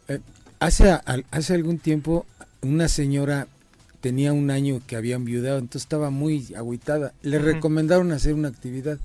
Eh, 0.09 0.20
hace, 0.59 0.98
hace 1.31 1.55
algún 1.55 1.78
tiempo 1.78 2.27
una 2.62 2.89
señora 2.89 3.47
tenía 4.01 4.32
un 4.32 4.51
año 4.51 4.81
que 4.86 4.97
había 4.97 5.16
enviudado, 5.16 5.59
entonces 5.59 5.82
estaba 5.82 6.10
muy 6.10 6.55
agüitada. 6.55 7.12
Le 7.22 7.39
recomendaron 7.39 8.12
hacer 8.12 8.35
una 8.35 8.48
actividad 8.48 8.98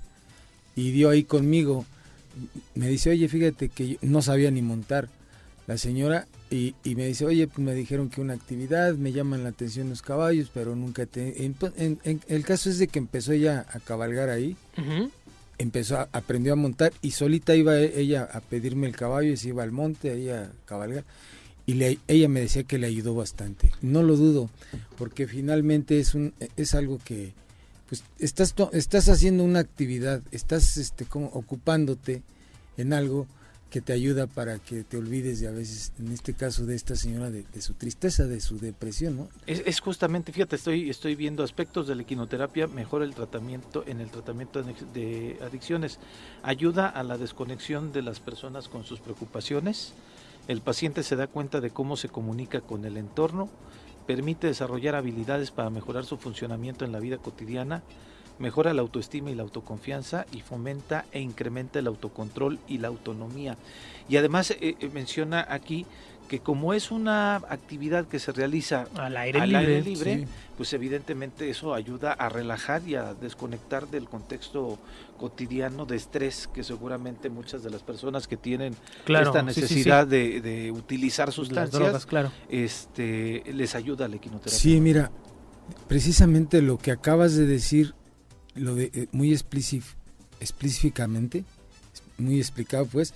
y 0.75 0.91
dio 0.91 1.09
ahí 1.09 1.23
conmigo. 1.23 1.85
Me 2.73 2.87
dice, 2.89 3.09
oye, 3.11 3.27
fíjate 3.29 3.69
que 3.69 3.87
yo 3.89 3.97
no 4.01 4.21
sabía 4.21 4.51
ni 4.51 4.61
montar 4.61 5.07
la 5.67 5.77
señora 5.77 6.27
y, 6.51 6.75
y 6.83 6.95
me 6.95 7.07
dice, 7.07 7.25
oye, 7.25 7.47
pues 7.47 7.59
me 7.59 7.73
dijeron 7.73 8.09
que 8.09 8.21
una 8.21 8.33
actividad, 8.33 8.93
me 8.95 9.11
llaman 9.13 9.43
la 9.43 9.49
atención 9.49 9.89
los 9.89 10.01
caballos, 10.01 10.51
pero 10.53 10.75
nunca 10.75 11.05
te... 11.05 11.45
en- 11.45 11.55
en- 11.77 11.99
en- 12.03 12.21
el 12.27 12.43
caso 12.45 12.69
es 12.69 12.77
de 12.77 12.87
que 12.87 12.99
empezó 12.99 13.31
ella 13.31 13.65
a 13.71 13.79
cabalgar 13.79 14.29
ahí, 14.29 14.55
empezó 15.57 15.97
a, 15.97 16.09
aprendió 16.11 16.53
a 16.53 16.57
montar 16.57 16.91
y 17.01 17.11
solita 17.11 17.55
iba 17.55 17.77
e- 17.79 17.99
ella 17.99 18.27
a 18.31 18.41
pedirme 18.41 18.87
el 18.87 18.95
caballo 18.95 19.31
y 19.31 19.37
se 19.37 19.47
iba 19.49 19.63
al 19.63 19.71
monte 19.71 20.11
ahí 20.11 20.29
a 20.29 20.51
cabalgar. 20.65 21.03
Y 21.65 21.75
le- 21.75 21.97
ella 22.07 22.27
me 22.27 22.41
decía 22.41 22.63
que 22.63 22.77
le 22.77 22.85
ayudó 22.87 23.15
bastante. 23.15 23.71
No 23.81 24.03
lo 24.03 24.17
dudo 24.17 24.49
porque 24.97 25.25
finalmente 25.27 25.99
es 25.99 26.13
un 26.13 26.33
es 26.57 26.75
algo 26.75 26.99
que 27.03 27.33
pues 27.87 28.03
estás 28.19 28.55
estás 28.73 29.09
haciendo 29.09 29.43
una 29.43 29.59
actividad 29.59 30.21
estás 30.31 30.77
este 30.77 31.05
como 31.05 31.27
ocupándote 31.27 32.23
en 32.77 32.93
algo 32.93 33.27
que 33.75 33.81
te 33.81 33.91
ayuda 33.91 34.25
para 34.27 34.57
que 34.59 34.85
te 34.85 34.95
olvides 34.95 35.41
de 35.41 35.49
a 35.49 35.51
veces 35.51 35.91
en 35.99 36.09
este 36.13 36.33
caso 36.33 36.65
de 36.65 36.75
esta 36.75 36.95
señora 36.95 37.29
de, 37.29 37.43
su 37.59 37.73
tristeza 37.73 38.25
de 38.25 38.39
su 38.39 38.57
depresión 38.57 39.17
no 39.17 39.27
Es, 39.47 39.63
es 39.65 39.81
justamente, 39.81 40.31
fíjate, 40.31 40.55
estoy, 40.55 40.89
estoy 40.89 41.15
viendo 41.15 41.43
aspectos 41.43 41.85
de 41.85 41.95
la 41.95 42.03
equinoterapia, 42.03 42.67
mejora 42.67 43.03
el 43.03 43.13
tratamiento 43.13 43.83
en 43.85 43.99
el 43.99 44.09
tratamiento 44.09 44.63
de 44.63 45.37
adicciones, 45.41 45.99
ayuda 46.41 46.87
a 46.87 47.03
la 47.03 47.17
desconexión 47.17 47.91
de 47.91 48.01
las 48.01 48.21
personas 48.21 48.69
con 48.69 48.85
sus 48.85 49.01
preocupaciones, 49.01 49.91
el 50.47 50.61
paciente 50.61 51.03
se 51.03 51.17
da 51.17 51.27
cuenta 51.27 51.59
de 51.59 51.71
cómo 51.71 51.97
se 51.97 52.07
comunica 52.07 52.61
con 52.61 52.85
el 52.85 52.95
entorno, 52.95 53.49
permite 54.05 54.47
desarrollar 54.47 54.95
habilidades 54.95 55.51
para 55.51 55.69
mejorar 55.69 56.05
su 56.05 56.17
funcionamiento 56.17 56.85
en 56.85 56.91
la 56.91 56.99
vida 56.99 57.17
cotidiana, 57.17 57.83
mejora 58.39 58.73
la 58.73 58.81
autoestima 58.81 59.31
y 59.31 59.35
la 59.35 59.43
autoconfianza 59.43 60.25
y 60.31 60.41
fomenta 60.41 61.05
e 61.11 61.19
incrementa 61.19 61.79
el 61.79 61.87
autocontrol 61.87 62.59
y 62.67 62.79
la 62.79 62.89
autonomía. 62.89 63.57
Y 64.09 64.17
además 64.17 64.51
eh, 64.51 64.57
eh, 64.61 64.89
menciona 64.93 65.45
aquí 65.49 65.85
que 66.27 66.39
como 66.39 66.73
es 66.73 66.91
una 66.91 67.35
actividad 67.35 68.05
que 68.07 68.19
se 68.19 68.31
realiza 68.31 68.87
Al 68.95 69.15
aire 69.17 69.81
libre, 69.81 70.19
sí. 70.19 70.25
pues 70.57 70.73
evidentemente 70.73 71.49
eso 71.49 71.73
ayuda 71.73 72.13
a 72.13 72.29
relajar 72.29 72.81
y 72.87 72.95
a 72.95 73.13
desconectar 73.13 73.87
del 73.87 74.05
contexto 74.09 74.79
cotidiano 75.17 75.85
de 75.85 75.95
estrés 75.95 76.49
que 76.53 76.63
seguramente 76.63 77.29
muchas 77.29 77.63
de 77.63 77.69
las 77.69 77.83
personas 77.83 78.27
que 78.27 78.37
tienen 78.37 78.75
Claro, 79.05 79.27
esta 79.27 79.41
sí, 79.41 79.47
sí, 79.47 79.53
sí. 79.53 79.61
necesidad 79.61 80.07
De, 80.07 80.41
de 80.41 80.71
utilizar 80.71 81.27
Las 81.27 81.35
sustancias 81.35 81.71
drogas, 81.71 82.05
claro. 82.05 82.31
este 82.49 83.43
les 83.53 83.75
ayuda 83.75 84.07
la 84.07 84.15
equinoterapia. 84.17 84.59
Sí, 84.59 84.81
mira, 84.81 85.11
precisamente 85.87 86.61
lo 86.61 86.77
que 86.77 86.91
acabas 86.91 87.35
de 87.35 87.45
decir, 87.45 87.93
lo 88.55 88.75
de 88.75 88.91
eh, 88.93 89.07
muy 89.11 89.31
explícit, 89.31 89.83
específicamente, 90.39 91.43
muy 92.17 92.39
explicado, 92.39 92.85
pues, 92.85 93.13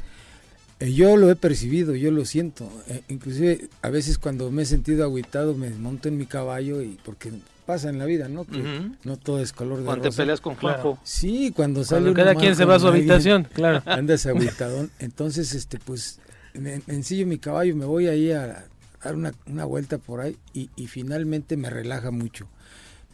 yo 0.80 1.18
lo 1.18 1.30
he 1.30 1.36
percibido, 1.36 1.96
yo 1.96 2.12
lo 2.12 2.26
siento. 2.26 2.70
Eh, 2.88 3.02
inclusive 3.10 3.70
a 3.82 3.90
veces 3.90 4.18
cuando 4.18 4.50
me 4.52 4.64
he 4.64 4.66
sentido 4.66 5.04
agüitado 5.04 5.56
me 5.56 5.70
monto 5.72 6.08
en 6.08 6.18
mi 6.18 6.26
caballo 6.26 6.82
y 6.82 6.98
porque 7.04 7.32
pasa 7.66 7.90
en 7.90 8.00
la 8.00 8.06
vida, 8.06 8.30
¿no? 8.30 8.46
Que 8.46 8.64
no 9.04 9.18
todo 9.18 9.42
es 9.42 9.54
color 9.54 9.80
de 9.80 9.86
Cuando 9.86 10.10
te 10.10 10.16
peleas 10.16 10.42
con 10.42 10.56
Juanjo. 10.56 10.98
Sí, 11.04 11.52
cuando 11.56 11.84
sale 11.84 12.06
Cuando 12.06 12.16
cada 12.16 12.36
quien 12.36 12.56
se 12.56 12.66
va 12.66 12.76
a 12.76 12.80
su 12.80 12.88
alguien, 12.88 13.12
habitación, 13.12 13.48
claro. 13.54 13.84
Andas 13.86 14.26
agüitadón. 14.26 14.90
Entonces, 15.00 15.54
este, 15.54 15.78
pues, 15.78 16.20
me, 16.54 16.82
me 16.88 16.96
ensillo 16.96 17.28
mi 17.28 17.38
caballo, 17.38 17.76
me 17.76 17.86
voy 17.86 18.08
ahí 18.08 18.32
a 18.32 18.66
dar 19.04 19.16
una, 19.16 19.34
una 19.46 19.66
vuelta 19.66 19.98
por 19.98 20.22
ahí 20.22 20.36
y, 20.54 20.70
y 20.76 20.88
finalmente 20.88 21.58
me 21.58 21.70
relaja 21.70 22.10
mucho. 22.10 22.48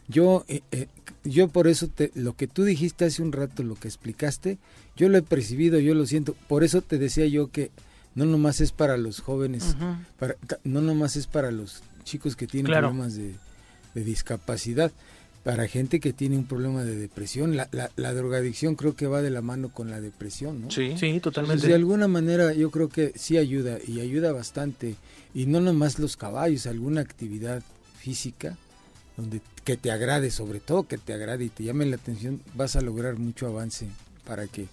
Yo, 0.08 0.44
eh, 0.48 0.62
eh, 0.70 0.86
yo 1.24 1.48
por 1.48 1.66
eso, 1.68 1.88
te, 1.88 2.10
lo 2.14 2.34
que 2.36 2.46
tú 2.46 2.64
dijiste 2.64 3.04
hace 3.04 3.22
un 3.22 3.32
rato, 3.32 3.62
lo 3.62 3.74
que 3.74 3.88
explicaste, 3.88 4.58
yo 4.96 5.08
lo 5.08 5.18
he 5.18 5.22
percibido, 5.22 5.78
yo 5.80 5.94
lo 5.94 6.06
siento. 6.06 6.34
Por 6.48 6.62
eso 6.64 6.80
te 6.82 6.98
decía 6.98 7.26
yo 7.26 7.50
que 7.50 7.70
no 8.14 8.24
nomás 8.24 8.60
es 8.60 8.72
para 8.72 8.96
los 8.96 9.20
jóvenes, 9.20 9.76
para, 10.18 10.36
no 10.64 10.80
nomás 10.80 11.16
es 11.16 11.26
para 11.26 11.50
los 11.50 11.82
chicos 12.04 12.36
que 12.36 12.46
tienen 12.46 12.66
Claro. 12.66 12.88
problemas 12.88 13.14
de, 13.16 13.34
de 13.94 14.04
discapacidad, 14.04 14.92
para 15.42 15.68
gente 15.68 16.00
que 16.00 16.12
tiene 16.12 16.36
un 16.36 16.44
problema 16.46 16.82
de 16.82 16.96
depresión. 16.96 17.56
La, 17.56 17.68
la, 17.72 17.90
la 17.96 18.12
drogadicción 18.14 18.74
creo 18.74 18.96
que 18.96 19.06
va 19.06 19.22
de 19.22 19.30
la 19.30 19.42
mano 19.42 19.68
con 19.68 19.90
la 19.90 20.00
depresión, 20.00 20.62
¿no? 20.62 20.70
Sí, 20.70 20.94
Sí, 20.98 21.20
totalmente. 21.20 21.54
Entonces, 21.54 21.68
de 21.68 21.74
alguna 21.74 22.08
manera 22.08 22.52
yo 22.52 22.70
creo 22.70 22.88
que 22.88 23.12
sí 23.16 23.36
ayuda 23.38 23.78
y 23.86 24.00
ayuda 24.00 24.32
bastante. 24.32 24.94
Y 25.34 25.46
no 25.46 25.60
nomás 25.60 25.98
los 25.98 26.16
caballos, 26.16 26.66
alguna 26.66 27.00
actividad 27.02 27.62
física 27.98 28.56
donde 29.16 29.40
que 29.64 29.76
te 29.76 29.90
agrade, 29.90 30.30
sobre 30.30 30.60
todo 30.60 30.86
que 30.86 30.98
te 30.98 31.12
agrade 31.12 31.44
y 31.44 31.48
te 31.48 31.64
llame 31.64 31.86
la 31.86 31.96
atención, 31.96 32.40
vas 32.54 32.76
a 32.76 32.80
lograr 32.80 33.16
mucho 33.16 33.46
avance 33.46 33.88
para 34.24 34.46
que 34.46 34.68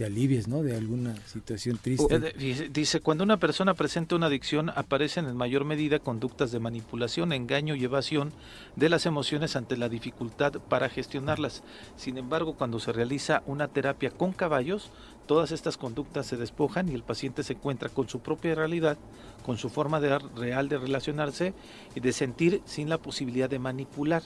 te 0.00 0.06
alivies, 0.06 0.48
¿no? 0.48 0.62
De 0.62 0.74
alguna 0.74 1.14
situación 1.26 1.76
triste. 1.76 2.32
Dice, 2.72 3.00
cuando 3.00 3.22
una 3.22 3.36
persona 3.36 3.74
presenta 3.74 4.16
una 4.16 4.28
adicción 4.28 4.70
aparecen 4.70 5.26
en 5.26 5.36
mayor 5.36 5.66
medida 5.66 5.98
conductas 5.98 6.50
de 6.52 6.58
manipulación, 6.58 7.34
engaño 7.34 7.74
y 7.74 7.84
evasión 7.84 8.32
de 8.76 8.88
las 8.88 9.04
emociones 9.04 9.56
ante 9.56 9.76
la 9.76 9.90
dificultad 9.90 10.54
para 10.54 10.88
gestionarlas. 10.88 11.62
Sin 11.98 12.16
embargo, 12.16 12.54
cuando 12.54 12.80
se 12.80 12.92
realiza 12.92 13.42
una 13.44 13.68
terapia 13.68 14.10
con 14.10 14.32
caballos, 14.32 14.90
todas 15.30 15.52
estas 15.52 15.76
conductas 15.76 16.26
se 16.26 16.36
despojan 16.36 16.88
y 16.88 16.92
el 16.94 17.04
paciente 17.04 17.44
se 17.44 17.52
encuentra 17.52 17.88
con 17.88 18.08
su 18.08 18.18
propia 18.18 18.52
realidad, 18.56 18.98
con 19.46 19.58
su 19.58 19.68
forma 19.68 20.00
de, 20.00 20.18
real 20.34 20.68
de 20.68 20.76
relacionarse 20.76 21.54
y 21.94 22.00
de 22.00 22.12
sentir 22.12 22.60
sin 22.64 22.88
la 22.88 22.98
posibilidad 22.98 23.48
de 23.48 23.60
manipular. 23.60 24.24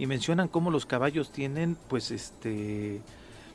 Y 0.00 0.06
mencionan 0.06 0.48
cómo 0.48 0.72
los 0.72 0.84
caballos 0.84 1.30
tienen, 1.30 1.76
pues, 1.88 2.10
este 2.10 3.00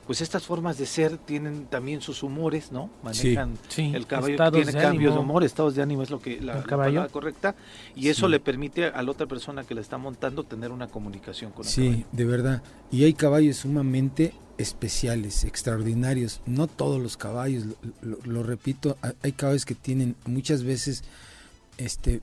pues 0.05 0.21
estas 0.21 0.45
formas 0.45 0.77
de 0.77 0.85
ser 0.85 1.17
tienen 1.17 1.65
también 1.65 1.99
sus 1.99 2.23
humores, 2.23 2.71
¿no? 2.71 2.89
Sí, 3.11 3.35
Manejan 3.35 3.57
sí, 3.67 3.91
el 3.93 4.07
caballo 4.07 4.37
tiene 4.53 4.71
de 4.71 4.79
cambios 4.79 5.13
de 5.13 5.19
ánimo. 5.19 5.21
humor, 5.23 5.43
estados 5.43 5.75
de 5.75 5.81
ánimo 5.81 6.03
es 6.03 6.09
lo 6.09 6.21
que 6.21 6.39
la, 6.39 6.55
la 6.55 6.63
palabra 6.63 7.09
correcta 7.09 7.53
y 7.97 8.07
eso 8.07 8.27
Sí. 8.27 8.31
le 8.31 8.39
permite 8.39 8.85
a 8.85 9.01
la 9.03 9.11
otra 9.11 9.27
persona 9.27 9.65
que 9.65 9.75
la 9.75 9.81
está 9.81 9.97
montando 9.97 10.45
tener 10.45 10.71
una 10.71 10.87
comunicación 10.87 11.51
con 11.51 11.65
el 11.65 11.69
Sí, 11.69 11.87
caballo. 11.89 12.05
de 12.13 12.23
verdad. 12.23 12.63
Y 12.89 13.03
hay 13.03 13.13
caballos 13.13 13.57
sumamente 13.57 14.31
especiales, 14.57 15.43
extraordinarios. 15.43 16.41
No 16.45 16.67
todos 16.67 17.01
los 17.01 17.17
caballos, 17.17 17.65
lo, 17.65 17.75
lo- 18.01 18.19
lo 18.25 18.43
repito, 18.43 18.97
ha- 19.01 19.13
hay 19.21 19.31
caballos 19.31 19.65
que 19.65 19.75
tienen 19.75 20.15
muchas 20.25 20.63
veces, 20.63 21.03
este, 21.77 22.21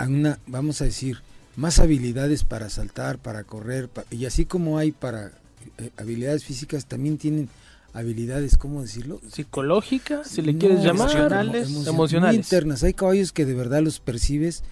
una, 0.00 0.38
vamos 0.46 0.80
a 0.80 0.84
decir, 0.84 1.18
más 1.56 1.78
habilidades 1.78 2.44
para 2.44 2.68
saltar, 2.70 3.18
para 3.18 3.44
correr, 3.44 3.88
y 4.10 4.26
así 4.26 4.44
como 4.44 4.78
hay 4.78 4.92
para 4.92 5.32
eh, 5.78 5.90
habilidades 5.96 6.44
físicas, 6.44 6.86
también 6.86 7.16
tienen 7.18 7.48
habilidades, 7.94 8.58
¿cómo 8.58 8.82
decirlo? 8.82 9.20
Psicológica, 9.32 10.22
si 10.24 10.42
le 10.42 10.52
No, 10.52 10.58
quieres 10.58 10.80
llamar. 10.82 11.08
emocionales, 11.10 11.68
emo- 11.70 11.88
emocionales. 11.88 12.34
muy 12.34 12.42
internas. 12.44 12.82
Hay 12.82 12.92
caballos 12.92 13.32
que 13.32 13.46
de 13.46 13.54
verdad 13.54 13.80
los 13.82 14.00
percibes 14.00 14.62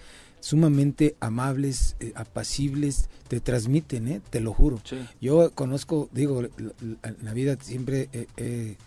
sumamente 0.49 1.15
amables, 1.21 1.95
eh, 1.99 2.11
apacibles, 2.13 3.09
te 3.27 3.39
transmiten, 3.39 4.07
¿eh? 4.07 4.21
te 4.29 4.39
lo 4.41 4.53
juro. 4.53 4.79
Sí. 4.83 4.97
Yo 5.19 5.49
conozco, 5.55 6.07
digo, 6.13 6.43
en 6.43 7.17
la 7.23 7.33
vida 7.33 7.57
siempre 7.59 8.09
he, 8.13 8.27
he- 8.37 8.77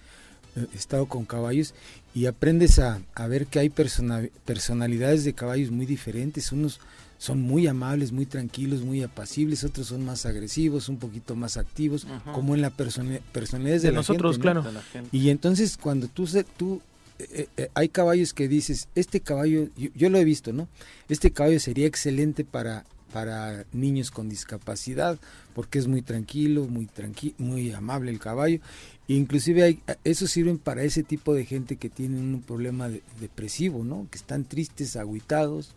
he 0.56 0.76
estado 0.76 1.06
con 1.06 1.24
caballos 1.24 1.74
y 2.14 2.26
aprendes 2.26 2.78
a, 2.78 3.00
a 3.16 3.26
ver 3.26 3.46
que 3.46 3.58
hay 3.58 3.70
persona- 3.70 4.22
personalidades 4.44 5.24
de 5.24 5.32
caballos 5.32 5.72
muy 5.72 5.84
diferentes. 5.84 6.52
Unos 6.52 6.78
son 7.18 7.40
muy 7.42 7.66
amables, 7.66 8.12
muy 8.12 8.26
tranquilos, 8.26 8.82
muy 8.82 9.02
apacibles, 9.02 9.64
otros 9.64 9.88
son 9.88 10.04
más 10.04 10.26
agresivos, 10.26 10.88
un 10.88 10.98
poquito 10.98 11.34
más 11.34 11.56
activos, 11.56 12.06
como 12.34 12.54
en 12.54 12.62
la 12.62 12.70
persona- 12.70 13.18
personalidad 13.32 13.78
de, 13.78 13.82
De 13.82 13.90
la 13.90 13.96
nosotros, 13.98 14.36
gente, 14.36 14.46
¿no? 14.46 14.52
claro. 14.52 14.62
De 14.62 14.72
la 14.74 14.82
gente. 14.82 15.08
Y 15.16 15.30
entonces 15.30 15.76
cuando 15.76 16.06
tú, 16.06 16.28
se- 16.28 16.44
tú 16.44 16.80
eh, 17.18 17.48
eh, 17.56 17.68
hay 17.74 17.88
caballos 17.88 18.32
que 18.32 18.48
dices, 18.48 18.88
este 18.94 19.20
caballo, 19.20 19.68
yo, 19.76 20.10
lo 20.10 20.18
he 20.18 20.24
visto, 20.24 20.52
¿no? 20.52 20.68
Este 21.08 21.32
caballo 21.32 21.58
sería 21.60 21.86
excelente 21.86 22.44
para, 22.44 22.84
para 23.12 23.64
niños 23.72 24.10
con 24.10 24.28
discapacidad, 24.28 25.18
porque 25.54 25.78
es 25.78 25.86
muy 25.86 26.02
tranquilo, 26.02 26.66
muy 26.66 26.86
tranqui 26.86 27.34
muy 27.38 27.72
amable 27.72 28.10
el 28.10 28.18
caballo. 28.20 28.60
E 29.08 29.14
inclusive 29.14 29.62
hay, 29.62 29.82
eso 30.04 30.26
sirven 30.26 30.58
para 30.58 30.82
ese 30.82 31.02
tipo 31.02 31.34
de 31.34 31.44
gente 31.44 31.76
que 31.76 31.88
tienen 31.88 32.34
un 32.34 32.42
problema 32.42 32.88
de- 32.88 33.02
depresivo, 33.20 33.82
¿no? 33.84 34.06
Que 34.10 34.18
están 34.18 34.44
tristes, 34.44 34.96
agüitados, 34.96 35.74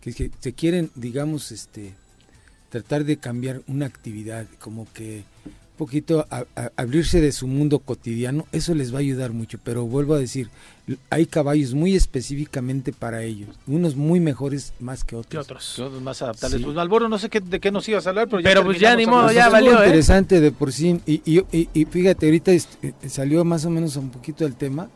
que, 0.00 0.12
que 0.14 0.30
se 0.40 0.52
quieren, 0.52 0.90
digamos, 0.94 1.52
este, 1.52 1.92
tratar 2.70 3.04
de 3.04 3.18
cambiar 3.18 3.62
una 3.66 3.86
actividad, 3.86 4.46
como 4.60 4.90
que 4.92 5.24
poquito 5.80 6.26
a- 6.30 6.44
a- 6.54 6.70
abrirse 6.76 7.20
de 7.20 7.32
su 7.32 7.46
mundo 7.48 7.80
cotidiano, 7.80 8.46
eso 8.52 8.74
les 8.74 8.92
va 8.92 8.98
a 8.98 9.00
ayudar 9.00 9.32
mucho, 9.32 9.58
pero 9.64 9.84
vuelvo 9.86 10.14
a 10.14 10.18
decir, 10.20 10.48
hay 11.08 11.26
caballos 11.26 11.74
muy 11.74 11.96
específicamente 11.96 12.92
para 12.92 13.22
ellos, 13.22 13.48
unos 13.66 13.96
muy 13.96 14.20
mejores 14.20 14.72
más 14.78 15.02
que 15.04 15.16
otros. 15.16 15.30
¿Qué 15.30 15.38
otros? 15.38 15.82
Más 16.02 16.22
adaptables. 16.22 16.58
Sí. 16.58 16.64
Pues 16.64 16.76
Malboro, 16.76 17.08
no 17.08 17.18
sé 17.18 17.28
qué, 17.30 17.40
de 17.40 17.58
qué 17.58 17.70
nos 17.72 17.88
ibas 17.88 18.06
a 18.06 18.10
hablar, 18.10 18.28
pero 18.28 18.40
ya 18.40 18.48
Pero 18.50 18.64
pues 18.64 18.78
ya 18.78 18.94
ni 18.94 19.06
modo, 19.06 19.28
hablando. 19.28 19.40
ya 19.40 19.48
valió, 19.48 19.82
¿eh? 19.82 19.86
interesante 19.86 20.40
de 20.40 20.52
por 20.52 20.72
sí, 20.72 21.00
y, 21.06 21.22
y, 21.24 21.42
y- 21.50 21.68
y 21.74 21.84
fíjate, 21.86 22.26
ahorita 22.26 22.52
este, 22.52 22.94
salió 23.08 23.44
más 23.44 23.64
o 23.64 23.70
menos 23.70 23.96
un 23.96 24.10
poquito 24.10 24.44
el 24.46 24.54
tema, 24.54 24.88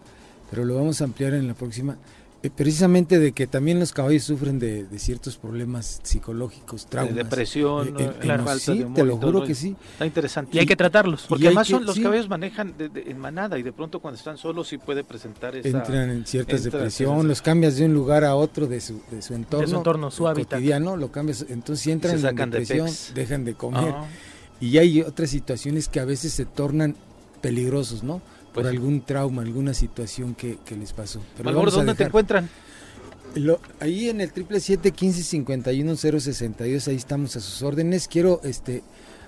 pero 0.50 0.64
lo 0.64 0.76
vamos 0.76 1.00
a 1.00 1.04
ampliar 1.04 1.34
en 1.34 1.48
la 1.48 1.54
próxima. 1.54 1.96
Eh, 2.44 2.50
precisamente 2.54 3.18
de 3.18 3.32
que 3.32 3.46
también 3.46 3.80
los 3.80 3.92
caballos 3.92 4.22
sufren 4.24 4.58
de, 4.58 4.84
de 4.84 4.98
ciertos 4.98 5.36
problemas 5.38 6.00
psicológicos, 6.02 6.86
traumas. 6.86 7.14
depresión, 7.16 7.96
eh, 7.98 8.12
claro. 8.20 8.42
eh, 8.42 8.46
falta 8.46 8.64
sí, 8.72 8.78
de 8.78 8.84
humor 8.84 8.94
te 8.96 9.02
y 9.02 9.06
lo 9.06 9.16
juro 9.16 9.44
que 9.44 9.54
sí. 9.54 9.74
Está 9.92 10.06
interesante. 10.06 10.56
Y 10.56 10.60
hay 10.60 10.66
que 10.66 10.76
tratarlos. 10.76 11.24
Porque 11.28 11.46
además 11.46 11.66
que- 11.66 11.72
son, 11.72 11.86
los 11.86 11.94
sí. 11.96 12.02
caballos 12.02 12.28
manejan 12.28 12.76
de- 12.76 12.88
de- 12.90 13.10
en 13.10 13.18
manada 13.18 13.58
y 13.58 13.62
de 13.62 13.72
pronto 13.72 13.98
cuando 14.00 14.18
están 14.18 14.36
solos 14.36 14.68
sí 14.68 14.78
puede 14.78 15.02
presentar 15.04 15.56
esa... 15.56 15.68
Entran 15.68 16.10
en 16.10 16.26
ciertas 16.26 16.64
entra- 16.66 16.78
depresión, 16.80 17.26
los 17.26 17.40
cambias 17.42 17.76
de 17.76 17.86
un 17.86 17.94
lugar 17.94 18.24
a 18.24 18.34
otro 18.36 18.66
de 18.66 18.80
su, 18.80 19.00
de 19.10 19.22
su 19.22 19.34
entorno, 19.34 19.78
entorno, 19.78 20.10
su 20.10 20.28
hábitat. 20.28 20.58
cotidiano, 20.58 20.96
lo 20.96 21.10
cambias, 21.10 21.46
entonces 21.48 21.82
si 21.82 21.90
entran 21.92 22.16
en 22.16 22.22
de 22.22 22.32
depresión, 22.44 22.86
pex. 22.86 23.12
dejan 23.14 23.44
de 23.44 23.54
comer. 23.54 23.94
Ah. 23.96 24.06
Y 24.60 24.78
hay 24.78 25.00
otras 25.00 25.30
situaciones 25.30 25.88
que 25.88 25.98
a 25.98 26.04
veces 26.04 26.32
se 26.32 26.44
tornan 26.44 26.94
peligrosos, 27.40 28.02
¿no? 28.02 28.20
Por 28.54 28.62
Pues 28.62 28.70
sí. 28.70 28.76
algún 28.76 29.00
trauma, 29.00 29.42
alguna 29.42 29.74
situación 29.74 30.34
que, 30.36 30.58
que 30.64 30.76
les 30.76 30.92
pasó. 30.92 31.20
Pero 31.36 31.44
Malboro, 31.44 31.72
¿dónde 31.72 31.94
te 31.94 32.04
encuentran? 32.04 32.48
Lo- 33.34 33.58
ahí 33.80 34.08
en 34.08 34.20
el 34.20 34.32
triple 34.32 34.60
siete 34.60 34.92
quince 34.92 35.24
cincuenta 35.24 35.72
y 35.72 35.82
uno 35.82 35.96
cero 35.96 36.20
sesenta 36.20 36.66
y 36.68 36.72
dos, 36.74 36.86
ahí 36.86 36.94
estamos 36.94 37.34
a 37.34 37.40
sus 37.40 37.62
órdenes. 37.62 38.06
Quiero 38.06 38.40
este 38.44 38.84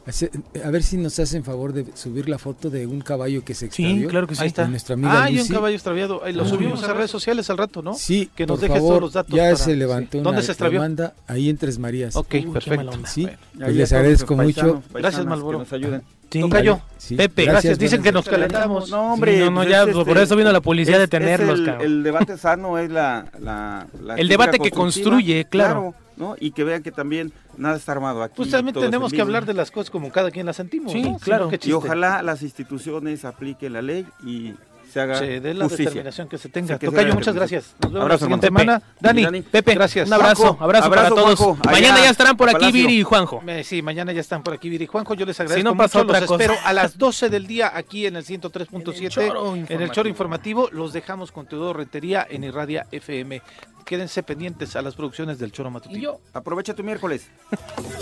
hacer- 0.06 0.30
a 0.64 0.70
ver 0.70 0.84
si 0.84 0.96
nos 0.96 1.18
hacen 1.18 1.42
favor 1.42 1.72
de 1.72 1.86
subir 1.96 2.28
la 2.28 2.38
foto 2.38 2.70
de 2.70 2.86
un 2.86 3.00
caballo 3.00 3.44
que 3.44 3.54
se 3.54 3.68
Sí, 3.72 3.82
extravió. 3.82 4.08
claro 4.08 4.26
que 4.28 4.36
sí. 4.36 4.42
Ahí 4.42 4.46
está. 4.46 4.62
de 4.62 4.68
nuestra 4.68 4.94
amiga 4.94 5.12
ah, 5.12 5.24
hay 5.24 5.40
un 5.40 5.48
caballo 5.48 5.74
extraviado. 5.74 6.22
Ahí 6.24 6.32
lo 6.32 6.44
Ah. 6.44 6.48
subimos 6.48 6.84
a 6.84 6.94
redes 6.94 7.10
sociales 7.10 7.50
al 7.50 7.58
rato, 7.58 7.82
¿no? 7.82 7.94
Sí, 7.94 8.30
que 8.36 8.46
nos 8.46 8.60
por 8.60 8.68
dejes 8.68 8.76
favor, 8.76 8.90
todos 8.90 9.00
los 9.02 9.12
datos. 9.14 9.34
Ya 9.34 9.42
para- 9.42 9.56
se 9.56 9.74
levantó 9.74 10.18
sí. 10.18 10.22
¿Dónde 10.22 10.38
una 10.38 10.42
se 10.46 10.52
extravió? 10.52 10.80
demanda 10.80 11.14
ahí 11.26 11.48
en 11.48 11.56
Tres 11.56 11.80
Marías. 11.80 12.14
Ok, 12.14 12.32
Uy, 12.34 12.46
perfecto. 12.52 12.92
Sí, 13.08 13.22
Bueno. 13.22 13.38
pues 13.58 13.74
les 13.74 13.92
agradezco 13.92 14.36
mucho. 14.36 14.44
paisanos, 14.62 14.84
Gracias, 14.92 15.26
Malboro. 15.26 15.58
Que 15.58 15.64
nos 15.64 15.72
ayuden. 15.72 16.02
Sí. 16.30 16.40
Tocayo, 16.40 16.80
Sí, 16.98 17.14
Pepe, 17.14 17.44
gracias, 17.44 17.62
gracias. 17.62 17.78
Dicen 17.78 18.02
que 18.02 18.10
nos 18.10 18.28
calentamos. 18.28 18.90
No, 18.90 19.12
hombre. 19.12 19.34
Sí, 19.34 19.38
no, 19.38 19.50
no, 19.50 19.56
pues 19.58 19.68
ya, 19.68 19.84
es, 19.84 19.94
por 19.94 20.18
eso 20.18 20.34
vino 20.34 20.50
la 20.50 20.60
policía 20.60 20.96
a 20.96 20.98
detenerlos, 20.98 21.60
el, 21.60 21.64
cabrón. 21.64 21.86
el 21.86 22.02
debate 22.02 22.36
sano 22.36 22.78
es 22.78 22.90
la, 22.90 23.26
la, 23.38 23.86
la 24.02 24.14
El 24.16 24.26
debate 24.26 24.58
que 24.58 24.72
construye, 24.72 25.44
claro. 25.44 25.94
¿no? 26.16 26.34
Y 26.40 26.50
que 26.50 26.64
vean 26.64 26.82
que 26.82 26.90
también 26.90 27.32
nada 27.56 27.76
está 27.76 27.92
armado 27.92 28.22
aquí. 28.22 28.34
Pues 28.36 28.50
también 28.50 28.74
tenemos 28.74 29.12
en 29.12 29.16
que 29.16 29.22
hablar 29.22 29.46
de 29.46 29.54
las 29.54 29.70
cosas 29.70 29.90
como 29.90 30.10
cada 30.10 30.30
quien 30.30 30.46
las 30.46 30.56
sentimos. 30.56 30.92
Sí, 30.92 31.02
¿no? 31.02 31.18
Claro. 31.18 31.50
no, 31.50 31.58
Y 31.62 31.72
ojalá 31.72 32.22
las 32.22 32.42
instituciones 32.42 33.24
apliquen 33.24 33.74
la 33.74 33.82
ley 33.82 34.06
y 34.24 34.54
se 34.96 35.00
haga 35.02 35.18
se 35.18 35.40
dé 35.40 35.52
la 35.52 35.64
justicia. 35.64 35.84
determinación 35.90 36.28
que 36.28 36.38
se 36.38 36.48
tenga. 36.48 36.74
Sí, 36.74 36.78
que 36.80 36.86
Tocayo, 36.86 37.14
muchas 37.14 37.34
gracias. 37.34 37.74
Nos 37.80 37.92
vemos 37.92 38.02
Abrazo, 38.04 38.24
la 38.24 38.26
siguiente 38.26 38.46
hermano. 38.46 38.64
semana. 38.64 38.80
Pepe. 38.80 38.98
Dani, 39.06 39.22
Dani. 39.24 39.42
Pepe, 39.42 39.74
gracias. 39.74 40.08
Un 40.08 40.14
abrazo, 40.14 40.42
Juanjo, 40.42 40.64
abrazo, 40.64 40.84
abrazo, 40.86 41.14
para 41.14 41.22
todos. 41.22 41.38
Juanjo, 41.38 41.70
Mañana 41.70 41.98
ya 42.02 42.10
estarán 42.10 42.36
por 42.36 42.48
aquí 42.48 42.54
Palacio. 42.58 42.72
Viri 42.80 43.00
y 43.00 43.02
Juanjo. 43.02 43.42
Eh, 43.46 43.64
sí, 43.64 43.82
mañana 43.82 44.12
ya 44.12 44.20
están 44.22 44.42
por 44.42 44.54
aquí 44.54 44.68
Viri 44.70 44.84
y 44.84 44.86
Juanjo. 44.86 45.14
Yo 45.14 45.26
les 45.26 45.38
agradezco 45.38 45.68
no 45.70 45.76
pasa 45.76 45.98
mucho. 45.98 46.08
otra 46.08 46.20
Los 46.20 46.28
cosa. 46.30 46.42
espero 46.44 46.58
a 46.64 46.72
las 46.72 46.96
12 46.96 47.28
del 47.28 47.46
día 47.46 47.72
aquí 47.74 48.06
en 48.06 48.16
el 48.16 48.24
103.7 48.24 49.08
choro 49.10 49.54
en 49.56 49.82
el 49.82 49.90
Choro 49.90 50.08
Informativo. 50.08 50.68
Los 50.72 50.92
dejamos 50.92 51.30
con 51.30 51.46
Teodoro 51.46 51.74
Rentería 51.78 52.26
en 52.28 52.44
Irradia 52.44 52.86
FM. 52.90 53.42
Quédense 53.84 54.22
pendientes 54.22 54.74
a 54.76 54.82
las 54.82 54.94
producciones 54.94 55.38
del 55.38 55.52
Choro 55.52 55.70
Matutino. 55.70 55.98
Y 55.98 56.02
yo. 56.02 56.20
Aprovecha 56.32 56.74
tu 56.74 56.82
miércoles. 56.82 57.28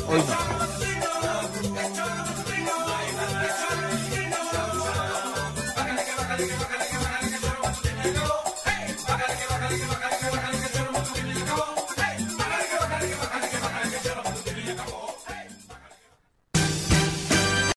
Hoy 0.08 0.20
no. 0.20 2.33